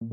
¿Qué 0.00 0.06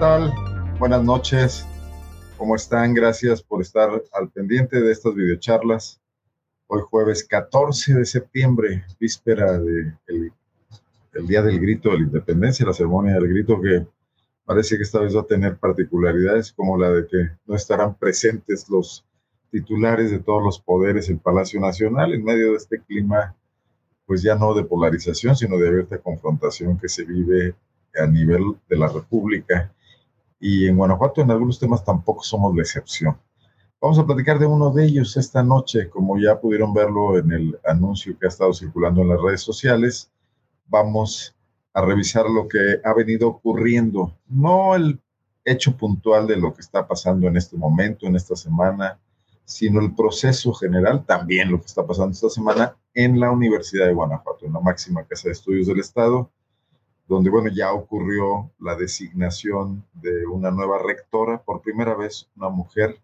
tal? 0.00 0.32
Buenas 0.80 1.04
noches. 1.04 1.64
¿Cómo 2.36 2.56
están? 2.56 2.92
Gracias 2.92 3.40
por 3.40 3.62
estar 3.62 3.90
al 4.12 4.30
pendiente 4.30 4.80
de 4.80 4.90
estas 4.90 5.14
videocharlas. 5.14 6.00
Hoy 6.66 6.82
jueves 6.90 7.22
14 7.22 7.94
de 7.94 8.04
septiembre, 8.04 8.84
víspera 8.98 9.60
del 9.60 9.96
el 10.08 11.26
Día 11.28 11.42
del 11.42 11.60
Grito 11.60 11.90
de 11.90 11.98
la 11.98 12.04
Independencia, 12.04 12.66
la 12.66 12.72
ceremonia 12.72 13.14
del 13.14 13.28
grito 13.28 13.60
que 13.60 13.86
parece 14.44 14.76
que 14.76 14.82
esta 14.82 15.00
vez 15.00 15.16
va 15.16 15.22
a 15.22 15.26
tener 15.26 15.56
particularidades 15.58 16.52
como 16.52 16.76
la 16.78 16.90
de 16.90 17.06
que 17.06 17.30
no 17.46 17.54
estarán 17.54 17.94
presentes 17.94 18.68
los 18.68 19.04
titulares 19.50 20.10
de 20.10 20.18
todos 20.18 20.42
los 20.42 20.58
poderes 20.60 21.08
en 21.08 21.18
Palacio 21.18 21.60
Nacional 21.60 22.12
en 22.12 22.24
medio 22.24 22.50
de 22.50 22.56
este 22.56 22.80
clima, 22.80 23.34
pues 24.06 24.22
ya 24.22 24.34
no 24.34 24.52
de 24.54 24.64
polarización, 24.64 25.36
sino 25.36 25.56
de 25.58 25.68
abierta 25.68 25.98
confrontación 25.98 26.78
que 26.78 26.88
se 26.88 27.04
vive 27.04 27.54
a 27.96 28.06
nivel 28.06 28.42
de 28.68 28.76
la 28.76 28.88
República. 28.88 29.72
Y 30.40 30.66
en 30.66 30.76
Guanajuato 30.76 31.22
en 31.22 31.30
algunos 31.30 31.58
temas 31.58 31.84
tampoco 31.84 32.22
somos 32.22 32.54
la 32.54 32.62
excepción. 32.62 33.16
Vamos 33.80 33.98
a 33.98 34.06
platicar 34.06 34.38
de 34.38 34.46
uno 34.46 34.70
de 34.70 34.84
ellos 34.84 35.16
esta 35.16 35.42
noche, 35.42 35.88
como 35.88 36.18
ya 36.18 36.40
pudieron 36.40 36.74
verlo 36.74 37.18
en 37.18 37.32
el 37.32 37.58
anuncio 37.64 38.18
que 38.18 38.26
ha 38.26 38.30
estado 38.30 38.52
circulando 38.52 39.02
en 39.02 39.10
las 39.10 39.20
redes 39.20 39.42
sociales. 39.42 40.10
Vamos 40.66 41.33
a 41.74 41.82
revisar 41.82 42.30
lo 42.30 42.48
que 42.48 42.80
ha 42.84 42.94
venido 42.94 43.28
ocurriendo, 43.28 44.16
no 44.28 44.76
el 44.76 45.00
hecho 45.44 45.76
puntual 45.76 46.26
de 46.26 46.36
lo 46.36 46.54
que 46.54 46.60
está 46.60 46.86
pasando 46.86 47.26
en 47.26 47.36
este 47.36 47.56
momento, 47.56 48.06
en 48.06 48.14
esta 48.14 48.36
semana, 48.36 48.98
sino 49.44 49.80
el 49.80 49.94
proceso 49.94 50.54
general, 50.54 51.04
también 51.04 51.50
lo 51.50 51.60
que 51.60 51.66
está 51.66 51.84
pasando 51.84 52.12
esta 52.12 52.30
semana 52.30 52.76
en 52.94 53.18
la 53.18 53.30
Universidad 53.30 53.86
de 53.86 53.92
Guanajuato, 53.92 54.46
en 54.46 54.52
la 54.52 54.60
máxima 54.60 55.04
casa 55.04 55.28
de 55.28 55.32
estudios 55.32 55.66
del 55.66 55.80
Estado, 55.80 56.30
donde, 57.08 57.28
bueno, 57.28 57.50
ya 57.52 57.72
ocurrió 57.72 58.50
la 58.60 58.76
designación 58.76 59.84
de 59.94 60.24
una 60.26 60.50
nueva 60.52 60.78
rectora, 60.78 61.42
por 61.42 61.60
primera 61.60 61.94
vez 61.94 62.30
una 62.36 62.48
mujer 62.48 62.98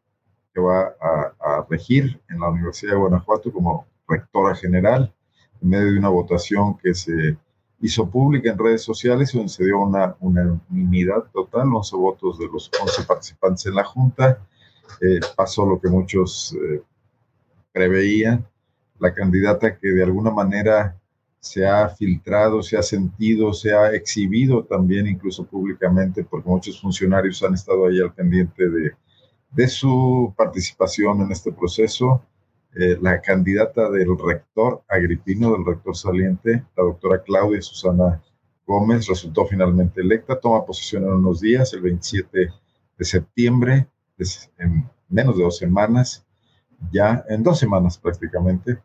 que 0.54 0.60
va 0.60 0.94
a, 1.00 1.34
a 1.40 1.66
regir 1.68 2.22
en 2.30 2.40
la 2.40 2.48
Universidad 2.48 2.92
de 2.92 2.98
Guanajuato 2.98 3.52
como 3.52 3.86
rectora 4.08 4.54
general, 4.54 5.12
en 5.60 5.68
medio 5.68 5.92
de 5.92 5.98
una 5.98 6.08
votación 6.08 6.78
que 6.78 6.94
se 6.94 7.36
hizo 7.80 8.08
pública 8.08 8.50
en 8.50 8.58
redes 8.58 8.82
sociales, 8.82 9.32
donde 9.32 9.48
se 9.48 9.64
dio 9.64 9.80
una 9.80 10.14
unanimidad 10.20 11.24
total, 11.32 11.72
11 11.72 11.96
votos 11.96 12.38
de 12.38 12.46
los 12.46 12.70
11 12.80 13.04
participantes 13.04 13.66
en 13.66 13.74
la 13.74 13.84
Junta. 13.84 14.38
Eh, 15.00 15.20
pasó 15.36 15.64
lo 15.64 15.80
que 15.80 15.88
muchos 15.88 16.54
eh, 16.54 16.82
preveían, 17.72 18.46
la 18.98 19.14
candidata 19.14 19.78
que 19.78 19.88
de 19.88 20.02
alguna 20.02 20.30
manera 20.30 20.96
se 21.40 21.66
ha 21.66 21.88
filtrado, 21.88 22.62
se 22.62 22.76
ha 22.76 22.82
sentido, 22.82 23.54
se 23.54 23.72
ha 23.72 23.92
exhibido 23.92 24.64
también 24.64 25.06
incluso 25.06 25.44
públicamente, 25.46 26.22
porque 26.22 26.50
muchos 26.50 26.78
funcionarios 26.78 27.42
han 27.42 27.54
estado 27.54 27.86
ahí 27.86 27.98
al 27.98 28.12
pendiente 28.12 28.68
de, 28.68 28.92
de 29.50 29.68
su 29.68 30.34
participación 30.36 31.22
en 31.22 31.32
este 31.32 31.50
proceso. 31.50 32.22
Eh, 32.72 32.96
la 33.00 33.20
candidata 33.20 33.90
del 33.90 34.16
rector 34.16 34.84
agripino, 34.88 35.52
del 35.52 35.66
rector 35.66 35.96
saliente, 35.96 36.64
la 36.76 36.84
doctora 36.84 37.20
Claudia 37.22 37.60
Susana 37.60 38.22
Gómez, 38.64 39.08
resultó 39.08 39.44
finalmente 39.46 40.00
electa, 40.00 40.38
toma 40.38 40.64
posesión 40.64 41.02
en 41.02 41.10
unos 41.10 41.40
días, 41.40 41.72
el 41.72 41.80
27 41.80 42.52
de 42.96 43.04
septiembre, 43.04 43.88
en 44.58 44.88
menos 45.08 45.36
de 45.36 45.42
dos 45.42 45.58
semanas, 45.58 46.24
ya 46.92 47.24
en 47.28 47.42
dos 47.42 47.58
semanas 47.58 47.98
prácticamente. 47.98 48.78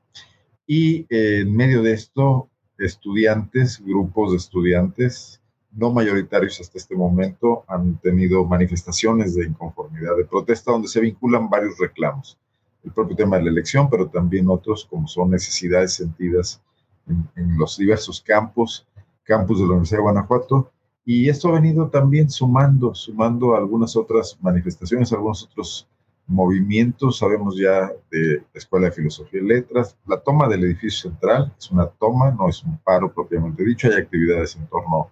Y 0.66 1.06
en 1.10 1.56
medio 1.56 1.84
de 1.84 1.94
esto, 1.94 2.50
estudiantes, 2.80 3.80
grupos 3.86 4.32
de 4.32 4.38
estudiantes, 4.38 5.42
no 5.72 5.92
mayoritarios 5.92 6.60
hasta 6.60 6.80
este 6.80 6.96
momento, 6.96 7.66
han 7.68 8.00
tenido 8.00 8.46
manifestaciones 8.46 9.36
de 9.36 9.46
inconformidad, 9.46 10.18
de 10.18 10.26
protesta, 10.26 10.72
donde 10.72 10.88
se 10.88 11.02
vinculan 11.02 11.50
varios 11.50 11.78
reclamos 11.78 12.40
el 12.86 12.92
propio 12.92 13.16
tema 13.16 13.38
de 13.38 13.44
la 13.44 13.50
elección, 13.50 13.90
pero 13.90 14.08
también 14.08 14.48
otros 14.48 14.86
como 14.86 15.08
son 15.08 15.32
necesidades 15.32 15.94
sentidas 15.94 16.62
en, 17.08 17.58
los 17.58 17.78
diversos 17.78 18.22
campos, 18.22 18.88
campus 19.24 19.60
de 19.60 19.66
la 19.66 19.72
Universidad 19.72 20.00
de 20.00 20.04
Guanajuato. 20.04 20.72
Y 21.04 21.30
esto 21.30 21.50
ha 21.50 21.54
venido 21.54 21.90
también 21.90 22.30
sumando, 22.30 22.94
sumando 22.96 23.56
algunas 23.56 23.96
otras 23.96 24.38
manifestaciones, 24.42 25.12
algunos 25.12 25.44
otros 25.44 25.88
movimientos. 26.28 27.20
Sabemos 27.20 27.58
ya 27.58 27.92
de 28.12 28.38
la 28.38 28.58
Escuela 28.58 28.88
de 28.88 28.92
Filosofía 28.92 29.42
y 29.42 29.46
Letras. 29.46 29.96
La 30.08 30.20
toma 30.20 30.48
del 30.48 30.64
edificio 30.64 31.12
central 31.12 31.54
es 31.58 31.70
una 31.70 31.88
toma, 31.88 32.32
no 32.32 32.50
es 32.50 32.64
un 32.64 32.78
paro 32.80 33.14
propiamente 33.14 33.64
dicho. 33.64 33.88
Hay 33.88 34.02
actividades 34.02 34.56
en 34.56 34.66
torno 34.68 35.12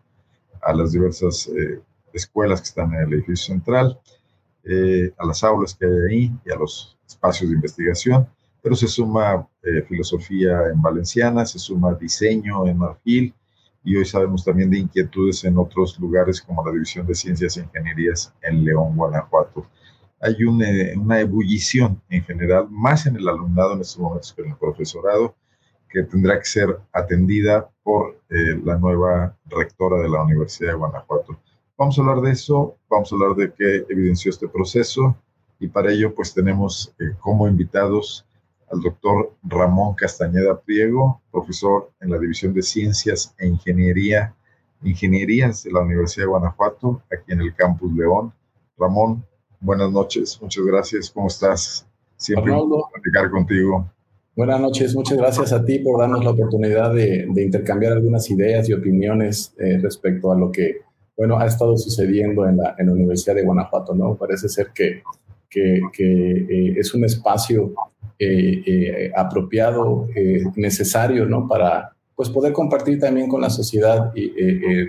a 0.62 0.74
las 0.74 0.92
diversas 0.92 1.48
eh, 1.48 1.80
escuelas 2.12 2.62
que 2.62 2.68
están 2.70 2.94
en 2.94 3.02
el 3.02 3.14
edificio 3.14 3.54
central, 3.54 4.00
eh, 4.64 5.14
a 5.18 5.26
las 5.26 5.44
aulas 5.44 5.76
que 5.76 5.86
hay 5.86 5.92
ahí 6.10 6.32
y 6.46 6.52
a 6.52 6.56
los 6.56 6.98
espacios 7.14 7.50
de 7.50 7.56
investigación, 7.56 8.28
pero 8.62 8.76
se 8.76 8.88
suma 8.88 9.48
eh, 9.62 9.82
filosofía 9.88 10.68
en 10.72 10.82
valenciana, 10.82 11.46
se 11.46 11.60
suma 11.60 11.94
diseño 11.96 12.66
en 12.68 12.78
marfil 12.78 13.34
y 13.84 13.96
hoy 13.98 14.06
sabemos 14.06 14.46
también 14.46 14.70
de 14.70 14.80
inquietudes 14.80 15.44
en 15.44 15.58
otros 15.58 16.00
lugares 16.00 16.42
como 16.42 16.66
la 16.66 16.72
División 16.72 17.06
de 17.06 17.16
Ciencias 17.16 17.58
e 17.58 17.62
Ingenierías 17.62 18.34
en 18.42 18.64
León, 18.64 18.96
Guanajuato. 18.96 19.68
Hay 20.22 20.42
una 20.46 21.20
ebullición 21.20 22.02
en 22.10 22.24
general, 22.24 22.68
más 22.70 23.06
en 23.06 23.18
el 23.18 23.28
alumnado 23.28 23.74
en 23.74 23.82
estos 23.82 24.00
momentos 24.00 24.32
que 24.34 24.42
en 24.42 24.52
el 24.52 24.58
profesorado, 24.58 25.36
que 25.90 26.04
tendrá 26.04 26.40
que 26.40 26.46
ser 26.46 26.80
atendida 26.94 27.70
por 27.84 28.18
eh, 28.30 28.60
la 28.64 28.78
nueva 28.78 29.38
rectora 29.46 30.02
de 30.02 30.10
la 30.10 30.24
Universidad 30.24 30.72
de 30.72 30.78
Guanajuato. 30.78 31.38
Vamos 31.78 31.98
a 31.98 32.02
hablar 32.02 32.22
de 32.22 32.32
eso, 32.32 32.78
vamos 32.90 33.12
a 33.12 33.16
hablar 33.16 33.36
de 33.36 33.54
qué 33.54 33.86
evidenció 33.90 34.32
este 34.32 34.48
proceso, 34.48 35.16
y 35.64 35.68
para 35.70 35.94
ello 35.94 36.14
pues 36.14 36.34
tenemos 36.34 36.94
eh, 37.00 37.16
como 37.22 37.48
invitados 37.48 38.26
al 38.70 38.82
doctor 38.82 39.34
Ramón 39.44 39.96
Castañeda 39.96 40.60
Priego, 40.60 41.22
profesor 41.32 41.90
en 42.02 42.12
la 42.12 42.20
División 42.20 42.54
de 42.54 42.62
Ciencias 42.62 43.34
e 43.38 43.48
Ingeniería, 43.48 44.36
Ingenierías 44.84 45.64
de 45.64 45.72
la 45.72 45.80
Universidad 45.80 46.26
de 46.26 46.32
Guanajuato, 46.32 47.02
aquí 47.10 47.32
en 47.32 47.40
el 47.40 47.56
Campus 47.56 47.94
León. 47.94 48.34
Ramón, 48.78 49.26
buenas 49.62 49.90
noches, 49.90 50.38
muchas 50.42 50.66
gracias, 50.66 51.10
¿cómo 51.10 51.28
estás? 51.28 51.88
Siempre 52.18 52.52
Arnoldo, 52.52 52.90
platicar 52.92 53.32
contigo. 53.32 53.90
Buenas 54.36 54.60
noches, 54.60 54.94
muchas 54.94 55.18
gracias 55.18 55.54
a 55.54 55.64
ti 55.64 55.80
por 55.80 55.98
darnos 55.98 56.26
la 56.26 56.32
oportunidad 56.32 56.94
de, 56.94 57.26
de 57.30 57.42
intercambiar 57.42 57.94
algunas 57.94 58.30
ideas 58.30 58.68
y 58.68 58.74
opiniones 58.74 59.54
eh, 59.60 59.80
respecto 59.82 60.34
a 60.34 60.38
lo 60.38 60.52
que, 60.52 60.82
bueno, 61.16 61.40
ha 61.40 61.46
estado 61.46 61.78
sucediendo 61.78 62.46
en 62.46 62.58
la, 62.58 62.76
en 62.78 62.88
la 62.88 62.94
Universidad 62.94 63.36
de 63.36 63.44
Guanajuato, 63.44 63.96
¿no? 63.96 64.18
Parece 64.18 64.50
ser 64.50 64.72
que 64.74 65.04
que, 65.54 65.82
eh, 66.00 66.76
es 66.78 66.94
un 66.94 67.06
espacio 67.06 67.74
eh, 68.20 68.64
eh, 68.66 69.12
apropiado, 69.16 70.08
necesario, 70.56 71.26
¿no? 71.26 71.48
Para 71.48 71.96
pues, 72.16 72.30
poder 72.30 72.54
compartir 72.54 73.00
también 73.00 73.28
con 73.28 73.42
la 73.42 73.50
sociedad 73.50 74.12
y, 74.16 74.32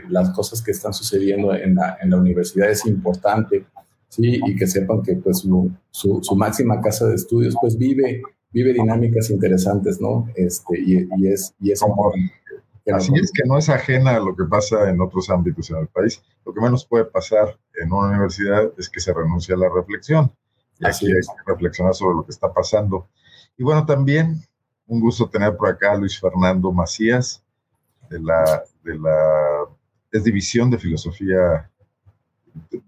las 0.09 0.31
cosas 0.31 0.63
que 0.63 0.71
están 0.71 0.93
sucediendo 0.93 1.55
en 1.55 1.75
la, 1.75 1.99
en 2.01 2.11
la 2.11 2.17
universidad. 2.17 2.71
Es 2.71 2.87
importante, 2.87 3.65
¿sí? 4.09 4.41
Y 4.47 4.57
que 4.57 4.67
sepan 4.67 5.03
que 5.03 5.17
pues, 5.17 5.39
su, 5.39 5.71
su, 5.91 6.37
máxima 6.37 6.81
casa 6.81 7.07
de 7.07 7.17
estudios 7.17 7.57
pues, 7.61 7.77
vive, 7.77 8.23
vive 8.53 8.73
dinámicas 8.73 9.31
interesantes, 9.31 10.01
¿no? 10.01 10.29
Este, 10.35 10.79
y, 10.79 11.09
y 11.17 11.29
es, 11.29 11.55
y 11.61 11.73
es 11.73 11.83
Así 12.93 13.13
es 13.15 13.33
que 13.33 13.49
no 13.49 13.57
es 13.57 13.71
ajena 13.71 14.17
a 14.17 14.21
lo 14.21 14.37
que 14.37 14.45
pasa 14.45 14.91
en 14.91 15.01
otros 15.01 15.31
ámbitos 15.31 15.71
en 15.71 15.79
el 15.79 15.89
país. 15.89 16.23
Lo 16.45 16.53
que 16.53 16.61
menos 16.61 16.85
puede 16.85 17.07
pasar 17.07 17.59
en 17.75 17.91
una 17.93 18.09
universidad 18.09 18.73
es 18.77 18.91
que 18.91 19.01
se 19.01 19.15
renuncie 19.15 19.55
a 19.55 19.59
la 19.59 19.71
reflexión. 19.75 20.31
Y 20.79 20.87
hay 20.87 20.93
que 20.99 21.13
reflexionar 21.47 21.95
sobre 21.95 22.17
lo 22.17 22.25
que 22.25 22.33
está 22.33 22.53
pasando. 22.53 23.09
Y 23.57 23.63
bueno, 23.63 23.87
también 23.87 24.43
un 24.87 25.01
gusto 25.01 25.29
tener 25.29 25.57
por 25.57 25.69
acá 25.69 25.93
a 25.93 25.97
Luis 25.97 26.19
Fernando 26.19 26.73
Macías, 26.73 27.43
de 28.11 28.21
la, 28.21 28.65
de 28.83 28.99
la 28.99 29.67
es 30.13 30.25
División 30.25 30.71
de 30.71 30.79
Filosofía. 30.79 31.71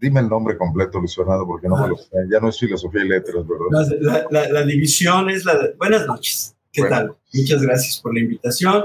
Dime 0.01 0.21
el 0.21 0.29
nombre 0.29 0.57
completo, 0.57 0.99
Luis 0.99 1.15
Fernando, 1.15 1.47
porque 1.47 1.69
no 1.69 1.77
me 1.77 1.89
lo 1.89 1.97
sé. 1.97 2.17
Ya 2.31 2.39
no 2.39 2.49
es 2.49 2.59
Filosofía 2.59 3.05
y 3.05 3.09
Letras, 3.09 3.45
¿verdad? 3.47 4.31
La, 4.31 4.63
división 4.65 5.31
es 5.31 5.45
la... 5.45 5.59
Buenas 5.77 6.07
noches. 6.07 6.55
¿Qué 6.73 6.83
tal? 6.85 7.17
Muchas 7.33 7.63
gracias 7.63 8.01
por 8.01 8.15
la 8.15 8.21
invitación. 8.21 8.85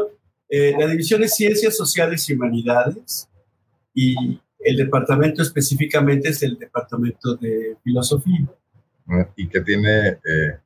Eh, 0.49 0.73
la 0.77 0.87
división 0.87 1.23
es 1.23 1.35
Ciencias 1.35 1.77
Sociales 1.77 2.27
y 2.29 2.33
Humanidades 2.33 3.29
y 3.93 4.41
el 4.59 4.77
departamento 4.77 5.41
específicamente 5.41 6.29
es 6.29 6.41
el 6.43 6.57
departamento 6.57 7.35
de 7.35 7.77
Filosofía 7.83 8.47
y 9.35 9.47
que 9.47 9.61
tiene 9.61 10.07
eh, 10.09 10.57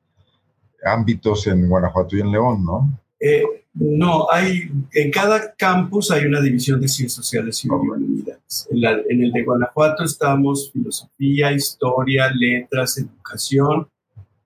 ámbitos 0.84 1.46
en 1.46 1.68
Guanajuato 1.68 2.16
y 2.16 2.20
en 2.20 2.32
León, 2.32 2.64
¿no? 2.64 2.98
Eh, 3.20 3.42
No, 3.74 4.26
hay, 4.30 4.70
en 4.94 5.10
cada 5.10 5.54
campus 5.54 6.10
hay 6.10 6.24
una 6.24 6.40
división 6.40 6.80
de 6.80 6.88
ciencias 6.88 7.12
sociales 7.12 7.62
y 7.62 7.68
humanidades. 7.68 8.66
En, 8.70 9.22
el 9.22 9.32
de 9.32 9.44
Guanajuato 9.44 10.04
estamos 10.04 10.70
filosofía, 10.72 11.52
historia, 11.52 12.30
letras, 12.34 12.96
educación 12.96 13.86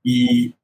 y, 0.02 0.54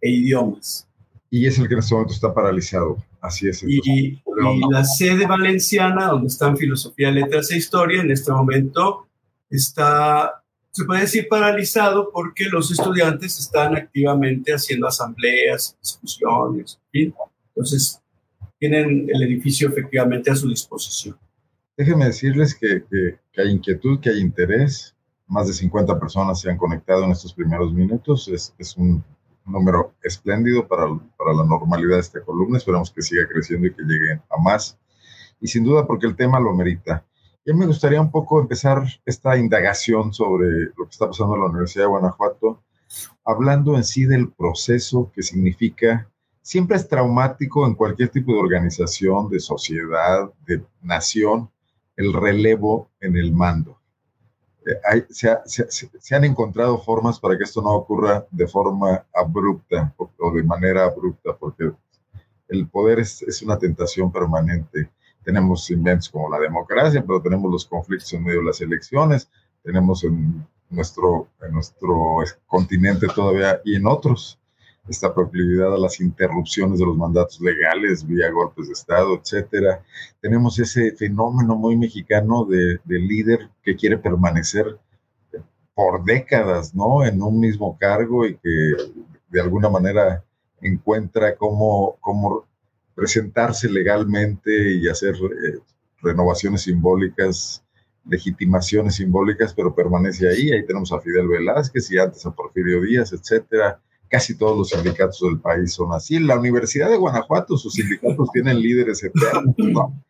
e 0.00 0.10
idiomas. 0.10 0.88
Y 1.30 1.46
es 1.46 1.58
el 1.58 1.68
que 1.68 1.74
en 1.74 1.80
este 1.80 1.94
momento 1.94 2.14
está 2.14 2.34
paralizado. 2.34 2.96
Así 3.20 3.48
es. 3.48 3.62
Y, 3.62 3.80
y, 3.84 4.22
la 4.70 4.82
sede 4.82 5.26
valenciana, 5.26 6.06
donde 6.06 6.28
están 6.28 6.56
filosofía, 6.56 7.10
letras 7.10 7.50
e 7.52 7.58
historia, 7.58 8.00
en 8.02 8.10
este 8.10 8.32
momento 8.32 9.06
está 9.50 10.37
se 10.78 10.84
puede 10.84 11.00
decir 11.00 11.26
paralizado 11.28 12.10
porque 12.12 12.44
los 12.44 12.70
estudiantes 12.70 13.36
están 13.38 13.76
activamente 13.76 14.52
haciendo 14.52 14.86
asambleas, 14.86 15.76
discusiones, 15.82 16.78
entonces 16.92 18.00
tienen 18.60 19.08
el 19.12 19.22
edificio 19.24 19.68
efectivamente 19.68 20.30
a 20.30 20.36
su 20.36 20.48
disposición. 20.48 21.18
Déjenme 21.76 22.04
decirles 22.06 22.54
que, 22.54 22.84
hay 23.36 23.50
inquietud, 23.50 23.98
que 23.98 24.10
hay 24.10 24.20
interés. 24.20 24.94
Más 25.26 25.48
de 25.48 25.52
50 25.52 25.98
personas 25.98 26.40
se 26.40 26.48
han 26.48 26.56
conectado 26.56 27.04
en 27.04 27.10
estos 27.10 27.34
primeros 27.34 27.72
minutos. 27.72 28.28
Es, 28.28 28.54
es 28.58 28.76
un 28.76 29.02
número 29.44 29.94
espléndido 30.02 30.66
para, 30.66 30.86
para 31.16 31.32
la 31.34 31.44
normalidad 31.44 31.96
de 31.96 32.00
esta 32.00 32.20
columna. 32.22 32.58
Esperamos 32.58 32.92
que 32.92 33.02
siga 33.02 33.26
creciendo 33.28 33.66
y 33.66 33.74
que 33.74 33.82
llegue 33.82 34.20
a 34.30 34.40
más. 34.40 34.78
Y 35.40 35.48
sin 35.48 35.64
duda 35.64 35.86
porque 35.86 36.06
el 36.06 36.14
tema 36.14 36.38
lo 36.38 36.54
merita. 36.54 37.04
Yo 37.48 37.54
me 37.54 37.64
gustaría 37.64 37.98
un 37.98 38.10
poco 38.10 38.42
empezar 38.42 38.82
esta 39.06 39.38
indagación 39.38 40.12
sobre 40.12 40.66
lo 40.76 40.84
que 40.84 40.90
está 40.90 41.06
pasando 41.06 41.34
en 41.34 41.40
la 41.40 41.48
Universidad 41.48 41.84
de 41.84 41.88
Guanajuato, 41.88 42.62
hablando 43.24 43.74
en 43.74 43.84
sí 43.84 44.04
del 44.04 44.30
proceso 44.30 45.10
que 45.14 45.22
significa, 45.22 46.10
siempre 46.42 46.76
es 46.76 46.86
traumático 46.86 47.66
en 47.66 47.74
cualquier 47.74 48.10
tipo 48.10 48.34
de 48.34 48.40
organización, 48.40 49.30
de 49.30 49.40
sociedad, 49.40 50.30
de 50.44 50.62
nación, 50.82 51.48
el 51.96 52.12
relevo 52.12 52.90
en 53.00 53.16
el 53.16 53.32
mando. 53.32 53.78
Eh, 54.66 55.06
se, 55.08 56.14
han 56.14 56.24
encontrado 56.24 56.76
formas 56.76 57.18
para 57.18 57.38
que 57.38 57.44
esto 57.44 57.62
no 57.62 57.70
ocurra 57.70 58.26
de 58.30 58.46
forma 58.46 59.06
abrupta 59.14 59.94
o, 59.96 60.32
de 60.32 60.42
manera 60.42 60.84
abrupta, 60.84 61.34
porque 61.34 61.72
el 62.48 62.68
poder 62.68 62.98
es, 62.98 63.22
es 63.22 63.40
una 63.40 63.58
tentación 63.58 64.12
permanente 64.12 64.90
tenemos 65.28 65.70
inventos 65.70 66.08
como 66.08 66.30
la 66.30 66.38
democracia, 66.38 67.04
pero 67.06 67.20
tenemos 67.20 67.52
los 67.52 67.66
conflictos 67.66 68.10
en 68.14 68.24
medio 68.24 68.38
de 68.38 68.46
las 68.46 68.62
elecciones, 68.62 69.28
tenemos 69.62 70.02
en 70.02 70.42
nuestro, 70.70 71.28
en 71.42 71.52
nuestro 71.52 72.24
continente 72.46 73.06
todavía 73.14 73.60
y 73.62 73.76
en 73.76 73.86
otros 73.86 74.38
esta 74.88 75.12
proclividad 75.12 75.74
a 75.74 75.76
las 75.76 76.00
interrupciones 76.00 76.78
de 76.78 76.86
los 76.86 76.96
mandatos 76.96 77.42
legales 77.42 78.06
vía 78.06 78.30
golpes 78.30 78.68
de 78.68 78.72
Estado, 78.72 79.20
etcétera. 79.22 79.84
Tenemos 80.22 80.58
ese 80.58 80.92
fenómeno 80.92 81.56
muy 81.56 81.76
mexicano 81.76 82.46
de, 82.46 82.80
de, 82.82 82.98
líder 82.98 83.50
que 83.62 83.76
quiere 83.76 83.98
permanecer 83.98 84.78
por 85.74 86.04
décadas, 86.06 86.74
¿no? 86.74 87.04
En 87.04 87.20
un 87.20 87.38
mismo 87.38 87.76
cargo 87.78 88.24
y 88.24 88.34
que 88.38 88.72
de 89.28 89.40
alguna 89.42 89.68
manera 89.68 90.24
encuentra 90.62 91.36
cómo, 91.36 91.98
cómo 92.00 92.46
presentarse 92.98 93.70
legalmente 93.70 94.72
y 94.72 94.88
hacer 94.88 95.14
eh, 95.14 95.58
renovaciones 96.02 96.62
simbólicas, 96.62 97.64
legitimaciones 98.04 98.96
simbólicas, 98.96 99.54
pero 99.54 99.72
permanece 99.72 100.28
ahí. 100.28 100.50
Ahí 100.50 100.66
tenemos 100.66 100.92
a 100.92 101.00
Fidel 101.00 101.28
Velázquez 101.28 101.92
y 101.92 101.98
antes 101.98 102.26
a 102.26 102.32
Porfirio 102.32 102.82
Díaz, 102.82 103.12
etcétera. 103.12 103.80
Casi 104.08 104.36
todos 104.36 104.58
los 104.58 104.70
sindicatos 104.70 105.20
del 105.20 105.38
país 105.38 105.74
son 105.74 105.92
así. 105.92 106.18
La 106.18 106.36
Universidad 106.36 106.90
de 106.90 106.96
Guanajuato, 106.96 107.56
sus 107.56 107.74
sindicatos 107.74 108.30
tienen 108.32 108.60
líderes 108.60 109.04
eternos, 109.04 109.54
¿no? 109.58 110.04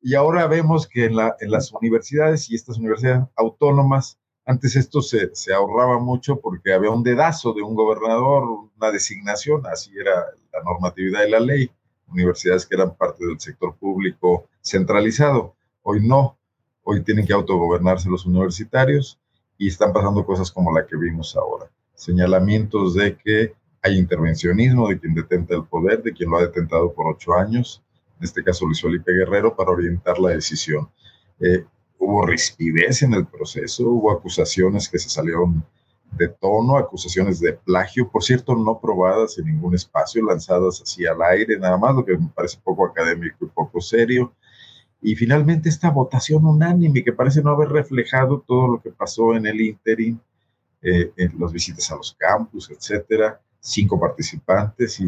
Y 0.00 0.14
ahora 0.14 0.46
vemos 0.46 0.86
que 0.86 1.06
en, 1.06 1.16
la, 1.16 1.34
en 1.40 1.50
las 1.50 1.72
universidades 1.72 2.48
y 2.48 2.54
estas 2.54 2.78
universidades 2.78 3.24
autónomas, 3.34 4.20
antes 4.46 4.76
esto 4.76 5.02
se, 5.02 5.34
se, 5.34 5.52
ahorraba 5.52 5.98
mucho 5.98 6.38
porque 6.40 6.72
había 6.72 6.90
un 6.90 7.02
dedazo 7.02 7.52
de 7.54 7.62
un 7.62 7.74
gobernador, 7.74 8.44
una 8.78 8.92
designación, 8.92 9.66
así 9.66 9.90
era 9.98 10.14
la 10.52 10.62
normatividad 10.64 11.26
y 11.26 11.30
la 11.30 11.40
ley 11.40 11.70
universidades 12.10 12.66
que 12.66 12.74
eran 12.74 12.94
parte 12.94 13.26
del 13.26 13.40
sector 13.40 13.74
público 13.76 14.48
centralizado. 14.62 15.54
Hoy 15.82 16.06
no, 16.06 16.38
hoy 16.82 17.02
tienen 17.02 17.26
que 17.26 17.32
autogobernarse 17.32 18.08
los 18.08 18.26
universitarios 18.26 19.18
y 19.58 19.68
están 19.68 19.92
pasando 19.92 20.24
cosas 20.24 20.50
como 20.50 20.72
la 20.72 20.86
que 20.86 20.96
vimos 20.96 21.36
ahora. 21.36 21.70
Señalamientos 21.94 22.94
de 22.94 23.16
que 23.16 23.54
hay 23.82 23.98
intervencionismo 23.98 24.88
de 24.88 24.98
quien 24.98 25.14
detenta 25.14 25.54
el 25.54 25.64
poder, 25.64 26.02
de 26.02 26.12
quien 26.12 26.30
lo 26.30 26.38
ha 26.38 26.42
detentado 26.42 26.92
por 26.92 27.14
ocho 27.14 27.34
años, 27.34 27.82
en 28.18 28.24
este 28.24 28.42
caso 28.42 28.66
Luis 28.66 28.80
Felipe 28.82 29.12
Guerrero, 29.12 29.56
para 29.56 29.70
orientar 29.70 30.18
la 30.18 30.30
decisión. 30.30 30.88
Eh, 31.40 31.64
hubo 31.98 32.26
rispidez 32.26 33.02
en 33.02 33.14
el 33.14 33.26
proceso, 33.26 33.84
hubo 33.88 34.12
acusaciones 34.12 34.88
que 34.88 34.98
se 34.98 35.08
salieron 35.08 35.64
de 36.12 36.28
tono, 36.28 36.76
acusaciones 36.76 37.40
de 37.40 37.52
plagio, 37.52 38.08
por 38.10 38.22
cierto, 38.22 38.54
no 38.54 38.80
probadas 38.80 39.38
en 39.38 39.46
ningún 39.46 39.74
espacio, 39.74 40.24
lanzadas 40.24 40.80
así 40.82 41.06
al 41.06 41.22
aire, 41.22 41.58
nada 41.58 41.76
más, 41.76 41.94
lo 41.94 42.04
que 42.04 42.16
me 42.16 42.28
parece 42.34 42.58
poco 42.62 42.86
académico 42.86 43.44
y 43.44 43.48
poco 43.48 43.80
serio. 43.80 44.32
Y 45.00 45.14
finalmente 45.14 45.68
esta 45.68 45.90
votación 45.90 46.44
unánime 46.44 47.02
que 47.02 47.12
parece 47.12 47.42
no 47.42 47.50
haber 47.50 47.70
reflejado 47.70 48.44
todo 48.46 48.72
lo 48.72 48.82
que 48.82 48.90
pasó 48.90 49.34
en 49.34 49.46
el 49.46 49.60
interim, 49.60 50.18
eh, 50.82 51.12
en 51.16 51.38
las 51.38 51.52
visitas 51.52 51.90
a 51.90 51.96
los 51.96 52.14
campus, 52.18 52.70
etcétera, 52.70 53.40
cinco 53.60 53.98
participantes 53.98 55.00
y 55.00 55.04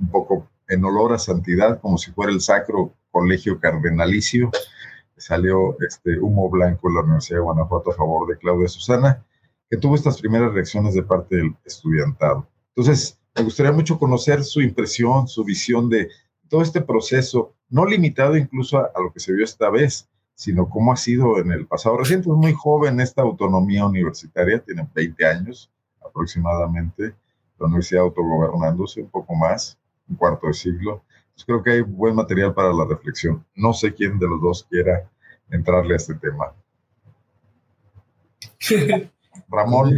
un 0.00 0.08
poco 0.10 0.48
en 0.68 0.84
olor 0.84 1.12
a 1.12 1.18
santidad, 1.18 1.80
como 1.80 1.98
si 1.98 2.10
fuera 2.10 2.32
el 2.32 2.40
sacro 2.40 2.92
colegio 3.10 3.60
cardenalicio, 3.60 4.50
salió 5.16 5.76
este 5.80 6.18
humo 6.18 6.50
blanco 6.50 6.88
en 6.88 6.94
la 6.94 7.02
Universidad 7.02 7.38
de 7.38 7.42
Guanajuato 7.42 7.92
a 7.92 7.94
favor 7.94 8.28
de 8.28 8.38
Claudia 8.38 8.68
Susana 8.68 9.24
que 9.70 9.76
tuvo 9.76 9.94
estas 9.94 10.20
primeras 10.20 10.52
reacciones 10.52 10.94
de 10.94 11.02
parte 11.02 11.36
del 11.36 11.54
estudiantado. 11.64 12.48
Entonces, 12.76 13.18
me 13.36 13.42
gustaría 13.42 13.72
mucho 13.72 13.98
conocer 13.98 14.44
su 14.44 14.60
impresión, 14.60 15.26
su 15.26 15.44
visión 15.44 15.88
de 15.88 16.08
todo 16.48 16.62
este 16.62 16.80
proceso, 16.80 17.54
no 17.68 17.86
limitado 17.86 18.36
incluso 18.36 18.78
a, 18.78 18.92
lo 19.00 19.12
que 19.12 19.20
se 19.20 19.32
vio 19.32 19.44
esta 19.44 19.70
vez, 19.70 20.08
sino 20.34 20.68
cómo 20.68 20.92
ha 20.92 20.96
sido 20.96 21.38
en 21.38 21.50
el 21.50 21.66
pasado 21.66 21.96
reciente. 21.96 22.28
Es 22.28 22.34
muy 22.34 22.52
joven 22.52 23.00
esta 23.00 23.22
autonomía 23.22 23.86
universitaria, 23.86 24.60
tiene 24.60 24.88
20 24.94 25.26
años 25.26 25.70
aproximadamente, 26.04 27.14
la 27.58 27.66
universidad 27.66 28.02
autogobernándose 28.02 29.00
un 29.00 29.10
poco 29.10 29.34
más, 29.34 29.78
un 30.08 30.16
cuarto 30.16 30.46
de 30.46 30.54
siglo. 30.54 31.02
creo 31.46 31.62
que 31.62 31.72
hay 31.72 31.80
buen 31.80 32.14
material 32.14 32.54
para 32.54 32.72
la 32.72 32.84
reflexión. 32.84 33.44
No 33.54 33.72
sé 33.72 33.94
quién 33.94 34.18
de 34.18 34.28
los 34.28 34.40
dos 34.40 34.66
quiera 34.70 35.08
entrarle 35.50 35.94
a 35.94 35.96
este 35.96 36.14
tema. 36.14 36.52
Ramón. 39.54 39.96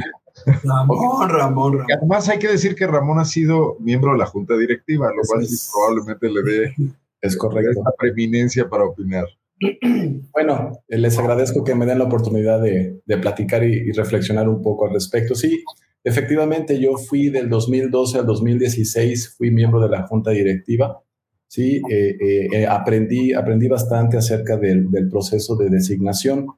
Ramón, 0.62 1.30
Ramón, 1.30 1.86
además 1.96 2.28
hay 2.28 2.38
que 2.38 2.48
decir 2.48 2.74
que 2.74 2.86
Ramón 2.86 3.18
ha 3.18 3.24
sido 3.24 3.76
miembro 3.80 4.12
de 4.12 4.18
la 4.18 4.26
junta 4.26 4.54
directiva, 4.56 5.08
lo 5.08 5.22
cual 5.26 5.46
probablemente 5.72 6.30
le 6.30 6.42
dé 6.42 6.74
es 7.22 7.36
correcto. 7.36 7.82
la 7.84 7.92
preeminencia 7.98 8.68
para 8.68 8.84
opinar. 8.84 9.24
Bueno, 10.32 10.82
les 10.88 11.18
agradezco 11.18 11.64
que 11.64 11.74
me 11.74 11.86
den 11.86 11.98
la 11.98 12.04
oportunidad 12.04 12.60
de, 12.60 13.00
platicar 13.06 13.64
y, 13.64 13.90
reflexionar 13.92 14.48
un 14.50 14.60
poco 14.60 14.86
al 14.86 14.92
respecto. 14.92 15.34
Sí, 15.34 15.64
efectivamente 16.04 16.78
yo 16.78 16.98
fui 16.98 17.30
del 17.30 17.48
2012 17.48 18.18
al 18.18 18.26
2016, 18.26 19.34
fui 19.36 19.50
miembro 19.50 19.80
de 19.80 19.88
la 19.88 20.06
junta 20.06 20.32
directiva. 20.32 21.02
Sí, 21.48 21.80
eh, 21.90 22.16
eh, 22.20 22.48
eh, 22.52 22.66
aprendí, 22.66 23.32
aprendí 23.32 23.66
bastante 23.66 24.18
acerca 24.18 24.58
del, 24.58 24.90
del 24.90 25.08
proceso 25.08 25.56
de 25.56 25.70
designación. 25.70 26.48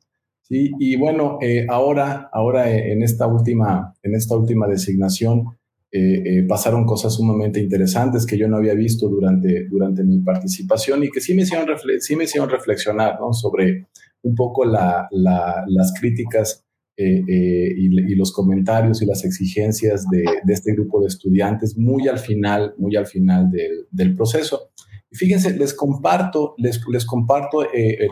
Y 0.50 0.96
bueno, 0.96 1.38
eh, 1.42 1.66
ahora, 1.68 2.30
ahora 2.32 2.72
eh, 2.72 2.92
en, 2.92 3.02
esta 3.02 3.26
última, 3.26 3.94
en 4.02 4.14
esta 4.14 4.34
última 4.34 4.66
designación 4.66 5.44
eh, 5.90 6.44
pasaron 6.48 6.84
cosas 6.84 7.14
sumamente 7.14 7.60
interesantes 7.60 8.24
que 8.24 8.38
yo 8.38 8.48
no 8.48 8.56
había 8.56 8.74
visto 8.74 9.08
durante, 9.08 9.66
durante 9.68 10.04
mi 10.04 10.20
participación 10.20 11.04
y 11.04 11.10
que 11.10 11.20
sí 11.20 11.34
me 11.34 11.42
hicieron, 11.42 11.66
sí 12.00 12.16
me 12.16 12.24
hicieron 12.24 12.48
reflexionar 12.48 13.18
¿no? 13.20 13.32
sobre 13.32 13.88
un 14.22 14.34
poco 14.34 14.64
la, 14.64 15.08
las 15.10 15.92
críticas 15.98 16.64
y, 16.96 18.14
los 18.16 18.32
comentarios 18.32 19.00
y 19.02 19.06
las 19.06 19.24
exigencias 19.24 20.04
de, 20.10 20.24
este 20.52 20.72
grupo 20.72 21.00
de 21.00 21.06
estudiantes 21.06 21.76
muy 21.78 22.08
al 22.08 22.18
final, 22.18 22.74
muy 22.76 22.96
al 22.96 23.06
final 23.06 23.50
del, 23.50 24.14
proceso. 24.14 24.70
Fíjense, 25.12 25.56
les 25.56 25.72
comparto, 25.72 26.54
les, 26.58 26.80
les 26.90 27.06
comparto 27.06 27.64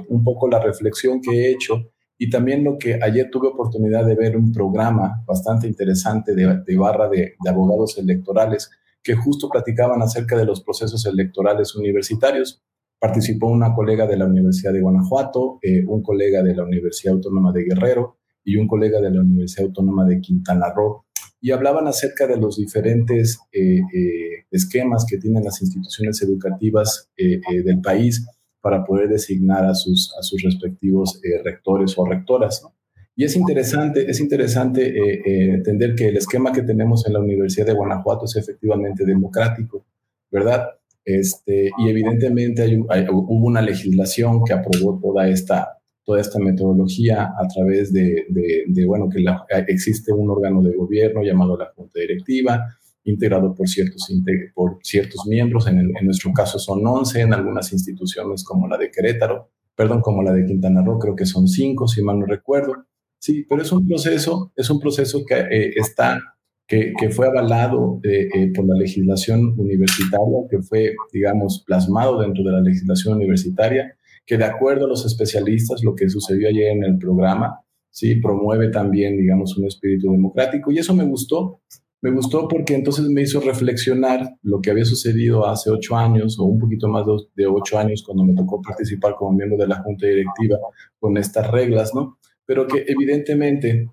un 0.08 0.22
poco 0.22 0.48
la 0.48 0.62
reflexión 0.62 1.20
que 1.20 1.30
he 1.32 1.50
hecho 1.50 1.90
y 2.18 2.30
también 2.30 2.64
lo 2.64 2.78
que 2.78 2.98
ayer 3.02 3.28
tuve 3.30 3.48
oportunidad 3.48 4.06
de 4.06 4.14
ver 4.14 4.36
un 4.36 4.52
programa 4.52 5.22
bastante 5.26 5.66
interesante 5.66 6.34
de, 6.34 6.76
barra 6.76 7.08
de, 7.08 7.34
abogados 7.46 7.98
electorales 7.98 8.70
que 9.02 9.14
justo 9.14 9.48
platicaban 9.48 10.02
acerca 10.02 10.36
de 10.36 10.46
los 10.46 10.62
procesos 10.62 11.04
electorales 11.06 11.74
universitarios. 11.76 12.62
Participó 12.98 13.48
una 13.48 13.74
colega 13.74 14.06
de 14.06 14.16
la 14.16 14.24
Universidad 14.24 14.72
de 14.72 14.80
Guanajuato, 14.80 15.58
eh, 15.62 15.84
un 15.86 16.02
colega 16.02 16.42
de 16.42 16.56
la 16.56 16.64
Universidad 16.64 17.14
Autónoma 17.14 17.52
de 17.52 17.64
Guerrero 17.64 18.16
y 18.42 18.56
un 18.56 18.66
colega 18.66 19.00
de 19.00 19.10
la 19.10 19.20
Universidad 19.20 19.66
Autónoma 19.66 20.06
de 20.06 20.20
Quintana 20.20 20.72
Roo. 20.74 21.04
y 21.38 21.50
hablaban 21.50 21.86
acerca 21.86 22.26
de 22.26 22.38
los 22.38 22.56
diferentes 22.56 23.38
eh, 23.52 23.80
eh, 23.92 24.46
esquemas 24.50 25.04
que 25.08 25.18
tienen 25.18 25.44
las 25.44 25.60
instituciones 25.60 26.20
educativas 26.22 27.10
del 27.16 27.80
país 27.82 28.26
para 28.66 28.84
poder 28.84 29.08
designar 29.08 29.64
a 29.64 29.74
sus, 29.74 30.12
a 30.18 30.22
sus 30.24 30.42
respectivos 30.42 31.20
rectores 31.44 31.94
o 31.96 32.04
rectoras. 32.04 32.66
Y 33.14 33.22
es 33.22 33.36
interesante, 33.36 34.10
es 34.10 34.18
interesante 34.18 35.54
entender 35.54 35.94
que 35.94 36.08
el 36.08 36.16
esquema 36.16 36.50
que 36.50 36.62
tenemos 36.62 37.06
en 37.06 37.12
la 37.12 37.20
Universidad 37.20 37.66
de 37.66 37.74
Guanajuato 37.74 38.24
es 38.24 38.34
efectivamente 38.34 39.04
democrático, 39.04 39.86
¿verdad? 40.32 40.66
Este, 41.04 41.70
y 41.78 41.88
evidentemente 41.88 42.62
hay, 42.62 43.06
hubo 43.08 43.46
una 43.46 43.62
legislación 43.62 44.42
que 44.44 44.52
aprobó 44.52 44.98
toda 45.00 45.28
esta, 45.28 45.78
toda 46.04 46.20
esta 46.20 46.40
metodología 46.40 47.32
a 47.38 47.46
través 47.46 47.92
de, 47.92 48.26
de, 48.66 48.84
bueno, 48.84 49.08
que 49.08 49.24
existe 49.68 50.12
un 50.12 50.28
órgano 50.28 50.60
de 50.62 50.74
gobierno 50.74 51.22
llamado 51.22 51.56
la 51.56 51.72
Junta 51.76 52.00
Directiva, 52.00 52.76
integrado 53.06 53.54
por 53.54 53.68
ciertos, 53.68 54.08
por 54.54 54.78
ciertos 54.82 55.26
miembros, 55.26 55.66
en, 55.66 55.78
en, 55.78 56.04
nuestro 56.04 56.32
caso 56.32 56.58
son 56.58 56.86
11, 56.86 57.22
en 57.22 57.32
algunas 57.32 57.72
instituciones 57.72 58.44
como 58.44 58.68
la 58.68 58.76
de 58.76 58.90
Querétaro, 58.90 59.50
perdón, 59.74 60.00
como 60.02 60.22
la 60.22 60.32
de 60.32 60.44
Quintana 60.44 60.82
Roo, 60.84 60.98
creo 60.98 61.16
que 61.16 61.26
son 61.26 61.48
5, 61.48 61.88
si 61.88 62.02
mal 62.02 62.18
no 62.18 62.26
recuerdo. 62.26 62.74
Sí, 63.18 63.46
pero 63.48 63.62
es 63.62 63.72
un 63.72 63.86
proceso, 63.88 64.52
es 64.54 64.68
un 64.68 64.78
proceso 64.78 65.24
que 65.26 65.34
eh, 65.34 65.72
está, 65.76 66.20
que, 66.66 66.92
que, 66.98 67.10
fue 67.10 67.26
avalado 67.26 68.00
eh, 68.02 68.28
eh, 68.34 68.52
por 68.54 68.66
la 68.66 68.74
legislación 68.76 69.58
universitaria, 69.58 70.38
que 70.50 70.60
fue, 70.60 70.94
digamos, 71.12 71.64
plasmado 71.66 72.20
dentro 72.20 72.44
de 72.44 72.52
la 72.52 72.60
legislación 72.60 73.14
universitaria 73.14 73.96
que 74.26 74.36
de 74.36 74.44
acuerdo 74.44 74.86
a 74.86 74.88
los 74.88 75.06
especialistas, 75.06 75.84
lo 75.84 75.94
que 75.94 76.08
sucedió 76.08 76.48
ayer 76.48 76.72
en 76.72 76.82
el 76.82 76.98
programa, 76.98 77.60
sí, 77.90 78.16
promueve 78.16 78.68
también, 78.68 79.16
digamos, 79.16 79.56
un 79.56 79.66
espíritu 79.66 80.10
democrático. 80.10 80.72
Y 80.72 80.78
eso 80.78 80.92
me 80.94 81.04
gustó. 81.04 81.60
Me 82.02 82.10
gustó 82.10 82.46
porque 82.46 82.74
entonces 82.74 83.06
me 83.08 83.22
hizo 83.22 83.40
reflexionar 83.40 84.36
lo 84.42 84.60
que 84.60 84.70
había 84.70 84.84
sucedido 84.84 85.46
hace 85.46 85.70
ocho 85.70 85.96
años 85.96 86.38
o 86.38 86.44
un 86.44 86.58
poquito 86.58 86.88
más 86.88 87.04
de 87.34 87.46
ocho 87.46 87.78
años 87.78 88.02
cuando 88.04 88.24
me 88.24 88.34
tocó 88.34 88.60
participar 88.60 89.14
como 89.16 89.32
miembro 89.32 89.58
de 89.58 89.66
la 89.66 89.82
Junta 89.82 90.06
Directiva 90.06 90.58
con 90.98 91.16
estas 91.16 91.50
reglas, 91.50 91.94
¿no? 91.94 92.18
Pero 92.44 92.66
que 92.66 92.84
evidentemente, 92.86 93.90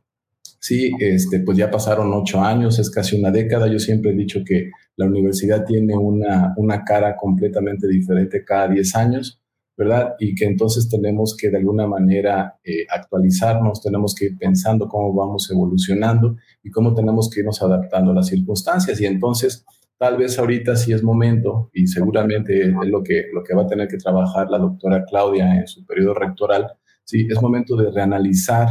sí, 0.59 0.91
este, 0.99 1.39
pues 1.39 1.57
ya 1.57 1.71
pasaron 1.71 2.13
ocho 2.13 2.41
años, 2.41 2.77
es 2.77 2.91
casi 2.91 3.17
una 3.17 3.31
década. 3.31 3.67
Yo 3.67 3.79
siempre 3.79 4.11
he 4.11 4.15
dicho 4.15 4.41
que 4.45 4.69
la 4.97 5.05
universidad 5.05 5.65
tiene 5.65 5.95
una, 5.95 6.53
una 6.57 6.83
cara 6.83 7.15
completamente 7.15 7.87
diferente 7.87 8.43
cada 8.43 8.67
diez 8.67 8.95
años 8.95 9.42
¿verdad? 9.75 10.15
Y 10.19 10.35
que 10.35 10.45
entonces 10.45 10.87
tenemos 10.87 11.35
que 11.35 11.49
de 11.49 11.57
alguna 11.57 11.87
manera 11.87 12.59
eh, 12.63 12.85
actualizarnos, 12.89 13.81
tenemos 13.81 14.13
que 14.13 14.25
ir 14.25 14.37
pensando 14.37 14.87
cómo 14.87 15.13
vamos 15.13 15.49
evolucionando 15.51 16.37
y 16.61 16.69
cómo 16.69 16.93
tenemos 16.93 17.29
que 17.29 17.39
irnos 17.39 17.61
adaptando 17.61 18.11
a 18.11 18.15
las 18.15 18.27
circunstancias. 18.27 19.01
Y 19.01 19.05
entonces, 19.05 19.65
tal 19.97 20.17
vez 20.17 20.37
ahorita 20.37 20.75
sí 20.75 20.93
es 20.93 21.03
momento, 21.03 21.69
y 21.73 21.87
seguramente 21.87 22.69
es 22.69 22.87
lo 22.87 23.03
que, 23.03 23.25
lo 23.33 23.43
que 23.43 23.55
va 23.55 23.63
a 23.63 23.67
tener 23.67 23.87
que 23.87 23.97
trabajar 23.97 24.49
la 24.49 24.59
doctora 24.59 25.05
Claudia 25.05 25.55
en 25.55 25.67
su 25.67 25.85
periodo 25.85 26.13
rectoral, 26.13 26.67
sí, 27.03 27.27
es 27.29 27.41
momento 27.41 27.75
de 27.75 27.91
reanalizar 27.91 28.67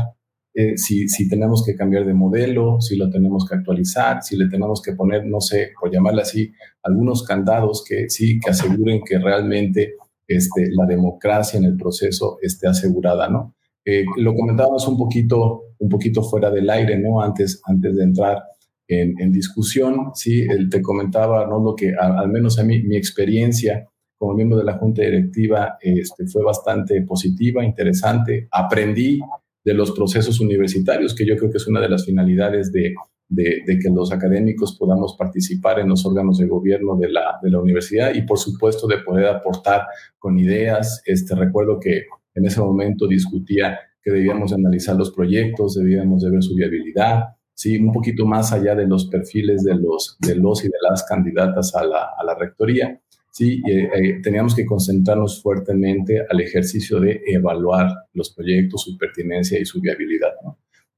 eh, 0.55 0.77
si, 0.77 1.09
si, 1.09 1.29
tenemos 1.29 1.65
que 1.65 1.75
cambiar 1.75 2.05
de 2.05 2.13
modelo, 2.13 2.79
si 2.79 2.97
lo 2.97 3.09
tenemos 3.09 3.49
que 3.49 3.55
actualizar, 3.55 4.23
si 4.23 4.37
le 4.37 4.51
tenemos 4.51 4.83
que 4.83 4.93
poner, 4.93 5.25
no 5.25 5.41
sé, 5.41 5.71
por 5.81 5.91
llamarle 5.91 6.21
así, 6.23 6.53
algunos 6.83 7.23
candados 7.23 7.83
que 7.89 8.11
sí, 8.11 8.39
que 8.39 8.51
aseguren 8.51 9.01
que 9.03 9.19
realmente 9.19 9.95
este, 10.37 10.71
la 10.73 10.87
democracia 10.87 11.59
en 11.59 11.65
el 11.65 11.77
proceso 11.77 12.39
esté 12.41 12.69
asegurada, 12.69 13.29
¿no? 13.29 13.55
Eh, 13.85 14.05
lo 14.17 14.35
comentábamos 14.35 14.87
un 14.87 14.97
poquito, 14.97 15.75
un 15.79 15.89
poquito 15.89 16.23
fuera 16.23 16.51
del 16.51 16.71
aire, 16.71 16.99
¿no? 16.99 17.21
Antes, 17.21 17.61
antes 17.65 17.97
de 17.97 18.05
entrar 18.05 18.43
en, 18.89 19.33
discusión, 19.33 20.11
sí, 20.15 20.43
él 20.43 20.69
te 20.69 20.83
comentaba, 20.83 21.47
¿no? 21.47 21.59
Lo 21.59 21.75
que 21.75 21.95
al 21.99 22.29
menos 22.29 22.59
a 22.59 22.65
mí, 22.65 22.83
mi 22.83 22.97
experiencia 22.97 23.89
como 24.19 24.35
miembro 24.35 24.59
de 24.59 24.65
la 24.65 24.79
Junta 24.79 25.03
Directiva 25.03 25.79
este, 25.81 26.27
fue 26.27 26.45
bastante 26.45 27.03
positiva, 27.03 27.65
interesante. 27.65 28.47
Aprendí 28.53 29.19
de 29.65 29.75
los 29.75 29.93
procesos 29.93 30.39
universitarios, 30.41 31.15
que 31.15 31.27
yo 31.27 31.37
creo 31.37 31.51
que 31.51 31.57
es 31.57 31.67
una 31.67 31.81
de 31.81 31.89
las 31.89 32.05
finalidades 32.05 32.71
de, 32.71 32.95
de, 33.35 33.79
que 33.81 33.91
los 33.91 34.13
académicos 34.13 34.77
podamos 34.79 35.17
participar 35.19 35.81
en 35.81 35.89
los 35.89 36.05
órganos 36.05 36.39
de 36.39 36.47
gobierno 36.47 36.97
de 36.97 37.11
la, 37.11 37.39
de 37.43 37.51
la 37.51 37.61
universidad 37.61 38.15
y 38.15 38.23
por 38.23 38.39
supuesto 38.39 38.87
de 38.87 38.99
poder 38.99 39.27
aportar 39.27 39.87
con 40.19 40.39
ideas. 40.39 41.03
Este, 41.07 41.35
recuerdo 41.35 41.79
que 41.81 42.05
en 42.35 42.47
ese 42.47 42.61
momento 42.61 43.07
discutía 43.07 43.79
que 44.03 44.11
debíamos 44.11 44.53
analizar 44.53 44.97
los 44.97 45.13
proyectos, 45.13 45.75
debíamos 45.75 46.23
de 46.23 46.31
ver 46.31 46.43
su 46.43 46.55
viabilidad, 46.55 47.37
sí, 47.55 47.79
un 47.79 47.93
poquito 47.93 48.27
más 48.27 48.53
allá 48.53 48.75
de 48.75 48.87
los 48.87 49.07
perfiles 49.07 49.63
de 49.63 49.77
los, 49.77 50.17
de 50.21 50.35
los 50.35 50.65
y 50.65 50.69
de 50.69 50.79
las 50.89 51.05
candidatas 51.05 51.75
a 51.75 51.85
la, 51.85 52.11
a 52.19 52.25
la 52.25 52.35
rectoría. 52.35 53.01
Sí, 53.31 53.63
eh, 53.67 53.89
eh, 53.95 54.21
teníamos 54.23 54.55
que 54.55 54.67
concentrarnos 54.67 55.41
fuertemente 55.41 56.21
al 56.29 56.41
ejercicio 56.41 57.01
de 57.01 57.23
evaluar 57.27 57.89
los 58.13 58.35
proyectos, 58.35 58.83
su 58.83 58.99
pertinencia 58.99 59.59
y 59.59 59.65
su 59.65 59.81
viabilidad. 59.81 60.33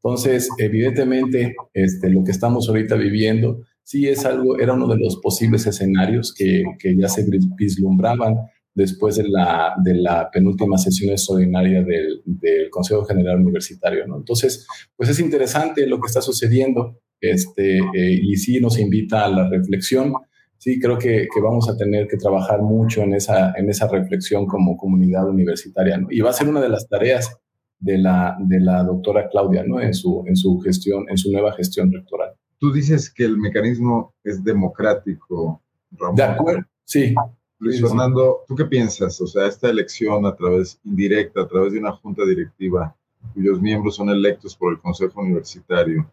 Entonces, 0.05 0.51
evidentemente, 0.59 1.55
este, 1.73 2.11
lo 2.11 2.23
que 2.23 2.31
estamos 2.31 2.69
ahorita 2.69 2.95
viviendo, 2.95 3.63
sí 3.83 4.07
es 4.07 4.27
algo, 4.27 4.59
era 4.59 4.75
uno 4.75 4.87
de 4.87 4.99
los 4.99 5.17
posibles 5.17 5.67
escenarios 5.67 6.35
que, 6.35 6.63
que 6.79 6.95
ya 6.95 7.09
se 7.09 7.25
vislumbraban 7.57 8.37
después 8.75 9.17
de 9.17 9.27
la, 9.27 9.73
de 9.83 9.95
la 9.95 10.31
penúltima 10.31 10.77
sesión 10.77 11.11
extraordinaria 11.11 11.83
del, 11.83 12.21
del, 12.27 12.69
Consejo 12.69 13.07
General 13.07 13.41
Universitario. 13.41 14.07
¿no? 14.07 14.19
Entonces, 14.19 14.67
pues 14.95 15.09
es 15.09 15.19
interesante 15.21 15.87
lo 15.87 15.99
que 15.99 16.09
está 16.09 16.21
sucediendo 16.21 17.01
este, 17.19 17.79
eh, 17.79 18.21
y 18.23 18.37
sí 18.37 18.61
nos 18.61 18.79
invita 18.79 19.25
a 19.25 19.31
la 19.31 19.49
reflexión. 19.49 20.13
Sí, 20.59 20.79
creo 20.79 20.99
que, 20.99 21.29
que, 21.33 21.41
vamos 21.41 21.71
a 21.71 21.79
tener 21.79 22.09
que 22.09 22.19
trabajar 22.19 22.61
mucho 22.61 23.03
en 23.03 23.15
esa, 23.15 23.55
en 23.57 23.71
esa 23.71 23.89
reflexión 23.89 24.47
como 24.47 24.77
comunidad 24.77 25.27
universitaria. 25.27 25.97
¿no? 25.97 26.09
Y 26.11 26.21
va 26.21 26.29
a 26.29 26.35
ser 26.35 26.49
una 26.49 26.61
de 26.61 26.69
las 26.69 26.89
tareas 26.89 27.39
de 27.85 27.99
la, 27.99 28.37
de 28.41 28.61
la 28.61 28.83
doctora 28.83 29.29
Claudia, 29.29 29.63
¿no? 29.63 29.79
En 29.79 29.93
su, 29.93 30.25
en 30.27 30.37
su 30.37 30.59
gestión, 30.61 31.05
en 31.11 31.19
su 31.19 31.31
nueva 31.31 31.53
gestión 31.53 31.93
rectoral. 31.93 32.33
Tú 32.59 32.73
dices 32.73 33.13
que 33.13 33.25
el 33.25 33.37
mecanismo 33.37 34.15
es 34.25 34.43
democrático, 34.43 35.61
Ramón. 35.93 36.17
De 36.17 36.23
acuerdo, 36.23 36.65
sí. 36.85 37.15
Luis 37.59 37.81
Fernando, 37.81 38.41
¿tú 38.49 38.55
qué 38.55 38.65
piensas? 38.65 39.21
O 39.21 39.27
sea, 39.27 39.47
esta 39.47 39.69
elección 39.69 40.25
a 40.25 40.35
través 40.35 40.81
indirecta, 40.85 41.43
a 41.43 41.49
través 41.49 41.75
de 41.75 41.79
una 41.79 41.93
junta 41.93 42.25
directiva 42.25 42.97
cuyos 43.35 43.61
miembros 43.61 43.97
son 43.97 44.09
electos 44.09 44.57
por 44.57 44.73
el 44.73 44.81
Consejo 44.81 45.21
Universitario 45.21 46.11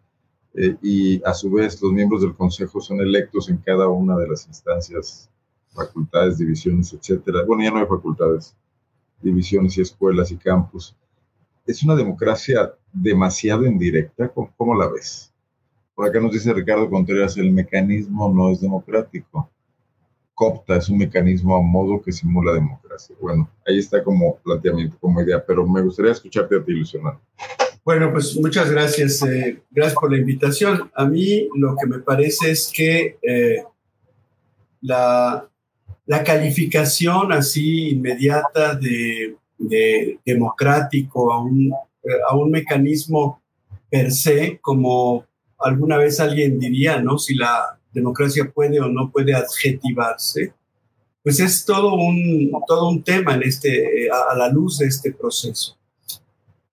eh, 0.53 0.75
y 0.81 1.21
a 1.23 1.33
su 1.33 1.51
vez 1.51 1.81
los 1.81 1.91
miembros 1.91 2.21
del 2.21 2.35
Consejo 2.35 2.81
son 2.81 2.99
electos 2.99 3.49
en 3.49 3.57
cada 3.57 3.87
una 3.87 4.17
de 4.17 4.27
las 4.27 4.45
instancias, 4.47 5.29
facultades, 5.69 6.37
divisiones, 6.37 6.93
etcétera. 6.93 7.43
Bueno, 7.45 7.63
ya 7.63 7.71
no 7.71 7.79
hay 7.79 7.85
facultades, 7.85 8.55
divisiones 9.21 9.77
y 9.77 9.81
escuelas 9.81 10.31
y 10.31 10.37
campus 10.37 10.95
es 11.65 11.83
una 11.83 11.95
democracia 11.95 12.73
demasiado 12.91 13.65
indirecta. 13.65 14.29
¿Cómo, 14.29 14.75
la 14.75 14.89
ves? 14.89 15.31
Por 15.95 16.07
acá 16.07 16.19
nos 16.19 16.31
dice 16.31 16.53
Ricardo 16.53 16.89
Contreras, 16.89 17.37
el 17.37 17.51
mecanismo 17.51 18.31
no 18.33 18.51
es 18.51 18.61
democrático. 18.61 19.49
COPTA 20.33 20.77
es 20.77 20.89
un 20.89 20.97
mecanismo 20.97 21.55
a 21.55 21.61
modo 21.61 22.01
que 22.01 22.11
simula 22.11 22.53
democracia. 22.53 23.15
Bueno, 23.21 23.49
ahí 23.67 23.77
está 23.77 24.03
como 24.03 24.37
planteamiento, 24.37 24.97
como 24.99 25.21
idea, 25.21 25.43
pero 25.45 25.67
me 25.67 25.81
gustaría 25.81 26.13
escucharte 26.13 26.55
a 26.55 26.63
ti, 26.63 26.71
Luciano. 26.71 27.21
Bueno, 27.83 28.11
pues 28.11 28.35
muchas 28.37 28.71
gracias. 28.71 29.21
Eh, 29.23 29.61
gracias 29.69 29.95
por 29.95 30.11
la 30.11 30.17
invitación. 30.17 30.89
A 30.95 31.05
mí 31.05 31.47
lo 31.55 31.75
que 31.75 31.87
me 31.87 31.99
parece 31.99 32.51
es 32.51 32.71
que 32.73 33.17
eh, 33.21 33.63
la, 34.81 35.47
la 36.05 36.23
calificación 36.23 37.31
así 37.31 37.89
inmediata 37.89 38.75
de 38.75 39.35
de 39.61 40.19
democrático, 40.25 41.31
a 41.31 41.41
un, 41.41 41.71
a 42.29 42.35
un 42.35 42.51
mecanismo 42.51 43.41
per 43.89 44.11
se, 44.11 44.59
como 44.61 45.25
alguna 45.59 45.97
vez 45.97 46.19
alguien 46.19 46.59
diría, 46.59 47.01
¿no? 47.01 47.17
Si 47.17 47.35
la 47.35 47.79
democracia 47.93 48.51
puede 48.53 48.79
o 48.79 48.87
no 48.87 49.11
puede 49.11 49.33
adjetivarse, 49.33 50.53
pues 51.23 51.39
es 51.39 51.65
todo 51.65 51.95
un, 51.95 52.51
todo 52.67 52.89
un 52.89 53.03
tema 53.03 53.35
en 53.35 53.43
este, 53.43 54.09
a, 54.09 54.35
la 54.35 54.49
luz 54.49 54.79
de 54.79 54.87
este 54.87 55.11
proceso. 55.11 55.77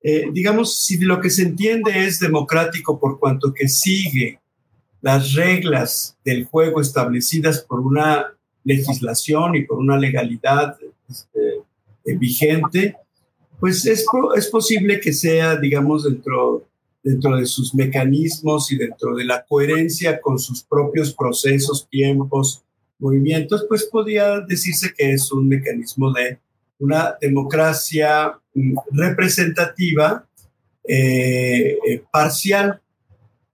Eh, 0.02 0.28
digamos, 0.32 0.78
si 0.78 0.98
lo 0.98 1.20
que 1.20 1.28
se 1.28 1.42
entiende 1.42 2.06
es 2.06 2.20
democrático 2.20 2.98
por 2.98 3.18
cuanto 3.18 3.52
que 3.52 3.68
sigue 3.68 4.40
las 5.00 5.34
reglas 5.34 6.16
del 6.24 6.46
juego 6.46 6.80
establecidas 6.80 7.62
por 7.62 7.80
una 7.80 8.32
legislación 8.64 9.56
y 9.56 9.64
por 9.64 9.78
una 9.78 9.98
legalidad 9.98 10.76
este, 11.08 11.60
eh, 12.08 12.16
vigente, 12.16 12.96
pues 13.60 13.84
es, 13.86 14.04
es 14.36 14.48
posible 14.48 15.00
que 15.00 15.12
sea, 15.12 15.56
digamos, 15.56 16.04
dentro, 16.04 16.66
dentro 17.02 17.36
de 17.36 17.44
sus 17.46 17.74
mecanismos 17.74 18.70
y 18.72 18.76
dentro 18.76 19.14
de 19.14 19.24
la 19.24 19.44
coherencia 19.44 20.20
con 20.20 20.38
sus 20.38 20.62
propios 20.62 21.12
procesos, 21.12 21.88
tiempos, 21.90 22.62
movimientos, 22.98 23.66
pues 23.68 23.84
podría 23.84 24.40
decirse 24.40 24.92
que 24.96 25.12
es 25.12 25.30
un 25.32 25.48
mecanismo 25.48 26.12
de 26.12 26.38
una 26.78 27.16
democracia 27.20 28.38
mm, 28.54 28.76
representativa 28.92 30.26
eh, 30.86 31.76
eh, 31.86 32.02
parcial. 32.10 32.80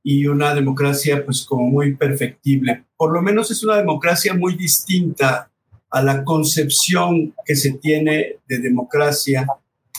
y 0.07 0.27
una 0.27 0.55
democracia 0.55 1.25
pues 1.25 1.47
como 1.47 1.67
muy 1.67 1.97
perfectible. 1.97 2.85
Por 2.95 3.11
lo 3.11 3.23
menos 3.23 3.51
es 3.51 3.65
una 3.65 3.79
democracia 3.79 4.35
muy 4.35 4.55
distinta 4.55 5.51
a 5.95 6.03
la 6.03 6.25
concepción 6.25 7.33
que 7.47 7.55
se 7.55 7.75
tiene 7.75 8.39
de 8.49 8.59
democracia 8.59 9.47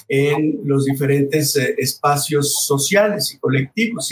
en 0.10 0.60
los 0.66 0.84
diferentes 0.84 1.56
eh, 1.56 1.74
espacios 1.78 2.66
sociales 2.66 3.34
y 3.34 3.38
colectivos. 3.40 4.10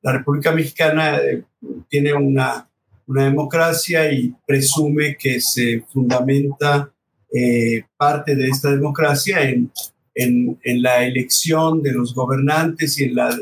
la 0.00 0.12
República 0.12 0.52
Mexicana 0.52 1.18
eh, 1.18 1.42
tiene 1.88 2.14
una, 2.14 2.66
democracia 3.06 4.10
y 4.10 4.34
presume 4.46 5.18
que 5.18 5.38
se 5.38 5.84
fundamenta 5.92 6.90
eh, 7.30 7.84
parte 7.94 8.34
de 8.34 8.48
esta 8.48 8.70
democracia 8.70 9.42
en, 9.42 9.70
la 10.64 11.04
elección 11.04 11.82
de 11.82 11.92
los 11.92 12.14
gobernantes 12.14 12.98
y 12.98 13.04
en 13.04 13.16
la 13.16 13.36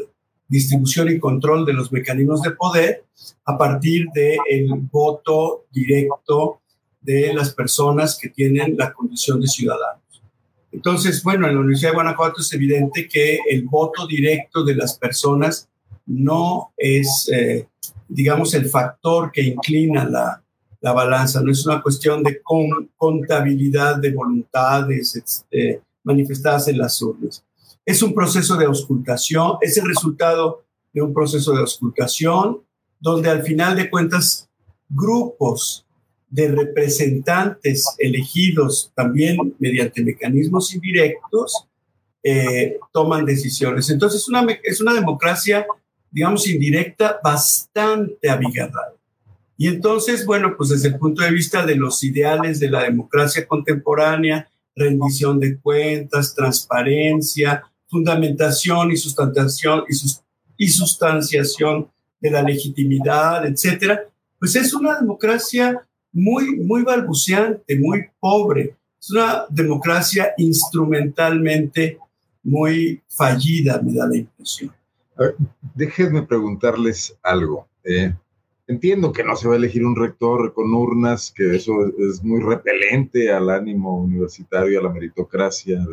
distribución 0.48 1.08
y 1.08 1.20
control 1.20 1.64
de 1.64 1.74
los 1.74 1.92
mecanismos 1.92 2.42
de 2.42 2.50
poder 2.50 3.04
a 3.44 3.56
partir 3.56 4.06
del 4.12 4.66
voto 4.90 5.66
directo 5.70 6.59
de 7.00 7.32
las 7.32 7.54
personas 7.54 8.18
que 8.20 8.28
tienen 8.28 8.76
la 8.76 8.92
condición 8.92 9.40
de 9.40 9.48
ciudadanos. 9.48 10.22
Entonces, 10.72 11.22
bueno, 11.22 11.48
en 11.48 11.54
la 11.54 11.60
Universidad 11.60 11.90
de 11.90 11.96
Guanajuato 11.96 12.40
es 12.40 12.52
evidente 12.52 13.08
que 13.08 13.40
el 13.48 13.64
voto 13.64 14.06
directo 14.06 14.62
de 14.62 14.76
las 14.76 14.96
personas 14.98 15.68
no 16.06 16.72
es, 16.76 17.28
eh, 17.32 17.68
digamos, 18.08 18.54
el 18.54 18.66
factor 18.66 19.32
que 19.32 19.42
inclina 19.42 20.04
la, 20.04 20.42
la, 20.80 20.92
balanza, 20.92 21.40
no 21.42 21.50
es 21.50 21.66
una 21.66 21.82
cuestión 21.82 22.22
de 22.22 22.40
contabilidad 22.96 23.96
de 23.96 24.12
voluntades 24.12 25.16
este, 25.16 25.82
manifestadas 26.04 26.68
en 26.68 26.78
las 26.78 27.00
urnas 27.02 27.44
es 27.90 28.02
un 28.02 28.14
proceso 28.14 28.56
de 28.56 28.66
auscultación, 28.66 29.56
es 29.60 29.76
el 29.76 29.86
resultado 29.86 30.64
de 30.92 31.02
un 31.02 31.12
proceso 31.12 31.52
de 31.52 31.60
auscultación, 31.60 32.60
donde 32.98 33.30
al 33.30 33.42
final 33.42 33.76
de 33.76 33.90
cuentas 33.90 34.48
grupos 34.88 35.86
de 36.30 36.48
representantes 36.48 37.94
elegidos 37.98 38.92
también 38.94 39.36
mediante 39.58 40.02
mecanismos 40.02 40.72
indirectos 40.74 41.66
eh, 42.22 42.78
toman 42.92 43.24
decisiones. 43.24 43.90
Entonces 43.90 44.24
es 44.62 44.80
una 44.80 44.94
democracia, 44.94 45.66
digamos, 46.10 46.48
indirecta 46.48 47.18
bastante 47.22 48.30
abigarrada. 48.30 48.94
Y 49.60 49.68
entonces, 49.68 50.24
bueno, 50.24 50.54
pues 50.56 50.70
desde 50.70 50.88
el 50.88 50.98
punto 50.98 51.22
de 51.22 51.32
vista 51.32 51.66
de 51.66 51.74
los 51.74 52.02
ideales 52.02 52.60
de 52.60 52.70
la 52.70 52.84
democracia 52.84 53.46
contemporánea, 53.46 54.50
rendición 54.74 55.38
de 55.38 55.58
cuentas, 55.58 56.34
transparencia, 56.34 57.62
fundamentación 57.86 58.90
y 58.90 58.96
sustentación 58.96 59.84
y, 60.56 60.68
sustanciación 60.68 61.90
de 62.20 62.30
la 62.30 62.42
legitimidad, 62.42 63.44
etcétera, 63.44 64.04
pues 64.38 64.56
es 64.56 64.72
una 64.72 64.98
democracia 64.98 65.86
muy, 66.12 66.56
muy 66.56 66.82
balbuceante, 66.82 67.78
muy 67.78 68.06
pobre. 68.18 68.76
Es 69.00 69.10
una 69.10 69.44
democracia 69.48 70.32
instrumentalmente 70.36 71.98
muy 72.42 73.02
fallida, 73.08 73.80
me 73.82 73.94
da 73.94 74.06
la 74.06 74.16
impresión. 74.16 74.72
Déjenme 75.74 76.22
preguntarles 76.22 77.16
algo. 77.22 77.66
Eh, 77.84 78.12
entiendo 78.66 79.12
que 79.12 79.24
no 79.24 79.36
se 79.36 79.48
va 79.48 79.54
a 79.54 79.58
elegir 79.58 79.84
un 79.84 79.96
rector 79.96 80.52
con 80.54 80.72
urnas, 80.74 81.32
que 81.34 81.56
eso 81.56 81.72
es 81.98 82.22
muy 82.22 82.40
repelente 82.40 83.32
al 83.32 83.50
ánimo 83.50 83.98
universitario, 83.98 84.80
a 84.80 84.82
la 84.82 84.90
meritocracia, 84.90 85.84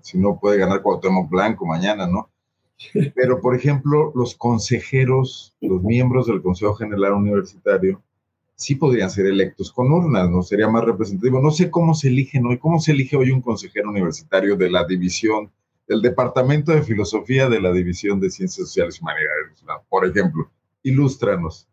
si 0.00 0.18
no 0.18 0.38
puede 0.38 0.58
ganar 0.58 0.82
Cuauhtémoc 0.82 1.28
Blanco 1.28 1.66
mañana, 1.66 2.06
¿no? 2.06 2.30
Pero, 3.14 3.40
por 3.40 3.56
ejemplo, 3.56 4.12
los 4.14 4.34
consejeros, 4.36 5.54
los 5.60 5.82
miembros 5.82 6.26
del 6.26 6.42
Consejo 6.42 6.74
General 6.74 7.14
Universitario, 7.14 8.02
sí 8.58 8.74
podrían 8.74 9.08
ser 9.08 9.26
electos 9.26 9.72
con 9.72 9.92
urnas, 9.92 10.28
¿no? 10.28 10.42
Sería 10.42 10.68
más 10.68 10.84
representativo. 10.84 11.40
No 11.40 11.52
sé 11.52 11.70
cómo 11.70 11.94
se 11.94 12.08
eligen 12.08 12.44
hoy, 12.44 12.58
cómo 12.58 12.80
se 12.80 12.90
elige 12.90 13.16
hoy 13.16 13.30
un 13.30 13.40
consejero 13.40 13.88
universitario 13.88 14.56
de 14.56 14.68
la 14.68 14.84
división, 14.84 15.50
del 15.86 16.02
Departamento 16.02 16.72
de 16.72 16.82
Filosofía 16.82 17.48
de 17.48 17.60
la 17.60 17.72
División 17.72 18.20
de 18.20 18.30
Ciencias 18.30 18.68
Sociales 18.68 18.98
y 18.98 19.02
Humanidades, 19.02 19.64
por 19.88 20.04
ejemplo. 20.04 20.50
Ilústranos. 20.82 21.68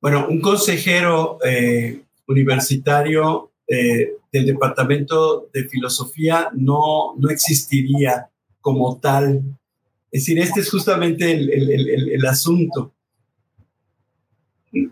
Bueno, 0.00 0.26
un 0.28 0.40
consejero 0.40 1.38
eh, 1.44 2.02
universitario 2.26 3.52
eh, 3.68 4.14
del 4.32 4.46
Departamento 4.46 5.48
de 5.52 5.68
Filosofía 5.68 6.50
no, 6.54 7.14
no 7.18 7.28
existiría 7.28 8.30
como 8.60 8.98
tal. 9.00 9.42
Es 10.10 10.22
decir, 10.22 10.38
este 10.38 10.60
es 10.60 10.70
justamente 10.70 11.30
el, 11.30 11.50
el, 11.50 12.10
el, 12.10 12.26
asunto. 12.26 12.93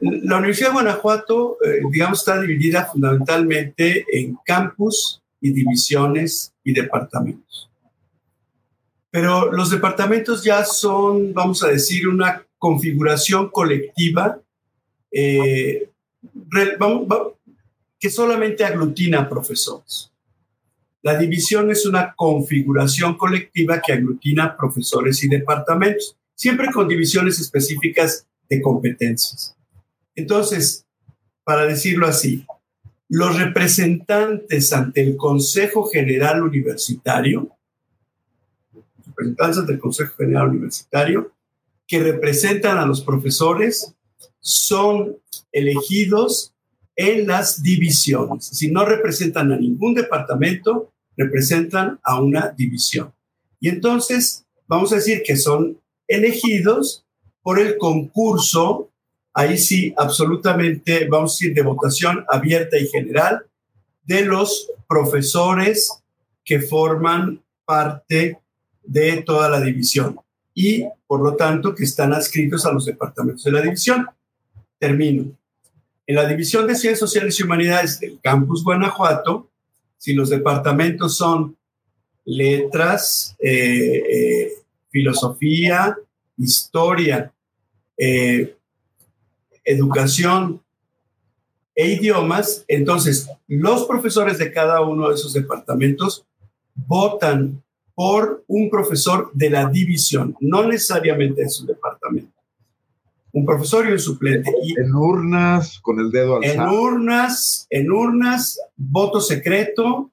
La 0.00 0.38
Universidad 0.38 0.68
de 0.68 0.74
Guanajuato, 0.74 1.58
eh, 1.64 1.80
digamos, 1.90 2.20
está 2.20 2.40
dividida 2.40 2.84
fundamentalmente 2.84 4.06
en 4.12 4.38
campus 4.44 5.20
y 5.40 5.52
divisiones 5.52 6.54
y 6.62 6.72
departamentos. 6.72 7.68
Pero 9.10 9.50
los 9.50 9.70
departamentos 9.70 10.44
ya 10.44 10.64
son, 10.64 11.34
vamos 11.34 11.62
a 11.64 11.68
decir, 11.68 12.06
una 12.06 12.46
configuración 12.58 13.50
colectiva. 13.50 14.40
Eh, 15.10 15.90
vamos, 16.78 17.06
que 17.98 18.08
solamente 18.08 18.64
aglutina 18.64 19.28
profesores. 19.28 20.12
La 21.02 21.18
división 21.18 21.70
es 21.72 21.84
una 21.84 22.14
configuración 22.14 23.18
colectiva 23.18 23.82
que 23.84 23.92
aglutina 23.92 24.56
profesores 24.56 25.22
y 25.24 25.28
departamentos, 25.28 26.16
siempre 26.34 26.70
con 26.70 26.86
divisiones 26.86 27.40
específicas 27.40 28.26
de 28.48 28.62
competencias. 28.62 29.56
Entonces, 30.14 30.86
para 31.44 31.64
decirlo 31.66 32.06
así, 32.06 32.46
los 33.08 33.38
representantes 33.38 34.72
ante 34.72 35.02
el 35.02 35.16
Consejo 35.16 35.84
General 35.84 36.42
Universitario, 36.42 37.50
representantes 39.04 39.58
ante 39.58 39.72
el 39.72 39.78
Consejo 39.78 40.14
General 40.16 40.48
Universitario, 40.48 41.32
que 41.86 42.00
representan 42.00 42.78
a 42.78 42.86
los 42.86 43.02
profesores, 43.02 43.94
son 44.40 45.18
elegidos 45.52 46.54
en 46.96 47.26
las 47.26 47.62
divisiones. 47.62 48.46
Si 48.46 48.70
no 48.70 48.84
representan 48.84 49.52
a 49.52 49.56
ningún 49.56 49.94
departamento, 49.94 50.92
representan 51.16 52.00
a 52.02 52.20
una 52.20 52.48
división. 52.50 53.12
Y 53.60 53.68
entonces 53.68 54.46
vamos 54.66 54.92
a 54.92 54.96
decir 54.96 55.22
que 55.24 55.36
son 55.36 55.78
elegidos 56.08 57.04
por 57.42 57.58
el 57.58 57.76
concurso, 57.78 58.90
ahí 59.34 59.58
sí, 59.58 59.94
absolutamente, 59.96 61.06
vamos 61.08 61.32
a 61.32 61.34
decir, 61.34 61.54
de 61.54 61.62
votación 61.62 62.24
abierta 62.28 62.78
y 62.78 62.86
general, 62.88 63.46
de 64.04 64.24
los 64.24 64.70
profesores 64.88 66.02
que 66.44 66.60
forman 66.60 67.42
parte 67.64 68.38
de 68.82 69.22
toda 69.22 69.48
la 69.48 69.60
división 69.60 70.18
y, 70.54 70.84
por 71.06 71.22
lo 71.22 71.36
tanto, 71.36 71.74
que 71.74 71.84
están 71.84 72.12
adscritos 72.12 72.66
a 72.66 72.72
los 72.72 72.84
departamentos 72.84 73.44
de 73.44 73.52
la 73.52 73.62
división. 73.62 74.06
Termino. 74.78 75.32
En 76.06 76.16
la 76.16 76.26
División 76.26 76.66
de 76.66 76.74
Ciencias 76.74 76.98
Sociales 76.98 77.38
y 77.38 77.44
Humanidades 77.44 78.00
del 78.00 78.18
Campus 78.20 78.64
Guanajuato, 78.64 79.50
si 79.96 80.14
los 80.14 80.30
departamentos 80.30 81.16
son 81.16 81.56
letras, 82.24 83.36
eh, 83.38 84.02
eh, 84.10 84.52
filosofía, 84.90 85.96
historia, 86.36 87.32
eh, 87.96 88.56
educación 89.64 90.62
e 91.74 91.88
idiomas, 91.88 92.64
entonces 92.68 93.30
los 93.48 93.84
profesores 93.86 94.38
de 94.38 94.52
cada 94.52 94.80
uno 94.82 95.08
de 95.08 95.14
esos 95.14 95.32
departamentos 95.32 96.24
votan 96.74 97.62
por 97.94 98.44
un 98.46 98.70
profesor 98.70 99.30
de 99.32 99.50
la 99.50 99.68
división, 99.68 100.36
no 100.40 100.64
necesariamente 100.64 101.42
de 101.42 101.48
su 101.48 101.66
departamento 101.66 102.32
un 103.32 103.46
profesor 103.46 103.88
y 103.88 103.92
un 103.92 103.98
suplente. 103.98 104.52
Y 104.62 104.78
en 104.78 104.94
urnas, 104.94 105.80
con 105.80 105.98
el 105.98 106.10
dedo 106.10 106.36
alzado. 106.36 106.70
En 106.70 106.78
urnas, 106.78 107.66
en 107.70 107.90
urnas, 107.90 108.60
voto 108.76 109.20
secreto 109.20 110.10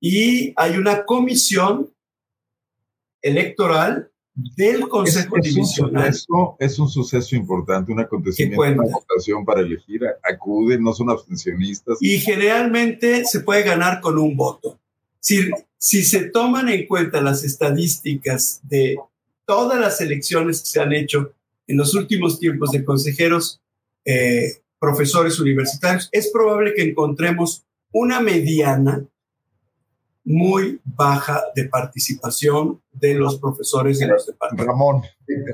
y 0.00 0.52
hay 0.56 0.76
una 0.76 1.04
comisión 1.04 1.90
electoral 3.20 4.10
del 4.34 4.88
Consejo 4.88 5.36
es, 5.36 5.54
Divisional. 5.54 6.08
Es 6.08 6.26
un, 6.28 6.50
es 6.58 6.78
un 6.78 6.88
suceso 6.88 7.36
importante, 7.36 7.92
un 7.92 8.00
acontecimiento, 8.00 8.62
una 8.62 8.90
votación 8.90 9.44
para 9.44 9.60
elegir, 9.60 10.02
acuden, 10.22 10.82
no 10.82 10.92
son 10.92 11.10
abstencionistas. 11.10 11.98
Y 12.00 12.18
generalmente 12.18 13.24
se 13.24 13.40
puede 13.40 13.62
ganar 13.62 14.00
con 14.00 14.18
un 14.18 14.36
voto. 14.36 14.78
Si, 15.20 15.50
si 15.76 16.02
se 16.02 16.24
toman 16.30 16.68
en 16.68 16.86
cuenta 16.86 17.20
las 17.20 17.44
estadísticas 17.44 18.60
de 18.62 18.96
todas 19.44 19.78
las 19.78 20.00
elecciones 20.00 20.60
que 20.60 20.66
se 20.66 20.80
han 20.80 20.92
hecho 20.92 21.32
en 21.66 21.76
los 21.76 21.94
últimos 21.94 22.38
tiempos 22.38 22.70
de 22.72 22.84
consejeros 22.84 23.60
eh, 24.04 24.62
profesores 24.78 25.38
universitarios, 25.38 26.08
es 26.10 26.30
probable 26.32 26.74
que 26.74 26.82
encontremos 26.82 27.64
una 27.92 28.20
mediana 28.20 29.06
muy 30.24 30.80
baja 30.84 31.42
de 31.54 31.64
participación 31.64 32.80
de 32.92 33.14
los 33.14 33.38
profesores 33.38 34.00
en 34.00 34.10
los 34.10 34.26
departamentos. 34.26 34.66
Ramón, 34.66 35.02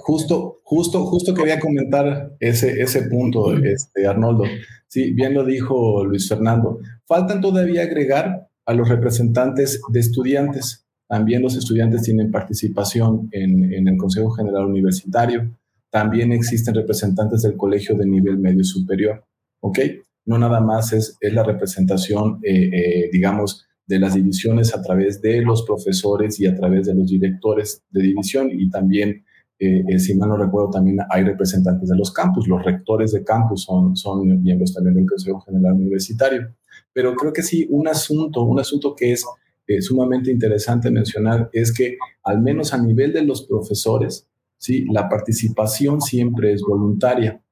justo, 0.00 0.60
justo, 0.62 1.04
justo 1.06 1.34
quería 1.34 1.58
comentar 1.58 2.36
ese, 2.40 2.80
ese 2.80 3.02
punto, 3.02 3.56
este, 3.56 4.06
Arnoldo. 4.06 4.44
Sí, 4.86 5.12
bien 5.12 5.34
lo 5.34 5.44
dijo 5.44 6.04
Luis 6.04 6.28
Fernando. 6.28 6.80
Faltan 7.06 7.40
todavía 7.40 7.82
agregar 7.82 8.48
a 8.66 8.74
los 8.74 8.88
representantes 8.88 9.80
de 9.90 10.00
estudiantes. 10.00 10.86
También 11.08 11.42
los 11.42 11.56
estudiantes 11.56 12.02
tienen 12.02 12.30
participación 12.30 13.28
en, 13.32 13.72
en 13.72 13.88
el 13.88 13.96
Consejo 13.96 14.30
General 14.30 14.66
Universitario. 14.66 15.56
También 15.90 16.32
existen 16.32 16.74
representantes 16.74 17.42
del 17.42 17.56
colegio 17.56 17.96
de 17.96 18.06
nivel 18.06 18.38
medio 18.38 18.62
superior. 18.64 19.24
¿Ok? 19.60 19.78
No 20.26 20.38
nada 20.38 20.60
más 20.60 20.92
es, 20.92 21.16
es 21.20 21.32
la 21.32 21.42
representación, 21.42 22.40
eh, 22.42 22.68
eh, 22.70 23.10
digamos, 23.10 23.67
de 23.88 23.98
las 23.98 24.14
divisiones 24.14 24.74
a 24.74 24.82
través 24.82 25.20
de 25.22 25.40
los 25.40 25.64
profesores 25.64 26.38
y 26.38 26.46
a 26.46 26.54
través 26.54 26.86
de 26.86 26.94
los 26.94 27.08
directores 27.08 27.82
de 27.90 28.02
división 28.02 28.50
y 28.52 28.68
también, 28.68 29.24
eh, 29.58 29.82
eh, 29.88 29.98
si 29.98 30.14
mal 30.14 30.28
no 30.28 30.36
recuerdo, 30.36 30.70
también 30.70 30.98
hay 31.08 31.24
representantes 31.24 31.88
de 31.88 31.96
los 31.96 32.12
campus, 32.12 32.46
los 32.46 32.62
rectores 32.62 33.12
de 33.12 33.24
campus 33.24 33.64
son, 33.64 33.96
son 33.96 34.42
miembros 34.42 34.74
también 34.74 34.94
del 34.94 35.06
Consejo 35.06 35.40
General 35.40 35.72
Universitario. 35.72 36.54
Pero 36.92 37.14
creo 37.14 37.32
que 37.32 37.42
sí, 37.42 37.66
un 37.70 37.88
asunto, 37.88 38.42
un 38.42 38.60
asunto 38.60 38.94
que 38.94 39.12
es 39.12 39.24
eh, 39.66 39.80
sumamente 39.80 40.30
interesante 40.30 40.90
mencionar 40.90 41.48
es 41.52 41.72
que 41.72 41.96
al 42.24 42.42
menos 42.42 42.74
a 42.74 42.82
nivel 42.82 43.14
de 43.14 43.22
los 43.22 43.46
profesores, 43.46 44.28
¿sí? 44.58 44.84
la 44.92 45.08
participación 45.08 46.02
siempre 46.02 46.52
es 46.52 46.60
voluntaria. 46.60 47.42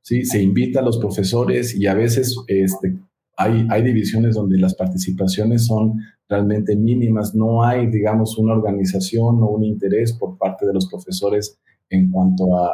¿sí? 0.00 0.24
Se 0.24 0.42
invita 0.42 0.80
a 0.80 0.82
los 0.82 0.98
profesores 0.98 1.74
y 1.74 1.86
a 1.86 1.94
veces 1.94 2.34
este, 2.46 2.96
hay, 3.36 3.66
hay 3.70 3.82
divisiones 3.82 4.34
donde 4.34 4.58
las 4.58 4.74
participaciones 4.74 5.66
son 5.66 5.94
realmente 6.28 6.76
mínimas, 6.76 7.34
no 7.34 7.62
hay, 7.62 7.88
digamos, 7.88 8.38
una 8.38 8.54
organización 8.54 9.42
o 9.42 9.48
un 9.50 9.64
interés 9.64 10.12
por 10.14 10.38
parte 10.38 10.66
de 10.66 10.72
los 10.72 10.88
profesores 10.88 11.58
en 11.90 12.10
cuanto 12.10 12.56
a, 12.56 12.72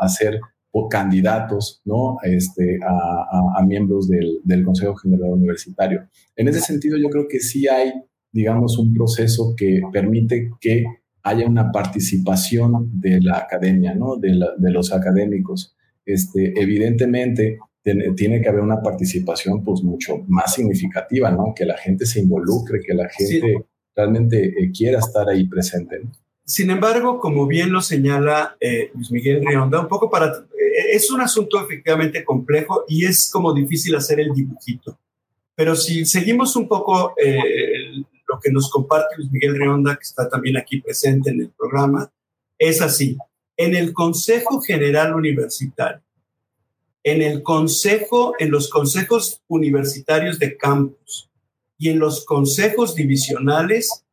a, 0.00 0.08
ser 0.08 0.40
candidatos 0.88 1.82
¿no? 1.84 2.16
este, 2.22 2.78
a, 2.82 3.58
a 3.58 3.66
miembros 3.66 4.08
del, 4.08 4.40
del, 4.44 4.64
Consejo 4.64 4.94
General 4.96 5.30
Universitario. 5.30 6.08
En 6.36 6.48
ese 6.48 6.60
sentido, 6.60 6.96
yo 6.96 7.10
creo 7.10 7.26
que 7.28 7.40
sí 7.40 7.68
hay, 7.68 7.92
digamos, 8.32 8.78
un 8.78 8.94
proceso 8.94 9.54
que 9.56 9.82
permite 9.92 10.50
que 10.60 10.84
haya 11.22 11.46
una 11.46 11.70
participación 11.70 12.90
de 13.00 13.20
la 13.20 13.38
academia, 13.38 13.94
¿no? 13.94 14.16
de, 14.16 14.34
la, 14.34 14.50
de 14.56 14.70
los 14.70 14.92
académicos. 14.92 15.76
Este, 16.06 16.60
evidentemente, 16.60 17.58
tiene, 17.82 18.42
que 18.42 18.48
haber 18.48 18.60
una 18.60 18.82
participación 18.82 19.64
pues 19.64 19.82
mucho 19.82 20.18
más 20.28 20.54
significativa, 20.54 21.30
¿no? 21.30 21.54
Que 21.56 21.64
la 21.64 21.78
gente 21.78 22.04
se 22.04 22.20
involucre, 22.20 22.80
que 22.80 22.94
la 22.94 23.08
gente 23.08 23.64
realmente 23.96 24.46
eh, 24.46 24.70
quiera 24.70 24.98
estar 24.98 25.28
ahí 25.28 25.46
presente. 25.46 26.02
Sin 26.44 26.70
embargo, 26.70 27.18
como 27.18 27.46
bien 27.46 27.72
lo 27.72 27.80
señala 27.80 28.56
eh, 28.60 28.90
Luis 28.94 29.10
Miguel 29.10 29.44
Rionda, 29.46 29.80
un 29.80 29.88
poco 29.88 30.10
para... 30.10 30.26
Eh, 30.26 30.92
es 30.92 31.10
un 31.10 31.20
asunto 31.20 31.60
efectivamente 31.60 32.24
complejo 32.24 32.84
y 32.88 33.06
es 33.06 33.30
como 33.30 33.54
difícil 33.54 33.94
hacer 33.94 34.20
el 34.20 34.32
dibujito. 34.34 34.98
Pero 35.54 35.74
si 35.74 36.04
seguimos 36.04 36.56
un 36.56 36.66
poco 36.66 37.14
lo 37.18 38.40
que 38.40 38.50
nos 38.50 38.70
comparte 38.70 39.16
Luis 39.16 39.30
Miguel 39.30 39.56
Rionda, 39.56 39.94
que 39.94 40.02
está 40.02 40.28
también 40.28 40.56
aquí 40.56 40.80
presente 40.80 41.30
en 41.30 41.40
el 41.40 41.50
programa, 41.50 42.10
es 42.58 42.80
así. 42.80 43.18
En 43.56 43.74
el 43.74 43.92
Consejo 43.92 44.60
General 44.62 45.14
Universitario, 45.14 46.02
en 47.02 47.22
el 47.22 47.42
consejo, 47.42 48.34
en 48.38 48.50
los 48.50 48.68
consejos 48.68 49.42
universitarios 49.48 50.38
de 50.38 50.56
campus 50.56 51.30
y 51.78 51.88
en 51.88 51.98
los 51.98 52.24
consejos 52.24 52.94
divisionales, 52.94 54.04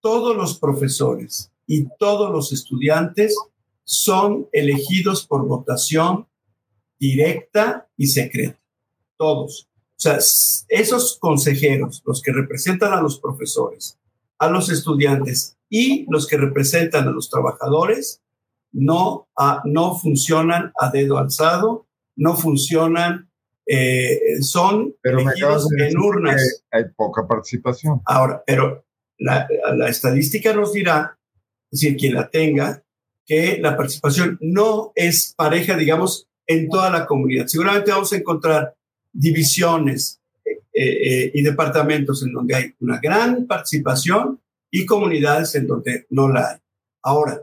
todos 0.00 0.36
los 0.36 0.58
profesores 0.58 1.52
y 1.66 1.86
todos 1.98 2.30
los 2.30 2.52
estudiantes 2.52 3.36
son 3.84 4.48
elegidos 4.52 5.26
por 5.26 5.46
votación 5.46 6.26
directa 6.98 7.88
y 7.96 8.08
secreta. 8.08 8.60
Todos. 9.16 9.68
O 9.72 10.00
sea, 10.00 10.18
esos 10.68 11.18
consejeros, 11.18 12.02
los 12.04 12.22
que 12.22 12.32
representan 12.32 12.92
a 12.92 13.00
los 13.00 13.18
profesores, 13.18 13.98
a 14.38 14.48
los 14.48 14.70
estudiantes 14.70 15.56
y 15.68 16.06
los 16.08 16.26
que 16.26 16.36
representan 16.36 17.08
a 17.08 17.10
los 17.10 17.28
trabajadores, 17.28 18.22
no, 18.70 19.28
no 19.64 19.98
funcionan 19.98 20.72
a 20.80 20.90
dedo 20.90 21.18
alzado, 21.18 21.87
no 22.18 22.36
funcionan, 22.36 23.30
eh, 23.66 24.42
son 24.42 24.94
pero 25.00 25.20
elegidos 25.20 25.68
en 25.72 25.96
urnas. 25.96 26.64
Hay 26.70 26.84
poca 26.94 27.26
participación. 27.26 28.00
Ahora, 28.04 28.42
pero 28.46 28.84
la, 29.18 29.48
la, 29.76 29.88
estadística 29.88 30.52
nos 30.52 30.72
dirá, 30.72 31.18
es 31.70 31.80
decir, 31.80 31.96
quien 31.96 32.14
la 32.14 32.28
tenga, 32.28 32.82
que 33.26 33.58
la 33.60 33.76
participación 33.76 34.38
no 34.40 34.92
es 34.94 35.34
pareja, 35.36 35.76
digamos, 35.76 36.28
en 36.46 36.68
toda 36.68 36.90
la 36.90 37.06
comunidad. 37.06 37.46
Seguramente 37.46 37.90
vamos 37.90 38.12
a 38.12 38.16
encontrar 38.16 38.74
divisiones 39.12 40.20
eh, 40.44 40.82
eh, 40.82 41.30
y 41.34 41.42
departamentos 41.42 42.22
en 42.22 42.32
donde 42.32 42.54
hay 42.54 42.74
una 42.80 42.98
gran 43.00 43.46
participación 43.46 44.40
y 44.70 44.86
comunidades 44.86 45.54
en 45.54 45.66
donde 45.66 46.06
no 46.10 46.28
la 46.28 46.52
hay. 46.52 46.58
Ahora, 47.02 47.42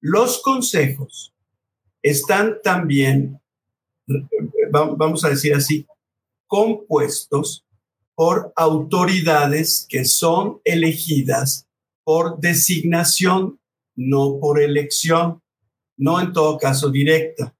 los 0.00 0.42
consejos 0.42 1.34
están 2.02 2.58
también 2.62 3.40
vamos 4.70 5.24
a 5.24 5.30
decir 5.30 5.54
así, 5.54 5.86
compuestos 6.46 7.64
por 8.14 8.52
autoridades 8.56 9.86
que 9.88 10.04
son 10.04 10.60
elegidas 10.64 11.66
por 12.04 12.38
designación, 12.38 13.58
no 13.96 14.38
por 14.40 14.60
elección, 14.60 15.42
no 15.96 16.20
en 16.20 16.32
todo 16.32 16.58
caso 16.58 16.90
directa. 16.90 17.56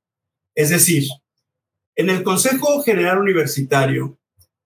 Es 0.54 0.70
decir, 0.70 1.04
en 1.96 2.10
el 2.10 2.22
Consejo 2.22 2.82
General 2.82 3.18
Universitario 3.18 4.18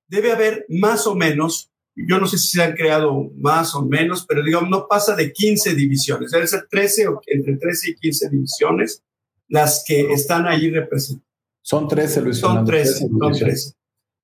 debe 0.09 0.33
haber 0.33 0.67
más 0.69 1.07
o 1.07 1.15
menos, 1.15 1.71
yo 1.95 2.19
no 2.19 2.27
sé 2.27 2.39
si 2.39 2.49
se 2.49 2.63
han 2.63 2.75
creado 2.75 3.31
más 3.37 3.75
o 3.75 3.85
menos, 3.85 4.25
pero 4.27 4.43
digamos, 4.43 4.71
no 4.71 4.87
pasa 4.89 5.15
de 5.15 5.33
15 5.33 5.75
divisiones, 5.75 6.31
debe 6.31 6.47
ser 6.47 6.67
13 6.69 7.09
o 7.09 7.21
entre 7.27 7.57
13 7.57 7.91
y 7.91 7.95
15 7.97 8.29
divisiones 8.31 9.03
las 9.49 9.85
que 9.87 10.13
están 10.13 10.47
ahí 10.47 10.71
representadas. 10.71 11.28
Son 11.63 11.89
13, 11.89 12.23
Luis 12.23 12.39
Son 12.39 12.65
13, 12.65 13.09
son 13.09 13.33
13. 13.33 13.73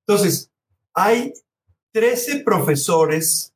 Entonces, 0.06 0.50
hay 0.94 1.32
13 1.92 2.40
profesores 2.40 3.52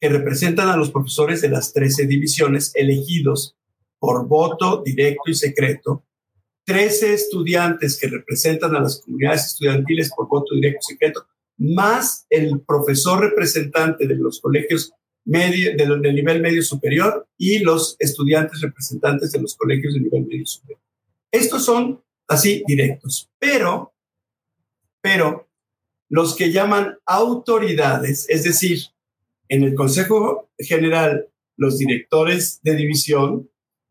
que 0.00 0.08
representan 0.08 0.68
a 0.68 0.76
los 0.76 0.90
profesores 0.90 1.40
de 1.40 1.48
las 1.48 1.72
13 1.72 2.06
divisiones 2.06 2.72
elegidos 2.74 3.56
por 3.98 4.26
voto 4.26 4.82
directo 4.84 5.30
y 5.30 5.34
secreto, 5.34 6.04
13 6.64 7.14
estudiantes 7.14 7.98
que 7.98 8.08
representan 8.08 8.74
a 8.74 8.80
las 8.80 9.00
comunidades 9.00 9.46
estudiantiles 9.46 10.10
por 10.14 10.28
voto 10.28 10.54
directo 10.54 10.80
y 10.82 10.92
secreto, 10.92 11.26
más 11.58 12.26
el 12.28 12.60
profesor 12.60 13.20
representante 13.20 14.06
de 14.06 14.16
los 14.16 14.40
colegios 14.40 14.92
medio, 15.24 15.76
del 15.76 16.14
nivel 16.14 16.40
medio 16.40 16.62
superior 16.62 17.26
y 17.38 17.60
los 17.60 17.96
estudiantes 17.98 18.60
representantes 18.60 19.32
de 19.32 19.40
los 19.40 19.56
colegios 19.56 19.94
de 19.94 20.00
nivel 20.00 20.26
medio 20.26 20.46
superior. 20.46 20.80
Estos 21.30 21.64
son 21.64 22.02
así 22.28 22.62
directos. 22.66 23.30
Pero, 23.38 23.92
pero 25.00 25.48
los 26.08 26.36
que 26.36 26.52
llaman 26.52 26.98
autoridades, 27.04 28.26
es 28.28 28.44
decir, 28.44 28.78
en 29.48 29.62
el 29.62 29.74
Consejo 29.74 30.48
General, 30.58 31.28
los 31.56 31.78
directores 31.78 32.60
de 32.62 32.76
división 32.76 33.50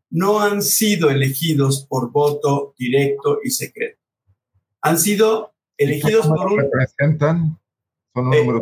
no 0.10 0.40
han 0.40 0.62
sido 0.62 1.10
elegidos 1.10 1.86
por 1.86 2.12
voto 2.12 2.74
directo 2.78 3.40
y 3.44 3.50
secreto. 3.50 4.00
Han 4.82 5.00
sido 5.00 5.54
elegidos 5.78 6.28
por 6.28 6.52
un... 6.52 6.60
Representan, 6.60 7.60
son 8.14 8.28
un 8.28 8.34
eh, 8.34 8.40
número. 8.40 8.62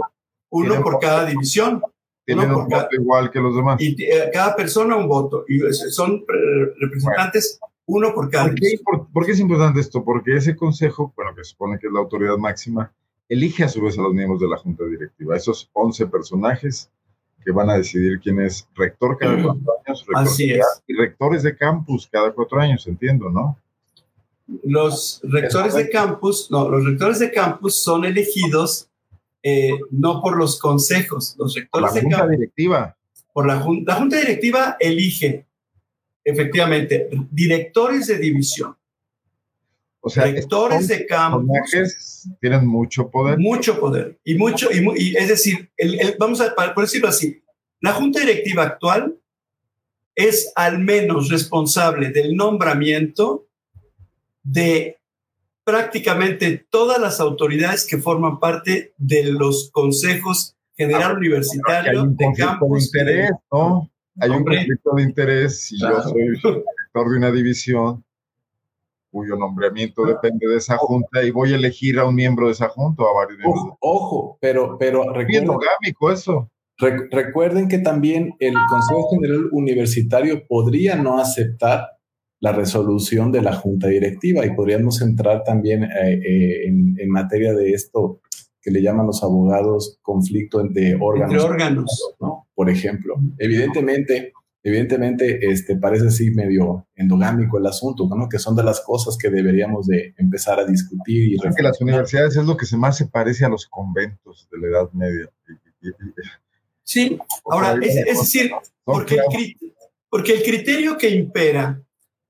Uno 0.50 0.82
por 0.82 1.00
cada 1.00 1.26
división. 1.26 1.82
Tienen 2.26 2.52
un 2.52 2.68
voto 2.68 2.88
igual 2.92 3.30
que 3.30 3.40
los 3.40 3.56
demás. 3.56 3.82
Y 3.82 4.02
eh, 4.04 4.30
cada 4.32 4.56
persona 4.56 4.96
un 4.96 5.08
voto. 5.08 5.44
Y 5.48 5.60
son 5.74 6.24
representantes 6.80 7.60
uno 7.86 8.13
por 8.13 8.30
cada. 8.30 8.46
¿Por 8.46 9.26
qué, 9.26 9.32
es 9.32 9.39
importante 9.39 9.80
esto? 9.80 10.04
Porque 10.04 10.36
ese 10.36 10.56
consejo, 10.56 11.13
bueno, 11.15 11.36
que 11.36 11.43
supone 11.43 11.80
que 11.80 11.88
es 11.88 11.93
la 11.93 12.00
autoridad 12.00 12.38
máxima, 12.38 12.91
elige 13.30 13.63
a 13.63 13.69
su 13.69 13.82
vez 13.82 13.98
a 13.98 14.02
los 14.02 14.13
miembros 14.13 14.39
de 14.39 14.48
la 14.48 14.58
junta 14.58 14.86
directiva, 14.86 15.36
esos 15.36 15.69
11 15.74 16.08
personajes 16.08 16.89
que 17.43 17.52
van 17.52 17.69
a 17.69 17.78
decidir 17.78 18.19
quién 18.22 18.39
es 18.39 18.67
rector 18.76 19.17
cada 19.17 19.36
cuatro 19.41 19.63
años, 19.86 20.06
Así 20.15 20.52
es. 20.52 20.65
y 20.88 20.93
rectores 20.96 21.43
de 21.43 21.56
campus 21.58 22.08
cada 22.10 22.32
cuatro 22.32 22.60
años, 22.60 22.88
entiendo, 22.88 23.30
¿no? 23.30 23.58
Los 24.63 25.22
rectores 25.24 25.74
de 25.74 25.89
campus, 25.89 26.50
no, 26.52 26.69
los 26.69 26.86
rectores 26.86 27.19
de 27.19 27.32
campus 27.32 27.76
son 27.76 28.06
elegidos 28.06 28.89
eh, 29.41 29.72
no 29.91 30.22
por 30.22 30.38
los 30.38 30.58
consejos, 30.60 31.36
los 31.38 31.56
rectores 31.56 31.91
por 31.91 31.96
la 31.96 32.02
junta 32.02 32.28
directiva. 32.28 32.96
Por 33.34 33.48
la, 33.48 33.56
la 33.56 33.96
junta 33.96 34.17
directiva 34.17 34.78
elige 34.80 35.46
efectivamente, 36.24 37.10
directores 37.32 38.08
de 38.08 38.18
división. 38.18 38.76
O 40.06 40.10
sea, 40.10 40.26
rectores 40.26 40.90
de 40.90 41.06
campus 41.06 42.28
tienen 42.42 42.68
mucho 42.68 43.10
poder. 43.10 43.40
Mucho 43.40 43.80
poder. 43.80 44.20
Y 44.26 44.36
mucho, 44.36 44.68
y, 44.72 45.16
es 45.16 45.30
decir, 45.30 45.72
vamos 46.20 46.42
a 46.42 46.54
por 46.56 46.84
decirlo 46.84 47.08
así, 47.08 47.42
la 47.80 47.94
junta 47.94 48.20
directiva 48.20 48.64
actual 48.64 49.18
es 50.16 50.52
al 50.56 50.80
menos 50.80 51.30
responsable 51.30 52.10
del 52.10 52.36
nombramiento 52.36 53.48
de 54.44 55.00
prácticamente 55.64 56.66
todas 56.70 57.00
las 57.00 57.20
autoridades 57.20 57.86
que 57.88 57.98
forman 57.98 58.40
parte 58.40 58.94
de 58.98 59.24
los 59.24 59.72
consejos 59.72 60.58
general 60.76 61.12
ah, 61.12 61.18
universitario 61.18 62.06
de 62.06 62.26
campus. 62.38 62.92
De 62.92 63.00
interés, 63.00 63.32
¿no? 63.52 63.90
Hay 64.19 64.30
un 64.30 64.43
conflicto 64.43 64.95
de 64.95 65.04
interés 65.04 65.65
si 65.65 65.80
yo 65.80 66.02
soy 66.02 66.21
director 66.21 66.63
de 67.10 67.17
una 67.17 67.32
división 67.32 68.04
cuyo 69.13 69.36
nombramiento 69.36 70.06
depende 70.06 70.47
de 70.47 70.58
esa 70.58 70.76
junta 70.78 71.23
y 71.23 71.30
voy 71.30 71.54
a 71.54 71.56
elegir 71.56 71.99
a 71.99 72.06
un 72.06 72.15
miembro 72.15 72.47
de 72.47 72.54
esa 72.54 72.67
junta 72.69 73.04
o 73.04 73.10
a 73.10 73.26
varios 73.26 73.39
ojo, 73.45 73.78
ojo, 73.80 74.38
pero, 74.41 74.76
pero 74.80 75.13
recuerden, 75.13 75.52
eso. 76.12 76.49
recuerden 77.12 77.67
que 77.67 77.78
también 77.78 78.34
el 78.39 78.56
Consejo 78.67 79.10
General 79.12 79.49
Universitario 79.52 80.47
podría 80.47 80.95
no 80.95 81.19
aceptar 81.19 81.89
la 82.39 82.54
resolución 82.54 83.32
de 83.32 83.43
la 83.43 83.54
junta 83.54 83.88
directiva 83.88 84.45
y 84.45 84.56
podríamos 84.56 84.99
entrar 85.02 85.43
también 85.43 85.84
eh, 85.84 85.89
eh, 86.13 86.67
en, 86.67 86.95
en, 86.99 87.10
materia 87.10 87.54
de 87.54 87.71
esto 87.71 88.19
que 88.63 88.71
le 88.71 88.82
llaman 88.82 89.06
los 89.06 89.21
abogados 89.21 89.99
conflicto 90.02 90.62
entre 90.62 90.95
órganos. 90.95 91.34
Entre 91.34 91.45
órganos. 91.45 92.15
¿no? 92.19 92.47
Por 92.56 92.69
ejemplo, 92.69 93.15
evidentemente 93.38 94.34
evidentemente 94.63 95.39
este, 95.52 95.76
parece 95.76 96.08
así 96.08 96.32
medio 96.32 96.88
endogámico 96.95 97.58
el 97.58 97.65
asunto, 97.65 98.08
¿no? 98.08 98.30
que 98.30 98.39
son 98.39 98.56
de 98.56 98.63
las 98.63 98.80
cosas 98.80 99.17
que 99.17 99.30
deberíamos 99.30 99.88
de 99.88 100.15
empezar 100.17 100.60
a 100.60 100.65
discutir. 100.65 101.34
Y 101.34 101.38
que 101.56 101.63
las 101.63 101.82
universidades 101.82 102.38
es 102.38 102.45
lo 102.45 102.56
que 102.56 102.65
se 102.65 102.78
más 102.78 102.97
se 102.97 103.08
parece 103.08 103.43
a 103.45 103.49
los 103.49 103.67
conventos 103.67 104.47
de 104.49 104.60
la 104.60 104.67
Edad 104.67 104.91
Media. 104.93 105.30
Sí, 106.84 107.19
ahora, 107.45 107.78
es, 107.82 108.06
decir, 108.06 108.52
porque 108.86 109.15
el, 109.15 109.58
porque 110.10 110.34
el 110.36 110.43
criterio 110.43 110.97
que 110.97 111.10
impera 111.10 111.82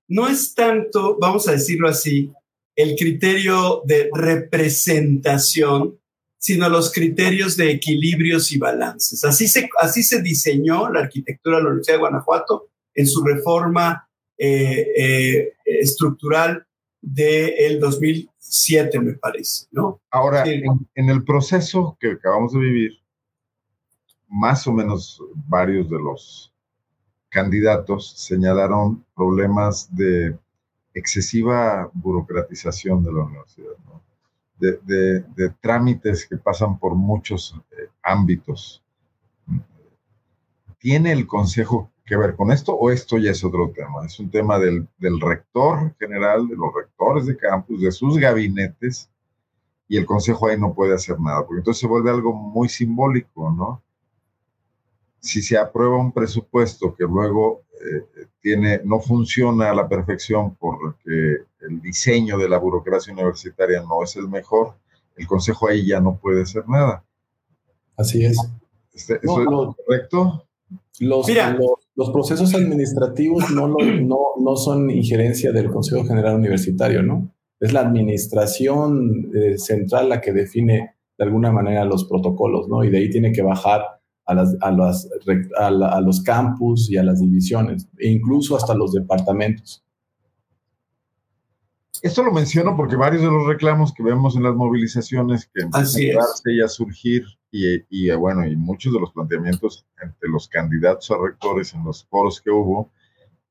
no 0.07 0.27
es 0.27 0.55
tanto, 0.55 1.17
vamos 1.19 1.47
a 1.47 1.51
decirlo 1.51 1.87
así, 1.87 2.31
el 2.75 2.95
criterio 2.95 3.83
de 3.85 4.09
representación, 4.11 5.99
sino 6.43 6.67
los 6.67 6.91
criterios 6.91 7.56
de 7.56 7.71
equilibrios 7.71 8.51
y 8.51 8.58
balances. 8.58 9.23
Así 9.23 9.47
se, 9.47 9.69
así 9.79 10.03
se 10.03 10.21
diseñó 10.21 10.89
la 10.89 10.99
arquitectura 10.99 11.56
de 11.56 11.63
la 11.63 11.69
Universidad 11.69 11.95
de 11.95 12.01
Guanajuato 12.01 12.67
en 12.93 13.08
su 13.08 13.23
reforma 13.23 14.10
eh, 14.38 14.86
eh, 14.97 15.53
estructural 15.63 16.67
del 16.99 17.79
2007, 17.79 18.99
me 18.99 19.13
parece. 19.13 19.67
¿no? 19.71 20.01
Ahora, 20.12 20.43
en, 20.45 21.10
el 21.10 21.23
proceso 21.23 21.95
que 21.97 22.12
acabamos 22.12 22.51
de 22.51 22.60
vivir, 22.60 22.91
más 24.27 24.67
o 24.67 24.73
menos 24.73 25.23
varios 25.47 25.89
de 25.89 25.97
los 25.97 26.53
candidatos 27.29 28.15
señalaron 28.17 29.06
problemas 29.15 29.88
de 29.95 30.38
excesiva 30.93 31.89
burocratización 31.93 33.01
de 33.01 33.13
la 33.13 33.21
universidad. 33.21 33.77
¿no? 33.86 34.03
De, 34.59 35.49
trámites 35.61 36.27
que 36.27 36.37
pasan 36.37 36.77
por 36.77 36.95
muchos 36.95 37.55
eh, 37.71 37.89
ámbitos. 38.01 38.83
¿Tiene 40.77 41.11
el 41.11 41.27
Consejo 41.27 41.91
que 42.05 42.17
ver 42.17 42.35
con 42.35 42.51
esto 42.51 42.73
o 42.73 42.91
esto 42.91 43.17
ya 43.17 43.31
es 43.31 43.43
otro 43.43 43.71
tema? 43.71 44.05
Es 44.05 44.19
un 44.19 44.29
tema 44.29 44.59
del, 44.59 44.87
rector 45.21 45.95
general, 45.97 46.47
de 46.47 46.55
los 46.55 46.73
rectores 46.73 47.25
de 47.25 47.37
campus, 47.37 47.81
de 47.81 47.91
sus 47.91 48.17
gabinetes, 48.17 49.09
y 49.87 49.97
el 49.97 50.05
Consejo 50.05 50.47
ahí 50.47 50.59
no 50.59 50.73
puede 50.73 50.93
hacer 50.93 51.19
nada, 51.19 51.45
porque 51.45 51.59
entonces 51.59 51.81
se 51.81 51.87
vuelve 51.87 52.09
algo 52.09 52.33
muy 52.33 52.67
simbólico, 52.67 53.51
¿no? 53.51 53.81
Si 55.19 55.41
se 55.41 55.57
aprueba 55.57 55.97
un 55.97 56.11
presupuesto 56.11 56.93
que 56.95 57.03
luego 57.05 57.61
eh, 57.79 58.27
tiene, 58.41 58.81
no 58.83 58.99
funciona 58.99 59.69
a 59.69 59.75
la 59.75 59.87
perfección 59.87 60.55
porque 60.55 61.45
el 61.67 61.82
diseño 61.82 62.38
de 62.38 62.49
la 62.49 62.58
burocracia 62.58 63.13
universitaria 63.13 63.82
no 63.82 64.04
es 64.04 64.15
el 64.15 64.28
mejor, 64.28 64.76
el 65.15 65.28
consejo 65.28 65.67
ahí 65.67 65.88
ya 65.88 65.99
no 65.99 66.17
puede 66.17 66.43
hacer 66.43 66.67
nada. 66.67 67.04
Así 67.97 68.26
es. 68.26 68.38
Este, 68.93 69.19
¿Eso 69.21 69.41
es 69.41 69.47
correcto? 69.47 70.47
Los, 70.99 71.28
los, 71.95 72.10
procesos 72.12 72.54
administrativos 72.54 73.49
no, 73.52 73.67
no, 73.67 73.78
no, 74.39 74.56
son 74.56 74.89
injerencia 74.91 75.52
del 75.52 75.71
Consejo 75.71 76.06
General 76.06 76.36
Universitario, 76.36 77.02
¿no? 77.02 77.32
Es 77.60 77.73
la 77.73 77.82
administración 77.82 79.32
eh, 79.34 79.58
central 79.58 80.10
la 80.10 80.21
que 80.21 80.34
define 80.34 80.95
de 81.17 81.23
alguna 81.23 81.52
manera 81.52 81.86
los 81.86 82.06
protocolos, 82.06 82.67
¿no? 82.67 82.84
Y 82.84 82.91
de 82.91 82.99
ahí 82.99 83.10
tiene 83.10 83.32
que 83.32 83.41
bajar 83.41 83.82
a, 84.26 84.34
las, 84.34 84.56
a, 84.62 84.71
las, 84.71 85.10
a, 85.58 86.02
los 86.02 86.21
campus 86.21 86.89
y 86.89 86.97
a 86.97 87.04
las 87.04 87.19
divisiones, 87.19 87.88
e 87.97 88.10
incluso 88.10 88.56
hasta 88.56 88.76
los 88.76 88.93
departamentos. 88.93 89.84
Esto 92.01 92.23
lo 92.23 92.34
menciono 92.34 92.75
porque 92.75 92.95
varios 92.95 93.21
de 93.21 93.29
los 93.29 93.47
reclamos 93.47 93.93
que 93.93 94.03
vemos 94.03 94.36
en 94.36 94.43
las 94.43 94.56
movilizaciones 94.56 95.49
que 95.53 95.62
empiezan 95.62 96.62
a 96.63 96.67
surgir 96.67 97.23
y, 97.51 97.84
y, 97.89 98.12
bueno, 98.12 98.45
y 98.45 98.56
muchos 98.56 98.93
de 98.93 98.99
los 98.99 99.12
planteamientos 99.12 99.86
entre 100.01 100.29
los 100.29 100.47
candidatos 100.47 101.12
a 101.12 101.17
rectores 101.17 101.73
en 101.73 101.84
los 101.86 102.06
foros 102.06 102.41
que 102.41 102.49
hubo 102.49 102.91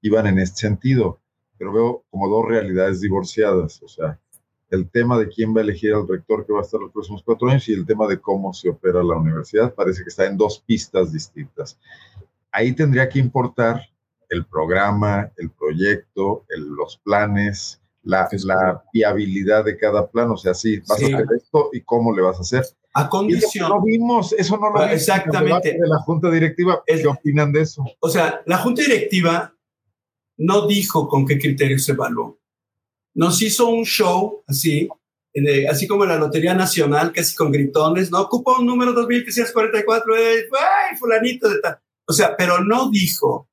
iban 0.03 0.27
en 0.27 0.41
este 0.41 0.61
sentido, 0.63 1.21
pero 1.57 1.73
veo 1.73 2.05
como 2.11 2.29
dos 2.29 2.45
realidades 2.47 3.01
divorciadas, 3.01 3.81
o 3.83 3.89
sea, 3.89 4.19
el 4.73 4.89
tema 4.89 5.19
de 5.19 5.29
quién 5.29 5.55
va 5.55 5.61
a 5.61 5.65
elegir 5.65 5.93
al 5.93 6.09
rector 6.09 6.47
que 6.47 6.53
va 6.53 6.61
a 6.61 6.63
estar 6.63 6.81
los 6.81 6.93
próximos 6.93 7.23
cuatro 7.23 7.49
años 7.49 7.69
y 7.69 7.75
el 7.75 7.85
tema 7.85 8.09
de 8.09 8.19
cómo 8.19 8.55
se 8.55 8.71
opera 8.71 9.03
la 9.03 9.17
universidad. 9.17 9.75
Parece 9.75 10.03
que 10.03 10.09
está 10.09 10.25
en 10.25 10.39
dos 10.39 10.61
pistas 10.67 11.13
distintas. 11.13 11.79
Ahí 12.51 12.73
tendría 12.73 13.07
que 13.07 13.19
importar 13.19 13.83
el 14.31 14.47
programa, 14.47 15.31
el 15.37 15.51
proyecto, 15.51 16.47
los 16.49 16.97
planes, 16.97 17.82
la, 18.03 18.29
la, 18.45 18.83
viabilidad 18.93 19.65
de 19.65 19.77
cada 19.77 20.11
plan. 20.11 20.31
O 20.31 20.37
sea, 20.37 20.55
sí, 20.55 20.79
vas 20.81 21.03
a 21.03 21.07
hacer 21.07 21.27
esto 21.37 21.71
y 21.73 21.83
cómo 21.83 22.15
le 22.15 22.23
vas 22.23 22.39
a 22.39 22.43
hacer. 22.43 22.65
A 22.95 23.09
condición. 23.09 23.69
no 23.69 23.83
vimos, 23.83 24.35
eso 24.35 24.57
no 24.59 24.71
lo 24.71 24.81
vimos. 24.81 24.93
Exactamente. 24.93 25.73
De 25.73 25.89
la 25.89 25.99
Junta 25.99 26.31
Directiva, 26.31 26.83
¿qué 26.87 27.07
opinan 27.07 27.53
de 27.53 27.63
eso? 27.63 27.85
O 28.01 28.09
sea, 28.09 28.43
la 28.47 28.59
Junta 28.59 28.83
Directiva 28.83 29.55
no 30.39 30.67
dijo 30.67 31.09
con 31.09 31.27
qué 31.27 31.39
criterios 31.39 31.85
se 31.85 31.93
evaluó 31.93 32.43
nos 33.15 33.43
hizo 33.43 33.69
un 33.69 33.85
show 33.85 34.43
así, 34.47 34.89
así 35.69 35.87
como 35.87 36.05
la 36.05 36.17
Lotería 36.17 36.55
Nacional, 36.55 37.13
casi 37.13 37.35
con 37.35 37.53
gritones, 37.53 38.11
¿no? 38.11 38.21
Ocupa 38.23 38.59
un 38.59 38.67
número 38.67 38.93
2344, 38.93 40.17
eh, 40.17 40.49
¡ay, 40.53 40.97
fulanito 40.97 41.49
de 41.49 41.61
tal! 41.61 41.79
O 42.07 42.13
sea, 42.13 42.37
pero 42.37 42.63
no 42.65 42.91
dijo 42.91 43.49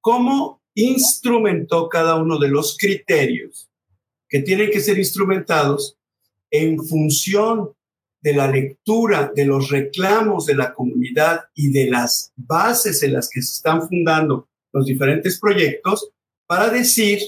cómo 0.00 0.62
instrumentó 0.74 1.88
cada 1.88 2.16
uno 2.16 2.38
de 2.38 2.48
los 2.48 2.76
criterios 2.78 3.69
que 4.30 4.40
tienen 4.40 4.70
que 4.70 4.80
ser 4.80 4.96
instrumentados 4.96 5.98
en 6.50 6.82
función 6.82 7.72
de 8.22 8.34
la 8.34 8.50
lectura, 8.50 9.32
de 9.34 9.44
los 9.44 9.70
reclamos 9.70 10.46
de 10.46 10.54
la 10.54 10.72
comunidad 10.72 11.44
y 11.54 11.72
de 11.72 11.90
las 11.90 12.32
bases 12.36 13.02
en 13.02 13.14
las 13.14 13.28
que 13.28 13.42
se 13.42 13.56
están 13.56 13.86
fundando 13.86 14.48
los 14.72 14.86
diferentes 14.86 15.38
proyectos 15.40 16.10
para 16.46 16.68
decir 16.68 17.20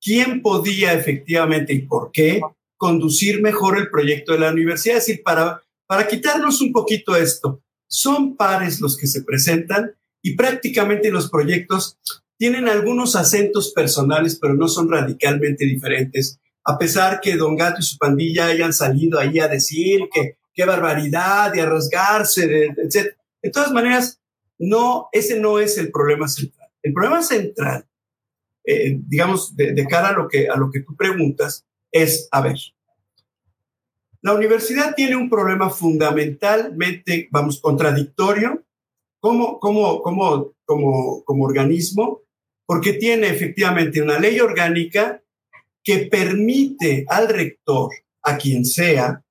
quién 0.00 0.42
podía 0.42 0.92
efectivamente 0.92 1.72
y 1.72 1.82
por 1.82 2.10
qué 2.12 2.40
conducir 2.76 3.40
mejor 3.40 3.78
el 3.78 3.90
proyecto 3.90 4.32
de 4.32 4.40
la 4.40 4.50
universidad. 4.50 4.98
Es 4.98 5.06
decir, 5.06 5.22
para, 5.22 5.62
para 5.86 6.06
quitarnos 6.06 6.60
un 6.60 6.72
poquito 6.72 7.16
esto, 7.16 7.62
son 7.88 8.36
pares 8.36 8.80
los 8.80 8.96
que 8.96 9.06
se 9.06 9.22
presentan 9.22 9.94
y 10.22 10.34
prácticamente 10.34 11.10
los 11.10 11.30
proyectos 11.30 11.98
tienen 12.36 12.68
algunos 12.68 13.16
acentos 13.16 13.72
personales, 13.72 14.38
pero 14.40 14.54
no 14.54 14.68
son 14.68 14.90
radicalmente 14.90 15.64
diferentes, 15.64 16.40
a 16.64 16.78
pesar 16.78 17.20
que 17.20 17.36
Don 17.36 17.56
Gato 17.56 17.80
y 17.80 17.84
su 17.84 17.98
pandilla 17.98 18.46
hayan 18.46 18.72
salido 18.72 19.18
ahí 19.18 19.38
a 19.38 19.48
decir 19.48 20.08
que 20.12 20.38
qué 20.52 20.64
barbaridad 20.64 21.52
y 21.54 21.60
a 21.60 21.66
rasgarse, 21.66 22.68
etc. 22.76 23.16
De 23.42 23.50
todas 23.50 23.72
maneras, 23.72 24.20
no, 24.58 25.08
ese 25.12 25.38
no 25.38 25.58
es 25.58 25.78
el 25.78 25.90
problema 25.90 26.28
central. 26.28 26.70
El 26.82 26.92
problema 26.92 27.22
central 27.22 27.86
eh, 28.64 28.98
digamos, 29.06 29.54
de, 29.56 29.86
cara 29.86 30.08
a 30.08 30.12
lo, 30.12 30.26
que, 30.26 30.48
a 30.48 30.56
lo 30.56 30.70
que 30.70 30.80
tú 30.80 30.96
preguntas, 30.96 31.66
es, 31.92 32.28
a 32.32 32.40
ver, 32.40 32.56
la 34.22 34.32
universidad 34.32 34.94
tiene 34.94 35.16
un 35.16 35.28
problema 35.28 35.68
fundamentalmente, 35.68 37.28
vamos, 37.30 37.60
contradictorio 37.60 38.64
como, 39.24 39.58
como, 39.58 40.02
como, 40.02 40.52
como, 40.66 41.24
como 41.24 41.44
organismo, 41.46 42.20
porque 42.66 42.92
tiene 42.92 43.28
efectivamente 43.28 44.02
una 44.02 44.18
ley 44.18 44.38
orgánica 44.38 45.22
que 45.82 46.08
permite 46.10 47.06
al 47.08 47.28
rector, 47.28 47.90
a 48.22 48.36
quien 48.36 48.66
sea, 48.66 49.24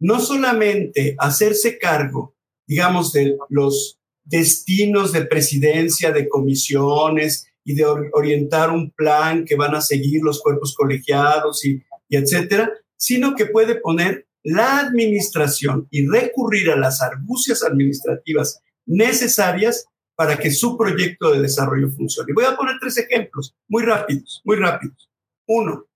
no 0.00 0.18
solamente 0.18 1.14
hacerse 1.18 1.78
cargo, 1.78 2.34
digamos, 2.66 3.12
de 3.12 3.36
los 3.48 4.00
destinos 4.24 5.12
de 5.12 5.26
presidencia, 5.26 6.10
de 6.10 6.28
comisiones 6.28 7.46
y 7.64 7.76
de 7.76 7.84
orientar 7.84 8.72
un 8.72 8.90
plan 8.90 9.44
que 9.44 9.54
van 9.54 9.76
a 9.76 9.80
seguir 9.80 10.22
los 10.22 10.42
cuerpos 10.42 10.74
colegiados 10.74 11.64
y 11.64 11.80
y 12.08 12.16
etcétera, 12.16 12.72
sino 12.96 13.34
que 13.34 13.46
puede 13.46 13.76
poner 13.76 14.26
la 14.42 14.78
administración 14.78 15.88
y 15.90 16.06
recurrir 16.06 16.70
a 16.70 16.76
las 16.76 17.02
argucias 17.02 17.64
administrativas 17.64 18.60
necesarias 18.86 19.86
para 20.14 20.38
que 20.38 20.50
su 20.50 20.78
proyecto 20.78 21.32
de 21.32 21.42
desarrollo 21.42 21.90
funcione. 21.90 22.32
Voy 22.32 22.44
a 22.44 22.56
poner 22.56 22.76
tres 22.80 22.96
ejemplos 22.96 23.54
muy 23.68 23.82
rápidos, 23.82 24.40
muy 24.44 24.56
rápidos. 24.56 25.10
Uno, 25.46 25.86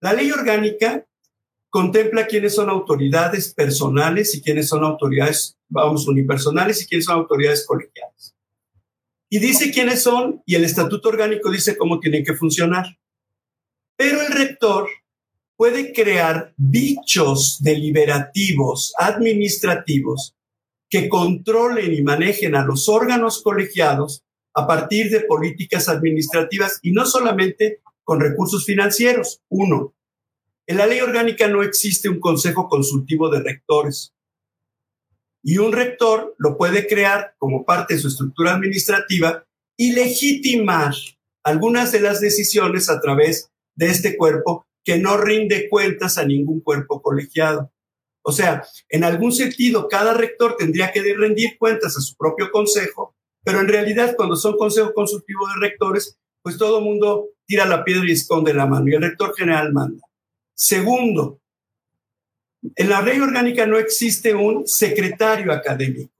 la 0.00 0.12
ley 0.12 0.30
orgánica 0.30 1.06
contempla 1.70 2.26
quiénes 2.26 2.54
son 2.54 2.68
autoridades 2.68 3.54
personales 3.54 4.34
y 4.34 4.42
quiénes 4.42 4.68
son 4.68 4.84
autoridades, 4.84 5.56
vamos, 5.68 6.06
unipersonales 6.06 6.82
y 6.82 6.86
quiénes 6.86 7.06
son 7.06 7.16
autoridades 7.16 7.66
colegiales. 7.66 8.34
Y 9.30 9.38
dice 9.38 9.72
quiénes 9.72 10.02
son 10.02 10.42
y 10.44 10.56
el 10.56 10.64
estatuto 10.64 11.08
orgánico 11.08 11.50
dice 11.50 11.78
cómo 11.78 11.98
tienen 11.98 12.22
que 12.22 12.34
funcionar. 12.34 12.84
Pero 13.96 14.20
el 14.20 14.30
rector 14.30 14.86
puede 15.56 15.94
crear 15.94 16.52
bichos 16.58 17.58
deliberativos, 17.62 18.92
administrativos, 18.98 20.34
que 20.92 21.08
controlen 21.08 21.94
y 21.94 22.02
manejen 22.02 22.54
a 22.54 22.66
los 22.66 22.86
órganos 22.86 23.40
colegiados 23.42 24.26
a 24.54 24.66
partir 24.66 25.10
de 25.10 25.20
políticas 25.20 25.88
administrativas 25.88 26.80
y 26.82 26.92
no 26.92 27.06
solamente 27.06 27.80
con 28.04 28.20
recursos 28.20 28.66
financieros. 28.66 29.40
Uno, 29.48 29.94
en 30.66 30.76
la 30.76 30.86
ley 30.86 31.00
orgánica 31.00 31.48
no 31.48 31.62
existe 31.62 32.10
un 32.10 32.20
consejo 32.20 32.68
consultivo 32.68 33.30
de 33.30 33.42
rectores. 33.42 34.12
Y 35.42 35.56
un 35.56 35.72
rector 35.72 36.34
lo 36.36 36.58
puede 36.58 36.86
crear 36.86 37.36
como 37.38 37.64
parte 37.64 37.94
de 37.94 38.00
su 38.00 38.08
estructura 38.08 38.52
administrativa 38.52 39.46
y 39.78 39.92
legitimar 39.92 40.92
algunas 41.42 41.90
de 41.90 42.00
las 42.00 42.20
decisiones 42.20 42.90
a 42.90 43.00
través 43.00 43.50
de 43.76 43.86
este 43.86 44.14
cuerpo 44.18 44.66
que 44.84 44.98
no 44.98 45.16
rinde 45.16 45.70
cuentas 45.70 46.18
a 46.18 46.26
ningún 46.26 46.60
cuerpo 46.60 47.00
colegiado. 47.00 47.71
O 48.22 48.32
sea, 48.32 48.62
en 48.88 49.04
algún 49.04 49.32
sentido, 49.32 49.88
cada 49.88 50.14
rector 50.14 50.56
tendría 50.56 50.92
que 50.92 51.02
rendir 51.14 51.58
cuentas 51.58 51.96
a 51.96 52.00
su 52.00 52.16
propio 52.16 52.50
consejo, 52.50 53.16
pero 53.44 53.60
en 53.60 53.68
realidad 53.68 54.14
cuando 54.16 54.36
son 54.36 54.56
consejos 54.56 54.92
consultivos 54.94 55.50
de 55.54 55.68
rectores, 55.68 56.18
pues 56.42 56.56
todo 56.56 56.78
el 56.78 56.84
mundo 56.84 57.30
tira 57.46 57.66
la 57.66 57.84
piedra 57.84 58.04
y 58.06 58.12
esconde 58.12 58.54
la 58.54 58.66
mano 58.66 58.88
y 58.88 58.94
el 58.94 59.02
rector 59.02 59.34
general 59.36 59.72
manda. 59.72 60.06
Segundo, 60.54 61.40
en 62.76 62.88
la 62.88 63.02
ley 63.02 63.18
orgánica 63.18 63.66
no 63.66 63.78
existe 63.78 64.34
un 64.34 64.66
secretario 64.66 65.52
académico, 65.52 66.12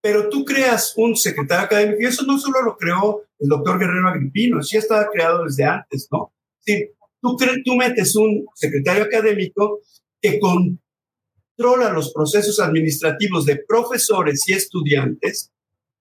pero 0.00 0.30
tú 0.30 0.44
creas 0.44 0.94
un 0.96 1.14
secretario 1.16 1.66
académico 1.66 2.00
y 2.00 2.06
eso 2.06 2.24
no 2.24 2.38
solo 2.38 2.62
lo 2.62 2.76
creó 2.76 3.24
el 3.38 3.48
doctor 3.48 3.78
Guerrero 3.78 4.08
Agripino, 4.08 4.62
sí 4.62 4.78
estaba 4.78 5.10
creado 5.10 5.44
desde 5.44 5.64
antes, 5.64 6.08
¿no? 6.10 6.32
Sí, 6.60 6.90
tú, 7.20 7.36
tú 7.64 7.76
metes 7.76 8.16
un 8.16 8.46
secretario 8.54 9.04
académico 9.04 9.80
que 10.20 10.38
controla 10.40 11.92
los 11.92 12.12
procesos 12.12 12.60
administrativos 12.60 13.46
de 13.46 13.62
profesores 13.66 14.48
y 14.48 14.52
estudiantes, 14.52 15.52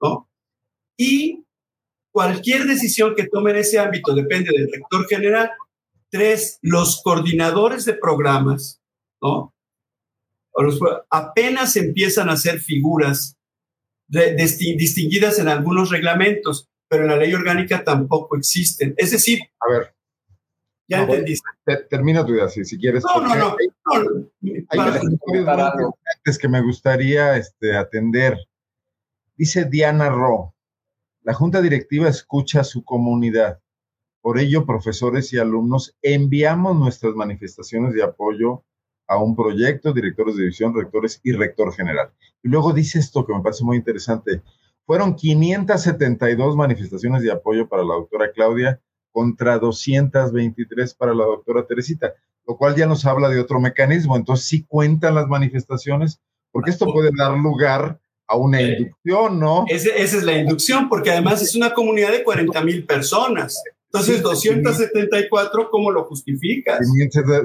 ¿no? 0.01 0.29
Y 0.97 1.43
cualquier 2.11 2.65
decisión 2.65 3.15
que 3.15 3.27
tome 3.27 3.51
en 3.51 3.57
ese 3.57 3.79
ámbito 3.79 4.13
depende 4.15 4.51
del 4.51 4.71
rector 4.71 5.07
general 5.07 5.51
Tres, 6.09 6.59
los 6.61 7.01
coordinadores 7.03 7.85
de 7.85 7.93
programas, 7.93 8.81
¿no? 9.21 9.53
apenas 11.11 11.75
empiezan 11.75 12.29
a 12.29 12.37
ser 12.37 12.59
figuras 12.59 13.37
distinguidas 14.07 15.37
en 15.37 15.49
algunos 15.49 15.91
reglamentos, 15.91 16.67
pero 16.89 17.03
en 17.03 17.09
la 17.09 17.17
ley 17.17 17.31
orgánica 17.31 17.83
tampoco 17.83 18.35
existen. 18.37 18.95
Es 18.97 19.11
decir, 19.11 19.39
a 19.59 19.71
ver, 19.71 19.95
ya 20.87 21.03
entendiste. 21.03 21.49
termina 21.89 22.25
tu 22.25 22.33
idea, 22.33 22.49
si, 22.49 22.63
si 22.65 22.77
quieres. 22.77 23.03
No, 23.03 23.21
no, 23.21 23.35
no. 23.35 23.55
Hay, 24.69 24.79
que 26.39 26.47
me 26.47 26.61
gustaría 26.61 27.37
este, 27.37 27.75
atender. 27.75 28.37
Dice 29.35 29.65
Diana 29.65 30.09
Ro, 30.09 30.53
la 31.21 31.33
junta 31.33 31.61
directiva 31.61 32.07
escucha 32.07 32.61
a 32.61 32.63
su 32.63 32.83
comunidad 32.83 33.59
por 34.27 34.39
ello, 34.39 34.65
profesores 34.65 35.31
y 35.31 35.37
alumnos, 35.37 35.95
enviamos 36.01 36.75
nuestras 36.75 37.15
manifestaciones 37.15 37.93
de 37.93 38.03
apoyo 38.03 38.65
a 39.07 39.17
un 39.17 39.37
proyecto, 39.37 39.93
directores 39.93 40.35
de 40.35 40.41
división, 40.41 40.75
rectores 40.75 41.21
y 41.23 41.31
rector 41.31 41.73
general. 41.73 42.11
Y 42.43 42.49
luego 42.49 42.73
dice 42.73 42.99
esto 42.99 43.25
que 43.25 43.33
me 43.33 43.41
parece 43.41 43.63
muy 43.63 43.77
interesante. 43.77 44.41
Fueron 44.85 45.15
572 45.15 46.57
manifestaciones 46.57 47.21
de 47.21 47.31
apoyo 47.31 47.69
para 47.69 47.85
la 47.85 47.93
doctora 47.93 48.33
Claudia 48.33 48.81
contra 49.17 49.57
223 49.57 50.93
para 50.93 51.11
la 51.11 51.25
doctora 51.25 51.65
Teresita, 51.65 52.13
lo 52.47 52.55
cual 52.55 52.75
ya 52.75 52.85
nos 52.85 53.03
habla 53.03 53.29
de 53.29 53.39
otro 53.39 53.59
mecanismo. 53.59 54.15
Entonces, 54.15 54.45
sí 54.45 54.63
cuentan 54.67 55.15
las 55.15 55.27
manifestaciones, 55.27 56.21
porque 56.51 56.69
esto 56.69 56.85
puede 56.93 57.09
dar 57.17 57.35
lugar 57.35 57.99
a 58.27 58.35
una 58.35 58.61
inducción, 58.61 59.39
¿no? 59.39 59.65
esa 59.67 59.89
es 59.95 60.23
la 60.23 60.37
inducción, 60.37 60.87
porque 60.87 61.09
además 61.09 61.41
es 61.41 61.55
una 61.55 61.73
comunidad 61.73 62.11
de 62.11 62.23
40 62.23 62.61
mil 62.61 62.85
personas. 62.85 63.59
Entonces, 63.91 64.21
274, 64.21 65.69
¿cómo 65.71 65.89
lo 65.89 66.03
justificas? 66.03 66.87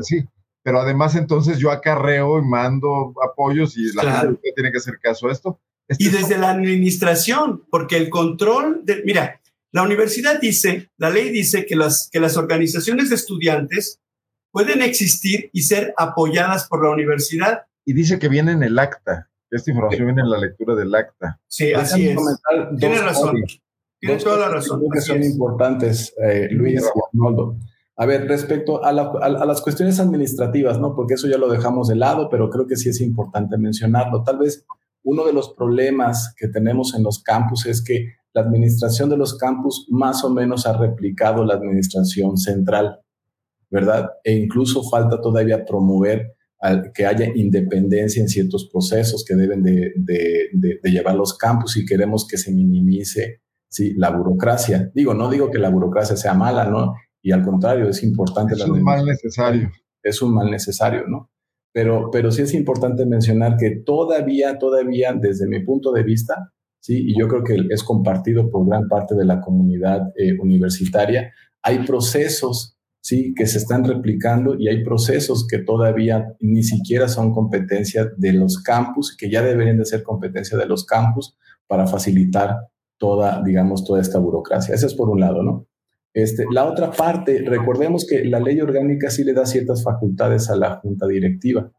Sí, 0.02 0.26
pero 0.62 0.78
además 0.78 1.14
entonces 1.14 1.56
yo 1.56 1.70
acarreo 1.70 2.38
y 2.38 2.42
mando 2.42 3.14
apoyos 3.26 3.78
y 3.78 3.94
la 3.94 4.20
gente 4.20 4.52
tiene 4.54 4.70
que 4.70 4.76
hacer 4.76 4.98
caso 5.00 5.26
a 5.26 5.32
esto. 5.32 5.58
Este 5.88 6.04
y 6.04 6.08
desde 6.08 6.37
la 6.37 6.50
administración, 6.50 7.64
porque 7.70 7.96
el 7.96 8.11
control 8.11 8.82
de, 8.85 9.02
mira, 9.06 9.40
la 9.72 9.82
universidad 9.82 10.38
dice, 10.40 10.90
la 10.98 11.11
ley 11.11 11.30
dice 11.30 11.64
que 11.64 11.76
las, 11.76 12.08
que 12.12 12.20
las 12.20 12.37
organizaciones 12.37 13.08
de 13.08 13.16
estudiantes 13.16 14.00
pueden 14.50 14.82
existir 14.82 15.48
y 15.52 15.62
ser 15.62 15.94
apoyadas 15.96 16.68
por 16.68 16.85
la 16.85 16.90
universidad. 16.90 17.62
Y 17.87 17.94
dice 17.94 18.18
que 18.18 18.28
viene 18.28 18.52
en 18.52 18.62
el 18.62 18.78
acta. 18.78 19.30
Esta 19.50 19.70
información 19.70 20.06
viene 20.06 20.22
en 20.22 20.30
la 20.30 20.38
lectura 20.38 20.74
del 20.74 20.94
acta. 20.94 21.40
Sí, 21.46 21.72
así 21.72 22.08
es. 22.08 22.18
Tiene 22.78 22.98
razón. 23.00 23.37
Tienes 23.98 24.24
toda 24.24 24.38
la 24.38 24.48
razón. 24.48 24.82
Que 24.92 25.00
son 25.00 25.22
importantes, 25.22 26.14
eh, 26.22 26.48
Luis 26.50 26.82
y 26.82 27.00
Arnoldo. 27.12 27.56
A 27.96 28.06
ver, 28.06 28.26
respecto 28.26 28.85
a, 28.85 28.92
las 28.92 29.61
cuestiones 29.61 30.00
administrativas, 30.00 30.78
¿no? 30.78 30.94
Porque 30.94 31.14
eso 31.14 31.28
ya 31.28 31.38
lo 31.38 31.48
dejamos 31.50 31.88
de 31.88 31.96
lado, 31.96 32.28
pero 32.30 32.50
creo 32.50 32.66
que 32.66 32.76
sí 32.76 32.88
es 32.88 33.00
importante 33.00 33.56
mencionarlo. 33.58 34.22
Tal 34.22 34.38
vez 34.38 34.66
uno 35.02 35.24
de 35.24 35.32
los 35.32 35.52
problemas 35.54 36.35
que 36.37 36.48
tenemos 36.48 36.94
en 36.94 37.02
los 37.02 37.22
campus 37.22 37.66
es 37.66 37.82
que 37.82 38.14
la 38.35 38.42
administración 38.42 39.11
de 39.11 39.16
los 39.16 39.37
campus 39.37 39.87
más 39.90 40.25
o 40.25 40.31
menos 40.31 40.66
ha 40.66 40.77
replicado 40.77 41.45
la 41.45 41.55
administración 41.55 42.37
central, 42.37 43.01
¿verdad? 43.71 44.09
E 44.25 44.33
incluso 44.33 44.83
falta 44.88 45.21
todavía 45.21 45.64
promover 45.64 46.35
que 46.95 47.07
haya 47.07 47.27
independencia 47.35 48.23
en 48.23 48.29
ciertos 48.29 48.68
procesos 48.73 49.25
que 49.27 49.35
deben 49.35 49.64
de, 49.64 49.92
de 49.97 50.90
llevar 50.90 51.16
los 51.16 51.37
campus 51.37 51.77
y 51.77 51.85
queremos 51.85 52.27
que 52.29 52.38
se 52.38 52.53
minimice 52.53 53.42
¿sí? 53.73 53.95
La 53.97 54.11
burocracia. 54.11 54.90
Digo, 54.95 55.14
no 55.14 55.31
digo 55.31 55.51
que 55.51 55.59
la 55.59 55.71
burocracia 55.71 56.16
sea 56.16 56.35
mala, 56.35 56.66
¿no? 56.66 56.95
Y 57.23 57.33
al 57.33 57.42
contrario, 57.42 57.88
es 57.88 58.03
importante. 58.03 58.55
Es 58.55 58.68
un 58.68 58.83
mal 58.83 59.05
necesario. 59.05 59.71
Es 60.03 60.21
un 60.21 60.35
mal 60.35 60.51
necesario, 60.51 61.09
¿no? 61.09 61.31
Pero, 61.73 62.11
pero 62.12 62.31
sí 62.31 62.42
es 62.42 62.53
importante 62.53 63.07
mencionar 63.07 63.57
que 63.57 63.71
todavía, 63.71 64.59
todavía, 64.59 65.14
desde 65.18 65.47
mi 65.47 65.64
punto 65.64 65.90
de 65.92 66.03
vista, 66.03 66.52
sí, 66.83 67.05
y 67.07 67.18
yo 67.18 67.29
creo 67.29 67.45
que 67.45 67.57
es 67.71 67.85
compartido 67.85 68.51
por 68.51 68.66
gran 68.66 68.88
parte 68.88 69.14
de 69.14 69.25
la 69.25 69.40
comunidad 69.40 70.12
eh, 70.16 70.37
universitaria, 70.38 71.33
hay 71.62 71.87
procesos, 71.87 72.77
sí, 73.01 73.35
que 73.37 73.47
se 73.47 73.59
están 73.59 73.85
replicando 73.85 74.57
y 74.59 74.68
hay 74.68 74.83
procesos 74.83 75.47
que 75.47 75.59
todavía 75.59 76.35
ni 76.40 76.64
siquiera 76.64 77.07
son 77.07 77.33
competencia 77.33 78.11
de 78.16 78.33
los 78.33 78.61
campus, 78.61 79.16
que 79.16 79.31
ya 79.31 79.42
deberían 79.42 79.79
de 79.79 79.85
ser 79.85 80.03
competencia 80.03 80.59
de 80.59 80.66
los 80.66 80.85
campus 80.85 81.37
para 81.68 81.87
facilitar 81.87 82.57
toda, 82.99 83.40
digamos, 83.45 83.85
toda 83.85 84.01
esta 84.01 84.18
burocracia. 84.18 84.75
Eso 84.75 84.88
es 84.88 84.95
por 84.95 85.09
un 85.09 85.21
lado, 85.21 85.45
¿no? 85.45 85.68
Este, 86.12 86.45
la 86.51 86.64
otra 86.64 86.90
parte, 86.90 87.42
recordemos 87.47 88.07
que 88.07 88.25
la 88.25 88.40
ley 88.40 88.61
orgánica 88.61 89.09
sí 89.09 89.23
le 89.23 89.33
da 89.33 89.47
ciertas 89.47 89.85
facultades 89.85 90.51
a 90.51 90.57
la 90.57 90.81
junta 90.81 91.07
directiva, 91.07 91.71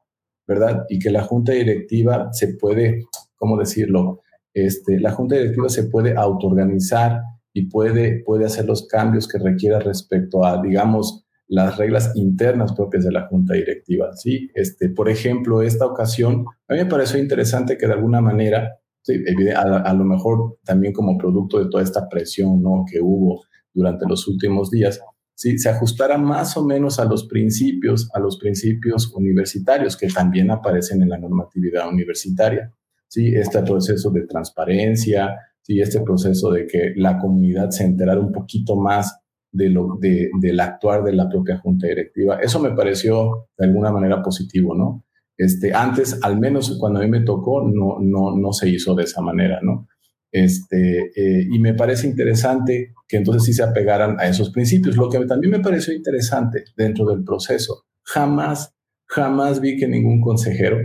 ¿verdad? 0.48 0.86
Y 0.88 0.98
que 1.00 1.12
la 1.12 1.24
junta 1.24 1.52
directiva 1.52 2.30
se 2.32 2.56
puede, 2.56 3.04
¿cómo 3.36 3.58
decirlo? 3.58 4.22
Este, 4.54 5.00
la 5.00 5.12
junta 5.12 5.36
directiva 5.36 5.70
se 5.70 5.86
puede 5.86 6.16
autoorganizar 6.16 7.22
y 7.54 7.68
puede, 7.68 8.24
puede 8.24 8.46
hacer 8.46 8.66
los 8.66 8.88
cambios 8.88 9.28
que 9.28 9.40
requiera 9.40 9.80
respecto 9.80 10.46
a, 10.46 10.62
digamos, 10.62 11.26
las 11.48 11.78
reglas 11.78 12.12
internas 12.16 12.74
propias 12.74 13.04
de 13.04 13.12
la 13.12 13.28
junta 13.28 13.54
directiva, 13.54 14.14
¿sí? 14.16 14.50
Este, 14.56 14.90
por 14.90 15.10
ejemplo, 15.10 15.62
esta 15.62 15.86
ocasión, 15.86 16.46
a 16.68 16.74
mí 16.74 16.80
me 16.80 16.86
pareció 16.86 17.20
interesante 17.20 17.78
que 17.78 17.86
de 17.86 17.94
alguna 17.94 18.22
manera 18.22 18.80
Sí, 19.04 19.22
a, 19.54 19.94
lo 19.94 20.06
mejor 20.06 20.60
también 20.64 20.94
como 20.94 21.18
producto 21.18 21.60
de 21.60 21.70
toda 21.70 21.84
esta 21.84 22.08
presión 22.08 22.62
¿no? 22.62 22.86
que 22.90 23.02
hubo 23.02 23.44
durante 23.74 24.06
los 24.08 24.30
últimos 24.30 24.72
días, 24.72 25.02
¿sí? 25.36 25.58
se 25.58 25.68
ajustara 25.68 26.18
más 26.18 26.56
o 26.56 26.66
menos 26.66 27.00
a 27.00 27.06
los 27.06 27.28
principios, 27.28 28.10
a 28.14 28.20
los 28.22 28.38
principios 28.38 29.12
universitarios 29.14 29.98
que 29.98 30.08
también 30.08 30.52
aparecen 30.52 31.02
en 31.02 31.10
la 31.10 31.18
normatividad 31.18 31.90
universitaria. 31.90 32.74
¿Sí? 33.14 33.36
Este 33.36 33.62
proceso 33.62 34.10
de 34.10 34.26
transparencia, 34.26 35.38
¿sí? 35.62 35.80
este 35.80 36.02
proceso 36.02 36.52
de 36.52 36.66
que 36.66 36.94
la 36.96 37.20
comunidad 37.20 37.70
se 37.70 37.84
enterara 37.84 38.20
un 38.20 38.32
poquito 38.32 38.76
más 38.76 39.20
de 39.52 39.70
lo, 39.70 39.98
de, 40.00 40.32
del 40.42 40.60
actuar 40.60 41.04
de 41.04 41.14
la 41.14 41.30
propia 41.30 41.60
junta 41.60 41.86
directiva. 41.86 42.40
Eso 42.42 42.60
me 42.60 42.72
pareció 42.72 43.50
de 43.56 43.68
alguna 43.68 43.92
manera 43.92 44.24
positivo, 44.24 44.74
¿no? 44.74 45.06
Este, 45.38 45.74
antes, 45.74 46.20
al 46.24 46.40
menos 46.40 46.76
cuando 46.80 47.00
a 47.00 47.04
mí 47.04 47.10
me 47.10 47.22
tocó, 47.22 47.62
no, 47.62 47.98
no, 48.00 48.36
no 48.36 48.52
se 48.52 48.70
hizo 48.70 48.96
de 48.96 49.04
esa 49.04 49.22
manera, 49.22 49.60
¿no? 49.62 49.88
Este, 50.32 51.12
eh, 51.16 51.48
y 51.52 51.60
me 51.60 51.76
parece 51.76 52.08
interesante 52.08 52.94
que 53.08 53.18
entonces 53.18 53.44
sí 53.44 53.54
se 53.54 53.62
apegaran 53.62 54.20
a 54.20 54.28
esos 54.28 54.50
principios. 54.50 54.98
Lo 54.98 55.08
que 55.10 55.24
también 55.26 55.52
me 55.52 55.60
pareció 55.60 55.94
interesante 55.94 56.64
dentro 56.76 57.06
del 57.06 57.24
proceso, 57.24 57.86
jamás, 58.02 58.74
jamás 59.06 59.62
vi 59.62 59.78
que 59.78 59.88
ningún 59.88 60.20
consejero, 60.20 60.80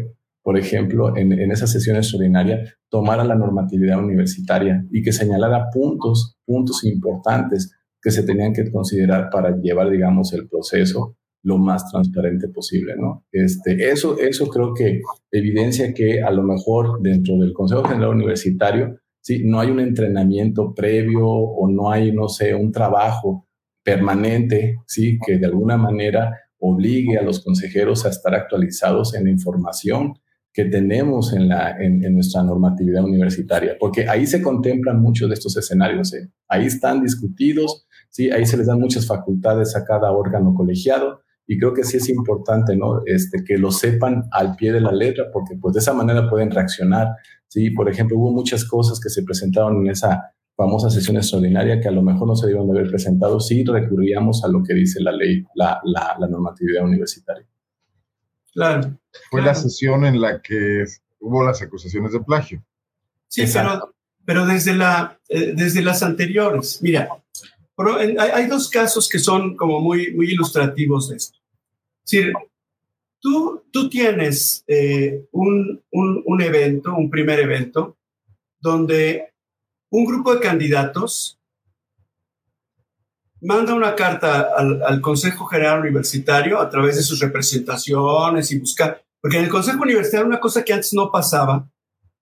por 0.48 0.58
ejemplo, 0.58 1.14
en, 1.14 1.30
en 1.30 1.52
esa 1.52 1.66
sesión 1.66 1.98
extraordinaria, 1.98 2.64
tomara 2.88 3.22
la 3.22 3.34
normatividad 3.34 3.98
universitaria 3.98 4.82
y 4.90 5.02
que 5.02 5.12
señalara 5.12 5.66
puntos, 5.70 6.38
puntos 6.46 6.84
importantes 6.84 7.78
que 8.00 8.10
se 8.10 8.22
tenían 8.22 8.54
que 8.54 8.72
considerar 8.72 9.28
para 9.30 9.54
llevar, 9.60 9.90
digamos, 9.90 10.32
el 10.32 10.48
proceso 10.48 11.18
lo 11.42 11.58
más 11.58 11.90
transparente 11.90 12.48
posible, 12.48 12.94
¿no? 12.96 13.26
Este, 13.30 13.90
eso, 13.90 14.18
eso 14.18 14.46
creo 14.46 14.72
que 14.72 15.02
evidencia 15.30 15.92
que 15.92 16.22
a 16.22 16.30
lo 16.30 16.42
mejor 16.44 17.02
dentro 17.02 17.36
del 17.36 17.52
Consejo 17.52 17.84
General 17.84 18.14
Universitario 18.14 18.98
¿sí? 19.20 19.42
No 19.44 19.60
hay 19.60 19.68
un 19.70 19.80
entrenamiento 19.80 20.72
previo 20.72 21.28
o 21.28 21.70
no 21.70 21.90
hay, 21.90 22.10
no 22.10 22.26
sé, 22.30 22.54
un 22.54 22.72
trabajo 22.72 23.46
permanente, 23.84 24.76
¿sí? 24.86 25.18
Que 25.26 25.36
de 25.36 25.44
alguna 25.44 25.76
manera 25.76 26.34
obligue 26.58 27.18
a 27.18 27.22
los 27.22 27.44
consejeros 27.44 28.06
a 28.06 28.08
estar 28.08 28.34
actualizados 28.34 29.14
en 29.14 29.28
información 29.28 30.14
que 30.58 30.64
tenemos 30.64 31.32
en, 31.32 31.48
la, 31.48 31.76
en, 31.78 32.00
nuestra 32.12 32.42
normatividad 32.42 33.04
universitaria, 33.04 33.76
porque 33.78 34.08
ahí 34.08 34.26
se 34.26 34.42
contemplan 34.42 35.00
muchos 35.00 35.28
de 35.28 35.34
estos 35.34 35.56
escenarios, 35.56 36.12
¿eh? 36.14 36.30
ahí 36.48 36.66
están 36.66 37.00
discutidos, 37.02 37.86
¿sí? 38.10 38.30
ahí 38.30 38.44
se 38.44 38.56
les 38.56 38.66
dan 38.66 38.80
muchas 38.80 39.06
facultades 39.06 39.76
a 39.76 39.84
cada 39.84 40.10
órgano 40.10 40.54
colegiado, 40.54 41.20
y 41.46 41.58
creo 41.58 41.72
que 41.72 41.84
sí 41.84 41.96
es 41.96 42.10
importante, 42.10 42.76
¿no? 42.76 43.00
Este, 43.06 43.42
que 43.42 43.56
lo 43.56 43.70
sepan 43.70 44.24
al 44.32 44.54
pie 44.54 44.70
de 44.70 44.82
la 44.82 44.92
letra, 44.92 45.26
porque 45.32 45.56
pues 45.58 45.72
de 45.72 45.80
esa 45.80 45.94
manera 45.94 46.28
pueden 46.28 46.50
reaccionar 46.50 47.08
Sí, 47.48 47.70
por 47.70 47.88
ejemplo, 47.88 48.18
hubo 48.18 48.30
muchas 48.30 48.64
cosas 48.64 49.00
que 49.00 49.08
se 49.08 49.22
presentaron 49.22 49.78
en 49.78 49.90
esa 49.90 50.34
famosa 50.54 50.90
sesión 50.90 51.16
extraordinaria 51.16 51.80
que 51.80 51.88
a 51.88 51.92
lo 51.92 52.02
mejor 52.02 52.28
no 52.28 52.34
se 52.34 52.46
debieron 52.46 52.68
de 52.68 52.78
haber 52.78 52.90
presentado 52.90 53.40
si 53.40 53.64
recurríamos 53.64 54.44
a 54.44 54.48
lo 54.48 54.62
que 54.62 54.74
dice 54.74 55.00
la 55.00 55.12
ley, 55.12 55.44
la, 55.54 55.80
la, 55.84 56.28
normatividad 56.28 56.84
universitaria. 56.84 57.46
Claro. 58.58 58.98
Fue 59.30 59.40
la 59.40 59.54
sesión 59.54 60.04
en 60.04 60.20
la 60.20 60.42
que 60.42 60.84
hubo 61.20 61.44
las 61.44 61.62
acusaciones 61.62 62.12
de 62.12 62.20
plagio. 62.20 62.64
Sí, 63.28 63.44
pero, 63.52 63.94
pero 64.24 64.44
desde, 64.46 64.74
la, 64.74 65.16
eh, 65.28 65.52
desde 65.54 65.80
las 65.80 66.02
anteriores, 66.02 66.82
mira, 66.82 67.08
hay, 67.98 68.16
hay, 68.16 68.46
dos 68.46 68.68
casos 68.68 69.08
que 69.08 69.20
son 69.20 69.56
como 69.56 69.78
muy, 69.78 70.12
muy 70.12 70.32
ilustrativos 70.32 71.08
de 71.08 71.16
esto. 71.16 71.38
Es 72.04 72.10
decir, 72.10 72.32
Tú, 73.20 73.64
tú 73.72 73.88
tienes 73.88 74.64
eh, 74.68 75.26
un, 75.32 75.82
un, 75.90 76.40
evento, 76.40 76.94
un 76.94 77.10
primer 77.10 77.40
evento, 77.40 77.96
donde 78.60 79.32
un 79.90 80.04
grupo 80.04 80.34
de 80.34 80.40
candidatos 80.40 81.37
manda 83.40 83.74
una 83.74 83.94
carta 83.94 84.48
al, 84.56 85.00
Consejo 85.00 85.46
General 85.46 85.80
Universitario 85.80 86.60
a 86.60 86.68
través 86.68 86.96
de 86.96 87.02
sus 87.02 87.20
representaciones 87.20 88.50
y 88.50 88.58
busca, 88.58 89.00
porque 89.20 89.38
en 89.38 89.44
el 89.44 89.50
Consejo 89.50 89.82
Universitario 89.82 90.26
una 90.26 90.40
cosa 90.40 90.64
que 90.64 90.72
antes 90.72 90.92
no 90.92 91.10
pasaba, 91.10 91.68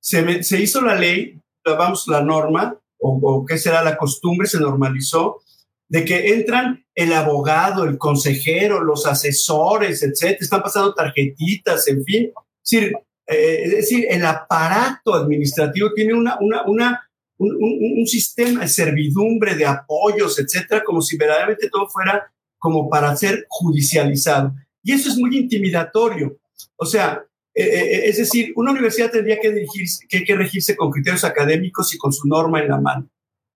se, 0.00 0.42
se 0.42 0.60
hizo 0.60 0.80
la 0.82 0.94
ley, 0.94 1.40
vamos, 1.64 2.06
la 2.08 2.22
norma, 2.22 2.78
o, 2.98 3.18
o 3.22 3.44
qué 3.44 3.58
será 3.58 3.82
la 3.82 3.96
costumbre, 3.96 4.46
se 4.46 4.60
normalizó, 4.60 5.40
de 5.88 6.04
que 6.04 6.34
entran 6.34 6.84
el 6.94 7.12
abogado, 7.12 7.84
el 7.84 7.98
consejero, 7.98 8.82
los 8.82 9.06
asesores, 9.06 10.02
etcétera, 10.02 10.38
están 10.40 10.62
pasando 10.62 10.94
tarjetitas, 10.94 11.86
en 11.88 12.04
fin. 12.04 12.32
Es 12.64 12.70
decir, 12.70 12.92
eh, 13.26 13.62
es 13.64 13.70
decir 13.70 14.06
el 14.08 14.24
aparato 14.24 15.14
administrativo 15.14 15.92
tiene 15.94 16.14
una, 16.14 16.38
una, 16.40 16.62
una, 16.66 17.05
un, 17.38 18.06
sistema 18.06 18.62
de 18.62 18.68
servidumbre, 18.68 19.54
de 19.54 19.66
apoyos, 19.66 20.38
etcétera, 20.38 20.82
como 20.84 21.02
si 21.02 21.16
verdaderamente 21.16 21.68
todo 21.68 21.88
fuera 21.88 22.32
como 22.58 22.88
para 22.88 23.14
ser 23.16 23.46
judicializado. 23.48 24.54
Y 24.82 24.92
eso 24.92 25.08
es 25.08 25.16
muy 25.18 25.36
intimidatorio. 25.36 26.38
O 26.76 26.86
sea, 26.86 27.24
eh, 27.54 27.64
eh, 27.64 28.08
es 28.08 28.18
decir, 28.18 28.52
una 28.56 28.70
universidad 28.70 29.10
tendría 29.10 29.38
que, 29.40 29.52
dirigirse, 29.52 30.06
que, 30.08 30.24
que 30.24 30.36
regirse 30.36 30.76
con 30.76 30.90
criterios 30.90 31.24
académicos 31.24 31.92
y 31.94 31.98
con 31.98 32.12
su 32.12 32.26
norma 32.28 32.60
en 32.60 32.68
la 32.68 32.80
mano. 32.80 33.10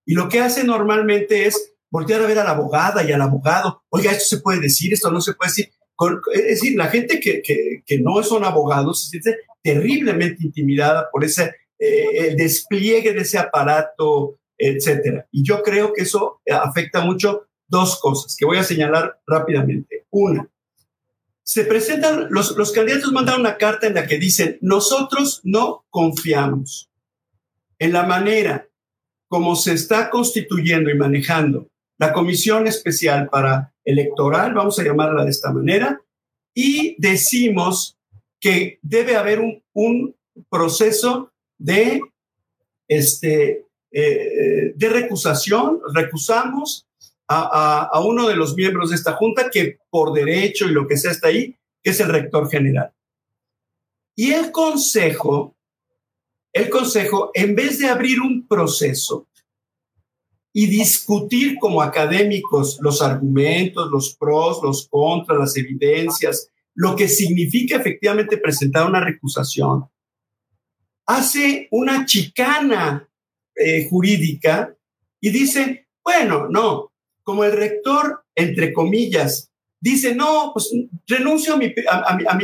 Y 0.05 0.13
lo 0.13 0.27
que 0.27 0.39
hace 0.39 0.63
normalmente 0.63 1.45
es 1.45 1.73
voltear 1.89 2.21
a 2.21 2.27
ver 2.27 2.39
a 2.39 2.43
la 2.43 2.51
abogada 2.51 3.03
y 3.03 3.11
al 3.11 3.21
abogado, 3.21 3.83
oiga, 3.89 4.11
esto 4.11 4.35
se 4.35 4.41
puede 4.41 4.59
decir, 4.59 4.93
esto 4.93 5.11
no 5.11 5.21
se 5.21 5.33
puede 5.33 5.51
decir. 5.51 5.69
es 6.33 6.45
decir, 6.47 6.77
la 6.77 6.87
gente 6.87 7.19
que, 7.19 7.41
que, 7.41 7.83
que 7.85 7.99
no 7.99 8.23
son 8.23 8.43
abogados 8.43 9.03
se 9.03 9.09
siente 9.09 9.37
terriblemente 9.61 10.43
intimidada 10.43 11.09
por 11.11 11.23
ese 11.23 11.53
eh, 11.81 12.27
el 12.27 12.37
despliegue 12.37 13.13
de 13.13 13.21
ese 13.21 13.39
aparato, 13.39 14.39
etcétera. 14.57 15.27
Y 15.31 15.43
yo 15.43 15.63
creo 15.63 15.91
que 15.93 16.03
eso 16.03 16.41
afecta 16.49 17.01
mucho 17.01 17.47
dos 17.67 17.99
cosas 17.99 18.35
que 18.37 18.45
voy 18.45 18.57
a 18.57 18.63
señalar 18.63 19.19
rápidamente. 19.25 20.05
Una, 20.11 20.47
se 21.43 21.65
presentan, 21.65 22.27
los, 22.29 22.55
los 22.55 22.71
candidatos 22.71 23.11
mandan 23.11 23.39
una 23.39 23.57
carta 23.57 23.87
en 23.87 23.95
la 23.95 24.05
que 24.05 24.19
dicen, 24.19 24.57
nosotros 24.61 25.41
no 25.43 25.85
confiamos 25.89 26.89
en 27.79 27.93
la 27.93 28.03
manera 28.03 28.67
como 29.27 29.55
se 29.55 29.73
está 29.73 30.09
constituyendo 30.09 30.89
y 30.89 30.97
manejando 30.97 31.71
la 31.97 32.13
Comisión 32.13 32.67
Especial 32.67 33.29
para 33.29 33.73
Electoral, 33.85 34.53
vamos 34.53 34.77
a 34.77 34.83
llamarla 34.83 35.23
de 35.23 35.29
esta 35.29 35.51
manera, 35.51 36.01
y 36.53 36.95
decimos 36.99 37.97
que 38.39 38.79
debe 38.81 39.15
haber 39.15 39.39
un, 39.73 40.15
proceso 40.49 41.30
de, 41.61 42.01
este, 42.87 43.67
eh, 43.91 44.73
de 44.75 44.89
recusación, 44.89 45.79
recusamos 45.93 46.87
a, 47.27 47.87
a, 47.91 47.99
uno 48.01 48.27
de 48.27 48.35
los 48.35 48.55
miembros 48.55 48.89
de 48.89 48.95
esta 48.95 49.13
junta 49.13 49.49
que 49.49 49.77
por 49.89 50.11
derecho 50.11 50.65
y 50.65 50.73
lo 50.73 50.87
que 50.87 50.97
sea 50.97 51.11
está 51.11 51.29
ahí, 51.29 51.55
que 51.81 51.91
es 51.91 51.99
el 51.99 52.09
rector 52.09 52.49
general. 52.49 52.91
Y 54.15 54.31
el 54.31 54.51
consejo, 54.51 55.55
el 56.51 56.69
consejo, 56.69 57.31
en 57.33 57.55
vez 57.55 57.79
de 57.79 57.87
abrir 57.87 58.19
un 58.19 58.47
proceso 58.47 59.27
y 60.51 60.65
discutir 60.65 61.57
como 61.59 61.81
académicos 61.81 62.79
los 62.81 63.01
argumentos, 63.01 63.89
los 63.89 64.15
pros, 64.17 64.59
los 64.61 64.87
contras, 64.89 65.39
las 65.39 65.57
evidencias, 65.57 66.49
lo 66.73 66.95
que 66.95 67.07
significa 67.07 67.77
efectivamente 67.77 68.37
presentar 68.37 68.87
una 68.87 68.99
recusación, 68.99 69.85
hace 71.15 71.67
una 71.71 72.05
chicana 72.05 73.07
eh, 73.55 73.87
jurídica 73.89 74.75
y 75.19 75.29
dice, 75.29 75.87
bueno, 76.03 76.47
no, 76.49 76.91
como 77.23 77.43
el 77.43 77.51
rector, 77.51 78.23
entre 78.35 78.73
comillas, 78.73 79.51
dice, 79.79 80.15
no, 80.15 80.51
pues 80.53 80.71
renuncio 81.07 81.53
a 81.53 81.57
mi, 81.57 81.73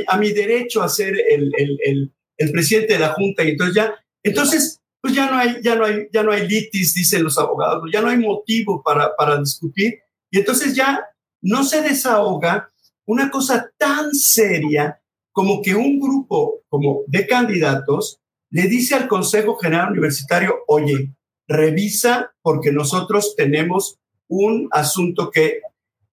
a, 0.07 0.17
mi, 0.17 0.31
derecho 0.31 0.81
a 0.81 0.89
ser 0.89 1.15
el, 1.29 1.51
el, 1.57 2.11
el 2.37 2.51
presidente 2.51 2.93
de 2.93 2.99
la 2.99 3.13
Junta 3.13 3.43
y 3.43 3.49
entonces 3.49 3.75
ya, 3.75 3.95
entonces 4.23 4.81
pues 5.01 5.13
ya 5.13 5.29
no 5.29 5.37
hay, 5.37 5.61
ya 5.61 5.75
no 5.75 5.85
hay, 5.85 6.07
ya 6.11 6.23
no 6.23 6.31
hay 6.31 6.47
litis, 6.47 6.93
dicen 6.93 7.23
los 7.23 7.37
abogados, 7.37 7.89
ya 7.91 8.01
no 8.01 8.09
hay 8.09 8.17
motivo 8.17 8.81
para, 8.83 9.15
para 9.15 9.39
discutir. 9.39 9.99
Y 10.29 10.39
entonces 10.39 10.75
ya 10.75 11.01
no 11.41 11.63
se 11.63 11.81
desahoga 11.81 12.69
una 13.05 13.29
cosa 13.29 13.71
tan 13.77 14.13
seria 14.13 14.99
como 15.31 15.61
que 15.61 15.75
un 15.75 15.99
grupo 15.99 16.63
como 16.67 17.03
de 17.07 17.27
candidatos 17.27 18.19
le 18.49 18.63
dice 18.63 18.95
al 18.95 19.07
Consejo 19.07 19.57
General 19.57 19.91
Universitario, 19.91 20.55
oye, 20.67 21.13
revisa 21.47 22.33
porque 22.41 22.71
nosotros 22.71 23.35
tenemos 23.35 23.99
un 24.27 24.67
asunto 24.71 25.31
que... 25.31 25.61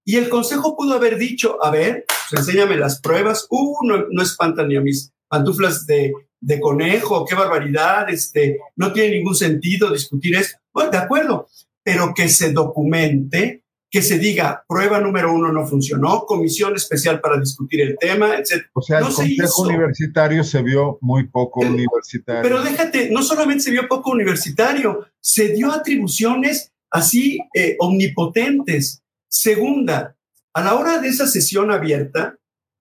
Y 0.03 0.17
el 0.17 0.29
Consejo 0.29 0.75
pudo 0.77 0.93
haber 0.93 1.17
dicho, 1.17 1.63
a 1.63 1.71
ver, 1.71 2.05
pues 2.29 2.41
enséñame 2.41 2.77
las 2.77 3.01
pruebas, 3.01 3.47
uh, 3.49 3.85
no, 3.87 4.05
no 4.09 4.21
espantan 4.21 4.67
ni 4.67 4.75
a 4.75 4.81
mis 4.81 5.11
pantuflas 5.27 5.87
de, 5.87 6.13
de 6.39 6.59
conejo, 6.59 7.25
qué 7.25 7.33
barbaridad, 7.33 8.09
este, 8.09 8.59
no 8.75 8.93
tiene 8.93 9.17
ningún 9.17 9.35
sentido 9.35 9.91
discutir 9.91 10.35
eso. 10.35 10.57
Bueno, 10.71 10.91
de 10.91 10.97
acuerdo, 10.97 11.47
pero 11.83 12.13
que 12.13 12.29
se 12.29 12.51
documente, 12.51 13.63
que 13.95 14.01
se 14.01 14.19
diga, 14.19 14.61
prueba 14.67 14.99
número 14.99 15.33
uno 15.33 15.53
no 15.53 15.65
funcionó, 15.65 16.25
comisión 16.25 16.75
especial 16.75 17.21
para 17.21 17.39
discutir 17.39 17.79
el 17.79 17.97
tema, 17.97 18.35
etc. 18.35 18.65
O 18.73 18.81
sea, 18.81 18.99
el 18.99 19.05
Consejo 19.05 19.61
Universitario 19.61 20.43
se 20.43 20.61
vio 20.61 20.97
muy 20.99 21.29
poco 21.29 21.61
universitario. 21.61 22.41
Pero 22.41 22.61
déjate, 22.61 23.09
no 23.09 23.23
solamente 23.23 23.63
se 23.63 23.71
vio 23.71 23.87
poco 23.87 24.11
universitario, 24.11 25.07
se 25.21 25.47
dio 25.53 25.71
atribuciones 25.71 26.73
así 26.91 27.39
eh, 27.53 27.77
omnipotentes. 27.79 29.01
Segunda, 29.29 30.17
a 30.53 30.61
la 30.61 30.75
hora 30.75 30.99
de 30.99 31.07
esa 31.07 31.25
sesión 31.25 31.71
abierta, 31.71 32.37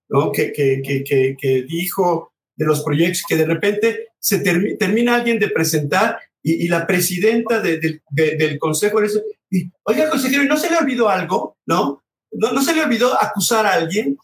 ¿no? 0.09 0.33
que, 0.33 0.53
que, 0.53 0.83
que, 0.83 1.37
que 1.41 1.63
dijo 1.63 2.33
de 2.57 2.67
los 2.67 2.83
proyectos 2.83 3.23
que 3.29 3.37
de 3.37 3.47
repente 3.47 4.09
se 4.19 4.41
termina 4.41 5.15
alguien 5.15 5.39
de 5.39 5.49
presentar 5.49 6.19
y, 6.43 6.67
la 6.67 6.89
presidenta 6.89 7.61
del 7.61 8.59
consejo 8.59 9.01
oiga, 9.85 10.11
consejero, 10.11 10.45
¿no 10.45 10.57
se 10.57 10.71
le 10.71 10.79
olvidó 10.79 11.09
algo? 11.09 11.59
¿No? 11.67 12.03
¿No, 12.33 12.63
se 12.63 12.75
le 12.75 12.83
olvidó 12.83 13.15
acusar 13.23 13.67
a 13.67 13.75
alguien? 13.75 14.17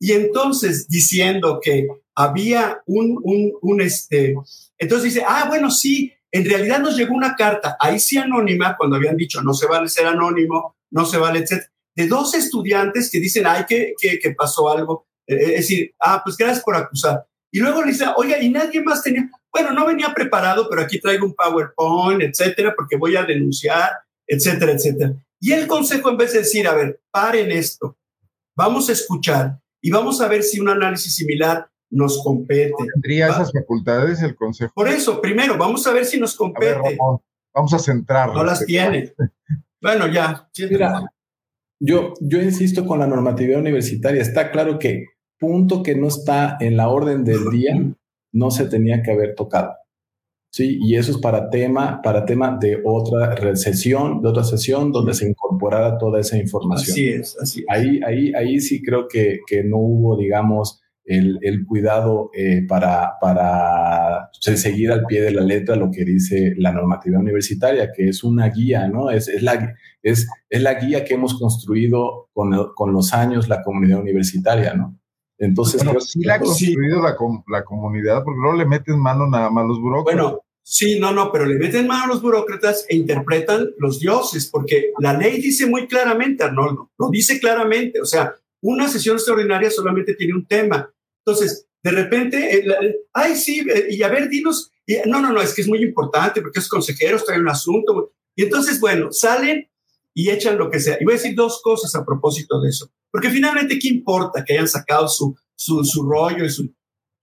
Y 0.00 0.12
entonces, 0.12 0.88
diciendo 0.88 1.60
que 1.62 1.86
había 2.14 2.80
un, 2.86 3.18
un, 3.22 3.52
un, 3.60 3.80
este, 3.80 4.34
entonces 4.78 5.14
dice, 5.14 5.24
ah, 5.26 5.46
bueno, 5.48 5.70
sí, 5.70 6.12
en 6.30 6.48
realidad 6.48 6.80
nos 6.80 6.96
llegó 6.96 7.14
una 7.14 7.34
carta, 7.34 7.76
ahí 7.80 7.98
sí 7.98 8.16
anónima, 8.16 8.76
cuando 8.76 8.96
habían 8.96 9.16
dicho 9.16 9.42
no 9.42 9.54
se 9.54 9.66
vale 9.66 9.88
ser 9.88 10.06
anónimo, 10.06 10.76
no 10.90 11.04
se 11.04 11.18
vale, 11.18 11.40
etc., 11.40 11.62
de 11.94 12.06
dos 12.06 12.34
estudiantes 12.34 13.10
que 13.10 13.18
dicen, 13.18 13.44
ay, 13.46 13.64
que, 13.66 13.94
pasó 14.36 14.70
algo. 14.70 15.08
Eh, 15.26 15.36
es 15.40 15.68
decir, 15.68 15.94
ah, 16.00 16.22
pues 16.24 16.36
gracias 16.36 16.62
por 16.62 16.76
acusar. 16.76 17.26
Y 17.50 17.58
luego 17.58 17.82
le 17.82 17.90
dice, 17.90 18.04
oiga, 18.16 18.40
y 18.40 18.50
nadie 18.50 18.80
más 18.82 19.02
tenía, 19.02 19.28
bueno, 19.52 19.72
no 19.72 19.84
venía 19.84 20.14
preparado, 20.14 20.68
pero 20.70 20.82
aquí 20.82 21.00
traigo 21.00 21.26
un 21.26 21.34
PowerPoint, 21.34 22.22
etcétera, 22.22 22.72
porque 22.76 22.96
voy 22.96 23.16
a 23.16 23.24
denunciar, 23.24 23.90
etcétera, 24.28 24.72
etcétera. 24.72 25.14
Y 25.40 25.52
el 25.52 25.66
consejo, 25.66 26.10
en 26.10 26.16
vez 26.16 26.32
de 26.32 26.40
decir, 26.40 26.68
a 26.68 26.74
ver, 26.74 27.00
paren 27.10 27.50
esto, 27.50 27.96
vamos 28.56 28.88
a 28.88 28.92
escuchar 28.92 29.58
y 29.80 29.90
vamos 29.90 30.20
a 30.20 30.28
ver 30.28 30.42
si 30.42 30.60
un 30.60 30.68
análisis 30.68 31.14
similar 31.14 31.68
nos 31.90 32.22
compete. 32.22 32.74
¿Tendría 32.92 33.28
esas 33.28 33.52
facultades 33.52 34.22
el 34.22 34.36
Consejo? 34.36 34.72
Por 34.74 34.88
eso, 34.88 35.20
primero, 35.20 35.56
vamos 35.56 35.86
a 35.86 35.92
ver 35.92 36.04
si 36.04 36.20
nos 36.20 36.36
compete. 36.36 36.98
vamos 37.54 37.74
a 37.74 37.78
centrar. 37.78 38.32
No 38.34 38.44
las 38.44 38.64
tiene. 38.66 39.14
bueno, 39.80 40.06
ya. 40.08 40.48
Mira, 40.70 41.02
yo, 41.80 42.12
yo 42.20 42.42
insisto 42.42 42.84
con 42.86 42.98
la 42.98 43.06
normatividad 43.06 43.60
universitaria. 43.60 44.20
Está 44.20 44.50
claro 44.50 44.78
que 44.78 45.06
punto 45.38 45.82
que 45.82 45.94
no 45.94 46.08
está 46.08 46.56
en 46.60 46.76
la 46.76 46.88
orden 46.88 47.24
del 47.24 47.48
día 47.50 47.74
no 48.32 48.50
se 48.50 48.66
tenía 48.66 49.02
que 49.02 49.12
haber 49.12 49.34
tocado. 49.34 49.74
Sí, 50.50 50.78
y 50.80 50.96
eso 50.96 51.12
es 51.12 51.18
para 51.18 51.50
tema, 51.50 52.00
para 52.02 52.24
tema 52.24 52.56
de 52.58 52.80
otra 52.84 53.54
sesión, 53.54 54.22
de 54.22 54.28
otra 54.28 54.44
sesión 54.44 54.90
donde 54.92 55.12
se 55.12 55.28
incorporara 55.28 55.98
toda 55.98 56.20
esa 56.20 56.38
información. 56.38 56.92
Así 56.92 57.08
es, 57.08 57.36
así 57.40 57.60
es. 57.60 57.66
Ahí, 57.68 58.00
ahí, 58.04 58.32
ahí 58.34 58.60
sí 58.60 58.82
creo 58.82 59.06
que, 59.08 59.40
que 59.46 59.62
no 59.62 59.76
hubo, 59.76 60.16
digamos, 60.16 60.80
el, 61.08 61.64
cuidado 61.66 62.30
eh, 62.34 62.66
para, 62.68 63.12
para 63.20 64.30
seguir 64.40 64.92
al 64.92 65.04
pie 65.06 65.22
de 65.22 65.32
la 65.32 65.42
letra 65.42 65.74
lo 65.74 65.90
que 65.90 66.04
dice 66.04 66.54
la 66.56 66.72
normativa 66.72 67.18
universitaria, 67.18 67.90
que 67.92 68.08
es 68.08 68.22
una 68.22 68.48
guía, 68.50 68.88
¿no? 68.88 69.10
Es, 69.10 69.28
es, 69.28 69.42
la, 69.42 69.74
es, 70.02 70.28
es 70.50 70.62
la 70.62 70.74
guía 70.74 71.04
que 71.04 71.14
hemos 71.14 71.38
construido 71.38 72.28
con, 72.32 72.52
con, 72.74 72.92
los 72.92 73.14
años 73.14 73.48
la 73.48 73.62
comunidad 73.62 74.00
universitaria, 74.00 74.74
¿no? 74.74 74.98
Entonces, 75.38 75.82
pero 75.84 76.00
sí 76.00 76.20
la 76.24 76.34
ha 76.34 76.40
construido 76.40 77.00
la, 77.00 77.16
la, 77.48 77.64
comunidad, 77.64 78.24
porque 78.24 78.40
no 78.40 78.54
le 78.54 78.66
meten 78.66 78.98
mano 78.98 79.26
nada 79.28 79.50
más 79.50 79.66
los 79.66 79.80
burócratas. 79.80 80.20
Bueno, 80.20 80.40
sí, 80.62 80.98
no, 80.98 81.12
no, 81.12 81.30
pero 81.30 81.46
le 81.46 81.54
meten 81.54 81.86
mano 81.86 82.04
a 82.04 82.06
los 82.08 82.20
burócratas 82.20 82.84
e 82.88 82.96
interpretan 82.96 83.70
los 83.78 84.00
dioses, 84.00 84.48
porque 84.50 84.92
la 84.98 85.14
ley 85.14 85.40
dice 85.40 85.66
muy 85.66 85.86
claramente, 85.86 86.42
Arnoldo, 86.42 86.90
lo 86.98 87.08
dice 87.10 87.38
claramente, 87.38 88.00
o 88.00 88.04
sea, 88.04 88.34
una 88.60 88.88
sesión 88.88 89.16
extraordinaria 89.16 89.70
solamente 89.70 90.14
tiene 90.14 90.34
un 90.34 90.46
tema 90.46 90.92
entonces, 91.28 91.68
de 91.82 91.90
repente, 91.90 92.56
eh, 92.56 92.96
ay, 93.12 93.36
sí, 93.36 93.60
eh, 93.68 93.88
y 93.90 94.02
a 94.02 94.08
ver, 94.08 94.30
dinos, 94.30 94.72
no, 95.04 95.20
no, 95.20 95.30
no, 95.30 95.42
es 95.42 95.54
que 95.54 95.60
es 95.60 95.68
muy 95.68 95.82
importante 95.82 96.40
porque 96.40 96.58
es 96.58 96.68
consejeros, 96.68 97.26
traen 97.26 97.42
un 97.42 97.50
asunto. 97.50 98.12
Y 98.34 98.44
entonces, 98.44 98.80
bueno, 98.80 99.12
salen 99.12 99.68
y 100.14 100.30
echan 100.30 100.58
lo 100.58 100.70
que 100.70 100.80
sea. 100.80 100.96
Y 101.00 101.04
voy 101.04 101.14
a 101.14 101.16
decir 101.16 101.34
dos 101.34 101.60
cosas 101.62 101.94
a 101.94 102.04
propósito 102.04 102.60
de 102.60 102.70
eso. 102.70 102.90
Porque 103.10 103.30
finalmente, 103.30 103.78
¿qué 103.78 103.88
importa 103.88 104.44
que 104.44 104.54
hayan 104.54 104.68
sacado 104.68 105.08
su, 105.08 105.36
su, 105.54 105.84
su 105.84 106.08
rollo 106.08 106.44
y 106.44 106.50
su... 106.50 106.72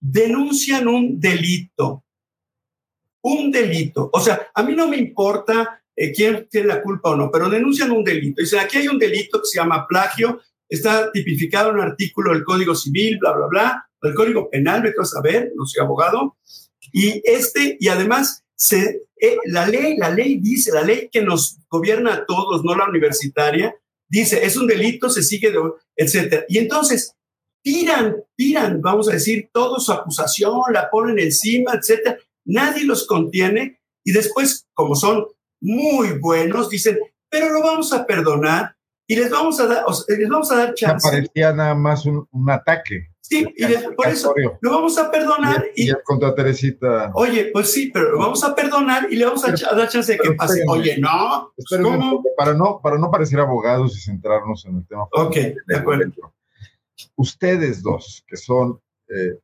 Denuncian 0.00 0.88
un 0.88 1.18
delito. 1.18 2.04
Un 3.22 3.50
delito. 3.50 4.10
O 4.12 4.20
sea, 4.20 4.48
a 4.54 4.62
mí 4.62 4.74
no 4.74 4.88
me 4.88 4.96
importa 4.96 5.82
eh, 5.96 6.12
quién 6.12 6.46
tiene 6.50 6.68
la 6.68 6.82
culpa 6.82 7.10
o 7.10 7.16
no, 7.16 7.30
pero 7.30 7.48
denuncian 7.48 7.90
un 7.90 8.04
delito. 8.04 8.42
Dicen, 8.42 8.60
aquí 8.60 8.78
hay 8.78 8.88
un 8.88 8.98
delito 8.98 9.40
que 9.40 9.46
se 9.46 9.58
llama 9.58 9.86
plagio, 9.88 10.40
está 10.68 11.10
tipificado 11.10 11.70
en 11.70 11.76
un 11.76 11.82
artículo 11.82 12.32
del 12.32 12.44
Código 12.44 12.74
Civil, 12.74 13.18
bla, 13.18 13.32
bla, 13.32 13.46
bla, 13.46 13.88
el 14.02 14.14
Código 14.14 14.50
Penal, 14.50 14.82
vete 14.82 15.00
a 15.00 15.04
saber, 15.04 15.52
no 15.56 15.64
soy 15.66 15.82
abogado, 15.82 16.36
y 16.92 17.22
este, 17.24 17.76
y 17.80 17.88
además, 17.88 18.44
se, 18.56 19.02
eh, 19.20 19.36
la 19.46 19.66
ley, 19.66 19.96
la 19.96 20.10
ley 20.10 20.38
dice, 20.38 20.72
la 20.72 20.82
ley 20.82 21.08
que 21.10 21.22
nos 21.22 21.58
gobierna 21.68 22.14
a 22.14 22.26
todos, 22.26 22.64
no 22.64 22.74
la 22.74 22.88
universitaria, 22.88 23.74
dice, 24.08 24.44
es 24.44 24.56
un 24.56 24.66
delito, 24.66 25.10
se 25.10 25.22
sigue, 25.22 25.50
de, 25.50 25.58
etcétera. 25.96 26.44
Y 26.48 26.58
entonces, 26.58 27.14
tiran, 27.62 28.16
tiran, 28.36 28.80
vamos 28.80 29.08
a 29.08 29.12
decir, 29.12 29.50
toda 29.52 29.78
su 29.80 29.92
acusación, 29.92 30.60
la 30.72 30.90
ponen 30.90 31.18
encima, 31.18 31.74
etcétera. 31.74 32.18
Nadie 32.44 32.84
los 32.84 33.06
contiene 33.06 33.80
y 34.04 34.12
después, 34.12 34.66
como 34.72 34.94
son 34.94 35.26
muy 35.60 36.18
buenos, 36.18 36.70
dicen, 36.70 36.98
pero 37.28 37.50
lo 37.50 37.60
vamos 37.60 37.92
a 37.92 38.06
perdonar 38.06 38.76
y 39.08 39.16
les 39.16 39.30
vamos 39.30 39.58
a 39.60 39.66
dar, 39.66 39.84
les 40.08 40.28
vamos 40.28 40.50
a 40.52 40.56
dar 40.56 40.74
chance. 40.74 41.08
Parecía 41.08 41.52
nada 41.52 41.74
más 41.74 42.06
un, 42.06 42.26
un 42.30 42.50
ataque. 42.50 43.08
Sí, 43.28 43.44
y 43.56 43.64
por 43.96 44.06
eso 44.06 44.32
lo 44.60 44.70
vamos 44.70 44.96
a 44.98 45.10
perdonar. 45.10 45.66
Y, 45.74 45.90
y, 45.90 45.94
contra 46.04 46.32
Teresita. 46.32 47.10
Oye, 47.12 47.50
pues 47.52 47.72
sí, 47.72 47.90
pero 47.92 48.12
lo 48.12 48.18
vamos 48.18 48.44
a 48.44 48.54
perdonar 48.54 49.08
y 49.10 49.16
le 49.16 49.24
vamos 49.24 49.44
a, 49.44 49.50
dar 49.50 49.88
chance 49.88 50.12
de 50.12 50.18
que 50.18 50.32
pase. 50.34 50.62
Oye, 50.68 50.96
no. 50.98 51.52
¿cómo? 51.82 52.22
Para 52.36 52.54
no, 52.54 52.80
para 52.80 52.98
no 52.98 53.10
parecer 53.10 53.40
abogados 53.40 53.96
y 53.96 54.00
centrarnos 54.00 54.64
en 54.66 54.76
el 54.76 54.86
tema. 54.86 55.08
Ok, 55.10 55.34
de 55.66 55.76
acuerdo. 55.76 56.12
Ustedes 57.16 57.82
dos, 57.82 58.24
que 58.28 58.36
son 58.36 58.80
eh, 59.08 59.40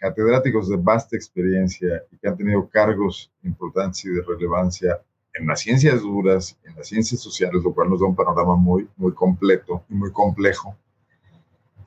catedráticos 0.00 0.68
de 0.68 0.76
vasta 0.76 1.14
experiencia 1.14 2.02
y 2.10 2.18
que 2.18 2.28
han 2.28 2.36
tenido 2.36 2.68
cargos 2.68 3.30
importantes 3.44 4.04
y 4.06 4.08
de 4.08 4.22
relevancia 4.22 5.00
en 5.34 5.46
las 5.46 5.60
ciencias 5.60 6.00
duras, 6.00 6.58
en 6.64 6.74
las 6.74 6.88
ciencias 6.88 7.20
sociales, 7.20 7.62
lo 7.62 7.72
cual 7.72 7.90
nos 7.90 8.00
da 8.00 8.06
un 8.06 8.16
panorama 8.16 8.56
muy, 8.56 8.88
muy 8.96 9.14
completo 9.14 9.84
y 9.88 9.94
muy 9.94 10.10
complejo 10.10 10.76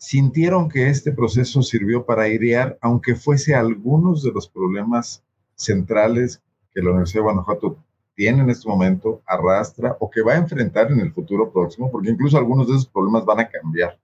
sintieron 0.04 0.68
que 0.68 0.90
este 0.90 1.14
proceso 1.14 1.62
sirvió 1.62 2.06
para 2.06 2.24
airear, 2.24 2.78
aunque 2.82 3.16
fuese 3.16 3.56
algunos 3.56 4.22
de 4.22 4.34
los 4.34 4.50
problemas 4.50 5.24
centrales 5.56 6.42
que 6.74 6.82
la 6.82 6.90
Universidad 6.90 7.22
de 7.22 7.24
Guanajuato 7.24 7.78
tiene 8.14 8.42
en 8.42 8.50
este 8.50 8.68
momento, 8.68 9.22
arrastra 9.26 9.96
o 10.02 10.10
que 10.10 10.22
va 10.22 10.34
a 10.34 10.38
enfrentar 10.40 10.92
en 10.92 11.00
el 11.00 11.14
futuro 11.14 11.50
próximo, 11.54 11.90
porque 11.90 12.10
incluso 12.10 12.38
algunos 12.38 12.68
de 12.68 12.74
esos 12.74 12.88
problemas 12.88 13.24
van 13.24 13.40
a 13.40 13.50
cambiar. 13.50 13.98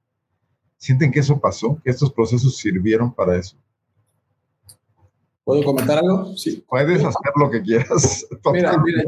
¿Sienten 0.78 1.12
que 1.12 1.20
eso 1.20 1.38
pasó? 1.38 1.78
¿Que 1.84 1.90
estos 1.90 2.14
procesos 2.14 2.56
sirvieron 2.56 3.14
para 3.14 3.36
eso? 3.36 3.58
¿Puedo 5.44 5.64
comentar 5.64 5.98
algo? 5.98 6.36
Sí. 6.36 6.64
Puedes 6.68 7.04
hacer 7.04 7.32
lo 7.36 7.50
que 7.50 7.62
quieras. 7.62 8.26
Mira, 8.54 8.78
mira 8.84 9.04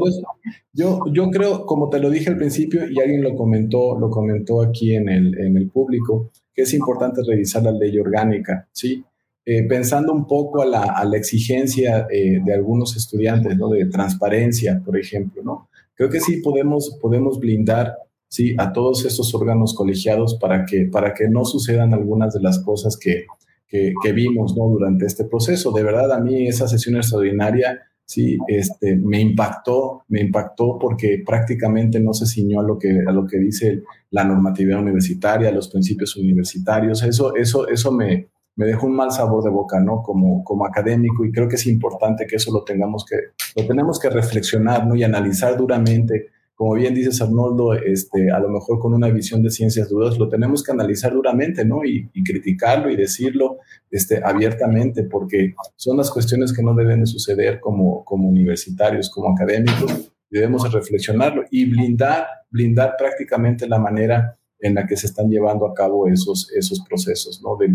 yo, 0.72 1.00
yo, 1.12 1.30
creo, 1.30 1.64
como 1.66 1.88
te 1.88 2.00
lo 2.00 2.10
dije 2.10 2.30
al 2.30 2.36
principio, 2.36 2.88
y 2.90 3.00
alguien 3.00 3.22
lo 3.22 3.36
comentó, 3.36 3.98
lo 3.98 4.10
comentó 4.10 4.62
aquí 4.62 4.94
en 4.94 5.08
el, 5.08 5.38
en 5.38 5.56
el 5.56 5.70
público, 5.70 6.30
que 6.54 6.62
es 6.62 6.74
importante 6.74 7.22
revisar 7.26 7.62
la 7.62 7.72
ley 7.72 7.98
orgánica, 7.98 8.68
¿sí? 8.72 9.04
Eh, 9.44 9.64
pensando 9.64 10.12
un 10.12 10.26
poco 10.26 10.62
a 10.62 10.66
la, 10.66 10.82
a 10.82 11.04
la 11.04 11.16
exigencia 11.16 12.06
eh, 12.10 12.40
de 12.44 12.54
algunos 12.54 12.96
estudiantes, 12.96 13.56
¿no? 13.56 13.68
De 13.68 13.86
transparencia, 13.86 14.80
por 14.84 14.96
ejemplo, 14.96 15.42
¿no? 15.42 15.68
Creo 15.94 16.08
que 16.10 16.20
sí 16.20 16.38
podemos, 16.38 16.98
podemos 17.00 17.38
blindar, 17.38 17.96
¿sí? 18.28 18.54
A 18.58 18.72
todos 18.72 19.04
estos 19.04 19.34
órganos 19.34 19.74
colegiados 19.74 20.36
para 20.36 20.64
que, 20.64 20.86
para 20.86 21.12
que 21.12 21.28
no 21.28 21.44
sucedan 21.44 21.92
algunas 21.92 22.34
de 22.34 22.40
las 22.40 22.60
cosas 22.60 22.96
que, 22.96 23.26
que, 23.72 23.94
que 24.02 24.12
vimos, 24.12 24.54
¿no? 24.54 24.68
Durante 24.68 25.06
este 25.06 25.24
proceso. 25.24 25.72
De 25.72 25.82
verdad, 25.82 26.12
a 26.12 26.20
mí 26.20 26.46
esa 26.46 26.68
sesión 26.68 26.96
extraordinaria 26.96 27.80
sí, 28.04 28.36
este, 28.46 28.96
me 28.96 29.18
impactó, 29.18 30.04
me 30.08 30.20
impactó 30.20 30.78
porque 30.78 31.22
prácticamente 31.24 31.98
no 31.98 32.12
se 32.12 32.26
ciñó 32.26 32.60
a 32.60 32.64
lo 32.64 32.78
que, 32.78 33.00
a 33.06 33.12
lo 33.12 33.26
que 33.26 33.38
dice 33.38 33.82
la 34.10 34.24
normatividad 34.24 34.80
universitaria, 34.80 35.50
los 35.50 35.70
principios 35.70 36.14
universitarios. 36.16 37.02
Eso, 37.02 37.34
eso, 37.34 37.66
eso 37.66 37.92
me, 37.92 38.28
me 38.56 38.66
dejó 38.66 38.86
un 38.86 38.94
mal 38.94 39.10
sabor 39.10 39.42
de 39.42 39.48
boca, 39.48 39.80
¿no? 39.80 40.02
Como, 40.02 40.44
como 40.44 40.66
académico 40.66 41.24
y 41.24 41.32
creo 41.32 41.48
que 41.48 41.56
es 41.56 41.66
importante 41.66 42.26
que 42.26 42.36
eso 42.36 42.52
lo 42.52 42.64
tengamos 42.64 43.06
que, 43.06 43.16
lo 43.58 43.66
tenemos 43.66 43.98
que 43.98 44.10
reflexionar, 44.10 44.86
¿no? 44.86 44.94
Y 44.94 45.02
analizar 45.02 45.56
duramente 45.56 46.26
como 46.62 46.74
bien 46.74 46.94
dices 46.94 47.20
Arnoldo, 47.20 47.72
este, 47.74 48.30
a 48.30 48.38
lo 48.38 48.48
mejor 48.48 48.78
con 48.78 48.94
una 48.94 49.08
visión 49.08 49.42
de 49.42 49.50
ciencias 49.50 49.88
duras, 49.88 50.16
lo 50.16 50.28
tenemos 50.28 50.62
que 50.62 50.70
analizar 50.70 51.12
duramente, 51.12 51.64
¿no? 51.64 51.84
Y, 51.84 52.08
criticarlo 52.22 52.88
y 52.88 52.94
decirlo 52.94 53.58
este, 53.90 54.20
abiertamente, 54.24 55.02
porque 55.02 55.56
son 55.74 55.96
las 55.96 56.08
cuestiones 56.08 56.52
que 56.52 56.62
no 56.62 56.72
deben 56.72 57.00
de 57.00 57.06
suceder 57.06 57.58
como, 57.58 58.04
como 58.04 58.28
universitarios, 58.28 59.10
como 59.10 59.30
académicos, 59.30 60.12
debemos 60.30 60.72
reflexionarlo 60.72 61.42
y 61.50 61.68
blindar, 61.68 62.28
blindar 62.48 62.94
prácticamente 62.96 63.66
la 63.66 63.80
manera 63.80 64.38
en 64.60 64.76
la 64.76 64.86
que 64.86 64.96
se 64.96 65.08
están 65.08 65.30
llevando 65.30 65.66
a 65.66 65.74
cabo 65.74 66.06
esos, 66.06 66.48
esos 66.56 66.80
procesos, 66.88 67.42
¿no? 67.42 67.56
De, 67.56 67.66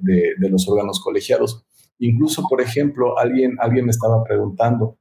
de, 0.00 0.34
de 0.38 0.48
los 0.48 0.68
órganos 0.68 1.00
colegiados. 1.00 1.66
Incluso, 1.98 2.44
por 2.48 2.60
ejemplo, 2.60 3.18
alguien, 3.18 3.56
alguien 3.58 3.86
me 3.86 3.90
estaba 3.90 4.22
preguntando, 4.22 4.96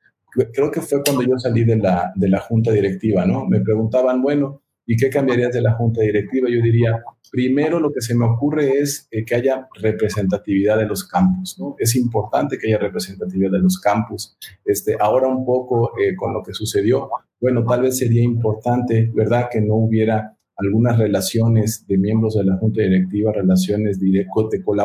creo 0.52 0.72
que 0.72 0.82
fue 0.82 1.02
cuando 1.04 1.24
yo 1.24 1.38
salí 1.38 1.64
de 1.64 1.78
la, 1.78 2.12
de 2.16 2.30
la 2.30 2.40
junta 2.40 2.72
directiva, 2.72 3.26
¿no? 3.26 3.46
Me 3.46 3.62
preguntaban, 3.62 4.22
bueno, 4.22 4.62
¿Y 4.90 4.96
qué 4.96 5.10
cambiarías 5.10 5.54
de 5.54 5.62
la 5.62 5.74
junta 5.74 6.02
directiva? 6.02 6.48
Yo 6.50 6.62
diría, 6.62 7.04
primero 7.30 7.78
lo 7.78 7.92
que 7.92 8.00
se 8.00 8.16
me 8.16 8.26
ocurre 8.26 8.80
es 8.80 9.06
eh, 9.12 9.26
que 9.26 9.36
haya 9.36 9.68
representatividad 9.82 10.78
de 10.78 10.86
los 10.86 11.06
campus, 11.06 11.60
¿no? 11.60 11.76
Es 11.78 11.94
importante 11.98 12.58
que 12.58 12.68
haya 12.68 12.78
representatividad 12.78 13.52
de 13.52 13.60
los 13.60 13.82
campus. 13.82 14.38
Este, 14.64 14.96
ahora 14.98 15.28
un 15.28 15.46
poco 15.46 15.92
eh, 16.00 16.16
con 16.16 16.34
lo 16.34 16.42
que 16.42 16.54
sucedió, 16.54 17.10
bueno, 17.42 17.66
tal 17.66 17.82
vez 17.82 17.98
sería 17.98 18.24
importante, 18.24 19.12
¿verdad?, 19.14 19.50
que 19.52 19.60
no 19.60 19.76
hubiera 19.76 20.38
algunas 20.56 20.98
relaciones 20.98 21.86
de 21.86 21.98
miembros 21.98 22.36
de 22.36 22.46
la 22.46 22.58
Junta 22.58 22.82
Directiva, 22.82 23.32
relaciones 23.32 24.00
de, 24.00 24.08
de 24.08 24.26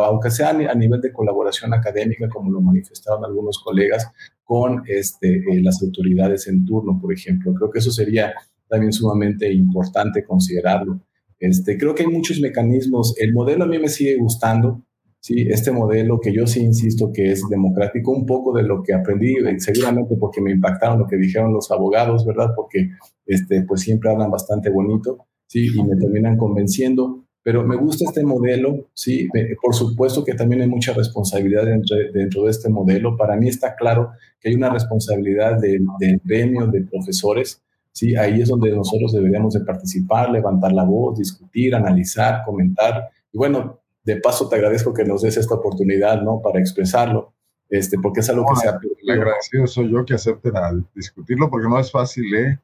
aunque 0.05 0.31
sea 0.31 0.51
a 0.51 0.75
nivel 0.75 1.01
de 1.01 1.13
colaboración 1.13 1.73
académica, 1.73 2.29
como 2.29 2.51
lo 2.51 2.61
manifestaron 2.61 3.25
algunos 3.25 3.59
colegas, 3.65 4.07
con 4.53 4.83
este, 4.87 5.37
eh, 5.37 5.63
las 5.63 5.83
autoridades 5.83 6.47
en 6.47 6.67
turno, 6.67 6.99
por 7.01 7.11
ejemplo. 7.11 7.55
Creo 7.55 7.71
que 7.71 7.79
eso 7.79 7.91
sería 7.91 8.35
también 8.69 8.93
sumamente 8.93 9.51
importante 9.51 10.23
considerarlo. 10.23 11.01
Este, 11.41 11.79
creo 11.79 11.95
que 11.95 12.03
hay 12.03 12.11
muchos 12.11 12.39
mecanismos. 12.39 13.15
El 13.19 13.33
modelo 13.33 13.65
a 13.65 13.67
mí 13.67 13.79
me 13.79 13.89
sigue 13.89 14.19
gustando, 14.19 14.85
¿sí? 15.21 15.47
este 15.49 15.71
modelo 15.71 16.21
que 16.21 16.35
yo 16.35 16.47
sí 16.47 16.61
insisto 16.61 17.11
que 17.15 17.33
es 17.33 17.49
democrático, 17.49 18.13
un 18.13 18.27
poco 18.27 18.55
de 18.55 18.65
lo 18.65 18.83
que 18.83 18.93
aprendí, 18.93 19.37
seguramente 19.57 20.17
porque 20.21 20.43
me 20.43 20.53
impactaron 20.53 20.99
lo 20.99 21.07
que 21.07 21.17
dijeron 21.17 21.55
los 21.55 21.71
abogados, 21.71 22.27
¿verdad? 22.27 22.51
Porque 22.55 22.91
este, 23.25 23.63
pues 23.63 23.81
siempre 23.81 24.11
hablan 24.11 24.31
bastante 24.31 24.69
bonito 24.69 25.29
¿sí? 25.47 25.67
Y 25.75 25.83
me 25.83 25.97
terminan 25.97 26.37
convenciendo. 26.37 27.25
Pero 27.45 27.65
me 27.65 27.77
gusta 27.77 28.05
este 28.05 28.25
modelo, 28.25 28.89
¿sí? 28.95 29.29
Por 29.61 29.75
supuesto 29.75 30.25
que 30.25 30.35
también 30.35 30.63
hay 30.63 30.69
mucha 30.69 30.93
responsabilidad 30.93 31.65
dentro, 31.67 31.97
dentro 32.13 32.45
de 32.45 32.51
este 32.51 32.69
modelo. 32.69 33.17
Para 33.17 33.37
mí 33.37 33.49
está 33.49 33.75
claro 33.75 34.13
que 34.41 34.49
hay 34.49 34.55
una 34.55 34.71
responsabilidad 34.71 35.59
del 35.59 35.85
de 35.99 36.21
gremio 36.23 36.69
de 36.69 36.83
profesores, 36.83 37.61
¿sí? 37.91 38.15
Ahí 38.15 38.41
es 38.41 38.49
donde 38.49 38.71
nosotros 38.71 39.13
deberíamos 39.13 39.55
de 39.55 39.61
participar, 39.61 40.31
levantar 40.31 40.73
la 40.73 40.85
voz, 40.85 41.19
discutir, 41.19 41.75
analizar, 41.75 42.43
comentar. 42.45 43.09
Y 43.33 43.39
bueno, 43.39 43.81
de 44.05 44.17
paso 44.17 44.49
te 44.49 44.57
agradezco 44.57 44.95
que 44.95 45.05
nos 45.05 45.23
des 45.23 45.37
esta 45.37 45.55
oportunidad, 45.55 46.23
¿no? 46.23 46.41
Para 46.41 46.61
expresarlo, 46.61 47.33
este, 47.69 47.99
porque 47.99 48.21
es 48.21 48.31
algo 48.31 48.47
que 48.47 48.61
se 48.61 48.69
ha... 48.69 48.79
Agradecido 49.13 49.67
soy 49.67 49.91
yo 49.91 50.05
que 50.05 50.15
acepten 50.15 50.57
al 50.57 50.85
discutirlo, 50.95 51.51
porque 51.51 51.69
no 51.69 51.79
es 51.79 51.91
fácil, 51.91 52.33
¿eh? 52.35 52.59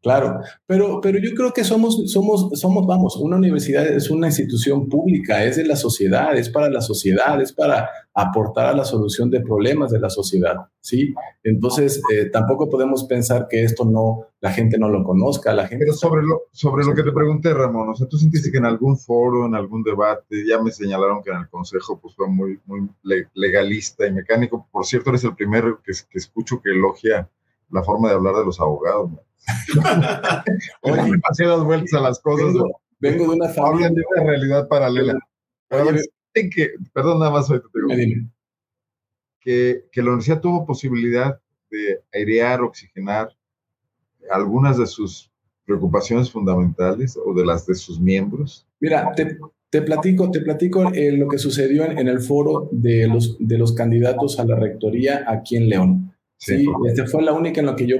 Claro, 0.00 0.38
pero, 0.64 1.00
pero 1.00 1.18
yo 1.18 1.34
creo 1.34 1.52
que 1.52 1.64
somos, 1.64 2.08
somos, 2.12 2.50
somos, 2.60 2.86
vamos, 2.86 3.16
una 3.16 3.36
universidad 3.36 3.84
es 3.84 4.10
una 4.10 4.28
institución 4.28 4.88
pública, 4.88 5.42
es 5.42 5.56
de 5.56 5.64
la 5.64 5.74
sociedad, 5.74 6.36
es 6.36 6.48
para 6.50 6.70
la 6.70 6.80
sociedad, 6.80 7.40
es 7.42 7.52
para 7.52 7.90
aportar 8.14 8.66
a 8.66 8.76
la 8.76 8.84
solución 8.84 9.28
de 9.28 9.40
problemas 9.40 9.90
de 9.90 9.98
la 9.98 10.08
sociedad, 10.08 10.54
¿sí? 10.80 11.12
Entonces, 11.42 12.00
eh, 12.12 12.26
tampoco 12.26 12.70
podemos 12.70 13.04
pensar 13.04 13.48
que 13.50 13.64
esto 13.64 13.84
no, 13.84 14.26
la 14.40 14.52
gente 14.52 14.78
no 14.78 14.88
lo 14.88 15.02
conozca, 15.02 15.52
la 15.52 15.66
gente... 15.66 15.84
Pero 15.84 15.96
sobre 15.96 16.22
lo, 16.22 16.42
sobre 16.52 16.84
lo 16.84 16.94
que 16.94 17.02
te 17.02 17.10
pregunté, 17.10 17.52
Ramón, 17.52 17.88
o 17.88 17.96
sea, 17.96 18.06
¿tú 18.06 18.18
sentiste 18.18 18.52
que 18.52 18.58
en 18.58 18.66
algún 18.66 18.96
foro, 18.96 19.46
en 19.46 19.56
algún 19.56 19.82
debate, 19.82 20.46
ya 20.48 20.62
me 20.62 20.70
señalaron 20.70 21.24
que 21.24 21.30
en 21.30 21.38
el 21.38 21.48
consejo 21.48 21.98
pues 22.00 22.14
fue 22.14 22.28
muy, 22.28 22.60
muy 22.66 22.88
legalista 23.34 24.06
y 24.06 24.12
mecánico? 24.12 24.68
Por 24.70 24.86
cierto, 24.86 25.10
eres 25.10 25.24
el 25.24 25.34
primero 25.34 25.82
que, 25.82 25.92
que 26.08 26.18
escucho 26.18 26.60
que 26.62 26.70
elogia 26.70 27.28
la 27.70 27.82
forma 27.82 28.08
de 28.08 28.14
hablar 28.14 28.36
de 28.36 28.44
los 28.44 28.60
abogados, 28.60 29.10
¿no? 29.10 29.27
Oye, 30.82 31.02
demasiadas 31.02 31.64
vueltas 31.64 31.94
a 31.94 32.00
las 32.00 32.18
cosas. 32.20 32.54
Vengo, 33.00 33.24
de 33.30 33.36
una 33.36 33.48
familia. 33.48 33.90
de 33.90 34.02
una 34.14 34.24
realidad 34.24 34.68
paralela. 34.68 35.18
que, 36.32 36.72
perdón, 36.92 37.20
nada 37.20 37.30
más 37.32 37.50
hoy 37.50 37.60
te 37.60 37.96
digo. 37.96 38.28
Que, 39.40 39.84
que 39.92 40.02
la 40.02 40.08
universidad 40.08 40.40
tuvo 40.40 40.66
posibilidad 40.66 41.40
de 41.70 42.00
airear, 42.12 42.60
oxigenar 42.60 43.30
algunas 44.30 44.78
de 44.78 44.86
sus 44.86 45.30
preocupaciones 45.64 46.30
fundamentales 46.30 47.18
o 47.22 47.34
de 47.34 47.44
las 47.44 47.66
de 47.66 47.74
sus 47.74 48.00
miembros. 48.00 48.66
Mira, 48.80 49.12
te, 49.14 49.38
te 49.70 49.82
platico, 49.82 50.30
te 50.30 50.40
platico 50.40 50.92
eh, 50.92 51.12
lo 51.12 51.28
que 51.28 51.38
sucedió 51.38 51.84
en, 51.84 51.98
en, 51.98 52.08
el 52.08 52.20
foro 52.20 52.68
de 52.72 53.06
los, 53.06 53.36
de 53.38 53.58
los 53.58 53.74
candidatos 53.74 54.40
a 54.40 54.44
la 54.44 54.56
rectoría 54.56 55.24
aquí 55.26 55.56
en 55.56 55.68
León. 55.68 56.12
Sí, 56.40 56.64
este 56.86 57.04
fue 57.06 57.22
la 57.22 57.32
única 57.32 57.60
en 57.60 57.66
la 57.66 57.74
que 57.74 57.84
yo 57.84 57.96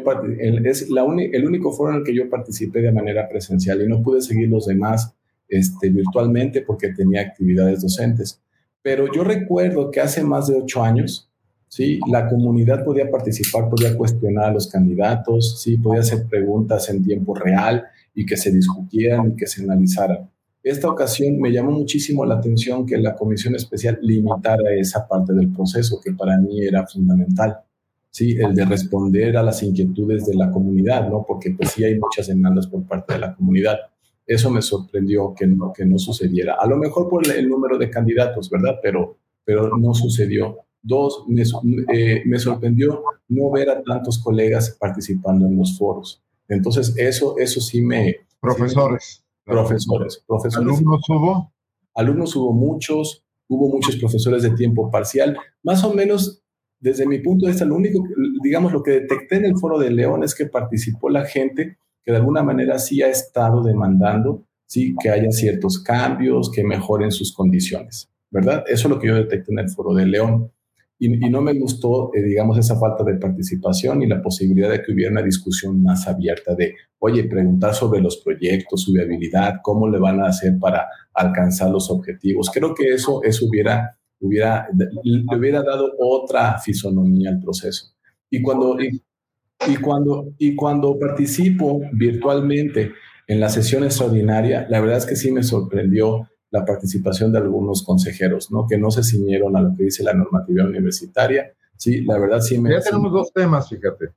es 0.65 0.89
la 0.91 1.03
el 1.03 1.45
único 1.45 1.73
foro 1.73 1.91
en 1.91 1.99
el 1.99 2.05
que 2.05 2.15
yo 2.15 2.31
participé 2.31 2.81
de 2.81 2.93
manera 2.93 3.29
presencial 3.29 3.83
y 3.83 3.89
no 3.89 4.01
pude 4.01 4.21
seguir 4.21 4.49
los 4.49 4.67
demás 4.67 5.13
este, 5.49 5.91
virtualmente 5.91 6.63
porque 6.63 6.93
tenía 6.93 7.21
actividades 7.21 7.83
docentes. 7.83 8.41
Pero 8.81 9.13
yo 9.13 9.25
recuerdo 9.25 9.91
que 9.91 10.01
hace 10.01 10.23
más 10.23 10.47
de 10.47 10.55
ocho 10.55 10.85
años, 10.85 11.29
sí, 11.67 11.99
la 12.09 12.29
comunidad 12.29 12.85
podía 12.85 13.11
participar, 13.11 13.69
podía 13.69 13.97
cuestionar 13.97 14.45
a 14.45 14.53
los 14.53 14.69
candidatos, 14.69 15.61
sí, 15.61 15.77
podía 15.77 16.01
hacer 16.01 16.27
preguntas 16.29 16.89
en 16.91 17.03
tiempo 17.03 17.35
real 17.35 17.87
y 18.15 18.25
que 18.25 18.37
se 18.37 18.53
discutieran 18.53 19.33
y 19.33 19.37
que 19.37 19.49
se 19.49 19.65
analizaran. 19.65 20.31
Esta 20.63 20.89
ocasión 20.89 21.41
me 21.41 21.51
llamó 21.51 21.73
muchísimo 21.73 22.25
la 22.25 22.37
atención 22.37 22.87
que 22.87 22.99
la 22.99 23.17
comisión 23.17 23.57
especial 23.57 23.99
limitara 24.01 24.73
esa 24.77 25.09
parte 25.09 25.33
del 25.33 25.51
proceso 25.51 26.01
que 26.01 26.13
para 26.13 26.39
mí 26.39 26.65
era 26.65 26.87
fundamental. 26.87 27.59
¿Sí? 28.11 28.37
El 28.39 28.55
de 28.55 28.65
responder 28.65 29.37
a 29.37 29.43
las 29.43 29.63
inquietudes 29.63 30.27
de 30.27 30.35
la 30.35 30.51
comunidad, 30.51 31.09
¿no? 31.09 31.25
Porque 31.27 31.51
pues 31.51 31.71
sí 31.71 31.85
hay 31.85 31.99
muchas 31.99 32.27
demandas 32.29 32.67
por 32.67 32.87
parte 32.87 33.15
de 33.15 33.21
la 33.21 33.35
comunidad. 33.35 33.79
Eso 34.27 34.51
me 34.51 34.61
sorprendió 34.61 35.35
que 35.35 35.47
no, 35.47 35.73
que 35.73 35.87
no 35.87 35.99
sucediera. 35.99 36.57
A 36.61 36.67
lo 36.67 36.77
mejor 36.77 37.09
por 37.09 37.27
el 37.27 37.49
número 37.49 37.79
de 37.79 37.89
candidatos, 37.89 38.51
¿verdad? 38.51 38.79
Pero, 38.83 39.17
pero 39.45 39.77
no 39.77 39.95
sucedió. 39.95 40.59
Dos, 40.83 41.25
me, 41.29 41.43
eh, 41.93 42.23
me 42.27 42.39
sorprendió 42.39 43.03
no 43.29 43.51
ver 43.51 43.71
a 43.71 43.83
tantos 43.83 44.19
colegas 44.19 44.77
participando 44.79 45.47
en 45.47 45.57
los 45.57 45.77
foros. 45.77 46.23
Entonces, 46.49 46.95
eso, 46.97 47.37
eso 47.39 47.61
sí 47.61 47.83
me... 47.83 48.17
Profesores. 48.41 49.25
profesores, 49.45 50.23
profesores. 50.27 50.69
¿Alumnos 50.69 51.01
hubo? 51.09 51.53
Alumnos 51.95 52.37
hubo 52.37 52.53
muchos, 52.53 53.25
hubo 53.49 53.69
muchos 53.69 53.97
profesores 53.97 54.45
de 54.45 54.51
tiempo 54.51 54.91
parcial. 54.91 55.37
Más 55.65 55.83
o 55.83 55.93
menos 55.93 56.43
desde 56.81 57.07
mi 57.07 57.19
punto 57.19 57.47
de 57.47 57.53
vista, 57.53 57.65
lo 57.65 57.77
único, 57.77 58.05
digamos, 58.43 58.73
lo 58.73 58.83
que 58.83 58.93
detecté 58.93 59.37
en 59.37 59.47
el 59.47 59.59
foro 59.59 59.79
de 59.79 59.91
León 59.91 60.23
es 60.23 60.35
que 60.35 60.47
participó 60.47 61.11
la 61.11 61.25
gente 61.25 61.79
que 62.05 62.13
de 62.13 62.19
alguna 62.19 62.43
manera 62.43 62.79
sí 62.79 63.03
ha 63.03 63.09
estado 63.09 63.63
demandando, 63.63 64.45
sí, 64.67 64.95
que 65.01 65.11
haya 65.11 65.31
ciertos 65.31 65.83
cambios, 65.83 66.51
que 66.51 66.65
mejoren 66.65 67.11
sus 67.11 67.35
condiciones, 67.35 68.09
¿verdad? 68.31 68.65
Eso 68.67 68.89
es 68.89 68.95
lo 68.95 69.01
que 69.01 69.09
yo 69.09 69.15
detecté 69.17 69.53
en 69.53 69.59
el 69.59 69.71
foro 69.71 69.95
de 69.95 70.07
León. 70.07 70.53
Y, 71.01 71.09
no 71.31 71.41
me 71.41 71.57
gustó, 71.57 72.11
eh, 72.13 72.23
digamos, 72.23 72.59
esa 72.59 72.77
falta 72.77 73.05
de 73.05 73.15
participación 73.15 74.03
y 74.03 74.09
la 74.09 74.21
posibilidad 74.21 74.69
de 74.69 74.83
que 74.83 74.93
hubiera 74.93 75.13
una 75.13 75.23
discusión 75.23 75.81
más 75.81 76.09
abierta 76.09 76.57
de, 76.57 76.75
oye, 76.99 77.25
preguntar 77.25 77.75
sobre 77.75 78.01
los 78.01 78.17
proyectos, 78.17 78.83
su 78.83 78.93
viabilidad, 78.93 79.61
cómo 79.63 79.89
le 79.89 79.99
van 79.99 80.21
a 80.21 80.27
hacer 80.27 80.59
para 80.59 80.89
alcanzar 81.15 81.71
los 81.71 81.89
objetivos. 81.91 82.51
Creo 82.53 82.75
que 82.75 82.89
eso, 82.95 83.23
eso 83.23 83.47
hubiera 83.47 83.98
hubiera, 84.21 84.69
le 85.03 85.25
hubiera 85.37 85.63
dado 85.63 85.93
otra 85.99 86.59
fisonomía 86.59 87.31
al 87.31 87.41
proceso. 87.41 87.95
Y 88.31 88.43
cuando, 88.43 88.77
y, 88.81 89.77
cuando, 89.77 90.35
y 90.39 90.55
cuando 90.55 90.99
participo 90.99 91.81
virtualmente 91.93 92.93
en 93.27 93.41
la 93.41 93.49
sesión 93.49 93.85
extraordinaria, 93.85 94.67
la 94.69 94.81
verdad 94.81 94.99
es 94.99 95.07
que 95.07 95.17
sí 95.17 95.33
me 95.33 95.43
sorprendió 95.43 96.29
la 96.51 96.65
participación 96.65 97.33
de 97.33 97.39
algunos 97.39 97.83
consejeros, 97.85 98.51
¿no? 98.51 98.67
Que 98.67 98.79
no 98.79 98.91
se 98.91 99.03
ciñeron 99.03 99.57
a 99.57 99.61
lo 99.61 99.77
que 99.77 99.85
dice 99.85 100.03
la 100.03 100.15
normativa 100.15 100.65
universitaria. 100.65 101.53
Sí, 101.77 102.03
la 102.03 102.19
verdad 102.19 102.41
sí 102.41 102.59
me... 102.59 102.71
Ya 102.71 102.81
tenemos 102.81 103.13
dos 103.13 103.33
temas, 103.33 103.69
fíjate. 103.69 104.11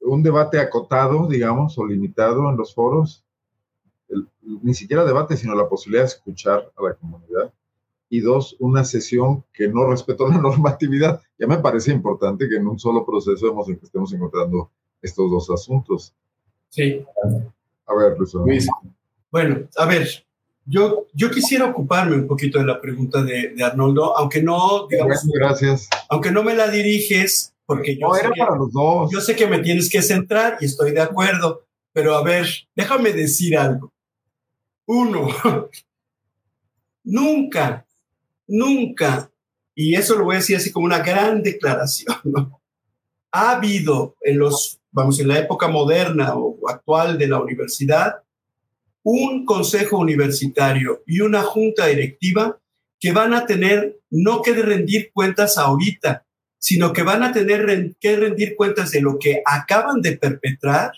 Un 0.00 0.22
debate 0.22 0.58
acotado, 0.58 1.28
digamos, 1.28 1.78
o 1.78 1.86
limitado 1.86 2.50
en 2.50 2.56
los 2.56 2.74
foros. 2.74 3.24
ni 4.62 4.74
siquiera 4.74 5.04
debate, 5.04 5.36
sino 5.36 5.54
la 5.54 5.68
posibilidad 5.68 6.02
de 6.02 6.08
escuchar 6.08 6.72
a 6.76 6.82
la 6.82 6.94
comunidad 6.94 7.52
y 8.10 8.20
dos, 8.20 8.56
una 8.58 8.84
sesión 8.84 9.44
que 9.54 9.68
no 9.68 9.86
respetó 9.88 10.28
la 10.28 10.38
normatividad. 10.42 11.22
Ya 11.38 11.46
me 11.46 11.58
parece 11.58 11.92
importante 11.92 12.48
que 12.48 12.56
en 12.56 12.66
un 12.66 12.78
solo 12.78 13.06
proceso 13.06 13.54
estemos 13.82 14.12
encontrando 14.12 14.70
estos 15.00 15.30
dos 15.30 15.48
asuntos. 15.48 16.12
Sí. 16.68 17.02
A 17.86 17.94
ver, 17.94 18.16
Luis. 18.18 18.68
Bueno, 19.30 19.68
a 19.76 19.86
ver, 19.86 20.08
yo, 20.66 21.06
yo 21.14 21.30
quisiera 21.30 21.66
ocuparme 21.66 22.16
un 22.16 22.26
poquito 22.26 22.58
de 22.58 22.66
la 22.66 22.80
pregunta 22.80 23.22
de, 23.22 23.54
de 23.56 23.64
Arnoldo, 23.64 24.16
aunque 24.18 24.42
no, 24.42 24.86
digamos, 24.88 25.26
gracias. 25.32 25.88
Aunque 26.08 26.32
no 26.32 26.42
me 26.42 26.54
la 26.54 26.68
diriges, 26.68 27.54
porque 27.64 27.96
yo, 27.96 28.08
no, 28.08 28.16
era 28.16 28.30
para 28.30 28.56
los 28.56 28.72
dos. 28.72 29.10
yo 29.12 29.20
sé 29.20 29.36
que 29.36 29.46
me 29.46 29.60
tienes 29.60 29.88
que 29.88 30.02
centrar 30.02 30.58
y 30.60 30.64
estoy 30.64 30.90
de 30.90 31.00
acuerdo, 31.00 31.62
pero 31.92 32.16
a 32.16 32.22
ver, 32.22 32.46
déjame 32.74 33.12
decir 33.12 33.56
algo. 33.56 33.92
Uno, 34.86 35.28
nunca 37.04 37.86
Nunca, 38.50 39.30
y 39.76 39.94
eso 39.94 40.18
lo 40.18 40.24
voy 40.24 40.34
a 40.34 40.38
decir 40.38 40.56
así 40.56 40.72
como 40.72 40.86
una 40.86 40.98
gran 40.98 41.40
declaración, 41.40 42.16
ha 43.32 43.50
habido 43.52 44.16
en 44.22 44.38
los, 44.38 44.80
vamos, 44.90 45.20
en 45.20 45.28
la 45.28 45.38
época 45.38 45.68
moderna 45.68 46.34
o 46.34 46.68
actual 46.68 47.16
de 47.16 47.28
la 47.28 47.40
universidad, 47.40 48.16
un 49.04 49.46
consejo 49.46 49.98
universitario 49.98 51.02
y 51.06 51.20
una 51.20 51.42
junta 51.42 51.86
directiva 51.86 52.58
que 52.98 53.12
van 53.12 53.34
a 53.34 53.46
tener 53.46 54.00
no 54.10 54.42
que 54.42 54.52
rendir 54.52 55.12
cuentas 55.14 55.56
ahorita, 55.56 56.26
sino 56.58 56.92
que 56.92 57.04
van 57.04 57.22
a 57.22 57.32
tener 57.32 57.94
que 58.00 58.16
rendir 58.16 58.56
cuentas 58.56 58.90
de 58.90 59.00
lo 59.00 59.16
que 59.18 59.42
acaban 59.46 60.02
de 60.02 60.16
perpetrar 60.16 60.92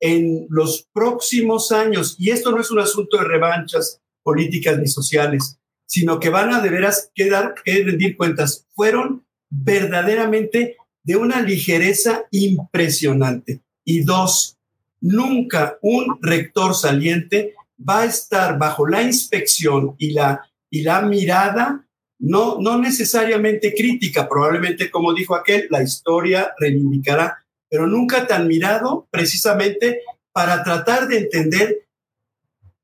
en 0.00 0.46
los 0.48 0.88
próximos 0.94 1.72
años, 1.72 2.16
y 2.18 2.30
esto 2.30 2.50
no 2.52 2.60
es 2.62 2.70
un 2.70 2.80
asunto 2.80 3.18
de 3.18 3.24
revanchas 3.24 4.00
políticas 4.22 4.78
ni 4.78 4.88
sociales, 4.88 5.59
sino 5.90 6.20
que 6.20 6.28
van 6.28 6.54
a 6.54 6.60
de 6.60 6.70
veras 6.70 7.10
que, 7.16 7.28
dar, 7.28 7.54
que 7.64 7.82
rendir 7.82 8.16
cuentas, 8.16 8.64
fueron 8.76 9.26
verdaderamente 9.50 10.76
de 11.02 11.16
una 11.16 11.42
ligereza 11.42 12.26
impresionante. 12.30 13.62
Y 13.84 14.04
dos, 14.04 14.56
nunca 15.00 15.78
un 15.82 16.20
rector 16.22 16.76
saliente 16.76 17.54
va 17.76 18.02
a 18.02 18.04
estar 18.04 18.56
bajo 18.56 18.86
la 18.86 19.02
inspección 19.02 19.96
y 19.98 20.12
la, 20.12 20.48
y 20.70 20.82
la 20.82 21.02
mirada, 21.02 21.84
no, 22.20 22.60
no 22.60 22.78
necesariamente 22.78 23.74
crítica, 23.74 24.28
probablemente 24.28 24.92
como 24.92 25.12
dijo 25.12 25.34
aquel, 25.34 25.66
la 25.70 25.82
historia 25.82 26.52
reivindicará, 26.60 27.44
pero 27.68 27.88
nunca 27.88 28.28
tan 28.28 28.46
mirado 28.46 29.08
precisamente 29.10 30.02
para 30.30 30.62
tratar 30.62 31.08
de 31.08 31.18
entender 31.18 31.88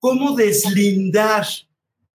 cómo 0.01 0.35
deslindar 0.35 1.47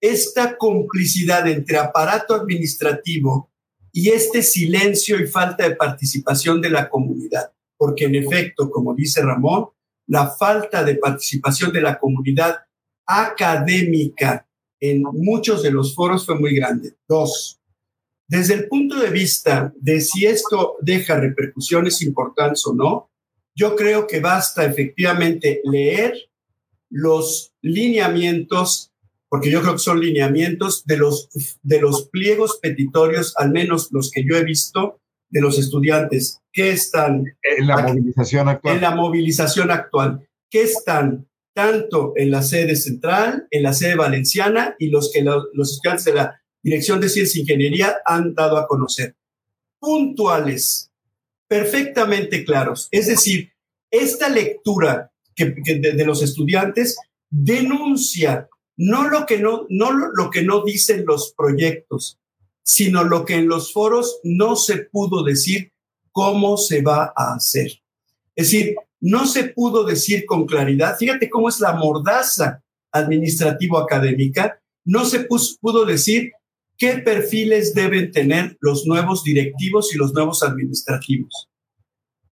esta 0.02 0.58
complicidad 0.58 1.47
entre 1.47 1.78
aparato 1.78 2.34
administrativo 2.34 3.52
y 3.93 4.10
este 4.10 4.41
silencio 4.41 5.20
y 5.20 5.28
falta 5.28 5.68
de 5.68 5.76
participación 5.76 6.60
de 6.60 6.72
la 6.72 6.89
comunidad. 6.89 7.52
Porque 7.78 8.06
en 8.06 8.16
efecto, 8.16 8.70
como 8.70 8.93
dice 8.93 9.22
Ramón, 9.22 9.68
la 10.08 10.28
falta 10.28 10.84
de 10.84 10.95
participación 10.95 11.72
de 11.72 11.82
la 11.82 11.99
comunidad 11.99 12.58
académica 13.06 14.47
en 14.80 15.04
muchos 15.04 15.62
de 15.62 15.72
los 15.72 15.93
foros 15.93 16.26
fue 16.26 16.39
muy 16.39 16.56
grande. 16.56 16.95
Dos, 17.08 17.62
desde 18.28 18.54
el 18.54 18.68
punto 18.70 18.97
de 18.97 19.10
vista 19.10 19.74
de 19.76 19.99
si 19.99 20.26
esto 20.26 20.78
deja 20.82 21.20
repercusiones 21.20 22.02
importantes 22.02 22.66
o 22.66 22.74
no, 22.74 23.12
yo 23.54 23.76
creo 23.76 24.08
que 24.08 24.22
basta 24.22 24.66
efectivamente 24.66 25.62
leer 25.66 26.14
los 26.89 27.54
lineamientos, 27.62 28.91
porque 29.32 29.50
yo 29.50 29.62
creo 29.62 29.74
que 29.74 29.80
son 29.80 30.02
lineamientos 30.02 30.84
de 30.86 30.98
los, 30.98 31.30
de 31.64 31.80
los 31.80 32.10
pliegos 32.10 32.60
petitorios, 32.62 33.34
al 33.38 33.52
menos 33.52 33.88
los 33.92 34.12
que 34.12 34.26
yo 34.30 34.36
he 34.36 34.44
visto, 34.44 35.00
de 35.30 35.40
los 35.40 35.58
estudiantes 35.58 36.42
que 36.52 36.72
están 36.72 37.24
en 37.42 37.66
la 37.66 37.78
movilización 37.78 38.50
actual. 38.50 38.76
En 38.76 38.82
la 38.82 38.94
movilización 38.94 39.72
actual, 39.72 40.28
que 40.50 40.64
están 40.64 41.30
tanto 41.56 42.12
en 42.18 42.30
la 42.30 42.42
sede 42.42 42.76
central, 42.76 43.48
en 43.52 43.64
la 43.64 43.72
sede 43.72 43.96
valenciana 43.96 44.76
y 44.78 44.90
los 44.90 45.14
que 45.14 45.24
los 45.24 45.72
estudiantes 45.72 46.04
de 46.04 46.14
la 46.14 46.42
Dirección 46.62 47.00
de 47.00 47.08
Ciencia 47.08 47.40
e 47.40 47.42
Ingeniería 47.44 47.96
han 48.06 48.36
dado 48.36 48.58
a 48.58 48.68
conocer. 48.68 49.16
Puntuales, 49.80 50.92
perfectamente 51.48 52.44
claros. 52.44 52.90
Es 52.92 53.08
decir, 53.08 53.54
esta 53.90 54.28
lectura 54.28 55.14
que, 55.34 55.46
de, 55.46 56.06
los 56.06 56.22
estudiantes 56.22 56.98
denuncia 57.30 58.50
no 58.78 59.09
lo 59.09 59.26
que 59.26 59.39
no, 59.39 59.65
no 59.69 59.91
lo 59.91 60.30
que 60.30 60.43
no 60.43 60.63
dicen 60.63 61.05
los 61.05 61.34
proyectos, 61.36 62.19
sino 62.63 63.03
lo 63.03 63.26
que 63.26 63.36
en 63.36 63.47
los 63.47 63.74
foros 63.74 64.19
no 64.24 64.55
se 64.55 64.78
pudo 64.86 65.24
decir 65.24 65.72
cómo 66.11 66.57
se 66.57 66.82
va 66.82 67.13
a 67.15 67.34
hacer. 67.36 67.72
Es 68.36 68.51
decir, 68.51 68.76
no 68.99 69.26
se 69.26 69.45
pudo 69.45 69.84
decir 69.84 70.26
con 70.26 70.45
claridad, 70.45 70.97
fíjate 70.97 71.30
cómo 71.30 71.49
es 71.49 71.59
la 71.59 71.74
mordaza 71.74 72.63
administrativo-académica, 72.91 74.61
no 74.86 75.05
se 75.05 75.28
pudo 75.28 75.86
decir 75.86 76.32
qué 76.78 76.97
perfiles 76.97 77.74
deben 77.74 78.11
tener 78.11 78.57
los 78.59 78.86
nuevos 78.86 79.24
directivos 79.24 79.93
y 79.93 79.97
los 79.97 80.13
nuevos 80.13 80.43
administrativos. 80.43 81.49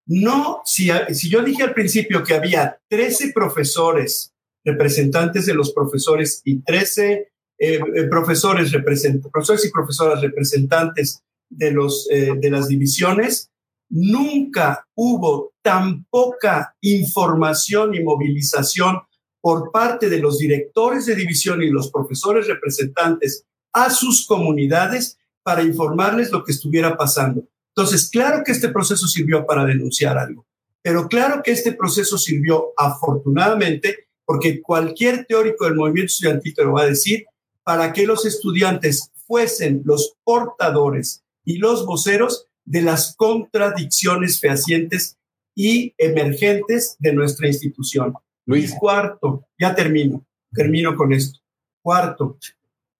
No, 0.06 0.60
si, 0.64 0.90
si 1.12 1.28
yo 1.28 1.42
dije 1.42 1.62
al 1.62 1.74
principio 1.74 2.24
que 2.24 2.34
había 2.34 2.80
13 2.88 3.32
profesores, 3.32 4.32
representantes 4.64 5.46
de 5.46 5.54
los 5.54 5.72
profesores 5.72 6.42
y 6.44 6.62
13 6.62 7.30
eh, 7.62 7.78
eh, 7.94 8.04
profesores, 8.04 8.72
profesores 8.72 9.66
y 9.66 9.70
profesoras 9.70 10.22
representantes 10.22 11.22
de, 11.50 11.70
los, 11.72 12.08
eh, 12.10 12.32
de 12.40 12.50
las 12.50 12.68
divisiones, 12.68 13.50
nunca 13.90 14.88
hubo 14.94 15.52
tan 15.60 16.04
poca 16.04 16.74
información 16.80 17.94
y 17.94 18.02
movilización 18.02 19.00
por 19.42 19.70
parte 19.70 20.08
de 20.08 20.20
los 20.20 20.38
directores 20.38 21.04
de 21.04 21.16
división 21.16 21.62
y 21.62 21.68
los 21.68 21.90
profesores 21.90 22.46
representantes 22.46 23.44
a 23.74 23.90
sus 23.90 24.26
comunidades 24.26 25.18
para 25.42 25.62
informarles 25.62 26.30
lo 26.30 26.44
que 26.44 26.52
estuviera 26.52 26.96
pasando. 26.96 27.46
Entonces, 27.74 28.08
claro 28.08 28.42
que 28.42 28.52
este 28.52 28.70
proceso 28.70 29.06
sirvió 29.06 29.44
para 29.44 29.66
denunciar 29.66 30.16
algo, 30.16 30.46
pero 30.82 31.08
claro 31.08 31.42
que 31.42 31.50
este 31.50 31.72
proceso 31.72 32.16
sirvió 32.16 32.72
afortunadamente 32.76 34.08
porque 34.30 34.62
cualquier 34.62 35.26
teórico 35.26 35.64
del 35.64 35.74
movimiento 35.74 36.12
estudiantil 36.12 36.54
te 36.54 36.62
lo 36.62 36.74
va 36.74 36.82
a 36.82 36.86
decir, 36.86 37.26
para 37.64 37.92
que 37.92 38.06
los 38.06 38.24
estudiantes 38.24 39.10
fuesen 39.26 39.82
los 39.84 40.14
portadores 40.22 41.24
y 41.44 41.58
los 41.58 41.84
voceros 41.84 42.46
de 42.64 42.82
las 42.82 43.16
contradicciones 43.16 44.38
fehacientes 44.38 45.18
y 45.56 45.94
emergentes 45.98 46.94
de 47.00 47.12
nuestra 47.12 47.48
institución. 47.48 48.14
Luis. 48.46 48.72
cuarto, 48.78 49.48
ya 49.58 49.74
termino, 49.74 50.24
termino 50.52 50.94
con 50.94 51.12
esto. 51.12 51.40
Cuarto, 51.82 52.38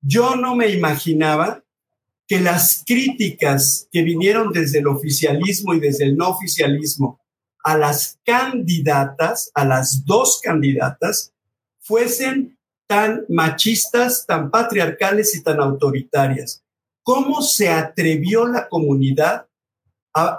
yo 0.00 0.34
no 0.34 0.56
me 0.56 0.70
imaginaba 0.70 1.62
que 2.26 2.40
las 2.40 2.82
críticas 2.84 3.86
que 3.92 4.02
vinieron 4.02 4.52
desde 4.52 4.80
el 4.80 4.88
oficialismo 4.88 5.74
y 5.74 5.78
desde 5.78 6.06
el 6.06 6.16
no 6.16 6.30
oficialismo 6.30 7.19
a 7.64 7.76
las 7.76 8.18
candidatas, 8.24 9.50
a 9.54 9.64
las 9.64 10.04
dos 10.04 10.40
candidatas, 10.42 11.32
fuesen 11.80 12.58
tan 12.86 13.24
machistas, 13.28 14.26
tan 14.26 14.50
patriarcales 14.50 15.34
y 15.36 15.42
tan 15.42 15.60
autoritarias. 15.60 16.62
¿Cómo 17.02 17.42
se 17.42 17.68
atrevió 17.68 18.46
la 18.46 18.68
comunidad 18.68 19.46
a, 20.14 20.36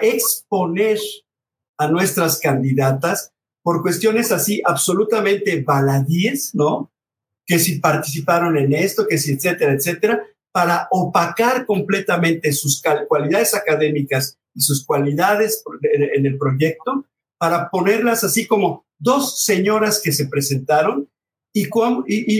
exponer 0.00 0.98
a 1.78 1.88
nuestras 1.88 2.38
candidatas 2.40 3.32
por 3.62 3.82
cuestiones 3.82 4.32
así 4.32 4.62
absolutamente 4.64 5.60
baladíes, 5.62 6.54
¿no? 6.54 6.90
Que 7.44 7.58
si 7.58 7.78
participaron 7.78 8.56
en 8.56 8.72
esto, 8.72 9.06
que 9.06 9.18
si, 9.18 9.32
etcétera, 9.32 9.72
etcétera, 9.72 10.22
para 10.56 10.88
opacar 10.90 11.66
completamente 11.66 12.50
sus 12.54 12.82
cualidades 13.08 13.54
académicas 13.54 14.38
y 14.54 14.62
sus 14.62 14.86
cualidades 14.86 15.62
en 15.92 16.24
el 16.24 16.38
proyecto, 16.38 17.04
para 17.38 17.68
ponerlas 17.68 18.24
así 18.24 18.46
como 18.46 18.86
dos 18.98 19.44
señoras 19.44 20.00
que 20.02 20.12
se 20.12 20.28
presentaron 20.28 21.10
y, 21.52 21.68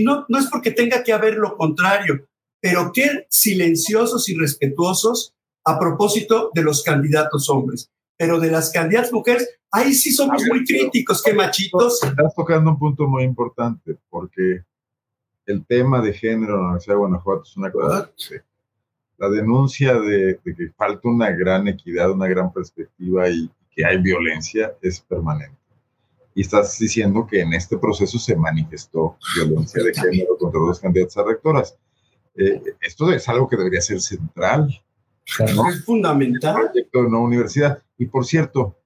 no, 0.03 0.25
no 0.31 0.39
es 0.39 0.47
porque 0.47 0.71
tenga 0.71 1.05
que 1.05 1.13
haber 1.13 1.35
lo 1.35 1.59
contrario, 1.59 2.27
pero 2.59 2.91
qué 2.91 3.27
silenciosos 3.29 4.31
y 4.31 4.35
respetuosos 4.35 5.35
a 5.67 5.79
propósito 5.79 6.51
de 6.55 6.63
los 6.63 6.83
candidatos 6.83 7.51
hombres. 7.51 7.91
Pero 8.17 8.41
de 8.41 8.51
las 8.51 8.71
candidatas 8.71 9.13
mujeres, 9.13 9.59
ahí 9.71 9.93
sí 9.93 10.11
somos 10.11 10.43
muy 10.49 10.65
críticos, 10.65 11.23
qué 11.23 11.35
machitos. 11.35 12.03
Estás 12.03 12.35
tocando 12.35 12.71
un 12.71 12.79
punto 12.79 13.07
muy 13.09 13.25
importante, 13.25 13.99
porque 14.09 14.65
el 15.47 15.65
tema 15.65 16.01
de 16.01 16.13
género 16.13 16.55
en 16.55 16.61
la 16.61 16.67
Universidad 16.67 16.95
de 16.95 16.99
Guanajuato 16.99 17.43
es 17.45 17.57
una 17.57 17.71
cosa. 17.71 18.11
La 19.19 19.31
denuncia 19.31 19.95
de, 19.95 20.39
de, 20.45 20.55
que 20.55 20.71
falta 20.77 21.09
una 21.09 21.31
gran 21.31 21.67
equidad, 21.69 22.11
una 22.11 22.27
gran 22.29 22.53
perspectiva 22.53 23.29
y 23.31 23.51
que 23.71 23.85
hay 23.85 23.99
violencia 23.99 24.75
es 24.83 25.01
permanente 25.01 25.57
y 26.37 26.43
estás 26.43 26.79
diciendo 26.79 27.27
que 27.27 27.41
en 27.41 27.55
este 27.55 27.79
proceso 27.79 28.19
se 28.19 28.37
manifestó 28.37 29.17
violencia 29.35 29.83
de 29.83 29.95
género 29.95 30.37
contra 30.37 30.61
los 30.61 30.79
candidatos 30.79 31.17
a 31.17 31.25
rectoras. 31.25 31.79
Eh, 32.35 32.63
esto 32.83 33.11
es 33.11 33.27
algo 33.31 33.49
que 33.49 33.57
debería 33.57 33.81
ser 33.81 34.03
central. 34.03 34.69
Es 35.39 35.83
fundamental. 35.83 36.55
proyecto 36.55 37.01
de 37.01 37.07
una 37.07 37.21
universidad. 37.21 37.83
Y 37.97 38.05
por 38.05 38.27
cierto, 38.27 38.77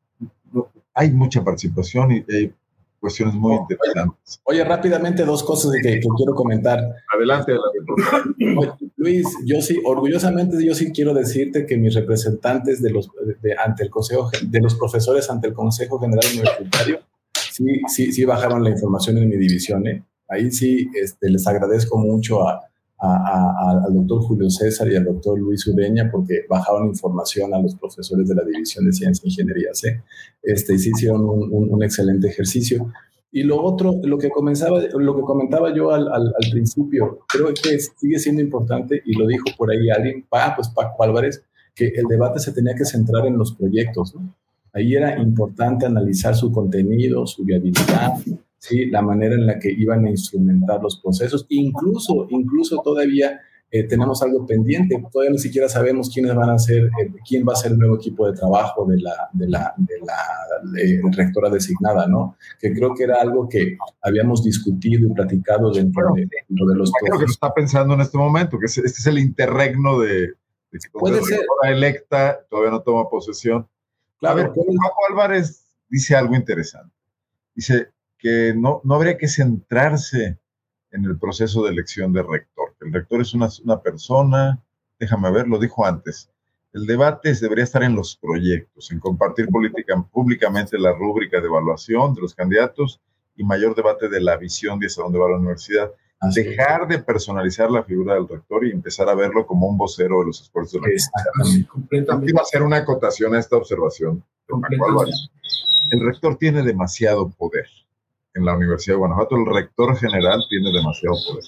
hay 0.94 1.10
mucha 1.10 1.42
participación 1.42 2.12
y 2.12 2.24
hay 2.32 2.54
cuestiones 3.00 3.34
muy 3.34 3.56
interesantes. 3.56 4.40
Oye, 4.44 4.62
rápidamente 4.62 5.24
dos 5.24 5.42
cosas 5.42 5.72
que, 5.82 6.00
quiero 6.00 6.34
comentar. 6.34 6.78
Adelante, 7.14 7.52
adelante. 7.52 8.84
Luis, 8.96 9.26
yo 9.44 9.60
sí, 9.62 9.80
orgullosamente 9.84 10.64
yo 10.64 10.74
sí 10.74 10.92
quiero 10.92 11.14
decirte 11.14 11.66
que 11.66 11.76
mis 11.76 11.94
representantes 11.94 12.82
de 12.82 12.90
los, 12.90 13.10
ante 13.64 13.84
el 13.84 13.90
Consejo, 13.90 14.30
de 14.42 14.60
los 14.60 14.74
profesores 14.74 15.30
ante 15.30 15.48
el 15.48 15.54
Consejo 15.54 15.98
General 15.98 16.24
Universitario 16.30 17.00
sí, 17.50 17.80
sí, 17.88 18.12
sí 18.12 18.24
bajaron 18.24 18.64
la 18.64 18.70
información 18.70 19.18
en 19.18 19.28
mi 19.28 19.36
división. 19.36 19.86
¿eh? 19.86 20.04
Ahí 20.28 20.50
sí 20.50 20.88
este, 20.94 21.28
les 21.28 21.46
agradezco 21.46 21.98
mucho 21.98 22.46
a, 22.46 22.69
al 23.00 23.94
doctor 23.94 24.20
Julio 24.22 24.50
César 24.50 24.90
y 24.92 24.96
al 24.96 25.04
doctor 25.04 25.38
Luis 25.38 25.66
Udeña 25.66 26.10
porque 26.10 26.44
bajaron 26.48 26.88
información 26.88 27.54
a 27.54 27.60
los 27.60 27.74
profesores 27.74 28.28
de 28.28 28.34
la 28.34 28.44
División 28.44 28.84
de 28.84 28.92
Ciencias 28.92 29.24
e 29.24 29.28
Ingenierías. 29.28 29.84
¿eh? 29.84 30.02
Este, 30.42 30.78
sí 30.78 30.90
hicieron 30.94 31.22
un, 31.22 31.70
un, 31.70 31.82
excelente 31.82 32.28
ejercicio. 32.28 32.92
Y 33.32 33.44
lo 33.44 33.62
otro, 33.62 34.00
lo 34.02 34.18
que, 34.18 34.28
comenzaba, 34.28 34.80
lo 34.80 35.16
que 35.16 35.22
comentaba 35.22 35.74
yo 35.74 35.92
al, 35.92 36.08
al, 36.08 36.26
al, 36.26 36.50
principio, 36.50 37.20
creo 37.28 37.48
que 37.54 37.78
sigue 37.78 38.18
siendo 38.18 38.42
importante, 38.42 39.00
y 39.04 39.16
lo 39.16 39.26
dijo 39.26 39.44
por 39.56 39.70
ahí 39.70 39.88
alguien, 39.88 40.26
ah, 40.32 40.52
pues 40.56 40.68
Paco 40.68 41.02
Álvarez, 41.04 41.44
que 41.74 41.86
el 41.86 42.06
debate 42.08 42.40
se 42.40 42.52
tenía 42.52 42.74
que 42.74 42.84
centrar 42.84 43.26
en 43.26 43.38
los 43.38 43.54
proyectos. 43.54 44.14
¿no? 44.14 44.34
Ahí 44.72 44.94
era 44.94 45.18
importante 45.18 45.86
analizar 45.86 46.34
su 46.34 46.52
contenido, 46.52 47.26
su 47.26 47.44
viabilidad, 47.44 48.14
¿sí? 48.60 48.86
la 48.86 49.02
manera 49.02 49.34
en 49.34 49.46
la 49.46 49.58
que 49.58 49.72
iban 49.72 50.06
a 50.06 50.10
instrumentar 50.10 50.80
los 50.80 51.00
procesos. 51.00 51.46
Incluso, 51.48 52.26
incluso 52.30 52.80
todavía 52.82 53.40
eh, 53.72 53.84
tenemos 53.84 54.22
algo 54.22 54.44
pendiente. 54.46 55.02
Todavía 55.10 55.32
ni 55.32 55.38
siquiera 55.38 55.68
sabemos 55.68 56.10
quiénes 56.12 56.34
van 56.34 56.50
a 56.50 56.58
ser, 56.58 56.84
eh, 56.84 57.12
quién 57.26 57.44
va 57.48 57.54
a 57.54 57.56
ser 57.56 57.72
el 57.72 57.78
nuevo 57.78 57.96
equipo 57.96 58.26
de 58.26 58.36
trabajo 58.36 58.84
de 58.84 59.00
la, 59.00 59.28
de 59.32 59.48
la, 59.48 59.74
de 59.76 59.98
la 60.00 60.80
eh, 60.80 61.00
rectora 61.12 61.50
designada, 61.50 62.06
¿no? 62.06 62.36
Que 62.60 62.72
creo 62.72 62.94
que 62.94 63.04
era 63.04 63.20
algo 63.20 63.48
que 63.48 63.78
habíamos 64.02 64.44
discutido 64.44 65.08
y 65.08 65.12
platicado 65.12 65.72
dentro, 65.72 66.12
de, 66.14 66.28
los... 66.74 66.92
Creo 66.92 67.18
que 67.18 67.26
lo 67.26 67.30
está 67.30 67.54
pensando 67.54 67.94
en 67.94 68.00
este 68.00 68.18
momento, 68.18 68.58
que 68.58 68.66
este 68.66 68.82
es 68.86 69.06
el 69.06 69.18
interregno 69.18 70.00
de, 70.00 70.20
de 70.72 70.78
que 70.78 70.88
Puede 70.92 71.22
ser. 71.22 71.40
la 71.62 71.70
electa 71.70 72.40
todavía 72.50 72.72
no 72.72 72.82
toma 72.82 73.08
posesión. 73.08 73.68
Claro, 74.18 74.38
a 74.38 74.42
ver, 74.42 74.48
Paco 74.48 74.98
Álvarez 75.08 75.64
dice 75.88 76.14
algo 76.14 76.34
interesante. 76.34 76.94
Dice 77.54 77.88
que 78.20 78.54
no, 78.54 78.80
no 78.84 78.94
habría 78.94 79.16
que 79.16 79.28
centrarse 79.28 80.38
en 80.92 81.04
el 81.04 81.18
proceso 81.18 81.64
de 81.64 81.70
elección 81.70 82.12
de 82.12 82.22
rector. 82.22 82.74
El 82.80 82.92
rector 82.92 83.20
es 83.20 83.34
una, 83.34 83.48
una 83.64 83.80
persona, 83.80 84.62
déjame 84.98 85.30
ver, 85.30 85.48
lo 85.48 85.58
dijo 85.58 85.86
antes, 85.86 86.30
el 86.72 86.86
debate 86.86 87.34
debería 87.34 87.64
estar 87.64 87.82
en 87.82 87.96
los 87.96 88.16
proyectos, 88.16 88.92
en 88.92 89.00
compartir 89.00 89.48
política, 89.48 90.00
públicamente 90.12 90.78
la 90.78 90.92
rúbrica 90.92 91.40
de 91.40 91.46
evaluación 91.46 92.14
de 92.14 92.20
los 92.20 92.34
candidatos 92.34 93.00
y 93.34 93.42
mayor 93.44 93.74
debate 93.74 94.08
de 94.08 94.20
la 94.20 94.36
visión 94.36 94.78
de 94.78 94.86
hacia 94.86 95.02
dónde 95.02 95.18
va 95.18 95.30
la 95.30 95.38
universidad. 95.38 95.90
Dejar 96.34 96.86
de 96.86 96.98
personalizar 96.98 97.70
la 97.70 97.82
figura 97.82 98.14
del 98.14 98.28
rector 98.28 98.66
y 98.66 98.70
empezar 98.70 99.08
a 99.08 99.14
verlo 99.14 99.46
como 99.46 99.66
un 99.66 99.78
vocero 99.78 100.20
de 100.20 100.26
los 100.26 100.42
esfuerzos 100.42 100.74
de 100.74 100.78
la 100.80 100.84
universidad. 100.84 102.22
Iba 102.28 102.40
a 102.40 102.42
hacer 102.42 102.62
una 102.62 102.76
acotación 102.76 103.34
a 103.34 103.38
esta 103.38 103.56
observación. 103.56 104.22
El 105.90 106.00
rector 106.06 106.36
tiene 106.36 106.62
demasiado 106.62 107.30
poder 107.30 107.66
en 108.34 108.44
la 108.44 108.56
Universidad 108.56 108.94
de 108.94 108.98
Guanajuato, 108.98 109.36
el 109.36 109.46
rector 109.46 109.96
general 109.96 110.44
tiene 110.48 110.72
demasiado 110.72 111.16
poder. 111.26 111.44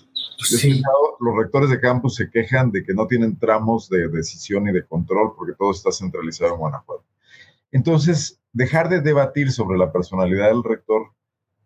Los 1.20 1.36
rectores 1.36 1.70
de 1.70 1.80
campus 1.80 2.16
se 2.16 2.30
quejan 2.30 2.70
de 2.72 2.84
que 2.84 2.94
no 2.94 3.06
tienen 3.06 3.38
tramos 3.38 3.88
de 3.88 4.08
decisión 4.08 4.68
y 4.68 4.72
de 4.72 4.84
control 4.84 5.34
porque 5.36 5.52
todo 5.56 5.70
está 5.70 5.92
centralizado 5.92 6.54
en 6.54 6.58
Guanajuato. 6.58 7.04
Entonces, 7.70 8.40
dejar 8.52 8.88
de 8.88 9.00
debatir 9.00 9.52
sobre 9.52 9.78
la 9.78 9.92
personalidad 9.92 10.48
del 10.48 10.64
rector 10.64 11.12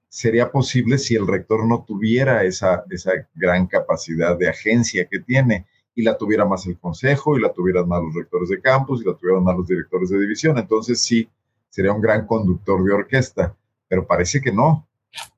sería 0.08 0.50
posible 0.52 0.98
si 0.98 1.14
el 1.16 1.26
rector 1.26 1.66
no 1.66 1.84
tuviera 1.86 2.44
esa, 2.44 2.84
esa 2.90 3.12
gran 3.34 3.66
capacidad 3.66 4.38
de 4.38 4.48
agencia 4.48 5.06
que 5.08 5.20
tiene 5.20 5.66
y 5.94 6.02
la 6.02 6.16
tuviera 6.16 6.44
más 6.44 6.66
el 6.66 6.78
consejo 6.78 7.36
y 7.36 7.40
la 7.40 7.52
tuvieran 7.52 7.88
más 7.88 8.02
los 8.02 8.14
rectores 8.14 8.50
de 8.50 8.60
campus 8.60 9.02
y 9.02 9.06
la 9.06 9.14
tuvieran 9.14 9.42
más 9.42 9.56
los 9.56 9.66
directores 9.66 10.10
de 10.10 10.20
división. 10.20 10.58
Entonces 10.58 11.00
sí, 11.00 11.28
sería 11.70 11.92
un 11.92 12.00
gran 12.00 12.26
conductor 12.26 12.84
de 12.84 12.92
orquesta, 12.92 13.56
pero 13.88 14.06
parece 14.06 14.40
que 14.40 14.52
no. 14.52 14.86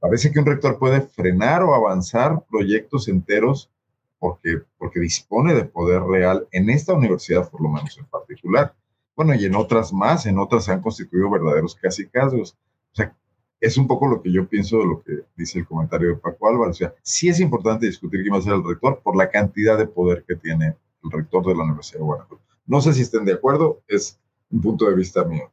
Parece 0.01 0.31
que 0.31 0.39
un 0.39 0.47
rector 0.47 0.79
puede 0.79 1.01
frenar 1.01 1.63
o 1.63 1.75
avanzar 1.75 2.45
proyectos 2.51 3.09
enteros 3.09 3.71
porque, 4.19 4.63
porque 4.79 5.01
dispone 5.01 5.55
de 5.55 5.65
poder 5.65 6.03
real 6.03 6.49
en 6.53 6.71
esta 6.71 6.95
universidad, 6.95 7.49
por 7.51 7.61
lo 7.61 7.69
menos 7.69 7.97
en 7.99 8.07
particular. 8.07 8.75
Bueno, 9.17 9.35
y 9.35 9.45
en 9.45 9.55
otras 9.55 9.93
más, 9.93 10.27
en 10.27 10.39
otras 10.39 10.65
se 10.65 10.73
han 10.73 10.83
constituido 10.83 11.31
verdaderos 11.31 11.75
casi 11.75 12.07
casos. 12.07 12.57
O 12.93 12.97
sea, 12.97 13.17
es 13.61 13.77
un 13.77 13.87
poco 13.89 14.07
lo 14.07 14.23
que 14.23 14.33
yo 14.33 14.49
pienso 14.49 14.79
de 14.79 14.87
lo 14.87 15.03
que 15.03 15.25
dice 15.37 15.59
el 15.59 15.67
comentario 15.67 16.11
de 16.11 16.17
Paco 16.17 16.49
Álvarez. 16.49 16.77
O 16.77 16.79
sea, 16.79 16.95
sí 17.03 17.29
es 17.29 17.41
importante 17.41 17.87
discutir 17.87 18.23
quién 18.23 18.35
va 18.35 18.39
a 18.39 18.43
ser 18.43 18.55
el 18.55 18.65
rector 18.65 19.01
por 19.03 19.17
la 19.17 19.31
cantidad 19.31 19.77
de 19.77 19.87
poder 19.87 20.25
que 20.27 20.37
tiene 20.37 20.77
el 21.03 21.11
rector 21.11 21.45
de 21.47 21.55
la 21.55 21.65
Universidad 21.65 21.99
de 21.99 22.05
Guanajuato. 22.05 22.43
No 22.67 22.81
sé 22.81 22.93
si 22.93 23.03
estén 23.03 23.25
de 23.25 23.33
acuerdo, 23.33 23.81
es 23.89 24.19
un 24.51 24.61
punto 24.61 24.89
de 24.89 24.95
vista 24.95 25.25
mío. 25.25 25.51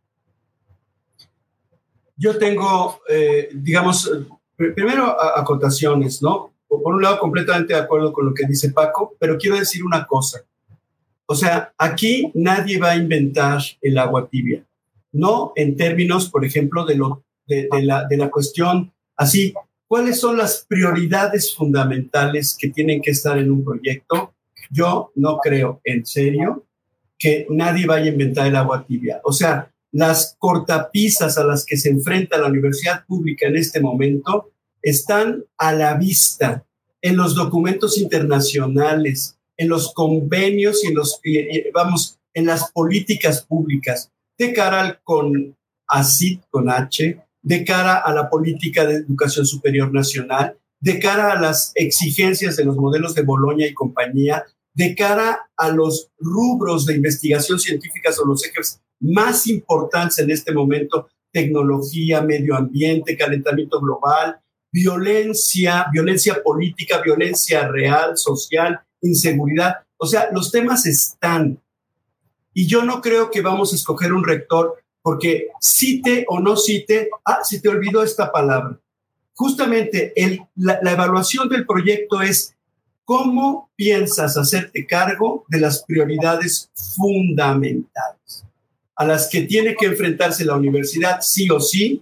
Yo 2.18 2.38
tengo, 2.38 3.02
eh, 3.10 3.50
digamos, 3.54 4.12
primero 4.56 5.16
acotaciones, 5.38 6.22
¿no? 6.22 6.54
Por 6.68 6.96
un 6.96 7.02
lado, 7.02 7.20
completamente 7.20 7.74
de 7.74 7.80
acuerdo 7.80 8.12
con 8.12 8.26
lo 8.26 8.34
que 8.34 8.48
dice 8.48 8.72
Paco, 8.72 9.16
pero 9.20 9.38
quiero 9.38 9.58
decir 9.58 9.84
una 9.84 10.06
cosa. 10.06 10.42
O 11.26 11.36
sea, 11.36 11.74
aquí 11.78 12.32
nadie 12.34 12.80
va 12.80 12.92
a 12.92 12.96
inventar 12.96 13.62
el 13.82 13.98
agua 13.98 14.28
tibia, 14.28 14.64
no 15.12 15.54
en 15.56 15.76
términos, 15.76 16.30
por 16.30 16.46
ejemplo, 16.46 16.86
de, 16.86 16.96
lo, 16.96 17.24
de, 17.48 17.68
la, 17.82 18.06
de 18.06 18.18
la 18.18 18.30
cuestión 18.30 18.94
así, 19.16 19.54
¿cuáles 19.88 20.20
son 20.20 20.38
las 20.38 20.66
prioridades 20.68 21.56
fundamentales 21.56 22.56
que 22.60 22.70
tienen 22.70 23.02
que 23.02 23.12
estar 23.12 23.38
en 23.38 23.52
un 23.52 23.64
proyecto? 23.64 24.34
Yo 24.70 25.12
no 25.16 25.38
creo, 25.38 25.82
en 25.84 26.06
serio, 26.06 26.66
que 27.18 27.48
nadie 27.50 27.86
vaya 27.86 28.06
a 28.06 28.14
inventar 28.14 28.48
el 28.48 28.56
agua 28.56 28.86
tibia. 28.86 29.22
O 29.24 29.32
sea, 29.32 29.72
las 29.96 30.36
cortapisas 30.40 31.38
a 31.38 31.46
las 31.46 31.66
que 31.66 31.78
se 31.78 31.88
enfrenta 31.88 32.38
la 32.38 32.50
universidad 32.50 33.06
pública 33.06 33.48
en 33.48 33.56
este 33.56 33.80
momento 33.80 34.52
están 34.82 35.46
a 35.58 35.72
la 35.72 35.94
vista 35.94 36.66
en 37.02 37.16
los 37.16 37.34
documentos 37.34 37.98
internacionales, 37.98 39.38
en 39.56 39.70
los 39.70 39.94
convenios 39.94 40.84
y 40.84 40.88
en 40.88 40.96
los, 40.96 41.22
vamos, 41.74 42.20
en 42.34 42.46
las 42.46 42.74
políticas 42.74 43.46
públicas 43.46 44.12
de 44.38 44.52
cara 44.52 44.82
al 44.82 45.00
con 45.02 45.56
ACID, 45.88 46.42
con 46.50 46.70
H, 46.70 47.18
de 47.42 47.64
cara 47.64 47.96
a 47.96 48.14
la 48.14 48.30
política 48.30 48.86
de 48.86 48.96
educación 48.96 49.46
superior 49.46 49.94
nacional, 49.94 50.58
de 50.82 51.00
cara 51.00 51.32
a 51.32 51.40
las 51.40 51.72
exigencias 51.74 52.58
de 52.58 52.66
los 52.66 52.76
modelos 52.76 53.16
de 53.16 53.22
Boloña 53.22 53.66
y 53.66 53.74
compañía, 53.74 54.44
de 54.76 54.94
cara 54.94 55.50
a 55.58 55.70
los 55.70 56.12
rubros 56.20 56.86
de 56.86 56.96
investigación 56.96 57.60
científica 57.60 58.12
o 58.22 58.28
los 58.28 58.46
ejes 58.46 58.82
más 59.00 59.48
importantes 59.48 60.20
en 60.20 60.30
este 60.30 60.54
momento, 60.54 61.08
tecnología, 61.32 62.22
medio 62.22 62.56
ambiente, 62.56 63.18
calentamiento 63.18 63.80
global, 63.80 64.40
violencia, 64.72 65.88
violencia 65.92 66.42
política, 66.44 67.02
violencia 67.02 67.68
real, 67.68 68.18
social, 68.18 68.80
inseguridad. 69.02 69.76
O 69.98 70.06
sea, 70.06 70.30
los 70.34 70.52
temas 70.52 70.86
están. 70.86 71.62
Y 72.54 72.68
yo 72.68 72.84
no 72.84 73.02
creo 73.02 73.32
que 73.32 73.42
vamos 73.42 73.72
a 73.72 73.76
escoger 73.76 74.12
un 74.14 74.26
rector 74.26 74.76
porque 75.02 75.50
cite 75.62 76.26
o 76.28 76.40
no 76.40 76.58
cite, 76.58 77.10
ah, 77.26 77.40
si 77.44 77.62
te 77.62 77.70
olvidó 77.70 78.04
esta 78.04 78.32
palabra. 78.32 78.80
Justamente 79.36 80.14
el, 80.16 80.42
la 80.56 80.92
evaluación 80.92 81.48
del 81.48 81.66
proyecto 81.66 82.22
es 82.22 82.55
cómo 83.06 83.72
piensas 83.76 84.36
hacerte 84.38 84.86
cargo 84.86 85.46
de 85.48 85.60
las 85.60 85.84
prioridades 85.84 86.70
fundamentales 86.74 88.46
a 88.96 89.06
las 89.06 89.30
que 89.30 89.42
tiene 89.42 89.76
que 89.76 89.86
enfrentarse 89.86 90.46
la 90.46 90.56
universidad 90.56 91.20
sí 91.22 91.50
o 91.50 91.60
sí, 91.60 92.02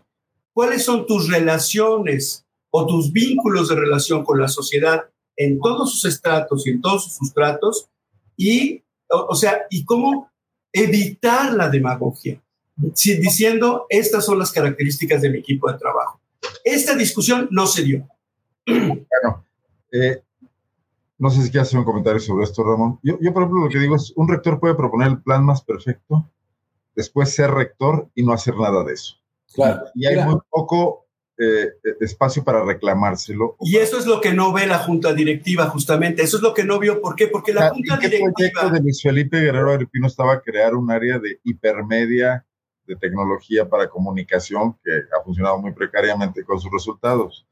cuáles 0.53 0.83
son 0.83 1.05
tus 1.07 1.29
relaciones 1.29 2.45
o 2.69 2.85
tus 2.85 3.11
vínculos 3.11 3.69
de 3.69 3.75
relación 3.75 4.23
con 4.23 4.39
la 4.39 4.47
sociedad 4.47 5.03
en 5.35 5.59
todos 5.59 5.91
sus 5.91 6.05
estratos 6.05 6.65
y 6.65 6.71
en 6.71 6.81
todos 6.81 7.05
sus 7.05 7.13
sustratos, 7.13 7.89
y, 8.37 8.83
o, 9.09 9.35
sea, 9.35 9.63
y 9.69 9.83
cómo 9.85 10.31
evitar 10.71 11.53
la 11.53 11.69
demagogia, 11.69 12.41
diciendo, 12.75 13.85
estas 13.89 14.25
son 14.25 14.39
las 14.39 14.51
características 14.51 15.21
de 15.21 15.29
mi 15.29 15.39
equipo 15.39 15.71
de 15.71 15.77
trabajo. 15.77 16.19
Esta 16.63 16.95
discusión 16.95 17.47
no 17.51 17.67
se 17.67 17.83
dio. 17.83 18.07
Bueno, 18.65 19.45
eh, 19.91 20.21
no 21.23 21.29
sé 21.29 21.41
si 21.41 21.51
quieres 21.51 21.69
hacer 21.69 21.79
un 21.79 21.85
comentario 21.85 22.19
sobre 22.19 22.43
esto, 22.43 22.65
Ramón. 22.65 22.99
Yo, 23.01 23.17
yo, 23.21 23.31
por 23.31 23.43
ejemplo, 23.43 23.63
lo 23.63 23.69
que 23.69 23.79
digo 23.79 23.95
es, 23.95 24.11
un 24.17 24.27
rector 24.27 24.59
puede 24.59 24.75
proponer 24.75 25.07
el 25.07 25.21
plan 25.21 25.45
más 25.45 25.63
perfecto, 25.63 26.29
después 26.97 27.33
ser 27.33 27.49
rector 27.49 28.09
y 28.13 28.23
no 28.23 28.33
hacer 28.33 28.57
nada 28.57 28.83
de 28.83 28.91
eso. 28.91 29.15
Claro. 29.53 29.85
Y 29.95 30.05
hay 30.05 30.21
muy 30.25 30.35
poco 30.49 31.07
eh, 31.37 31.69
espacio 32.01 32.43
para 32.43 32.65
reclamárselo. 32.65 33.55
Y 33.61 33.77
eso 33.77 33.97
es 33.97 34.05
lo 34.05 34.19
que 34.19 34.33
no 34.33 34.51
ve 34.51 34.67
la 34.67 34.79
junta 34.79 35.13
directiva, 35.13 35.67
justamente. 35.67 36.23
Eso 36.23 36.35
es 36.35 36.43
lo 36.43 36.53
que 36.53 36.65
no 36.65 36.77
vio. 36.77 36.99
¿Por 36.99 37.15
qué? 37.15 37.27
Porque 37.27 37.53
la 37.53 37.69
junta 37.69 37.99
¿qué 37.99 38.09
directiva. 38.09 38.33
proyecto 38.35 38.69
de 38.71 38.81
Luis 38.81 39.01
Felipe 39.01 39.39
Guerrero 39.39 39.71
Agripino 39.71 40.07
estaba 40.07 40.33
a 40.33 40.41
crear 40.41 40.75
un 40.75 40.91
área 40.91 41.19
de 41.19 41.39
hipermedia 41.45 42.45
de 42.85 42.97
tecnología 42.97 43.69
para 43.69 43.89
comunicación 43.89 44.77
que 44.83 44.91
ha 44.91 45.23
funcionado 45.23 45.57
muy 45.57 45.71
precariamente 45.71 46.43
con 46.43 46.59
sus 46.59 46.69
resultados? 46.69 47.47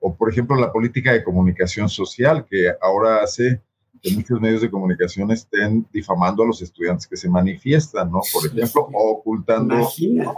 O, 0.00 0.14
por 0.14 0.30
ejemplo, 0.30 0.56
la 0.56 0.72
política 0.72 1.12
de 1.12 1.24
comunicación 1.24 1.88
social 1.88 2.46
que 2.48 2.70
ahora 2.80 3.22
hace 3.22 3.62
que 4.02 4.12
muchos 4.12 4.40
medios 4.40 4.60
de 4.60 4.70
comunicación 4.70 5.30
estén 5.30 5.86
difamando 5.92 6.42
a 6.42 6.46
los 6.46 6.60
estudiantes 6.62 7.06
que 7.06 7.16
se 7.16 7.28
manifiestan, 7.28 8.10
¿no? 8.10 8.20
Por 8.32 8.46
ejemplo, 8.46 8.88
o 8.92 9.10
ocultando 9.12 9.74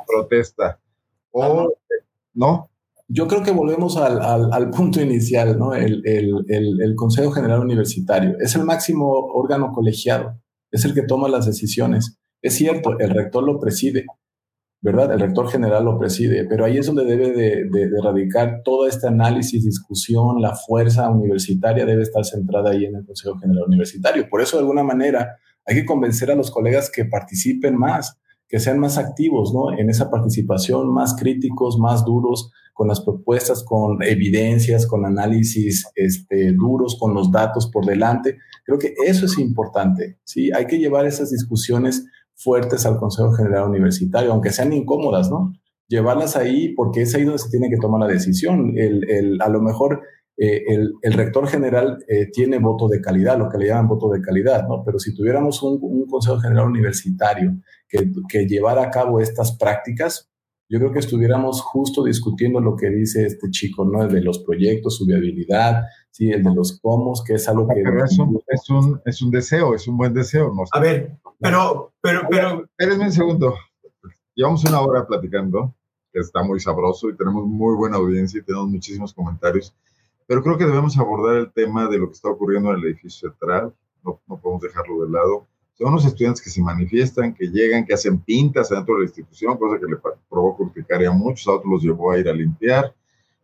protesta. 0.06 0.78
O, 1.32 1.72
¿no? 2.34 2.70
Yo 3.08 3.26
creo 3.26 3.42
que 3.42 3.50
volvemos 3.50 3.96
al, 3.96 4.20
al, 4.20 4.52
al 4.52 4.70
punto 4.70 5.00
inicial, 5.00 5.58
¿no? 5.58 5.74
El, 5.74 6.02
el, 6.06 6.44
el, 6.48 6.82
el, 6.82 6.94
Consejo 6.94 7.30
General 7.32 7.60
Universitario 7.60 8.36
es 8.38 8.54
el 8.54 8.64
máximo 8.64 9.08
órgano 9.08 9.72
colegiado, 9.72 10.38
es 10.70 10.84
el 10.84 10.94
que 10.94 11.02
toma 11.02 11.28
las 11.28 11.46
decisiones. 11.46 12.18
Es 12.42 12.54
cierto, 12.54 12.98
el 12.98 13.10
rector 13.10 13.42
lo 13.42 13.58
preside, 13.58 14.04
¿verdad? 14.80 15.12
El 15.12 15.20
rector 15.20 15.48
general 15.48 15.84
lo 15.84 15.98
preside, 15.98 16.44
pero 16.44 16.64
ahí 16.64 16.78
es 16.78 16.86
donde 16.86 17.04
debe 17.04 17.32
de, 17.32 17.64
de, 17.70 17.90
de, 17.90 18.02
radicar 18.02 18.62
todo 18.64 18.86
este 18.86 19.08
análisis, 19.08 19.64
discusión, 19.64 20.40
la 20.40 20.54
fuerza 20.54 21.10
universitaria 21.10 21.84
debe 21.84 22.02
estar 22.02 22.24
centrada 22.24 22.70
ahí 22.70 22.84
en 22.84 22.96
el 22.96 23.04
Consejo 23.04 23.38
General 23.38 23.64
Universitario. 23.66 24.28
Por 24.28 24.40
eso, 24.40 24.56
de 24.56 24.60
alguna 24.60 24.84
manera, 24.84 25.36
hay 25.66 25.74
que 25.74 25.84
convencer 25.84 26.30
a 26.30 26.34
los 26.34 26.50
colegas 26.50 26.90
que 26.90 27.04
participen 27.04 27.76
más, 27.76 28.18
que 28.48 28.58
sean 28.58 28.78
más 28.78 28.96
activos 28.96 29.52
¿no? 29.52 29.78
en 29.78 29.90
esa 29.90 30.10
participación, 30.10 30.92
más 30.92 31.14
críticos, 31.14 31.78
más 31.78 32.04
duros 32.04 32.50
con 32.72 32.88
las 32.88 33.00
propuestas, 33.00 33.64
con 33.64 34.02
evidencias, 34.02 34.86
con 34.86 35.04
análisis 35.04 35.90
este, 35.94 36.52
duros, 36.52 36.96
con 36.98 37.12
los 37.12 37.30
datos 37.30 37.68
por 37.70 37.84
delante. 37.84 38.38
Creo 38.64 38.78
que 38.78 38.94
eso 39.04 39.26
es 39.26 39.36
importante. 39.38 40.18
¿sí? 40.24 40.50
Hay 40.52 40.66
que 40.66 40.78
llevar 40.78 41.04
esas 41.04 41.30
discusiones 41.30 42.06
fuertes 42.38 42.86
al 42.86 42.98
Consejo 42.98 43.32
General 43.32 43.68
Universitario, 43.68 44.32
aunque 44.32 44.50
sean 44.50 44.72
incómodas, 44.72 45.30
¿no? 45.30 45.52
Llevarlas 45.88 46.36
ahí 46.36 46.74
porque 46.74 47.02
es 47.02 47.14
ahí 47.14 47.24
donde 47.24 47.38
se 47.38 47.50
tiene 47.50 47.68
que 47.68 47.78
tomar 47.78 48.00
la 48.00 48.06
decisión. 48.06 48.72
El, 48.76 49.10
el, 49.10 49.42
a 49.42 49.48
lo 49.48 49.60
mejor 49.60 50.02
eh, 50.36 50.62
el, 50.68 50.94
el, 51.02 51.12
rector 51.14 51.48
general 51.48 52.04
eh, 52.06 52.30
tiene 52.32 52.58
voto 52.58 52.86
de 52.86 53.00
calidad, 53.00 53.38
lo 53.38 53.48
que 53.48 53.58
le 53.58 53.66
llaman 53.66 53.88
voto 53.88 54.08
de 54.08 54.20
calidad, 54.20 54.68
¿no? 54.68 54.84
Pero 54.84 54.98
si 55.00 55.14
tuviéramos 55.14 55.62
un, 55.62 55.78
un 55.82 56.06
Consejo 56.06 56.38
General 56.38 56.66
Universitario 56.66 57.56
que, 57.88 58.10
que, 58.28 58.46
llevara 58.46 58.84
a 58.84 58.90
cabo 58.90 59.18
estas 59.20 59.56
prácticas, 59.56 60.30
yo 60.68 60.78
creo 60.78 60.92
que 60.92 61.00
estuviéramos 61.00 61.62
justo 61.62 62.04
discutiendo 62.04 62.60
lo 62.60 62.76
que 62.76 62.90
dice 62.90 63.24
este 63.26 63.50
chico, 63.50 63.84
¿no? 63.84 64.02
El 64.02 64.12
de 64.12 64.20
los 64.20 64.38
proyectos, 64.40 64.98
su 64.98 65.06
viabilidad, 65.06 65.84
¿sí? 66.10 66.30
el 66.30 66.44
de 66.44 66.54
los 66.54 66.78
cómo, 66.80 67.14
que 67.26 67.34
es 67.34 67.48
algo 67.48 67.66
que... 67.66 67.80
Pero 67.82 68.04
es 68.04 68.18
un, 68.18 68.40
es 68.46 68.70
un, 68.70 69.00
es 69.04 69.22
un 69.22 69.30
deseo, 69.30 69.74
es 69.74 69.88
un 69.88 69.96
buen 69.96 70.12
deseo. 70.12 70.52
¿no? 70.54 70.64
A 70.70 70.80
ver, 70.80 71.18
pero... 71.40 71.92
pero, 72.00 72.22
pero... 72.30 72.64
Espérenme 72.76 73.04
un 73.04 73.12
segundo. 73.12 73.54
Llevamos 74.34 74.64
una 74.64 74.80
hora 74.80 75.06
platicando, 75.06 75.74
que 76.12 76.20
está 76.20 76.42
muy 76.42 76.60
sabroso 76.60 77.10
y 77.10 77.16
tenemos 77.16 77.46
muy 77.46 77.74
buena 77.76 77.96
audiencia 77.96 78.40
y 78.40 78.44
tenemos 78.44 78.68
muchísimos 78.68 79.12
comentarios. 79.12 79.74
Pero 80.26 80.42
creo 80.42 80.58
que 80.58 80.66
debemos 80.66 80.96
abordar 80.98 81.36
el 81.36 81.52
tema 81.52 81.88
de 81.88 81.98
lo 81.98 82.06
que 82.06 82.12
está 82.12 82.28
ocurriendo 82.28 82.70
en 82.70 82.76
el 82.78 82.84
edificio 82.84 83.30
central, 83.30 83.74
no, 84.04 84.20
no 84.28 84.38
podemos 84.38 84.62
dejarlo 84.62 85.04
de 85.04 85.10
lado. 85.10 85.46
Son 85.74 85.88
unos 85.88 86.04
estudiantes 86.04 86.42
que 86.42 86.50
se 86.50 86.60
manifiestan, 86.60 87.34
que 87.34 87.46
llegan, 87.46 87.86
que 87.86 87.94
hacen 87.94 88.20
pintas 88.20 88.68
dentro 88.68 88.94
de 88.94 89.00
la 89.00 89.06
institución, 89.06 89.56
cosa 89.56 89.78
que 89.78 89.86
le 89.86 89.96
provoca 90.28 90.64
urticaria 90.64 91.08
a 91.08 91.12
muchos, 91.12 91.46
a 91.46 91.52
otros 91.52 91.72
los 91.72 91.82
llevó 91.82 92.10
a 92.10 92.18
ir 92.18 92.28
a 92.28 92.32
limpiar, 92.32 92.94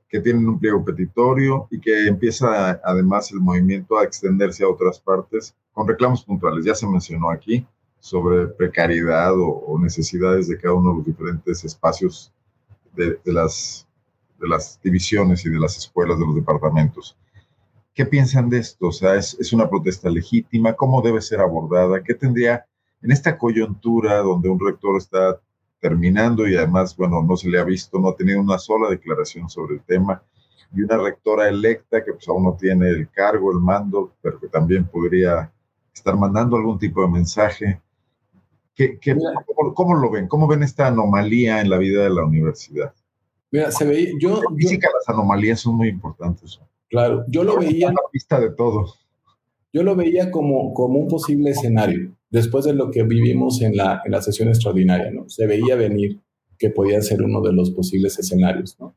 que 0.08 0.20
tienen 0.20 0.48
un 0.48 0.58
pliego 0.58 0.84
petitorio 0.84 1.68
y 1.70 1.80
que 1.80 2.06
empieza 2.06 2.80
además 2.84 3.30
el 3.32 3.40
movimiento 3.40 3.98
a 3.98 4.04
extenderse 4.04 4.64
a 4.64 4.68
otras 4.68 5.00
partes 5.00 5.54
con 5.72 5.88
reclamos 5.88 6.24
puntuales. 6.24 6.64
Ya 6.64 6.74
se 6.74 6.86
mencionó 6.86 7.30
aquí 7.30 7.66
sobre 8.04 8.48
precariedad 8.48 9.32
o, 9.34 9.78
necesidades 9.80 10.46
de 10.46 10.58
cada 10.58 10.74
uno 10.74 10.90
de 10.90 10.96
los 10.98 11.06
diferentes 11.06 11.64
espacios 11.64 12.30
de, 12.94 13.18
de 13.24 13.32
las 13.32 13.88
de 14.38 14.46
las 14.46 14.78
divisiones 14.82 15.46
y 15.46 15.48
de 15.48 15.58
las 15.58 15.78
escuelas 15.78 16.18
de 16.18 16.26
los 16.26 16.34
departamentos. 16.34 17.16
¿Qué 17.94 18.04
piensan 18.04 18.50
de 18.50 18.58
esto? 18.58 18.88
O 18.88 18.92
sea, 18.92 19.14
¿es, 19.14 19.34
es 19.40 19.54
una 19.54 19.70
protesta 19.70 20.10
legítima? 20.10 20.74
¿Cómo 20.74 21.00
debe 21.00 21.22
ser 21.22 21.40
abordada? 21.40 22.02
¿Qué 22.02 22.12
tendría 22.12 22.66
en 23.00 23.10
esta 23.10 23.38
coyuntura 23.38 24.18
donde 24.18 24.50
un 24.50 24.60
rector 24.60 24.98
está 24.98 25.40
terminando 25.80 26.46
y 26.46 26.56
además, 26.56 26.94
bueno, 26.94 27.22
no 27.22 27.38
se 27.38 27.48
le 27.48 27.58
ha 27.58 27.64
visto, 27.64 27.98
no 27.98 28.10
ha 28.10 28.16
tenido 28.16 28.38
una 28.38 28.58
sola 28.58 28.90
declaración 28.90 29.48
sobre 29.48 29.76
el 29.76 29.82
tema, 29.82 30.22
y 30.74 30.82
una 30.82 30.98
rectora 30.98 31.48
electa 31.48 32.04
que 32.04 32.12
pues 32.12 32.28
aún 32.28 32.44
no 32.44 32.54
tiene 32.54 32.90
el 32.90 33.08
cargo, 33.08 33.50
el 33.50 33.60
mando, 33.60 34.12
pero 34.20 34.38
que 34.38 34.48
también 34.48 34.84
podría 34.84 35.50
estar 35.94 36.16
mandando 36.16 36.56
algún 36.56 36.78
tipo 36.78 37.00
de 37.00 37.08
mensaje. 37.08 37.80
¿Qué, 38.74 38.98
qué, 39.00 39.14
cómo, 39.46 39.74
¿Cómo 39.74 39.94
lo 39.94 40.10
ven? 40.10 40.26
¿Cómo 40.28 40.46
ven 40.48 40.62
esta 40.62 40.88
anomalía 40.88 41.60
en 41.60 41.70
la 41.70 41.78
vida 41.78 42.02
de 42.04 42.10
la 42.10 42.24
universidad? 42.24 42.92
Mira, 43.50 43.70
se 43.70 43.84
veía, 43.84 44.10
yo... 44.20 44.42
La 44.42 44.56
física, 44.56 44.88
yo, 44.88 44.98
las 44.98 45.08
anomalías 45.08 45.60
son 45.60 45.76
muy 45.76 45.88
importantes. 45.88 46.60
Claro, 46.88 47.24
yo 47.28 47.44
lo 47.44 47.56
veía... 47.58 47.88
La 47.88 48.02
pista 48.10 48.40
de 48.40 48.50
todo. 48.50 48.94
Yo 49.72 49.82
lo 49.82 49.94
veía 49.94 50.30
como, 50.30 50.74
como 50.74 50.98
un 50.98 51.08
posible 51.08 51.50
escenario, 51.50 52.16
después 52.30 52.64
de 52.64 52.74
lo 52.74 52.90
que 52.90 53.02
vivimos 53.02 53.60
en 53.62 53.76
la, 53.76 54.02
en 54.04 54.12
la 54.12 54.22
sesión 54.22 54.48
extraordinaria, 54.48 55.10
¿no? 55.10 55.28
Se 55.28 55.46
veía 55.46 55.74
venir 55.74 56.20
que 56.58 56.70
podía 56.70 57.00
ser 57.02 57.22
uno 57.22 57.40
de 57.40 57.52
los 57.52 57.72
posibles 57.72 58.18
escenarios, 58.18 58.76
¿no? 58.78 58.94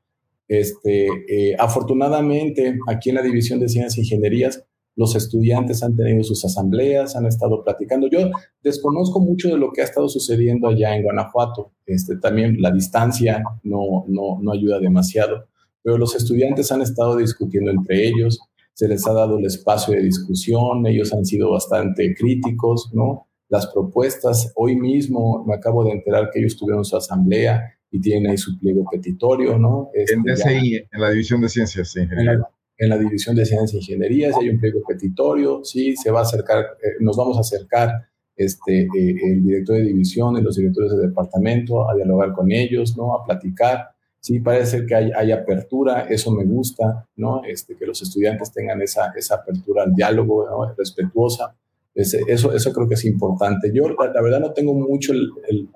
Este, 0.47 1.07
eh, 1.27 1.55
afortunadamente, 1.57 2.77
aquí 2.87 3.09
en 3.09 3.15
la 3.15 3.21
División 3.21 3.59
de 3.59 3.69
Ciencias 3.69 3.97
e 3.97 4.01
Ingenierías, 4.01 4.63
los 4.97 5.15
estudiantes 5.15 5.83
han 5.83 5.95
tenido 5.95 6.23
sus 6.23 6.43
asambleas, 6.43 7.15
han 7.15 7.27
estado 7.27 7.63
platicando. 7.63 8.09
Yo 8.09 8.31
desconozco 8.63 9.19
mucho 9.19 9.47
de 9.47 9.57
lo 9.57 9.71
que 9.71 9.81
ha 9.81 9.83
estado 9.83 10.09
sucediendo 10.09 10.67
allá 10.67 10.95
en 10.95 11.03
Guanajuato. 11.03 11.71
Este, 11.85 12.17
también 12.17 12.59
la 12.59 12.71
distancia 12.71 13.43
no, 13.61 14.05
no, 14.07 14.39
no 14.41 14.51
ayuda 14.51 14.79
demasiado, 14.79 15.45
pero 15.83 15.99
los 15.99 16.15
estudiantes 16.15 16.71
han 16.71 16.81
estado 16.81 17.15
discutiendo 17.15 17.69
entre 17.69 18.07
ellos, 18.07 18.39
se 18.73 18.87
les 18.87 19.05
ha 19.07 19.13
dado 19.13 19.37
el 19.37 19.45
espacio 19.45 19.93
de 19.93 20.01
discusión, 20.01 20.85
ellos 20.87 21.13
han 21.13 21.25
sido 21.25 21.51
bastante 21.51 22.15
críticos, 22.15 22.89
¿no? 22.91 23.27
Las 23.49 23.67
propuestas, 23.67 24.51
hoy 24.55 24.75
mismo 24.75 25.45
me 25.47 25.53
acabo 25.53 25.83
de 25.83 25.91
enterar 25.91 26.31
que 26.33 26.39
ellos 26.39 26.57
tuvieron 26.57 26.83
su 26.83 26.97
asamblea 26.97 27.61
y 27.91 28.01
tienen 28.01 28.31
ahí 28.31 28.37
su 28.37 28.59
pliego 28.59 28.83
petitorio, 28.91 29.59
¿no? 29.59 29.89
Este, 29.93 30.15
en 30.15 30.23
DCI, 30.23 30.71
ya, 30.71 30.79
en 30.91 31.01
la 31.01 31.11
División 31.11 31.41
de 31.41 31.49
Ciencias 31.49 31.95
e 31.95 32.03
Ingeniería 32.03 32.49
en 32.77 32.89
la 32.89 32.97
División 32.97 33.35
de 33.35 33.45
Ciencias 33.45 33.73
e 33.73 33.77
Ingenierías, 33.77 34.35
hay 34.39 34.49
un 34.49 34.59
pliego 34.59 34.81
petitorio, 34.87 35.63
sí, 35.63 35.95
se 35.95 36.11
va 36.11 36.19
a 36.19 36.23
acercar, 36.23 36.59
eh, 36.59 36.97
nos 36.99 37.17
vamos 37.17 37.37
a 37.37 37.41
acercar 37.41 38.07
este, 38.35 38.81
eh, 38.81 39.15
el 39.23 39.43
director 39.43 39.77
de 39.77 39.83
división 39.83 40.37
y 40.37 40.41
los 40.41 40.55
directores 40.55 40.91
de 40.91 41.07
departamento 41.07 41.89
a 41.89 41.95
dialogar 41.95 42.33
con 42.33 42.51
ellos, 42.51 42.95
¿no? 42.95 43.15
A 43.15 43.25
platicar. 43.25 43.89
Sí, 44.19 44.39
parece 44.39 44.85
que 44.85 44.93
hay, 44.93 45.11
hay, 45.15 45.31
apertura, 45.31 46.01
eso 46.01 46.31
me 46.31 46.43
gusta, 46.43 47.07
¿no? 47.15 47.43
Este, 47.43 47.75
que 47.75 47.85
los 47.85 48.01
estudiantes 48.01 48.51
tengan 48.51 48.81
esa, 48.81 49.11
esa 49.15 49.35
apertura 49.35 49.83
al 49.83 49.93
diálogo 49.93 50.45
¿no? 50.47 50.73
respetuosa. 50.75 51.55
Ese, 51.95 52.21
eso, 52.27 52.53
eso 52.53 52.71
creo 52.73 52.87
que 52.87 52.95
es 52.95 53.05
importante. 53.05 53.71
Yo, 53.73 53.89
la, 53.89 54.13
la 54.13 54.21
verdad, 54.21 54.39
no 54.39 54.53
tengo 54.53 54.73
mucho 54.73 55.13
el, 55.13 55.29
el, 55.49 55.67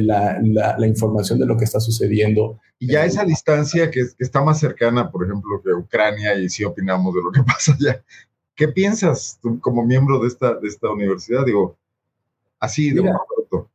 la, 0.00 0.38
la, 0.42 0.76
la, 0.78 0.86
información 0.86 1.38
de 1.38 1.46
lo 1.46 1.56
que 1.56 1.64
está 1.64 1.80
sucediendo. 1.80 2.58
Y 2.78 2.88
ya 2.88 3.04
esa 3.04 3.24
distancia 3.24 3.90
que, 3.90 4.00
que, 4.00 4.24
está 4.24 4.42
más 4.42 4.58
cercana, 4.58 5.10
por 5.10 5.24
ejemplo, 5.24 5.60
que 5.64 5.72
Ucrania, 5.72 6.34
y 6.38 6.48
si 6.48 6.64
opinamos 6.64 7.14
de 7.14 7.22
lo 7.22 7.32
que 7.32 7.42
pasa 7.46 7.72
allá, 7.72 8.02
¿qué 8.54 8.68
piensas 8.68 9.38
tú 9.40 9.60
como 9.60 9.84
miembro 9.84 10.18
de 10.20 10.28
esta, 10.28 10.54
de 10.54 10.68
esta 10.68 10.90
universidad? 10.90 11.44
Digo, 11.44 11.76
así 12.58 12.90
de 12.90 13.02
mira, 13.02 13.16
corto. 13.28 13.70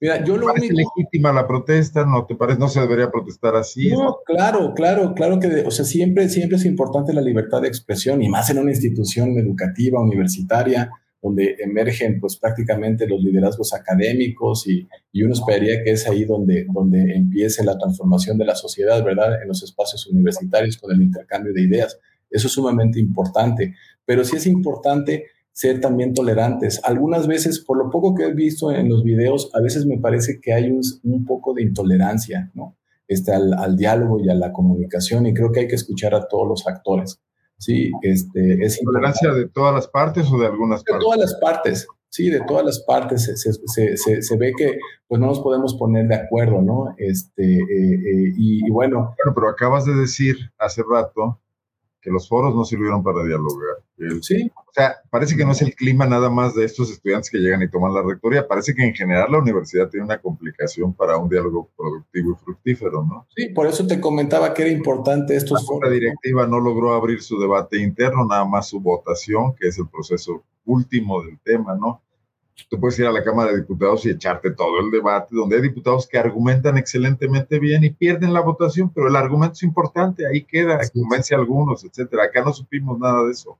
Mira, 0.00 0.24
yo 0.24 0.36
lo 0.36 0.46
parece 0.46 0.72
único... 0.72 0.92
legítima 0.96 1.32
la 1.32 1.46
protesta, 1.46 2.04
¿no 2.04 2.26
te 2.26 2.34
parece? 2.34 2.58
No 2.58 2.68
se 2.68 2.80
debería 2.80 3.10
protestar 3.10 3.54
así. 3.56 3.90
No, 3.90 4.18
claro, 4.24 4.74
claro, 4.74 5.14
claro 5.14 5.38
que, 5.38 5.64
o 5.66 5.70
sea, 5.70 5.84
siempre, 5.84 6.28
siempre 6.28 6.56
es 6.56 6.64
importante 6.64 7.12
la 7.12 7.22
libertad 7.22 7.62
de 7.62 7.68
expresión 7.68 8.22
y 8.22 8.28
más 8.28 8.50
en 8.50 8.58
una 8.58 8.70
institución 8.70 9.38
educativa, 9.38 10.00
universitaria, 10.00 10.90
donde 11.24 11.56
emergen 11.58 12.20
pues 12.20 12.36
prácticamente 12.36 13.08
los 13.08 13.24
liderazgos 13.24 13.72
académicos 13.72 14.66
y, 14.66 14.86
y, 15.10 15.22
uno 15.22 15.32
esperaría 15.32 15.82
que 15.82 15.92
es 15.92 16.06
ahí 16.06 16.26
donde, 16.26 16.66
donde 16.70 17.14
empiece 17.14 17.64
la 17.64 17.78
transformación 17.78 18.36
de 18.36 18.44
la 18.44 18.54
sociedad, 18.54 19.02
¿verdad? 19.02 19.40
En 19.40 19.48
los 19.48 19.62
espacios 19.62 20.06
universitarios 20.06 20.76
con 20.76 20.92
el 20.92 21.00
intercambio 21.00 21.54
de 21.54 21.62
ideas. 21.62 21.98
Eso 22.30 22.46
es 22.46 22.52
sumamente 22.52 23.00
importante, 23.00 23.74
pero 24.04 24.22
sí 24.22 24.36
es 24.36 24.46
importante 24.46 25.24
ser 25.50 25.80
también 25.80 26.12
tolerantes. 26.12 26.78
Algunas 26.84 27.26
veces, 27.26 27.58
por 27.58 27.78
lo 27.78 27.88
poco 27.88 28.14
que 28.14 28.24
he 28.24 28.34
visto 28.34 28.70
en 28.70 28.90
los 28.90 29.02
videos, 29.02 29.50
a 29.54 29.62
veces 29.62 29.86
me 29.86 29.96
parece 29.96 30.40
que 30.42 30.52
hay 30.52 30.70
un, 30.70 30.82
un 31.04 31.24
poco 31.24 31.54
de 31.54 31.62
intolerancia, 31.62 32.50
¿no? 32.52 32.76
Este, 33.08 33.32
al, 33.32 33.54
al 33.54 33.76
diálogo 33.78 34.20
y 34.20 34.28
a 34.28 34.34
la 34.34 34.52
comunicación 34.52 35.26
y 35.26 35.32
creo 35.32 35.52
que 35.52 35.60
hay 35.60 35.68
que 35.68 35.74
escuchar 35.74 36.14
a 36.14 36.28
todos 36.28 36.46
los 36.46 36.66
actores. 36.66 37.18
Sí, 37.64 37.90
este, 38.02 38.62
es 38.62 38.78
¿Tolerancia 38.84 39.32
de 39.32 39.48
todas 39.48 39.74
las 39.74 39.88
partes 39.88 40.30
o 40.30 40.38
de 40.38 40.46
algunas 40.46 40.84
de 40.84 40.90
partes? 40.90 40.98
De 40.98 41.04
todas 41.04 41.18
las 41.18 41.34
partes, 41.40 41.88
sí, 42.10 42.28
de 42.28 42.40
todas 42.42 42.66
las 42.66 42.80
partes. 42.80 43.24
Se, 43.24 43.36
se, 43.36 43.96
se, 43.96 44.22
se, 44.22 44.36
ve 44.36 44.52
que 44.54 44.78
pues 45.08 45.18
no 45.18 45.28
nos 45.28 45.40
podemos 45.40 45.74
poner 45.74 46.06
de 46.06 46.14
acuerdo, 46.14 46.60
¿no? 46.60 46.94
Este, 46.98 47.42
eh, 47.42 47.58
eh, 47.58 48.32
y, 48.36 48.66
y, 48.66 48.70
bueno. 48.70 49.14
Bueno, 49.16 49.34
pero 49.34 49.48
acabas 49.48 49.86
de 49.86 49.94
decir 49.94 50.36
hace 50.58 50.82
rato 50.86 51.40
que 52.04 52.10
los 52.10 52.28
foros 52.28 52.54
no 52.54 52.64
sirvieron 52.64 53.02
para 53.02 53.24
dialogar. 53.24 53.78
El, 53.96 54.22
sí. 54.22 54.52
O 54.54 54.72
sea, 54.74 54.96
parece 55.08 55.36
que 55.36 55.44
no 55.46 55.52
es 55.52 55.62
el 55.62 55.74
clima 55.74 56.04
nada 56.04 56.28
más 56.28 56.54
de 56.54 56.66
estos 56.66 56.90
estudiantes 56.90 57.30
que 57.30 57.38
llegan 57.38 57.62
y 57.62 57.70
toman 57.70 57.94
la 57.94 58.02
rectoría. 58.02 58.46
Parece 58.46 58.74
que 58.74 58.84
en 58.84 58.94
general 58.94 59.32
la 59.32 59.38
universidad 59.38 59.88
tiene 59.88 60.04
una 60.04 60.20
complicación 60.20 60.92
para 60.92 61.16
un 61.16 61.30
diálogo 61.30 61.70
productivo 61.74 62.32
y 62.32 62.44
fructífero, 62.44 63.02
¿no? 63.04 63.26
Sí, 63.34 63.48
por 63.48 63.66
eso 63.66 63.86
te 63.86 64.00
comentaba 64.00 64.52
que 64.52 64.62
era 64.62 64.70
importante 64.70 65.34
estos 65.34 65.62
la 65.62 65.66
foros. 65.66 65.88
La 65.88 65.94
directiva 65.94 66.42
¿no? 66.46 66.58
no 66.58 66.60
logró 66.60 66.92
abrir 66.92 67.22
su 67.22 67.40
debate 67.40 67.80
interno, 67.80 68.26
nada 68.26 68.44
más 68.44 68.68
su 68.68 68.80
votación, 68.80 69.54
que 69.58 69.68
es 69.68 69.78
el 69.78 69.88
proceso 69.88 70.44
último 70.66 71.22
del 71.22 71.38
tema, 71.40 71.74
¿no? 71.74 72.02
Tú 72.70 72.78
puedes 72.78 72.98
ir 72.98 73.06
a 73.06 73.12
la 73.12 73.22
Cámara 73.22 73.50
de 73.50 73.58
Diputados 73.58 74.06
y 74.06 74.10
echarte 74.10 74.50
todo 74.52 74.80
el 74.80 74.90
debate, 74.90 75.34
donde 75.34 75.56
hay 75.56 75.62
diputados 75.62 76.06
que 76.06 76.18
argumentan 76.18 76.78
excelentemente 76.78 77.58
bien 77.58 77.84
y 77.84 77.90
pierden 77.90 78.32
la 78.32 78.40
votación, 78.40 78.90
pero 78.94 79.08
el 79.08 79.16
argumento 79.16 79.54
es 79.54 79.62
importante, 79.64 80.26
ahí 80.26 80.44
queda, 80.44 80.76
Así 80.76 80.92
convence 80.98 81.34
es. 81.34 81.38
a 81.38 81.40
algunos, 81.40 81.84
etcétera. 81.84 82.24
Acá 82.24 82.42
no 82.44 82.52
supimos 82.52 82.98
nada 82.98 83.24
de 83.24 83.32
eso. 83.32 83.58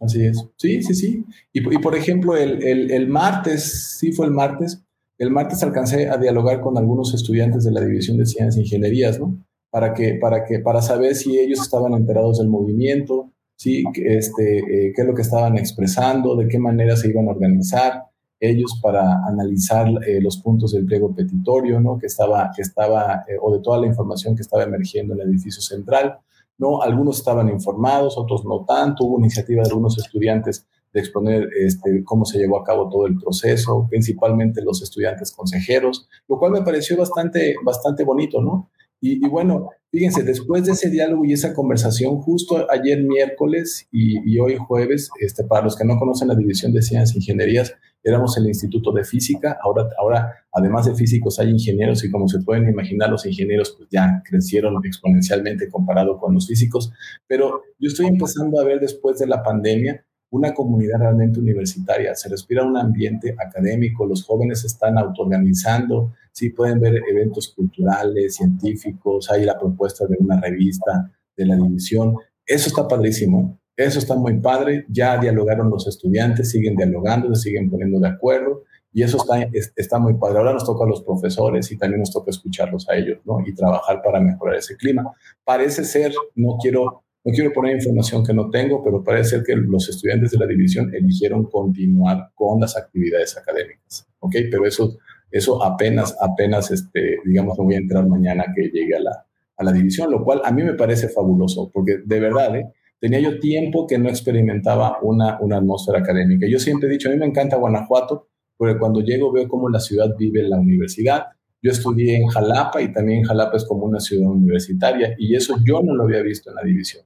Así 0.00 0.26
es. 0.26 0.44
Sí, 0.56 0.82
sí, 0.82 0.94
sí. 0.94 1.24
Y, 1.52 1.74
y 1.74 1.78
por 1.78 1.94
ejemplo, 1.94 2.36
el, 2.36 2.62
el, 2.62 2.90
el, 2.90 3.08
martes, 3.08 3.96
sí 3.98 4.12
fue 4.12 4.26
el 4.26 4.32
martes, 4.32 4.82
el 5.18 5.30
martes 5.30 5.62
alcancé 5.62 6.08
a 6.08 6.16
dialogar 6.16 6.60
con 6.60 6.76
algunos 6.76 7.14
estudiantes 7.14 7.64
de 7.64 7.70
la 7.70 7.80
División 7.80 8.18
de 8.18 8.26
Ciencias 8.26 8.56
e 8.56 8.60
Ingenierías, 8.60 9.20
¿no? 9.20 9.38
Para, 9.70 9.94
que, 9.94 10.14
para, 10.20 10.44
que, 10.44 10.58
para 10.58 10.82
saber 10.82 11.14
si 11.14 11.38
ellos 11.38 11.60
estaban 11.60 11.94
enterados 11.94 12.38
del 12.38 12.48
movimiento, 12.48 13.31
¿sí? 13.62 13.84
este, 13.94 14.58
eh, 14.58 14.92
qué 14.94 15.02
es 15.02 15.06
lo 15.06 15.14
que 15.14 15.22
estaban 15.22 15.56
expresando, 15.56 16.34
de 16.34 16.48
qué 16.48 16.58
manera 16.58 16.96
se 16.96 17.08
iban 17.08 17.28
a 17.28 17.30
organizar. 17.30 18.04
ellos 18.40 18.80
para 18.82 19.24
analizar 19.24 19.86
eh, 20.04 20.20
los 20.20 20.38
puntos 20.38 20.72
del 20.72 20.84
pliego 20.84 21.14
petitorio, 21.14 21.78
¿no? 21.78 21.96
Que 21.96 22.06
estaba, 22.08 22.50
que 22.54 22.62
estaba 22.62 23.22
eh, 23.28 23.36
o 23.40 23.52
de 23.54 23.60
toda 23.60 23.78
la 23.78 23.86
información 23.86 24.34
que 24.34 24.42
estaba 24.42 24.64
emergiendo 24.64 25.14
en 25.14 25.20
el 25.20 25.28
edificio 25.28 25.62
central, 25.62 26.18
¿no? 26.58 26.82
Algunos 26.82 27.18
estaban 27.18 27.48
informados, 27.48 28.18
otros 28.18 28.44
no 28.44 28.64
tanto. 28.64 29.04
Hubo 29.04 29.20
iniciativa 29.20 29.62
de 29.62 29.68
algunos 29.68 29.96
estudiantes 29.96 30.66
de 30.92 31.00
exponer 31.00 31.48
este, 31.56 32.02
cómo 32.02 32.24
se 32.24 32.38
llevó 32.38 32.58
a 32.58 32.64
cabo 32.64 32.88
todo 32.88 33.06
el 33.06 33.16
proceso, 33.16 33.86
principalmente 33.88 34.60
los 34.60 34.82
estudiantes 34.82 35.30
consejeros, 35.30 36.08
lo 36.26 36.36
cual 36.36 36.50
me 36.50 36.62
pareció 36.62 36.96
bastante, 36.96 37.54
bastante 37.64 38.02
bonito, 38.02 38.42
¿no? 38.42 38.70
Y, 39.04 39.18
bueno, 39.28 39.70
fíjense, 39.90 40.22
después 40.22 40.64
de 40.64 40.72
ese 40.72 40.88
diálogo 40.88 41.24
y 41.24 41.32
esa 41.32 41.52
conversación, 41.52 42.20
justo 42.20 42.70
ayer 42.70 43.02
miércoles 43.02 43.88
y, 43.90 44.38
hoy 44.38 44.56
jueves, 44.56 45.10
este, 45.18 45.42
para 45.42 45.64
los 45.64 45.76
que 45.76 45.84
no 45.84 45.98
conocen 45.98 46.28
la 46.28 46.36
División 46.36 46.72
de 46.72 46.82
Ciencias 46.82 47.12
e 47.12 47.18
Ingenierías, 47.18 47.74
éramos 48.04 48.36
el 48.36 48.46
Instituto 48.46 48.92
de 48.92 49.02
Física, 49.02 49.58
ahora, 49.60 49.88
ahora 49.98 50.32
además 50.52 50.86
de 50.86 50.94
físicos 50.94 51.40
hay 51.40 51.50
ingenieros 51.50 52.04
y 52.04 52.12
como 52.12 52.28
se 52.28 52.40
pueden 52.42 52.68
imaginar, 52.68 53.10
los 53.10 53.26
ingenieros 53.26 53.74
pues 53.76 53.88
ya 53.90 54.22
crecieron 54.24 54.74
exponencialmente 54.84 55.68
comparado 55.68 56.18
con 56.18 56.34
los 56.34 56.46
físicos, 56.46 56.92
pero 57.26 57.62
yo 57.80 57.88
estoy 57.88 58.06
empezando 58.06 58.60
a 58.60 58.64
ver 58.64 58.78
después 58.78 59.18
de 59.18 59.26
la 59.26 59.42
pandemia 59.42 60.04
una 60.32 60.54
comunidad 60.54 60.98
realmente 60.98 61.40
universitaria, 61.40 62.14
se 62.14 62.28
respira 62.30 62.64
un 62.64 62.76
ambiente 62.76 63.36
académico, 63.38 64.06
los 64.06 64.24
jóvenes 64.24 64.64
están 64.64 64.96
autoorganizando, 64.96 66.14
sí 66.32 66.50
pueden 66.50 66.80
ver 66.80 67.02
eventos 67.10 67.52
culturales, 67.54 68.36
científicos, 68.36 69.30
hay 69.30 69.44
la 69.44 69.58
propuesta 69.58 70.06
de 70.06 70.16
una 70.18 70.40
revista 70.40 71.12
de 71.36 71.46
la 71.46 71.56
división, 71.56 72.16
eso 72.46 72.68
está 72.68 72.88
padrísimo, 72.88 73.60
eso 73.76 73.98
está 73.98 74.14
muy 74.16 74.40
padre, 74.40 74.86
ya 74.88 75.18
dialogaron 75.18 75.68
los 75.68 75.86
estudiantes, 75.86 76.50
siguen 76.50 76.76
dialogando, 76.76 77.34
se 77.34 77.50
siguen 77.50 77.70
poniendo 77.70 78.00
de 78.00 78.08
acuerdo 78.08 78.62
y 78.90 79.02
eso 79.02 79.18
está, 79.18 79.48
está 79.76 79.98
muy 79.98 80.14
padre. 80.14 80.38
Ahora 80.38 80.52
nos 80.52 80.64
toca 80.64 80.84
a 80.84 80.88
los 80.88 81.02
profesores 81.02 81.70
y 81.72 81.78
también 81.78 82.00
nos 82.00 82.12
toca 82.12 82.30
escucharlos 82.30 82.88
a 82.88 82.96
ellos, 82.96 83.20
¿no? 83.24 83.40
Y 83.46 83.54
trabajar 83.54 84.02
para 84.02 84.20
mejorar 84.20 84.56
ese 84.56 84.76
clima. 84.76 85.14
Parece 85.44 85.84
ser, 85.84 86.12
no 86.34 86.58
quiero 86.60 87.02
no 87.24 87.32
quiero 87.32 87.52
poner 87.52 87.76
información 87.76 88.24
que 88.24 88.34
no 88.34 88.50
tengo, 88.50 88.82
pero 88.82 89.04
parece 89.04 89.30
ser 89.30 89.42
que 89.44 89.54
los 89.54 89.88
estudiantes 89.88 90.32
de 90.32 90.38
la 90.38 90.46
división 90.46 90.92
eligieron 90.92 91.44
continuar 91.44 92.30
con 92.34 92.60
las 92.60 92.76
actividades 92.76 93.36
académicas, 93.36 94.08
¿ok? 94.18 94.34
Pero 94.50 94.66
eso, 94.66 94.98
eso 95.30 95.62
apenas, 95.62 96.16
apenas, 96.20 96.70
este, 96.72 97.18
digamos, 97.24 97.56
no 97.58 97.64
voy 97.64 97.74
a 97.74 97.78
entrar 97.78 98.06
mañana 98.08 98.46
que 98.54 98.70
llegue 98.70 98.96
a 98.96 99.00
la, 99.00 99.26
a 99.56 99.64
la 99.64 99.72
división, 99.72 100.10
lo 100.10 100.24
cual 100.24 100.40
a 100.44 100.50
mí 100.50 100.62
me 100.62 100.74
parece 100.74 101.08
fabuloso, 101.08 101.70
porque 101.72 101.98
de 102.04 102.20
verdad, 102.20 102.56
¿eh? 102.56 102.72
tenía 102.98 103.20
yo 103.20 103.38
tiempo 103.38 103.86
que 103.86 103.98
no 103.98 104.08
experimentaba 104.08 104.98
una, 105.02 105.38
una 105.40 105.58
atmósfera 105.58 106.00
académica. 106.00 106.46
Yo 106.48 106.58
siempre 106.58 106.88
he 106.88 106.92
dicho, 106.92 107.08
a 107.08 107.12
mí 107.12 107.18
me 107.18 107.26
encanta 107.26 107.56
Guanajuato, 107.56 108.28
porque 108.56 108.78
cuando 108.78 109.00
llego 109.00 109.32
veo 109.32 109.48
cómo 109.48 109.68
la 109.68 109.80
ciudad 109.80 110.14
vive 110.18 110.42
la 110.42 110.58
universidad, 110.58 111.26
yo 111.62 111.70
estudié 111.70 112.16
en 112.16 112.26
Jalapa 112.26 112.82
y 112.82 112.92
también 112.92 113.22
Jalapa 113.22 113.56
es 113.56 113.64
como 113.64 113.84
una 113.84 114.00
ciudad 114.00 114.28
universitaria 114.28 115.14
y 115.16 115.36
eso 115.36 115.56
yo 115.64 115.80
no 115.82 115.94
lo 115.94 116.04
había 116.04 116.22
visto 116.22 116.50
en 116.50 116.56
la 116.56 116.62
división. 116.62 117.04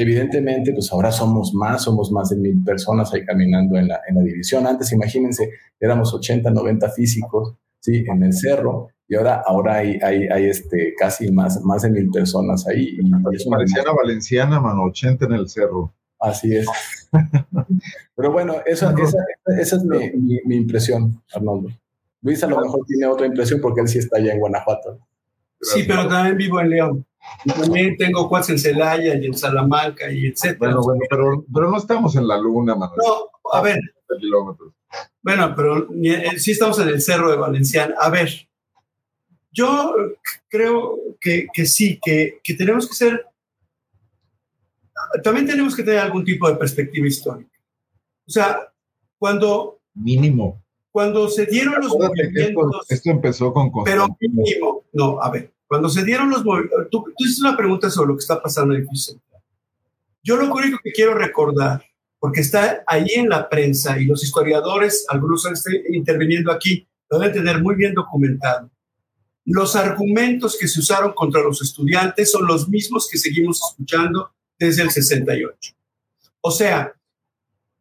Evidentemente, 0.00 0.72
pues 0.72 0.90
ahora 0.92 1.12
somos 1.12 1.52
más, 1.52 1.82
somos 1.82 2.10
más 2.10 2.30
de 2.30 2.36
mil 2.36 2.64
personas 2.64 3.12
ahí 3.12 3.22
caminando 3.22 3.76
en 3.76 3.86
la, 3.88 4.00
en 4.08 4.14
la 4.14 4.22
división. 4.22 4.66
Antes, 4.66 4.92
imagínense, 4.92 5.50
éramos 5.78 6.14
80, 6.14 6.50
90 6.50 6.88
físicos, 6.92 7.54
¿sí? 7.80 8.02
En 8.06 8.22
el 8.22 8.32
cerro, 8.32 8.88
y 9.06 9.14
ahora, 9.16 9.42
ahora 9.46 9.76
hay, 9.76 9.98
hay, 10.02 10.26
hay 10.28 10.46
este, 10.46 10.94
casi 10.96 11.30
más, 11.30 11.60
más 11.64 11.82
de 11.82 11.90
mil 11.90 12.08
personas 12.08 12.66
ahí. 12.66 12.96
Y 12.98 13.10
parecía 13.50 13.82
la 13.82 13.92
valenciana, 13.92 14.58
mano, 14.58 14.84
80 14.84 15.26
en 15.26 15.32
el 15.32 15.48
cerro. 15.50 15.92
Así 16.18 16.56
es. 16.56 16.66
Pero 18.16 18.32
bueno, 18.32 18.54
eso, 18.64 18.88
esa, 18.96 19.18
esa, 19.58 19.76
es 19.76 19.84
mi, 19.84 20.12
mi, 20.12 20.38
mi, 20.46 20.56
impresión, 20.56 21.22
Arnoldo. 21.34 21.68
Luis 22.22 22.42
a 22.42 22.46
lo 22.46 22.58
mejor 22.58 22.86
tiene 22.86 23.04
otra 23.04 23.26
impresión 23.26 23.60
porque 23.60 23.82
él 23.82 23.88
sí 23.88 23.98
está 23.98 24.16
allá 24.16 24.32
en 24.32 24.40
Guanajuato. 24.40 24.98
Sí, 25.60 25.84
pero 25.86 26.08
también 26.08 26.38
vivo 26.38 26.58
en 26.58 26.70
León. 26.70 27.06
Y 27.44 27.52
también 27.52 27.96
tengo 27.96 28.28
cuates 28.28 28.50
en 28.50 28.58
Celaya 28.58 29.14
y 29.14 29.26
en 29.26 29.34
Salamanca 29.34 30.10
y 30.10 30.26
etcétera. 30.26 30.58
Bueno, 30.58 30.82
bueno, 30.82 31.00
pero, 31.08 31.44
pero 31.52 31.70
no 31.70 31.76
estamos 31.78 32.14
en 32.16 32.28
la 32.28 32.38
luna, 32.38 32.74
Manuel. 32.74 32.98
No, 32.98 33.52
a 33.52 33.62
ver. 33.62 33.80
Bueno, 35.22 35.54
pero 35.54 35.88
eh, 36.02 36.38
sí 36.38 36.52
estamos 36.52 36.78
en 36.80 36.88
el 36.88 37.00
Cerro 37.00 37.30
de 37.30 37.36
Valenciana. 37.36 37.94
A 37.98 38.10
ver, 38.10 38.48
yo 39.52 39.94
creo 40.48 40.98
que, 41.20 41.46
que 41.52 41.66
sí, 41.66 41.98
que, 42.02 42.40
que, 42.42 42.54
tenemos 42.54 42.88
que 42.88 42.94
ser, 42.94 43.26
también 45.22 45.46
tenemos 45.46 45.74
que 45.74 45.82
tener 45.82 46.00
algún 46.00 46.24
tipo 46.24 46.48
de 46.48 46.56
perspectiva 46.56 47.06
histórica. 47.06 47.58
O 48.26 48.30
sea, 48.30 48.72
cuando... 49.18 49.80
Mínimo. 49.94 50.62
Cuando 50.90 51.28
se 51.28 51.46
dieron 51.46 51.80
los 51.80 51.96
movimientos... 51.96 52.86
Esto, 52.88 53.10
empezó 53.10 53.52
con... 53.52 53.70
Pero 53.84 54.08
mínimo, 54.20 54.84
no, 54.92 55.20
a 55.20 55.30
ver, 55.30 55.52
cuando 55.70 55.88
se 55.88 56.04
dieron 56.04 56.30
los 56.30 56.44
movimientos, 56.44 56.88
tú, 56.90 57.04
tú 57.16 57.24
hiciste 57.24 57.46
una 57.46 57.56
pregunta 57.56 57.88
sobre 57.90 58.08
lo 58.08 58.16
que 58.16 58.22
está 58.22 58.42
pasando 58.42 58.74
en 58.74 58.80
el. 58.80 58.88
Yo 60.20 60.34
lo 60.34 60.52
único 60.52 60.80
que 60.82 60.90
quiero 60.90 61.14
recordar, 61.14 61.84
porque 62.18 62.40
está 62.40 62.82
ahí 62.88 63.06
en 63.14 63.28
la 63.28 63.48
prensa 63.48 63.96
y 63.96 64.04
los 64.04 64.24
historiadores, 64.24 65.06
algunos 65.08 65.46
están 65.46 65.74
interviniendo 65.92 66.50
aquí, 66.50 66.88
lo 67.08 67.20
deben 67.20 67.36
tener 67.36 67.62
muy 67.62 67.76
bien 67.76 67.94
documentado. 67.94 68.68
Los 69.44 69.76
argumentos 69.76 70.58
que 70.58 70.66
se 70.66 70.80
usaron 70.80 71.12
contra 71.12 71.40
los 71.40 71.62
estudiantes 71.62 72.32
son 72.32 72.48
los 72.48 72.68
mismos 72.68 73.08
que 73.08 73.16
seguimos 73.16 73.60
escuchando 73.70 74.32
desde 74.58 74.82
el 74.82 74.90
68. 74.90 75.72
O 76.40 76.50
sea, 76.50 76.92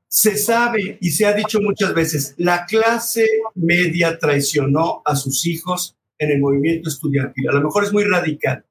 se 0.07 0.37
sabe 0.37 0.99
y 1.01 1.09
se 1.09 1.25
ha 1.25 1.33
dicho 1.33 1.59
muchas 1.59 1.95
veces, 1.95 2.35
la 2.37 2.67
clase 2.67 3.27
media 3.55 4.19
traicionó 4.19 5.01
a 5.05 5.15
sus 5.15 5.47
hijos 5.47 5.95
en 6.19 6.31
el 6.31 6.39
movimiento 6.39 6.89
estudiantil. 6.89 7.49
A 7.49 7.53
lo 7.53 7.61
mejor 7.61 7.85
es 7.85 7.93
muy 7.93 8.03
radical. 8.03 8.65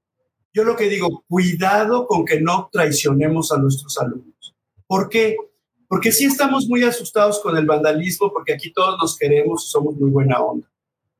Yo 0.52 0.64
lo 0.64 0.76
que 0.76 0.88
digo, 0.88 1.24
cuidado 1.28 2.06
con 2.06 2.24
que 2.24 2.40
no 2.40 2.68
traicionemos 2.70 3.50
a 3.50 3.58
nuestros 3.58 3.98
alumnos. 3.98 4.54
¿Por 4.86 5.08
qué? 5.08 5.36
Porque 5.88 6.12
sí 6.12 6.26
estamos 6.26 6.68
muy 6.68 6.82
asustados 6.82 7.40
con 7.40 7.56
el 7.56 7.66
vandalismo, 7.66 8.30
porque 8.32 8.52
aquí 8.52 8.72
todos 8.72 8.96
nos 9.00 9.16
queremos 9.16 9.64
y 9.64 9.70
somos 9.70 9.96
muy 9.96 10.10
buena 10.10 10.40
onda. 10.40 10.70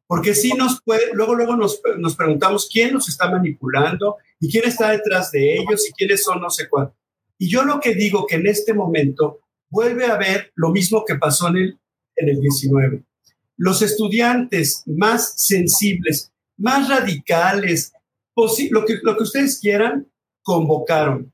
Porque 0.06 0.34
sí 0.34 0.52
nos 0.52 0.82
puede, 0.82 1.12
luego, 1.12 1.34
luego 1.34 1.56
nos, 1.56 1.80
nos 1.98 2.16
preguntamos 2.16 2.68
quién 2.70 2.94
nos 2.94 3.08
está 3.08 3.30
manipulando 3.30 4.16
y 4.40 4.50
quién 4.50 4.64
está 4.66 4.90
detrás 4.90 5.30
de 5.32 5.56
ellos 5.56 5.88
y 5.88 5.92
quiénes 5.92 6.22
son 6.22 6.40
no 6.40 6.50
sé 6.50 6.68
cuánto. 6.68 6.94
Y 7.38 7.48
yo 7.48 7.62
lo 7.64 7.80
que 7.80 7.94
digo 7.94 8.26
que 8.26 8.36
en 8.36 8.46
este 8.46 8.74
momento 8.74 9.40
vuelve 9.70 10.06
a 10.06 10.14
haber 10.14 10.52
lo 10.54 10.70
mismo 10.70 11.04
que 11.06 11.16
pasó 11.16 11.48
en 11.48 11.56
el, 11.56 11.78
en 12.16 12.28
el 12.30 12.40
19 12.40 13.04
los 13.58 13.82
estudiantes 13.82 14.84
más 14.86 15.34
sensibles, 15.36 16.32
más 16.56 16.88
radicales, 16.88 17.92
lo 18.70 18.84
que, 18.84 19.00
ustedes 19.20 19.58
quieran, 19.60 20.06
convocaron. 20.42 21.32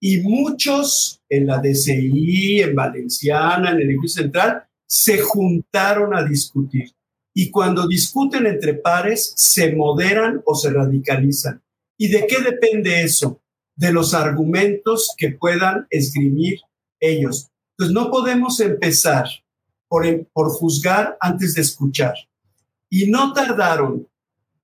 Y 0.00 0.22
muchos 0.22 1.20
en 1.28 1.46
la 1.46 1.58
DCI, 1.58 2.62
en 2.62 2.74
Valenciana, 2.74 3.70
en 3.70 3.76
el 3.76 3.90
edificio 3.90 4.22
central, 4.22 4.64
se 4.86 5.18
juntaron 5.20 6.16
a 6.16 6.24
discutir. 6.24 6.90
Y 7.34 7.50
cuando 7.50 7.86
discuten 7.86 8.46
entre 8.46 8.74
pares, 8.74 9.34
se 9.36 9.72
moderan 9.76 10.40
o 10.46 10.54
se 10.54 10.70
radicalizan. 10.70 11.62
¿Y 11.98 12.08
de 12.08 12.26
qué 12.26 12.40
depende 12.42 13.02
eso? 13.02 13.42
De 13.76 13.92
los 13.92 14.14
argumentos 14.14 15.14
que 15.18 15.32
puedan 15.32 15.86
esgrimir 15.90 16.60
ellos. 16.98 17.50
Pues 17.76 17.90
no 17.90 18.10
podemos 18.10 18.58
empezar 18.60 19.26
por, 19.88 20.48
juzgar 20.50 21.16
antes 21.20 21.54
de 21.54 21.62
escuchar. 21.62 22.14
Y 22.90 23.06
no 23.10 23.32
tardaron 23.32 24.06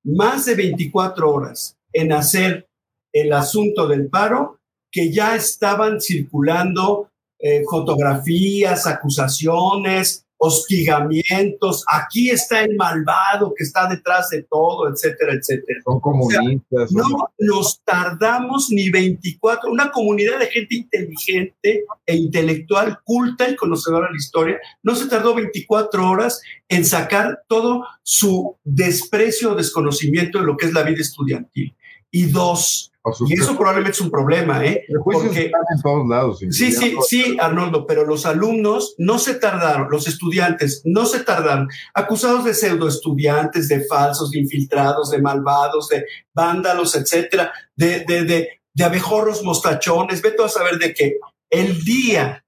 más 0.03 0.45
de 0.45 0.55
24 0.55 1.31
horas 1.31 1.77
en 1.93 2.13
hacer 2.13 2.69
el 3.13 3.33
asunto 3.33 3.87
del 3.87 4.09
paro, 4.09 4.61
que 4.91 5.13
ya 5.13 5.35
estaban 5.35 6.01
circulando 6.01 7.11
eh, 7.39 7.63
fotografías, 7.69 8.87
acusaciones, 8.87 10.25
hostigamientos, 10.45 11.85
aquí 11.91 12.31
está 12.31 12.63
el 12.63 12.77
malvado 12.77 13.55
que 13.57 13.65
está 13.65 13.89
detrás 13.89 14.29
de 14.31 14.43
todo, 14.43 14.89
etcétera, 14.89 15.33
etcétera. 15.33 15.81
Son 15.85 16.01
comunistas. 16.01 16.93
no 16.93 17.31
nos 17.39 17.81
tardamos 17.85 18.69
ni 18.71 18.91
24, 18.91 19.71
una 19.71 19.91
comunidad 19.91 20.39
de 20.39 20.47
gente 20.47 20.77
inteligente 20.77 21.85
e 22.07 22.17
intelectual, 22.17 22.99
culta 23.05 23.49
y 23.49 23.57
conocedora 23.57 24.09
de 24.09 24.13
la 24.13 24.19
historia, 24.19 24.61
no 24.83 24.95
se 24.95 25.07
tardó 25.07 25.35
24 25.35 26.09
horas 26.09 26.43
en 26.69 26.85
sacar 26.85 27.43
todo 27.49 27.85
su 28.03 28.57
desprecio 28.65 29.53
o 29.53 29.55
desconocimiento 29.55 30.41
de 30.41 30.47
lo 30.47 30.57
que 30.57 30.67
es 30.67 30.73
la 30.73 30.83
vida 30.83 31.01
estudiantil. 31.01 31.75
Y 32.17 32.27
dos, 32.27 32.93
y 33.27 33.35
eso 33.35 33.57
probablemente 33.57 33.97
es 33.97 34.01
un 34.01 34.11
problema, 34.11 34.65
¿eh? 34.65 34.87
Porque 35.03 35.47
en 35.47 35.83
todos 35.83 36.09
lados. 36.09 36.39
Sí, 36.39 36.71
sí, 36.71 36.97
sí, 37.07 37.37
Arnoldo, 37.41 37.87
pero 37.87 38.07
los 38.07 38.25
alumnos 38.25 38.95
no 38.99 39.19
se 39.19 39.35
tardaron, 39.35 39.89
los 39.91 40.07
estudiantes 40.07 40.81
no 40.85 41.05
se 41.07 41.25
tardaron, 41.25 41.69
acusados 41.93 42.45
de 42.45 42.55
pseudo 42.55 42.87
estudiantes, 42.87 43.67
de 43.67 43.85
falsos, 43.85 44.31
de 44.31 44.39
infiltrados, 44.39 45.11
de 45.11 45.21
malvados, 45.21 45.89
de 45.89 46.05
vándalos, 46.33 46.95
etcétera, 46.95 47.53
de, 47.75 48.05
de, 48.07 48.25
de, 48.25 48.49
de 48.73 48.85
abejorros 48.85 49.43
mostachones, 49.43 50.23
vete 50.23 50.45
a 50.45 50.49
saber 50.49 50.79
de 50.79 50.95
qué. 50.95 51.19
El 51.51 51.85
día, 51.85 52.45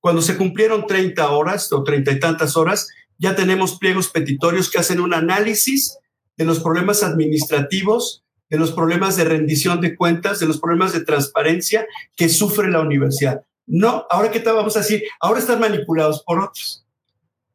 cuando 0.00 0.20
se 0.20 0.36
cumplieron 0.36 0.86
30 0.86 1.30
horas 1.30 1.72
o 1.72 1.82
treinta 1.82 2.12
y 2.12 2.20
tantas 2.20 2.58
horas, 2.58 2.88
ya 3.16 3.34
tenemos 3.34 3.78
pliegos 3.78 4.10
petitorios 4.10 4.70
que 4.70 4.78
hacen 4.78 5.00
un 5.00 5.14
análisis 5.14 5.96
de 6.36 6.44
los 6.44 6.60
problemas 6.60 7.02
administrativos, 7.02 8.25
de 8.48 8.58
los 8.58 8.72
problemas 8.72 9.16
de 9.16 9.24
rendición 9.24 9.80
de 9.80 9.96
cuentas, 9.96 10.38
de 10.38 10.46
los 10.46 10.60
problemas 10.60 10.92
de 10.92 11.04
transparencia 11.04 11.86
que 12.14 12.28
sufre 12.28 12.70
la 12.70 12.80
universidad. 12.80 13.42
No, 13.66 14.06
ahora 14.10 14.30
qué 14.30 14.40
tal 14.40 14.54
vamos 14.54 14.76
a 14.76 14.80
decir, 14.80 15.02
ahora 15.20 15.40
están 15.40 15.60
manipulados 15.60 16.22
por 16.22 16.40
otros. 16.40 16.84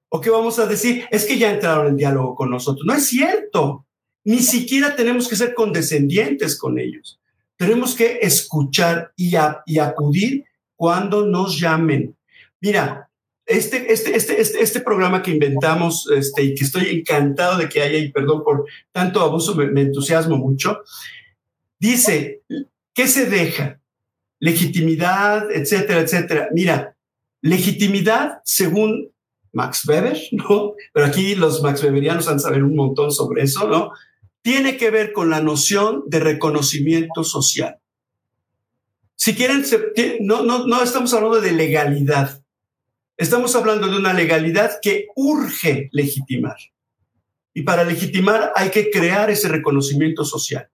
¿O 0.09 0.19
qué 0.19 0.30
vamos 0.30 0.59
a 0.59 0.65
decir? 0.65 1.05
Es 1.09 1.26
que 1.26 1.38
ya 1.38 1.51
entraron 1.51 1.88
en 1.88 1.95
diálogo 1.95 2.35
con 2.35 2.49
nosotros. 2.49 2.85
No 2.85 2.93
es 2.93 3.05
cierto. 3.05 3.85
Ni 4.26 4.39
siquiera 4.39 4.95
tenemos 4.95 5.30
que 5.30 5.38
ser 5.38 5.53
condescendientes 5.53 6.57
con 6.57 6.77
ellos. 6.77 7.19
Tenemos 7.55 7.95
que 7.95 8.19
escuchar 8.22 9.13
y, 9.15 9.34
y 9.65 9.80
acudir 9.80 10.43
cuando 10.76 11.26
nos 11.26 11.57
llamen. 11.57 12.18
Mira, 12.59 13.09
este, 13.57 13.91
este, 13.91 14.15
este, 14.15 14.41
este, 14.41 14.61
este 14.61 14.80
programa 14.82 15.22
que 15.22 15.32
inventamos 15.32 16.10
este, 16.15 16.44
y 16.44 16.56
que 16.56 16.64
estoy 16.64 16.90
encantado 16.90 17.57
de 17.57 17.69
que 17.69 17.82
haya, 17.82 17.98
y 17.98 18.11
perdón 18.11 18.44
por 18.44 18.65
tanto 18.91 19.22
abuso, 19.22 19.56
me, 19.56 19.82
entusiasmo 19.82 20.38
mucho, 20.38 20.82
dice, 21.80 22.41
¿qué 22.94 23.07
se 23.07 23.26
deja? 23.28 23.80
Legitimidad, 24.40 25.52
etcétera, 25.52 26.02
etcétera. 26.02 26.49
Mira, 26.52 26.95
legitimidad 27.41 28.41
según 28.44 29.11
Max 29.53 29.88
Weber, 29.88 30.19
¿no? 30.32 30.73
Pero 30.94 31.06
aquí 31.06 31.36
los 31.36 31.61
Max 31.61 31.84
Weberianos 31.84 32.28
han 32.28 32.40
saber 32.40 32.64
un 32.64 32.76
montón 32.76 33.11
sobre 33.11 33.44
eso, 33.44 33.68
¿no? 33.68 33.91
Tiene 34.41 34.78
que 34.78 34.90
ver 34.90 35.14
con 35.14 35.30
la 35.30 35.41
noción 35.41 36.03
de 36.07 36.19
reconocimiento 36.19 37.23
social. 37.23 37.78
Si 39.15 39.36
quieren, 39.36 39.64
no, 40.22 40.41
no, 40.41 40.65
no 40.65 40.82
estamos 40.82 41.14
hablando 41.14 41.41
de 41.41 41.52
legalidad. 41.52 42.40
Estamos 43.22 43.56
hablando 43.56 43.88
de 43.88 43.99
una 43.99 44.14
legalidad 44.14 44.80
que 44.81 45.10
urge 45.15 45.89
legitimar. 45.91 46.57
Y 47.53 47.61
para 47.61 47.84
legitimar 47.84 48.52
hay 48.56 48.72
que 48.72 48.89
crear 48.89 49.30
ese 49.30 49.48
reconocimiento 49.48 50.26
social. 50.26 50.72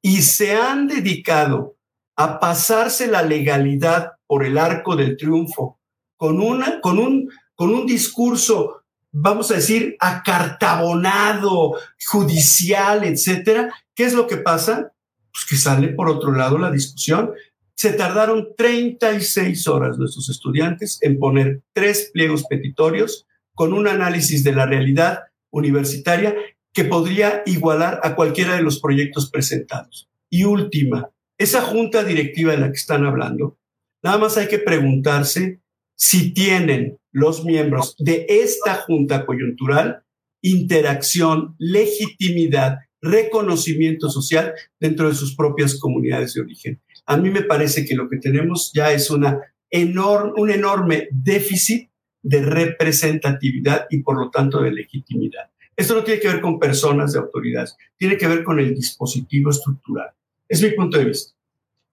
Y 0.00 0.22
se 0.22 0.54
han 0.54 0.86
dedicado 0.86 1.76
a 2.16 2.40
pasarse 2.40 3.06
la 3.06 3.20
legalidad 3.20 4.12
por 4.26 4.46
el 4.46 4.56
arco 4.56 4.96
del 4.96 5.18
triunfo 5.18 5.78
con, 6.16 6.40
una, 6.40 6.80
con, 6.80 6.98
un, 6.98 7.28
con 7.54 7.68
un 7.68 7.84
discurso, 7.84 8.82
vamos 9.12 9.50
a 9.50 9.56
decir, 9.56 9.96
acartabonado, 10.00 11.72
judicial, 12.10 13.04
etcétera. 13.04 13.74
¿Qué 13.94 14.04
es 14.04 14.14
lo 14.14 14.26
que 14.26 14.38
pasa? 14.38 14.90
Pues 15.30 15.44
que 15.44 15.56
sale 15.56 15.88
por 15.88 16.08
otro 16.08 16.32
lado 16.32 16.56
la 16.56 16.70
discusión 16.70 17.32
se 17.80 17.94
tardaron 17.94 18.48
36 18.58 19.66
horas 19.66 19.96
nuestros 19.96 20.28
estudiantes 20.28 20.98
en 21.00 21.18
poner 21.18 21.62
tres 21.72 22.10
pliegos 22.12 22.44
petitorios 22.44 23.26
con 23.54 23.72
un 23.72 23.88
análisis 23.88 24.44
de 24.44 24.52
la 24.52 24.66
realidad 24.66 25.20
universitaria 25.50 26.36
que 26.74 26.84
podría 26.84 27.42
igualar 27.46 27.98
a 28.02 28.14
cualquiera 28.14 28.54
de 28.54 28.62
los 28.62 28.80
proyectos 28.80 29.30
presentados. 29.30 30.10
Y 30.28 30.44
última, 30.44 31.08
esa 31.38 31.62
junta 31.62 32.04
directiva 32.04 32.52
de 32.52 32.58
la 32.58 32.66
que 32.66 32.76
están 32.76 33.06
hablando, 33.06 33.58
nada 34.04 34.18
más 34.18 34.36
hay 34.36 34.48
que 34.48 34.58
preguntarse 34.58 35.62
si 35.96 36.34
tienen 36.34 36.98
los 37.12 37.46
miembros 37.46 37.96
de 37.98 38.26
esta 38.28 38.74
junta 38.74 39.24
coyuntural 39.24 40.04
interacción, 40.42 41.54
legitimidad, 41.58 42.80
reconocimiento 43.00 44.10
social 44.10 44.52
dentro 44.78 45.08
de 45.08 45.14
sus 45.14 45.34
propias 45.34 45.78
comunidades 45.78 46.34
de 46.34 46.42
origen. 46.42 46.82
A 47.10 47.16
mí 47.16 47.28
me 47.28 47.42
parece 47.42 47.84
que 47.84 47.96
lo 47.96 48.08
que 48.08 48.18
tenemos 48.18 48.70
ya 48.72 48.92
es 48.92 49.10
una 49.10 49.40
un 49.72 50.50
enorme 50.50 51.08
déficit 51.10 51.88
de 52.22 52.42
representatividad 52.42 53.86
y 53.90 54.02
por 54.02 54.16
lo 54.16 54.30
tanto 54.30 54.62
de 54.62 54.70
legitimidad. 54.70 55.50
Esto 55.76 55.96
no 55.96 56.04
tiene 56.04 56.20
que 56.20 56.28
ver 56.28 56.40
con 56.40 56.60
personas 56.60 57.12
de 57.12 57.18
autoridad, 57.18 57.68
tiene 57.96 58.16
que 58.16 58.28
ver 58.28 58.44
con 58.44 58.60
el 58.60 58.74
dispositivo 58.74 59.50
estructural. 59.50 60.10
Es 60.48 60.62
mi 60.62 60.70
punto 60.70 60.98
de 60.98 61.06
vista. 61.06 61.32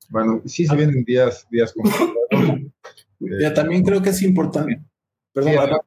Bueno, 0.10 0.42
sí 0.46 0.68
se 0.68 0.76
vienen 0.76 1.04
días, 1.04 1.48
días 1.50 1.74
complicados. 1.74 2.14
ya, 3.42 3.54
también 3.56 3.84
creo 3.84 4.02
que 4.04 4.10
es 4.10 4.22
importante. 4.22 4.84
Perdón, 5.34 5.80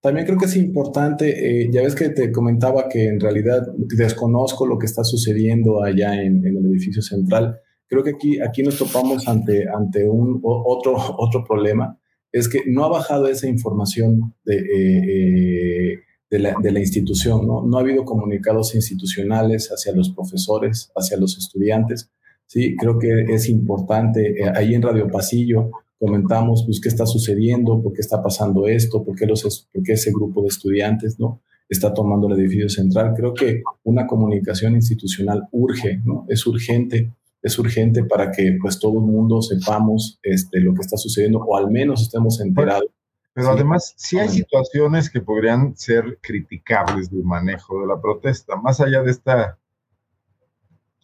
también 0.00 0.26
creo 0.26 0.38
que 0.38 0.46
es 0.46 0.56
importante, 0.56 1.62
eh, 1.62 1.68
ya 1.70 1.82
ves 1.82 1.94
que 1.94 2.08
te 2.10 2.32
comentaba 2.32 2.88
que 2.88 3.08
en 3.08 3.20
realidad 3.20 3.66
desconozco 3.76 4.66
lo 4.66 4.78
que 4.78 4.86
está 4.86 5.04
sucediendo 5.04 5.82
allá 5.82 6.22
en, 6.22 6.46
el 6.46 6.56
edificio 6.66 7.02
central. 7.02 7.58
Creo 7.94 8.02
que 8.02 8.10
aquí, 8.10 8.40
aquí 8.40 8.64
nos 8.64 8.76
topamos 8.76 9.28
ante, 9.28 9.68
ante 9.68 10.08
un 10.08 10.40
otro, 10.42 10.96
otro 11.18 11.44
problema, 11.44 11.96
es 12.32 12.48
que 12.48 12.62
no 12.66 12.84
ha 12.84 12.88
bajado 12.88 13.28
esa 13.28 13.46
información 13.46 14.34
de, 14.44 14.56
eh, 14.56 15.92
eh, 15.92 16.00
de, 16.28 16.38
la, 16.40 16.56
de 16.60 16.72
la, 16.72 16.80
institución, 16.80 17.46
¿no? 17.46 17.62
no 17.64 17.76
ha 17.76 17.82
habido 17.82 18.04
comunicados 18.04 18.74
institucionales 18.74 19.68
hacia 19.68 19.94
los 19.94 20.10
profesores, 20.10 20.90
hacia 20.96 21.16
los 21.16 21.38
estudiantes. 21.38 22.10
Sí, 22.46 22.74
creo 22.74 22.98
que 22.98 23.26
es 23.28 23.48
importante, 23.48 24.38
ahí 24.56 24.74
en 24.74 24.82
Radio 24.82 25.06
Pasillo 25.06 25.70
comentamos 25.96 26.64
pues 26.66 26.80
qué 26.80 26.88
está 26.88 27.06
sucediendo, 27.06 27.80
por 27.80 27.92
qué 27.92 28.00
está 28.00 28.20
pasando 28.20 28.66
esto, 28.66 29.04
por 29.04 29.14
qué, 29.14 29.24
los, 29.26 29.68
por 29.72 29.82
qué 29.84 29.92
ese 29.92 30.10
grupo 30.10 30.42
de 30.42 30.48
estudiantes 30.48 31.20
no 31.20 31.40
está 31.68 31.94
tomando 31.94 32.26
el 32.26 32.40
edificio 32.40 32.68
central. 32.68 33.14
Creo 33.16 33.32
que 33.32 33.62
una 33.84 34.04
comunicación 34.04 34.74
institucional 34.74 35.46
urge, 35.52 36.00
¿no? 36.04 36.26
Es 36.28 36.44
urgente, 36.44 37.12
es 37.44 37.58
urgente 37.58 38.02
para 38.04 38.32
que 38.32 38.56
pues 38.58 38.78
todo 38.78 38.94
el 38.94 39.04
mundo 39.04 39.42
sepamos 39.42 40.18
este, 40.22 40.60
lo 40.60 40.72
que 40.72 40.80
está 40.80 40.96
sucediendo 40.96 41.40
o 41.40 41.56
al 41.58 41.70
menos 41.70 42.00
estemos 42.00 42.40
enterados. 42.40 42.88
Pero 43.34 43.50
además, 43.50 43.92
sí 43.98 44.18
hay 44.18 44.30
situaciones 44.30 45.10
que 45.10 45.20
podrían 45.20 45.76
ser 45.76 46.18
criticables 46.22 47.10
del 47.10 47.22
manejo 47.22 47.82
de 47.82 47.86
la 47.86 48.00
protesta, 48.00 48.56
más 48.56 48.80
allá 48.80 49.02
de 49.02 49.10
esta 49.10 49.58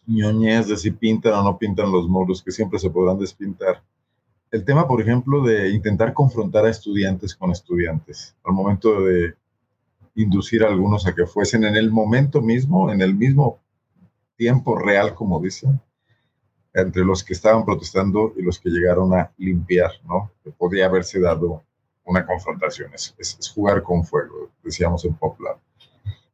ñoñez 0.07 0.67
de 0.67 0.77
si 0.77 0.89
pintan 0.89 1.33
o 1.33 1.43
no 1.43 1.59
pintan 1.59 1.91
los 1.91 2.07
muros, 2.09 2.41
que 2.41 2.51
siempre 2.51 2.79
se 2.79 2.89
podrán 2.89 3.19
despintar. 3.19 3.83
El 4.49 4.65
tema, 4.65 4.87
por 4.87 4.99
ejemplo, 4.99 5.43
de 5.43 5.69
intentar 5.69 6.13
confrontar 6.13 6.65
a 6.65 6.71
estudiantes 6.71 7.35
con 7.35 7.51
estudiantes, 7.51 8.35
al 8.43 8.53
momento 8.53 9.01
de 9.01 9.35
inducir 10.15 10.63
a 10.63 10.69
algunos 10.69 11.05
a 11.05 11.13
que 11.13 11.27
fuesen 11.27 11.65
en 11.65 11.75
el 11.75 11.91
momento 11.91 12.41
mismo, 12.41 12.91
en 12.91 13.01
el 13.01 13.13
mismo 13.13 13.59
tiempo 14.37 14.75
real, 14.75 15.13
como 15.13 15.39
dicen, 15.39 15.79
entre 16.73 17.03
los 17.03 17.23
que 17.23 17.33
estaban 17.33 17.65
protestando 17.65 18.33
y 18.37 18.41
los 18.41 18.59
que 18.59 18.69
llegaron 18.69 19.13
a 19.13 19.31
limpiar, 19.37 19.91
¿no? 20.05 20.31
Que 20.43 20.51
podría 20.51 20.85
haberse 20.85 21.19
dado 21.19 21.63
una 22.05 22.25
confrontación, 22.25 22.91
es, 22.93 23.51
jugar 23.53 23.83
con 23.83 24.03
fuego, 24.03 24.49
decíamos 24.63 25.05
en 25.05 25.13
Poplar. 25.13 25.57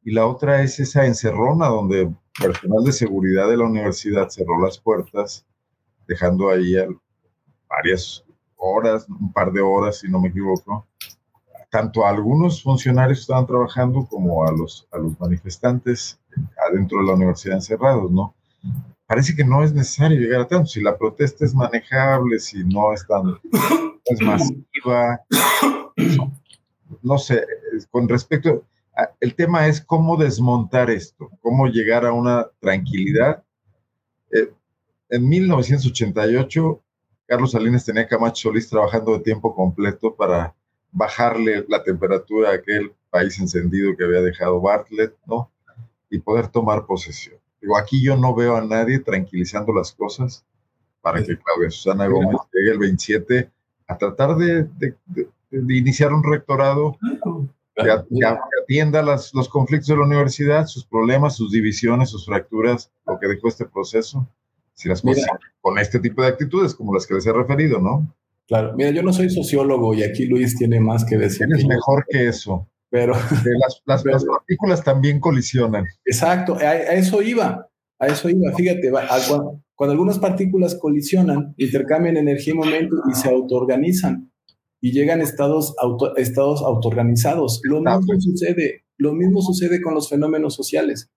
Y 0.04 0.12
la 0.12 0.26
otra 0.26 0.62
es 0.62 0.80
esa 0.80 1.06
encerrona 1.06 1.68
donde 1.68 2.14
personal 2.40 2.84
de 2.84 2.94
seguridad 2.94 3.50
de 3.50 3.58
la 3.58 3.66
universidad 3.66 4.30
cerró 4.30 4.62
las 4.62 4.78
puertas, 4.80 5.46
dejando 6.08 6.50
ahí 6.50 6.76
varias 7.68 8.24
horas, 8.56 9.08
un 9.10 9.34
par 9.34 9.52
de 9.52 9.62
horas, 9.62 10.00
si 10.00 10.08
no 10.08 10.20
me 10.20 10.30
equivoco, 10.30 10.88
tanto 11.70 12.06
a 12.06 12.10
algunos 12.10 12.64
funcionarios 12.64 13.20
que 13.20 13.24
estaban 13.24 13.46
trabajando 13.46 14.06
como 14.06 14.46
a 14.48 14.52
los, 14.52 14.88
a 14.92 14.98
los 14.98 15.20
manifestantes 15.20 16.20
adentro 16.70 17.00
de 17.00 17.08
la 17.08 17.14
universidad 17.14 17.56
encerrados, 17.56 18.10
¿no? 18.12 18.34
Parece 19.08 19.36
que 19.36 19.46
no 19.46 19.64
es 19.64 19.74
necesario 19.74 20.20
llegar 20.20 20.42
a 20.42 20.48
tanto. 20.48 20.68
Si 20.68 20.82
la 20.82 20.98
protesta 20.98 21.46
es 21.46 21.56
manejable, 21.56 22.40
si 22.40 22.64
no 22.64 22.94
es 22.94 23.08
tan 23.08 23.40
es 24.06 24.22
masiva, 24.22 25.22
no 27.02 27.18
sé, 27.18 27.46
con 27.90 28.08
respecto, 28.08 28.66
el 29.20 29.36
tema 29.36 29.68
es 29.68 29.82
cómo 29.82 30.18
desmontar 30.18 30.90
esto, 30.90 31.30
cómo 31.42 31.68
llegar 31.68 32.06
a 32.06 32.12
una 32.12 32.48
tranquilidad. 32.60 33.44
Eh, 34.32 34.52
en 35.10 35.30
1988 35.30 36.82
Carlos 37.28 37.52
Salinas 37.52 37.84
tenía 37.84 38.08
Camacho 38.08 38.50
Solís 38.50 38.70
trabajando 38.70 39.18
de 39.18 39.24
tiempo 39.24 39.54
completo 39.54 40.16
para 40.16 40.56
bajarle 40.94 41.66
la 41.68 41.84
temperatura 41.84 42.52
a 42.52 42.54
aquel 42.54 42.94
país 43.10 43.38
encendido 43.38 43.96
que 43.98 44.06
había 44.06 44.22
dejado 44.22 44.62
Bartlett, 44.62 45.14
¿no? 45.26 45.52
Y 46.10 46.20
poder 46.20 46.48
tomar 46.48 46.86
posesión. 46.86 47.37
Digo, 47.62 47.78
aquí 47.78 48.04
yo 48.04 48.16
no 48.18 48.36
veo 48.36 48.56
a 48.56 48.66
nadie 48.66 49.00
tranquilizando 49.00 49.74
las 49.74 49.92
cosas 49.92 50.46
para 51.02 51.24
que 51.24 51.38
Claudia 51.38 51.70
Susana 51.70 52.08
Gómez 52.08 52.38
llegue 52.54 52.72
el 52.72 52.80
27 52.80 53.50
a 53.88 53.98
tratar 53.98 54.36
de, 54.36 54.68
iniciar 55.52 56.14
un 56.14 56.24
rectorado 56.24 56.98
que, 57.76 57.92
atienda 58.64 59.02
los 59.02 59.50
conflictos 59.50 59.88
de 59.88 59.96
la 59.96 60.04
universidad, 60.04 60.66
sus 60.66 60.86
problemas, 60.86 61.36
sus 61.36 61.52
divisiones, 61.52 62.10
sus 62.10 62.26
fracturas, 62.26 62.92
lo 63.06 63.20
que 63.20 63.28
dejó 63.28 63.48
este 63.48 63.66
proceso 63.66 64.28
si 64.78 64.88
las 64.88 65.02
cosas 65.02 65.26
con 65.60 65.80
este 65.80 66.00
tipo 66.00 66.22
de 66.22 66.28
actitudes 66.30 66.76
como 66.76 66.94
las 66.94 67.08
que 67.08 67.16
les 67.16 67.26
he 67.26 67.34
referido, 67.34 67.80
¿no? 67.80 68.14
Claro, 68.48 68.74
mira, 68.78 68.92
yo 68.92 69.02
no 69.02 69.12
soy 69.12 69.30
sociólogo 69.30 69.94
y 69.96 70.04
aquí 70.04 70.26
Luis 70.26 70.56
tiene 70.56 70.80
más 70.80 71.04
que 71.04 71.18
decir. 71.18 71.48
Es 71.54 71.66
mejor 71.66 72.06
que 72.08 72.28
eso. 72.28 72.68
Pero 72.90 73.14
las, 73.14 73.82
las, 74.06 74.26
partículas 74.26 74.84
también 74.84 75.20
colisionan. 75.20 75.86
Exacto, 76.06 76.56
a, 76.56 76.76
eso 76.76 77.22
iba, 77.22 77.68
a 78.00 78.08
eso 78.08 78.30
iba. 78.30 78.54
Fíjate, 78.54 78.92
cuando, 79.76 79.92
algunas 79.92 80.20
partículas 80.20 80.76
colisionan, 80.76 81.54
intercambian 81.58 82.18
energía 82.18 82.54
y 82.54 82.58
momento 82.58 82.96
y 83.12 83.16
se 83.16 83.30
autoorganizan. 83.30 84.32
y 84.80 84.92
llegan 84.92 85.22
estados, 85.22 85.76
auto, 85.80 86.16
estados 86.16 86.62
autoorganizados. 86.62 87.62
Lo 87.64 87.82
mismo 87.82 88.20
sucede, 88.20 88.86
lo 88.98 89.14
mismo 89.14 89.42
sucede 89.42 89.82
con 89.82 89.94
los 89.94 90.10
fenómenos 90.10 90.56
sociales. 90.56 91.10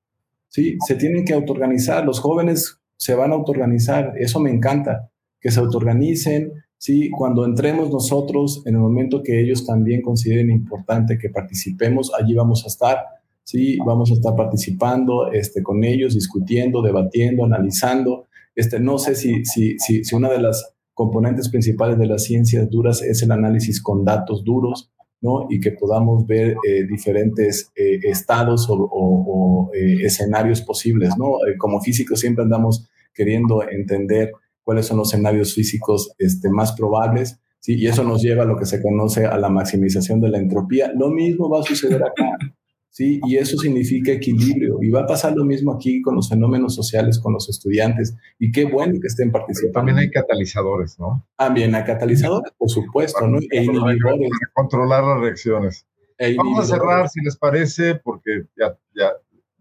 Sí, 0.48 0.76
se 0.86 0.96
tienen 0.96 1.24
que 1.24 1.34
autoorganizar, 1.34 2.04
los 2.04 2.18
jóvenes 2.18 2.80
se 2.96 3.14
van 3.14 3.30
a 3.30 3.34
autoorganizar, 3.34 4.14
eso 4.18 4.40
me 4.40 4.50
encanta, 4.50 5.10
que 5.40 5.50
se 5.50 5.60
autoorganicen, 5.60 6.52
sí, 6.80 7.10
cuando 7.10 7.44
entremos 7.44 7.90
nosotros, 7.90 8.62
en 8.64 8.74
el 8.74 8.80
momento 8.80 9.22
que 9.22 9.38
ellos 9.38 9.66
también 9.66 10.00
consideren 10.00 10.50
importante 10.50 11.18
que 11.18 11.28
participemos, 11.28 12.10
allí 12.18 12.34
vamos 12.34 12.64
a 12.64 12.68
estar, 12.68 12.96
sí, 13.44 13.76
vamos 13.84 14.10
a 14.10 14.14
estar 14.14 14.34
participando 14.34 15.30
este, 15.30 15.62
con 15.62 15.84
ellos, 15.84 16.14
discutiendo, 16.14 16.80
debatiendo, 16.80 17.44
analizando. 17.44 18.26
Este, 18.56 18.80
no 18.80 18.98
sé 18.98 19.14
si, 19.14 19.44
si, 19.44 19.78
si, 19.78 20.04
si 20.04 20.14
una 20.16 20.30
de 20.30 20.40
las 20.40 20.74
componentes 20.94 21.50
principales 21.50 21.98
de 21.98 22.06
las 22.06 22.24
ciencias 22.24 22.70
duras 22.70 23.02
es 23.02 23.22
el 23.22 23.30
análisis 23.30 23.82
con 23.82 24.02
datos 24.02 24.42
duros, 24.42 24.90
¿no? 25.20 25.48
Y 25.50 25.60
que 25.60 25.72
podamos 25.72 26.26
ver 26.26 26.56
eh, 26.66 26.86
diferentes 26.88 27.70
eh, 27.76 28.00
estados 28.04 28.66
o, 28.70 29.70
eh, 29.74 29.98
escenarios 30.02 30.62
posibles, 30.62 31.10
¿no? 31.18 31.34
como 31.58 31.80
físicos 31.80 32.20
siempre 32.20 32.42
andamos 32.42 32.88
queriendo 33.14 33.68
entender 33.68 34.32
cuáles 34.62 34.86
son 34.86 34.98
los 34.98 35.08
escenarios 35.08 35.54
físicos 35.54 36.12
este, 36.18 36.50
más 36.50 36.72
probables, 36.72 37.40
¿sí? 37.58 37.74
Y 37.76 37.86
eso 37.86 38.04
nos 38.04 38.22
lleva 38.22 38.44
a 38.44 38.46
lo 38.46 38.56
que 38.56 38.66
se 38.66 38.82
conoce 38.82 39.26
a 39.26 39.36
la 39.38 39.48
maximización 39.48 40.20
de 40.20 40.28
la 40.28 40.38
entropía. 40.38 40.92
Lo 40.94 41.10
mismo 41.10 41.48
va 41.48 41.60
a 41.60 41.62
suceder 41.62 42.02
acá. 42.02 42.36
¿sí? 42.90 43.20
Y 43.24 43.36
eso 43.36 43.56
significa 43.56 44.12
equilibrio. 44.12 44.78
Y 44.82 44.90
va 44.90 45.02
a 45.02 45.06
pasar 45.06 45.34
lo 45.34 45.44
mismo 45.44 45.72
aquí 45.72 46.02
con 46.02 46.16
los 46.16 46.28
fenómenos 46.28 46.74
sociales, 46.74 47.18
con 47.18 47.32
los 47.32 47.48
estudiantes. 47.48 48.16
Y 48.38 48.52
qué 48.52 48.64
bueno 48.64 48.94
que 49.00 49.06
estén 49.06 49.32
participando. 49.32 49.72
también 49.72 49.98
hay 49.98 50.10
catalizadores, 50.10 50.98
¿no? 50.98 51.26
También 51.36 51.74
hay 51.74 51.84
catalizadores, 51.84 52.52
por 52.58 52.68
supuesto, 52.68 53.26
¿no? 53.26 53.38
E 53.38 53.64
inhibidores. 53.64 54.30
controlar 54.52 55.04
las 55.04 55.20
reacciones. 55.20 55.86
E 56.18 56.34
Vamos 56.36 56.64
a 56.64 56.74
cerrar, 56.74 57.08
si 57.08 57.22
les 57.22 57.36
parece, 57.36 57.94
porque 57.94 58.42
ya, 58.58 58.76
ya, 58.94 59.12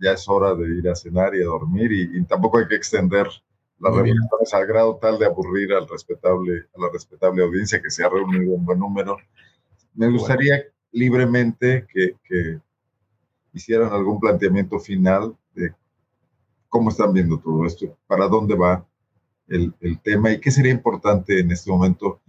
ya 0.01 0.11
es 0.11 0.27
hora 0.27 0.55
de 0.55 0.77
ir 0.77 0.89
a 0.89 0.95
cenar 0.95 1.33
y 1.35 1.41
a 1.41 1.45
dormir 1.45 1.91
y, 1.91 2.23
tampoco 2.25 2.57
hay 2.57 2.67
que 2.67 2.75
extender 2.75 3.27
las 3.79 3.95
reuniones 3.95 4.53
al 4.53 4.67
grado 4.67 4.97
tal 4.97 5.17
de 5.17 5.25
aburrir 5.25 5.73
al 5.73 5.87
respetable, 5.87 6.65
a 6.75 6.81
la 6.81 6.89
respetable 6.91 7.43
audiencia 7.43 7.81
que 7.81 7.89
se 7.89 8.03
ha 8.03 8.09
reunido 8.09 8.55
en 8.55 8.65
buen 8.65 8.79
número. 8.79 9.17
Me 9.93 10.09
gustaría 10.09 10.63
libremente 10.91 11.85
que, 11.91 12.15
que 12.23 12.59
hicieran 13.53 13.91
algún 13.91 14.19
planteamiento 14.19 14.79
final 14.79 15.35
de 15.53 15.73
cómo 16.67 16.89
están 16.89 17.13
viendo 17.13 17.39
todo 17.39 17.65
esto, 17.65 17.97
para 18.07 18.27
dónde 18.27 18.55
va 18.55 18.85
el, 19.47 19.73
el, 19.81 19.99
tema 19.99 20.31
y 20.31 20.39
qué 20.39 20.51
sería 20.51 20.71
importante 20.71 21.39
en 21.39 21.51
este 21.51 21.71
momento, 21.71 22.21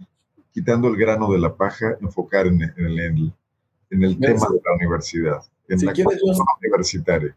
quitando 0.51 0.87
el 0.87 0.97
grano 0.97 1.31
de 1.31 1.39
la 1.39 1.55
paja, 1.55 1.97
enfocar 2.01 2.47
en, 2.47 2.61
en 2.63 2.85
el, 2.85 3.33
en 3.91 4.03
el 4.03 4.19
tema 4.19 4.47
de 4.49 4.61
la 4.65 4.75
universidad, 4.75 5.43
en 5.67 5.85
la 5.85 5.93
quieres, 5.93 6.19
universitaria. 6.59 7.35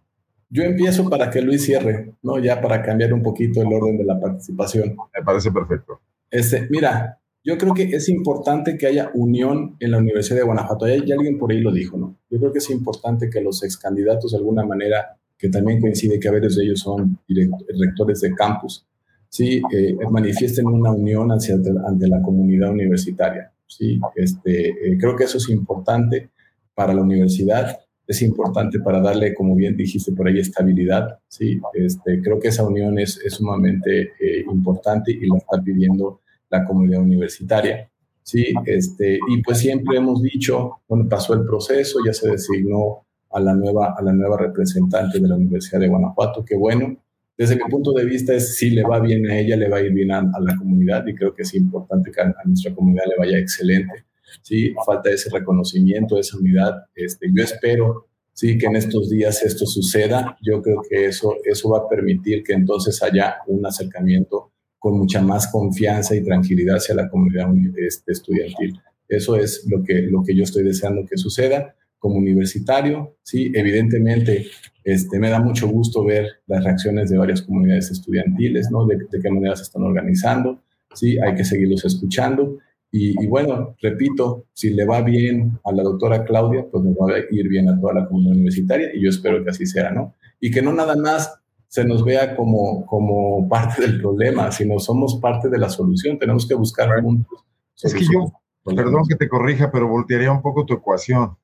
Yo 0.50 0.62
empiezo 0.62 1.08
para 1.08 1.30
que 1.30 1.40
Luis 1.40 1.64
cierre, 1.64 2.14
¿no? 2.22 2.38
Ya 2.38 2.60
para 2.60 2.82
cambiar 2.82 3.12
un 3.12 3.22
poquito 3.22 3.62
el 3.62 3.72
orden 3.72 3.98
de 3.98 4.04
la 4.04 4.20
participación. 4.20 4.96
Me 5.16 5.24
parece 5.24 5.50
perfecto. 5.50 6.00
Este, 6.30 6.66
mira, 6.70 7.18
yo 7.44 7.58
creo 7.58 7.74
que 7.74 7.82
es 7.84 8.08
importante 8.08 8.78
que 8.78 8.86
haya 8.86 9.10
unión 9.14 9.76
en 9.78 9.90
la 9.90 9.98
Universidad 9.98 10.38
de 10.38 10.44
Guanajuato. 10.44 10.86
Ya, 10.88 11.14
alguien 11.14 11.38
por 11.38 11.52
ahí 11.52 11.60
lo 11.60 11.72
dijo, 11.72 11.98
¿no? 11.98 12.16
Yo 12.30 12.38
creo 12.38 12.52
que 12.52 12.58
es 12.58 12.70
importante 12.70 13.28
que 13.28 13.42
los 13.42 13.62
ex 13.62 13.76
candidatos, 13.76 14.32
de 14.32 14.38
alguna 14.38 14.64
manera, 14.64 15.18
que 15.36 15.50
también 15.50 15.80
coincide 15.80 16.18
que 16.18 16.28
a 16.28 16.32
veces 16.32 16.56
de 16.56 16.64
ellos 16.64 16.80
son 16.80 17.18
rectores 17.28 18.22
de 18.22 18.34
campus, 18.34 18.86
sí, 19.28 19.60
eh, 19.72 19.94
manifiesten 20.10 20.66
una 20.66 20.90
unión 20.92 21.28
hacia, 21.30 21.56
ante 21.86 22.08
la 22.08 22.22
comunidad 22.22 22.70
universitaria. 22.70 23.52
Sí, 23.66 24.00
este, 24.16 24.68
eh, 24.68 24.98
creo 24.98 25.14
que 25.14 25.24
eso 25.24 25.38
es 25.38 25.48
importante 25.50 26.30
para 26.74 26.94
la 26.94 27.02
universidad, 27.02 27.78
es 28.06 28.22
importante 28.22 28.80
para 28.80 29.00
darle, 29.00 29.34
como 29.34 29.54
bien 29.54 29.76
dijiste 29.76 30.12
por 30.12 30.28
ahí, 30.28 30.38
estabilidad. 30.38 31.18
Sí, 31.28 31.60
este, 31.72 32.20
creo 32.20 32.38
que 32.38 32.48
esa 32.48 32.66
unión 32.66 32.98
es, 32.98 33.18
es 33.24 33.34
sumamente 33.34 34.12
eh, 34.20 34.44
importante 34.50 35.12
y 35.12 35.26
la 35.26 35.38
está 35.38 35.62
pidiendo 35.62 36.20
la 36.50 36.64
comunidad 36.64 37.00
universitaria. 37.00 37.90
Sí, 38.22 38.54
este, 38.64 39.18
y 39.28 39.42
pues 39.42 39.58
siempre 39.58 39.98
hemos 39.98 40.22
dicho, 40.22 40.80
bueno, 40.88 41.08
pasó 41.08 41.34
el 41.34 41.44
proceso, 41.44 41.98
ya 42.06 42.12
se 42.12 42.30
designó 42.30 43.04
a 43.30 43.40
la 43.40 43.54
nueva, 43.54 43.94
a 43.98 44.02
la 44.02 44.12
nueva 44.12 44.38
representante 44.38 45.20
de 45.20 45.28
la 45.28 45.36
Universidad 45.36 45.80
de 45.80 45.88
Guanajuato, 45.88 46.44
que 46.44 46.56
bueno, 46.56 46.96
desde 47.36 47.56
mi 47.56 47.62
punto 47.68 47.92
de 47.92 48.04
vista 48.04 48.32
es 48.32 48.56
si 48.56 48.70
le 48.70 48.82
va 48.84 49.00
bien 49.00 49.28
a 49.28 49.38
ella, 49.38 49.56
le 49.56 49.68
va 49.68 49.78
a 49.78 49.82
ir 49.82 49.92
bien 49.92 50.12
a, 50.12 50.22
la 50.40 50.56
comunidad 50.56 51.04
y 51.06 51.14
creo 51.14 51.34
que 51.34 51.42
es 51.42 51.54
importante 51.54 52.12
que 52.12 52.20
a, 52.20 52.32
nuestra 52.44 52.72
comunidad 52.72 53.04
le 53.08 53.16
vaya 53.18 53.38
excelente. 53.38 54.04
Sí, 54.42 54.74
falta 54.86 55.10
ese 55.10 55.30
reconocimiento, 55.30 56.18
esa 56.18 56.36
unidad. 56.36 56.74
Este, 56.94 57.28
yo 57.32 57.42
espero 57.42 58.06
sí 58.34 58.58
que 58.58 58.66
en 58.66 58.76
estos 58.76 59.08
días 59.08 59.42
esto 59.42 59.64
suceda. 59.64 60.36
Yo 60.42 60.60
creo 60.60 60.82
que 60.88 61.06
eso, 61.06 61.36
eso 61.44 61.70
va 61.70 61.78
a 61.78 61.88
permitir 61.88 62.42
que 62.42 62.52
entonces 62.52 63.02
haya 63.02 63.36
un 63.46 63.64
acercamiento 63.64 64.50
con 64.78 64.98
mucha 64.98 65.22
más 65.22 65.46
confianza 65.50 66.14
y 66.14 66.22
tranquilidad 66.22 66.76
hacia 66.76 66.94
la 66.94 67.08
comunidad 67.08 67.48
este, 67.76 68.12
estudiantil. 68.12 68.78
Eso 69.08 69.36
es 69.36 69.64
lo 69.68 69.82
que, 69.82 70.02
lo 70.02 70.22
que 70.22 70.34
yo 70.36 70.42
estoy 70.42 70.64
deseando 70.64 71.06
que 71.06 71.16
suceda 71.16 71.74
como 71.98 72.16
universitario. 72.16 73.16
Sí, 73.22 73.50
evidentemente 73.54 74.46
este, 74.82 75.18
me 75.18 75.30
da 75.30 75.40
mucho 75.40 75.68
gusto 75.68 76.04
ver 76.04 76.26
las 76.46 76.62
reacciones 76.62 77.08
de 77.08 77.16
varias 77.16 77.40
comunidades 77.40 77.90
estudiantiles, 77.90 78.70
¿no? 78.70 78.84
De, 78.86 78.98
qué 79.10 79.30
manera 79.30 79.56
se 79.56 79.62
están 79.62 79.82
organizando. 79.84 80.60
Sí, 80.94 81.16
hay 81.18 81.34
que 81.34 81.44
seguirlos 81.44 81.84
escuchando. 81.86 82.58
Y, 82.96 83.12
y, 83.20 83.26
bueno, 83.26 83.74
repito, 83.82 84.44
si 84.52 84.70
le 84.72 84.86
va 84.86 85.00
bien 85.00 85.58
a 85.64 85.72
la 85.72 85.82
doctora 85.82 86.24
Claudia, 86.24 86.64
pues 86.70 86.84
nos 86.84 86.94
va 86.94 87.16
a 87.16 87.18
ir 87.28 87.48
bien 87.48 87.68
a 87.68 87.80
toda 87.80 87.92
la 87.92 88.06
comunidad 88.06 88.34
universitaria 88.34 88.94
y 88.94 89.02
yo 89.02 89.08
espero 89.08 89.42
que 89.42 89.50
así 89.50 89.66
sea, 89.66 89.90
¿no? 89.90 90.14
Y 90.38 90.52
que 90.52 90.62
no 90.62 90.72
nada 90.72 90.94
más 90.94 91.42
se 91.66 91.84
nos 91.84 92.04
vea 92.04 92.36
como, 92.36 92.86
como 92.86 93.48
parte 93.48 93.82
del 93.82 94.00
problema, 94.00 94.52
sino 94.52 94.78
somos 94.78 95.18
parte 95.20 95.48
de 95.48 95.58
la 95.58 95.70
solución. 95.70 96.20
Tenemos 96.20 96.46
que 96.46 96.54
buscar 96.54 96.88
juntos. 97.02 97.44
Es 97.82 97.92
que 97.92 98.04
yo, 98.04 98.32
perdón 98.62 99.02
que 99.08 99.16
te 99.16 99.28
corrija, 99.28 99.72
pero 99.72 99.88
voltearía 99.88 100.30
un 100.30 100.40
poco 100.40 100.64
tu 100.64 100.74
ecuación. 100.74 101.36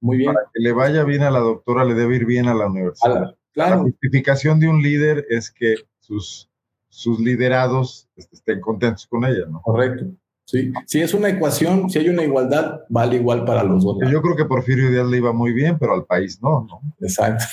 Muy 0.00 0.16
bien. 0.16 0.34
Para 0.34 0.46
que 0.52 0.60
le 0.60 0.72
vaya 0.72 1.04
bien 1.04 1.22
a 1.22 1.30
la 1.30 1.38
doctora, 1.38 1.84
le 1.84 1.94
debe 1.94 2.16
ir 2.16 2.26
bien 2.26 2.48
a 2.48 2.54
la 2.54 2.66
universidad. 2.66 3.36
claro. 3.52 3.76
La 3.76 3.82
justificación 3.82 4.58
de 4.58 4.66
un 4.66 4.82
líder 4.82 5.26
es 5.30 5.52
que 5.52 5.76
sus, 6.00 6.50
sus 6.88 7.20
liderados 7.20 8.08
estén 8.16 8.60
contentos 8.60 9.06
con 9.06 9.24
ella, 9.24 9.46
¿no? 9.48 9.62
Correcto. 9.62 10.06
Sí, 10.44 10.72
si 10.86 11.00
es 11.00 11.14
una 11.14 11.28
ecuación, 11.28 11.88
si 11.88 11.98
hay 11.98 12.08
una 12.08 12.24
igualdad, 12.24 12.80
vale 12.88 13.16
igual 13.16 13.44
para 13.44 13.62
los 13.62 13.84
dos. 13.84 13.98
Yo 14.10 14.20
creo 14.20 14.36
que 14.36 14.44
Porfirio 14.44 14.90
Díaz 14.90 15.06
le 15.06 15.18
iba 15.18 15.32
muy 15.32 15.52
bien, 15.52 15.78
pero 15.78 15.94
al 15.94 16.04
país 16.04 16.40
no, 16.42 16.66
¿no? 16.68 16.80
Exacto. 17.00 17.44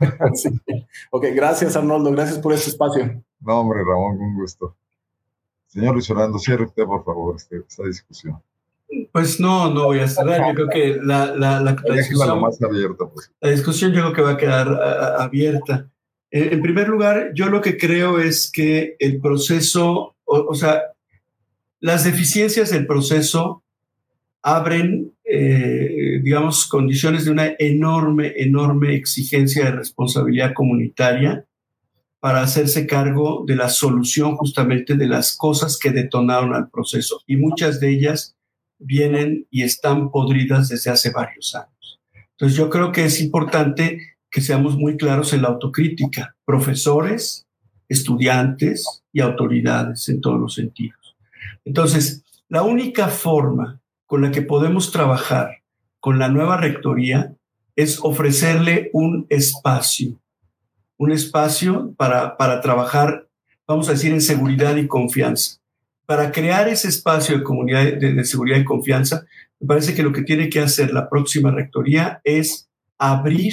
Ok, 1.10 1.24
gracias 1.34 1.74
Arnoldo, 1.74 2.12
gracias 2.12 2.38
por 2.38 2.52
este 2.52 2.70
espacio. 2.70 3.20
No, 3.40 3.60
hombre, 3.60 3.80
Ramón, 3.80 4.20
un 4.20 4.36
gusto. 4.36 4.76
Señor 5.66 5.94
Luis 5.94 6.08
Orlando, 6.10 6.38
cierre 6.38 6.64
usted, 6.64 6.84
por 6.84 7.04
favor, 7.04 7.34
este, 7.36 7.58
esta 7.68 7.84
discusión. 7.84 8.40
Pues 9.12 9.38
no, 9.38 9.72
no 9.72 9.84
voy 9.84 9.98
a 9.98 10.08
cerrar. 10.08 10.48
Yo 10.48 10.54
creo 10.54 10.68
que 10.68 11.00
la, 11.02 11.34
la, 11.34 11.60
la, 11.60 11.72
discusión, 11.72 12.40
más 12.40 12.62
abierta, 12.62 13.06
pues. 13.12 13.30
la 13.40 13.50
discusión 13.50 13.92
yo 13.92 14.00
creo 14.00 14.12
que 14.12 14.22
va 14.22 14.30
a 14.30 14.36
quedar 14.36 14.68
abierta. 15.20 15.90
En, 16.30 16.60
primer 16.62 16.88
lugar, 16.88 17.32
yo 17.34 17.48
lo 17.48 17.60
que 17.60 17.76
creo 17.76 18.18
es 18.18 18.50
que 18.50 18.96
el 18.98 19.20
proceso, 19.20 20.16
o 20.24 20.54
sea, 20.54 20.82
las 21.80 22.04
deficiencias 22.04 22.70
del 22.70 22.86
proceso 22.86 23.62
abren, 24.42 25.12
eh, 25.24 26.20
digamos, 26.22 26.66
condiciones 26.66 27.24
de 27.24 27.30
una 27.30 27.52
enorme, 27.58 28.32
enorme 28.36 28.94
exigencia 28.94 29.64
de 29.64 29.72
responsabilidad 29.72 30.54
comunitaria 30.54 31.44
para 32.20 32.42
hacerse 32.42 32.86
cargo 32.86 33.44
de 33.46 33.56
la 33.56 33.68
solución 33.68 34.36
justamente 34.36 34.96
de 34.96 35.06
las 35.06 35.36
cosas 35.36 35.78
que 35.78 35.90
detonaron 35.90 36.54
al 36.54 36.68
proceso. 36.68 37.20
Y 37.26 37.36
muchas 37.36 37.78
de 37.78 37.90
ellas 37.90 38.36
vienen 38.78 39.46
y 39.50 39.62
están 39.62 40.10
podridas 40.10 40.68
desde 40.68 40.90
hace 40.90 41.10
varios 41.10 41.54
años. 41.54 42.00
Entonces 42.32 42.56
yo 42.56 42.70
creo 42.70 42.92
que 42.92 43.04
es 43.04 43.20
importante 43.20 44.16
que 44.30 44.40
seamos 44.40 44.76
muy 44.76 44.96
claros 44.96 45.32
en 45.32 45.42
la 45.42 45.48
autocrítica, 45.48 46.36
profesores, 46.44 47.46
estudiantes 47.88 49.02
y 49.12 49.20
autoridades 49.20 50.08
en 50.08 50.20
todos 50.20 50.38
los 50.38 50.54
sentidos. 50.54 50.97
Entonces, 51.68 52.24
la 52.48 52.62
única 52.62 53.08
forma 53.08 53.78
con 54.06 54.22
la 54.22 54.30
que 54.30 54.40
podemos 54.40 54.90
trabajar 54.90 55.58
con 56.00 56.18
la 56.18 56.30
nueva 56.30 56.56
rectoría 56.56 57.34
es 57.76 57.98
ofrecerle 58.02 58.88
un 58.94 59.26
espacio, 59.28 60.18
un 60.96 61.12
espacio 61.12 61.92
para, 61.98 62.38
para 62.38 62.62
trabajar, 62.62 63.28
vamos 63.66 63.86
a 63.90 63.92
decir, 63.92 64.12
en 64.12 64.22
seguridad 64.22 64.76
y 64.76 64.86
confianza. 64.86 65.58
Para 66.06 66.32
crear 66.32 66.68
ese 66.68 66.88
espacio 66.88 67.36
de 67.36 67.44
comunidad 67.44 67.84
de, 67.84 68.24
seguridad 68.24 68.56
y 68.56 68.64
confianza, 68.64 69.26
me 69.60 69.66
parece 69.66 69.94
que 69.94 70.02
lo 70.02 70.12
que 70.12 70.22
tiene 70.22 70.48
que 70.48 70.60
hacer 70.60 70.90
la 70.90 71.10
próxima 71.10 71.50
rectoría 71.50 72.22
es 72.24 72.66
abrir, 72.96 73.52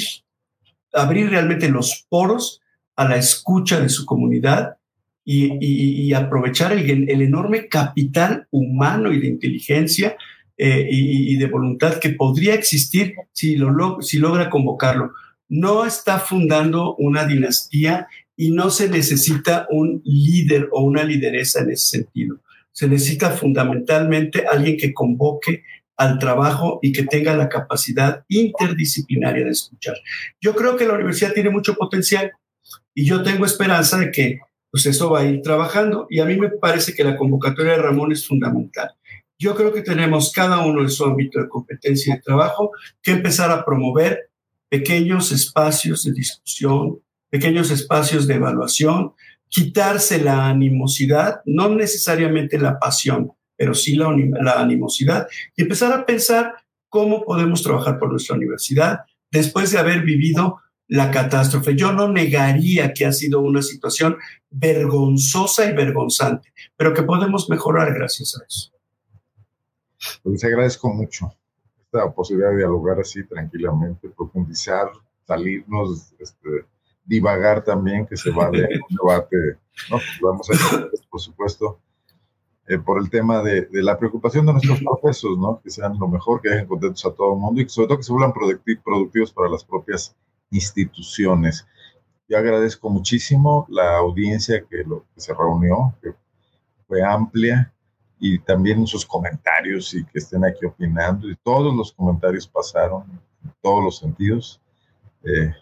abrir 0.93 1.31
realmente 1.31 1.67
los 1.67 2.05
poros 2.07 2.61
a 2.95 3.09
la 3.09 3.17
escucha 3.17 3.81
de 3.81 3.89
su 3.89 4.05
comunidad 4.05 4.77
y, 5.25 6.13
aprovechar 6.13 6.71
el, 6.71 7.09
el, 7.09 7.21
enorme 7.21 7.67
capital 7.67 8.47
humano 8.51 9.11
y 9.11 9.19
de 9.19 9.27
inteligencia 9.27 10.15
eh, 10.57 10.87
y, 10.89 11.35
de 11.35 11.47
voluntad 11.47 11.97
que 11.99 12.11
podría 12.11 12.53
existir 12.53 13.15
si, 13.33 13.57
lo, 13.57 14.01
si 14.01 14.19
logra 14.19 14.49
convocarlo. 14.49 15.11
No 15.49 15.85
está 15.85 16.19
fundando 16.19 16.95
una 16.95 17.25
dinastía 17.25 18.07
y 18.37 18.51
no 18.51 18.69
se 18.69 18.87
necesita 18.87 19.67
un 19.69 20.01
líder 20.05 20.69
o 20.71 20.83
una 20.83 21.03
lideresa 21.03 21.61
en 21.61 21.71
ese 21.71 21.97
sentido. 21.97 22.37
Se 22.71 22.87
necesita 22.87 23.31
fundamentalmente 23.31 24.45
alguien 24.45 24.77
que 24.77 24.93
convoque 24.93 25.63
al 25.97 26.19
trabajo 26.19 26.79
y 26.81 26.91
que 26.91 27.03
tenga 27.03 27.35
la 27.35 27.49
capacidad 27.49 28.23
interdisciplinaria 28.27 29.45
de 29.45 29.51
escuchar. 29.51 29.95
Yo 30.41 30.53
creo 30.55 30.75
que 30.75 30.85
la 30.85 30.93
universidad 30.93 31.33
tiene 31.33 31.49
mucho 31.49 31.75
potencial 31.75 32.31
y 32.93 33.05
yo 33.05 33.23
tengo 33.23 33.45
esperanza 33.45 33.97
de 33.97 34.11
que 34.11 34.39
pues 34.75 34.87
eso 34.87 35.09
va 35.09 35.21
a 35.21 35.25
ir 35.25 35.41
trabajando 35.41 36.05
y 36.09 36.19
a 36.19 36.25
mí 36.25 36.35
me 36.35 36.49
parece 36.49 36.93
que 36.93 37.05
la 37.05 37.15
convocatoria 37.15 37.71
de 37.71 37.81
Ramón 37.81 38.11
es 38.11 38.27
fundamental. 38.27 38.89
Yo 39.39 39.55
creo 39.55 39.71
que 39.71 39.81
tenemos 39.81 40.33
cada 40.33 40.65
uno 40.65 40.81
en 40.81 40.89
su 40.89 41.05
ámbito 41.05 41.39
de 41.39 41.47
competencia 41.47 42.13
y 42.13 42.17
de 42.17 42.21
trabajo 42.21 42.71
que 43.01 43.11
empezar 43.11 43.51
a 43.51 43.63
promover 43.63 44.31
pequeños 44.67 45.31
espacios 45.31 46.03
de 46.03 46.11
discusión, 46.11 46.99
pequeños 47.29 47.71
espacios 47.71 48.27
de 48.27 48.33
evaluación, 48.33 49.13
quitarse 49.47 50.21
la 50.21 50.49
animosidad, 50.49 51.39
no 51.45 51.69
necesariamente 51.69 52.59
la 52.59 52.77
pasión, 52.77 53.31
pero 53.55 53.73
sí 53.73 53.95
la, 53.95 54.13
la 54.41 54.59
animosidad 54.59 55.25
y 55.55 55.61
empezar 55.61 55.93
a 55.93 56.05
pensar 56.05 56.53
cómo 56.89 57.23
podemos 57.23 57.63
trabajar 57.63 57.97
por 57.97 58.11
nuestra 58.11 58.35
universidad 58.35 59.05
después 59.31 59.71
de 59.71 59.79
haber 59.79 60.01
vivido 60.01 60.57
la 60.87 61.11
catástrofe. 61.11 61.75
Yo 61.75 61.91
no 61.91 62.07
negaría 62.07 62.93
que 62.93 63.05
ha 63.05 63.11
sido 63.11 63.41
una 63.41 63.61
situación 63.61 64.17
vergonzosa 64.49 65.69
y 65.69 65.73
vergonzante, 65.73 66.53
pero 66.75 66.93
que 66.93 67.03
podemos 67.03 67.49
mejorar 67.49 67.93
gracias 67.93 68.39
a 68.39 68.45
eso. 68.45 68.71
Pues 70.23 70.33
les 70.33 70.43
agradezco 70.43 70.93
mucho 70.93 71.33
esta 71.79 72.11
posibilidad 72.11 72.51
de 72.51 72.57
dialogar 72.57 72.99
así 72.99 73.23
tranquilamente, 73.23 74.09
profundizar, 74.09 74.89
salirnos, 75.25 76.13
este, 76.19 76.65
divagar 77.03 77.63
también, 77.63 78.05
que 78.05 78.17
se 78.17 78.31
va 78.31 78.49
de 78.51 78.63
un 78.89 78.95
debate, 78.95 79.57
¿no? 79.89 79.99
Vamos 80.21 80.49
a 80.49 80.89
por 81.09 81.21
supuesto, 81.21 81.79
eh, 82.67 82.77
por 82.77 82.99
el 82.99 83.09
tema 83.09 83.41
de, 83.41 83.61
de, 83.61 83.83
la 83.83 83.97
preocupación 83.97 84.45
de 84.45 84.53
nuestros 84.53 84.79
procesos, 85.01 85.37
¿no? 85.37 85.61
Que 85.63 85.69
sean 85.69 85.97
lo 85.97 86.07
mejor, 86.07 86.41
que 86.41 86.49
dejen 86.49 86.67
contentos 86.67 87.05
a 87.05 87.11
todo 87.11 87.33
el 87.33 87.39
mundo 87.39 87.61
y 87.61 87.69
sobre 87.69 87.87
todo 87.87 87.97
que 87.97 88.03
se 88.03 88.11
vuelvan 88.11 88.33
productivos 88.33 89.31
para 89.31 89.49
las 89.49 89.63
propias 89.63 90.15
instituciones. 90.49 91.67
Yo 92.27 92.37
agradezco 92.37 92.89
muchísimo 92.89 93.65
la 93.69 93.97
audiencia 93.97 94.65
que, 94.67 94.83
lo, 94.83 95.05
que 95.13 95.21
se 95.21 95.33
reunió, 95.33 95.95
que 96.01 96.13
fue 96.87 97.03
amplia, 97.03 97.71
y 98.19 98.39
también 98.39 98.87
sus 98.87 99.05
comentarios 99.05 99.93
y 99.93 100.03
que 100.05 100.19
estén 100.19 100.43
aquí 100.45 100.65
opinando. 100.65 101.29
Y 101.29 101.35
todos 101.43 101.75
los 101.75 101.91
comentarios 101.91 102.47
pasaron, 102.47 103.03
en 103.43 103.53
todos 103.61 103.83
los 103.83 103.97
sentidos. 103.99 104.61
Eh, 105.23 105.53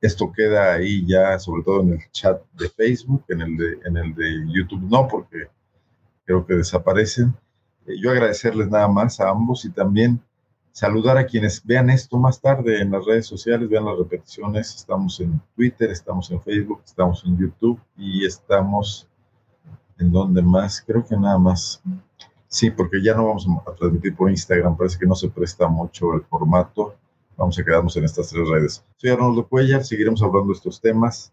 esto 0.00 0.32
queda 0.32 0.74
ahí 0.74 1.06
ya, 1.06 1.38
sobre 1.38 1.62
todo 1.62 1.82
en 1.82 1.92
el 1.94 2.10
chat 2.10 2.40
de 2.52 2.68
Facebook, 2.68 3.24
en 3.28 3.40
el 3.40 3.56
de, 3.56 3.78
en 3.84 3.96
el 3.96 4.14
de 4.14 4.44
YouTube 4.52 4.82
no, 4.90 5.08
porque 5.08 5.48
creo 6.24 6.44
que 6.44 6.54
desaparecen. 6.54 7.34
Eh, 7.86 7.94
yo 8.00 8.10
agradecerles 8.10 8.68
nada 8.68 8.88
más 8.88 9.20
a 9.20 9.30
ambos 9.30 9.64
y 9.64 9.70
también 9.70 10.20
saludar 10.72 11.18
a 11.18 11.26
quienes 11.26 11.64
vean 11.64 11.90
esto 11.90 12.18
más 12.18 12.40
tarde 12.40 12.80
en 12.80 12.90
las 12.90 13.04
redes 13.04 13.26
sociales, 13.26 13.68
vean 13.68 13.84
las 13.84 13.98
repeticiones. 13.98 14.74
Estamos 14.74 15.20
en 15.20 15.40
Twitter, 15.54 15.90
estamos 15.90 16.30
en 16.30 16.40
Facebook, 16.42 16.82
estamos 16.84 17.22
en 17.24 17.38
YouTube 17.38 17.80
y 17.96 18.26
estamos 18.26 19.06
en 19.98 20.10
donde 20.10 20.42
más, 20.42 20.82
creo 20.84 21.06
que 21.06 21.16
nada 21.16 21.38
más. 21.38 21.82
Sí, 22.48 22.70
porque 22.70 23.02
ya 23.02 23.14
no 23.14 23.28
vamos 23.28 23.46
a 23.66 23.74
transmitir 23.74 24.16
por 24.16 24.30
Instagram, 24.30 24.76
parece 24.76 24.98
que 24.98 25.06
no 25.06 25.14
se 25.14 25.28
presta 25.28 25.68
mucho 25.68 26.14
el 26.14 26.22
formato. 26.22 26.96
Vamos 27.36 27.58
a 27.58 27.64
quedarnos 27.64 27.96
en 27.96 28.04
estas 28.04 28.28
tres 28.28 28.46
redes. 28.48 28.84
Soy 28.96 29.10
Arnoldo 29.10 29.46
Cuellar, 29.46 29.84
seguiremos 29.84 30.22
hablando 30.22 30.48
de 30.48 30.56
estos 30.56 30.80
temas 30.80 31.32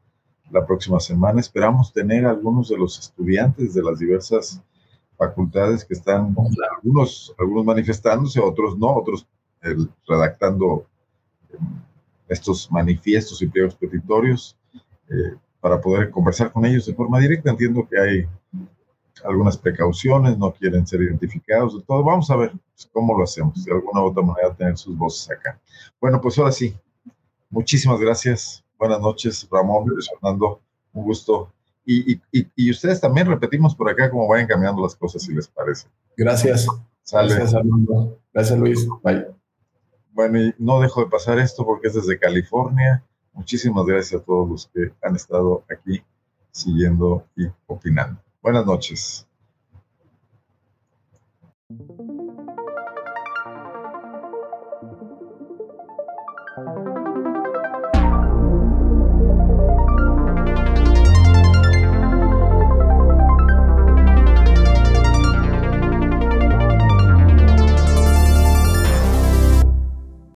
la 0.50 0.66
próxima 0.66 1.00
semana. 1.00 1.40
Esperamos 1.40 1.94
tener 1.94 2.26
algunos 2.26 2.70
de 2.70 2.78
los 2.78 2.98
estudiantes 3.00 3.74
de 3.74 3.84
las 3.84 4.00
diversas 4.00 4.62
facultades 5.20 5.84
que 5.84 5.94
están, 5.94 6.34
algunos, 6.78 7.36
algunos 7.38 7.66
manifestándose, 7.66 8.40
otros 8.40 8.78
no, 8.78 8.96
otros 8.96 9.28
redactando 10.08 10.88
em, 11.52 11.60
estos 12.30 12.72
manifiestos 12.72 13.42
y 13.42 13.48
pliegos 13.48 13.76
petitorios 13.76 14.56
eh, 15.10 15.36
para 15.60 15.82
poder 15.82 16.10
conversar 16.10 16.54
con 16.54 16.66
ellos 16.66 16.86
de 16.86 16.94
forma 16.94 17.20
directa. 17.20 17.50
Entiendo 17.50 17.86
que 17.86 18.00
hay 18.00 18.28
algunas 19.26 19.58
precauciones, 19.58 20.38
no 20.38 20.54
quieren 20.54 20.88
ser 20.88 21.02
identificados, 21.02 21.84
todo. 21.86 22.02
Vamos 22.02 22.32
a 22.32 22.38
ver 22.38 22.54
cómo 22.94 23.18
lo 23.18 23.26
hacemos, 23.26 23.66
de 23.66 23.74
alguna 23.74 24.02
u 24.02 24.06
otra 24.06 24.24
manera 24.24 24.56
tener 24.56 24.78
sus 24.78 24.98
voces 24.98 25.30
acá. 25.30 25.60
Bueno, 26.00 26.22
pues 26.22 26.40
ahora 26.40 26.54
sí, 26.54 26.74
muchísimas 27.50 28.00
gracias. 28.00 28.64
Buenas 28.78 29.02
noches, 29.02 29.46
Ramón, 29.52 29.86
Fernando, 30.10 30.62
un 30.94 31.04
gusto 31.04 31.52
y, 31.92 32.70
ustedes 32.70 33.02
también 33.02 33.28
repetimos 33.28 33.76
por 33.76 33.90
acá 33.90 34.12
cómo 34.12 34.28
vayan 34.28 34.48
cambiando 34.48 34.82
las 34.82 34.96
cosas, 34.96 35.24
si 35.24 35.34
les 35.34 35.48
parece. 35.48 35.88
Gracias. 36.16 36.68
Gracias, 37.12 37.56
Armando. 37.56 38.20
Gracias, 38.32 38.60
Luis. 38.60 38.88
Bye. 39.04 39.28
Bueno, 40.12 40.40
y 40.40 40.54
no 40.60 40.80
dejo 40.80 41.04
de 41.04 41.10
pasar 41.10 41.40
esto 41.40 41.66
porque 41.66 41.88
es 41.88 41.96
desde 41.96 42.20
California. 42.20 43.04
Muchísimas 43.34 43.86
gracias 43.86 44.22
a 44.22 44.24
todos 44.24 44.50
los 44.50 44.68
que 44.68 44.92
han 45.02 45.16
estado 45.16 45.64
aquí 45.70 46.04
siguiendo 46.52 47.26
y 47.36 47.48
opinando. 47.68 48.22
Buenas 48.42 48.66
noches. 48.66 49.26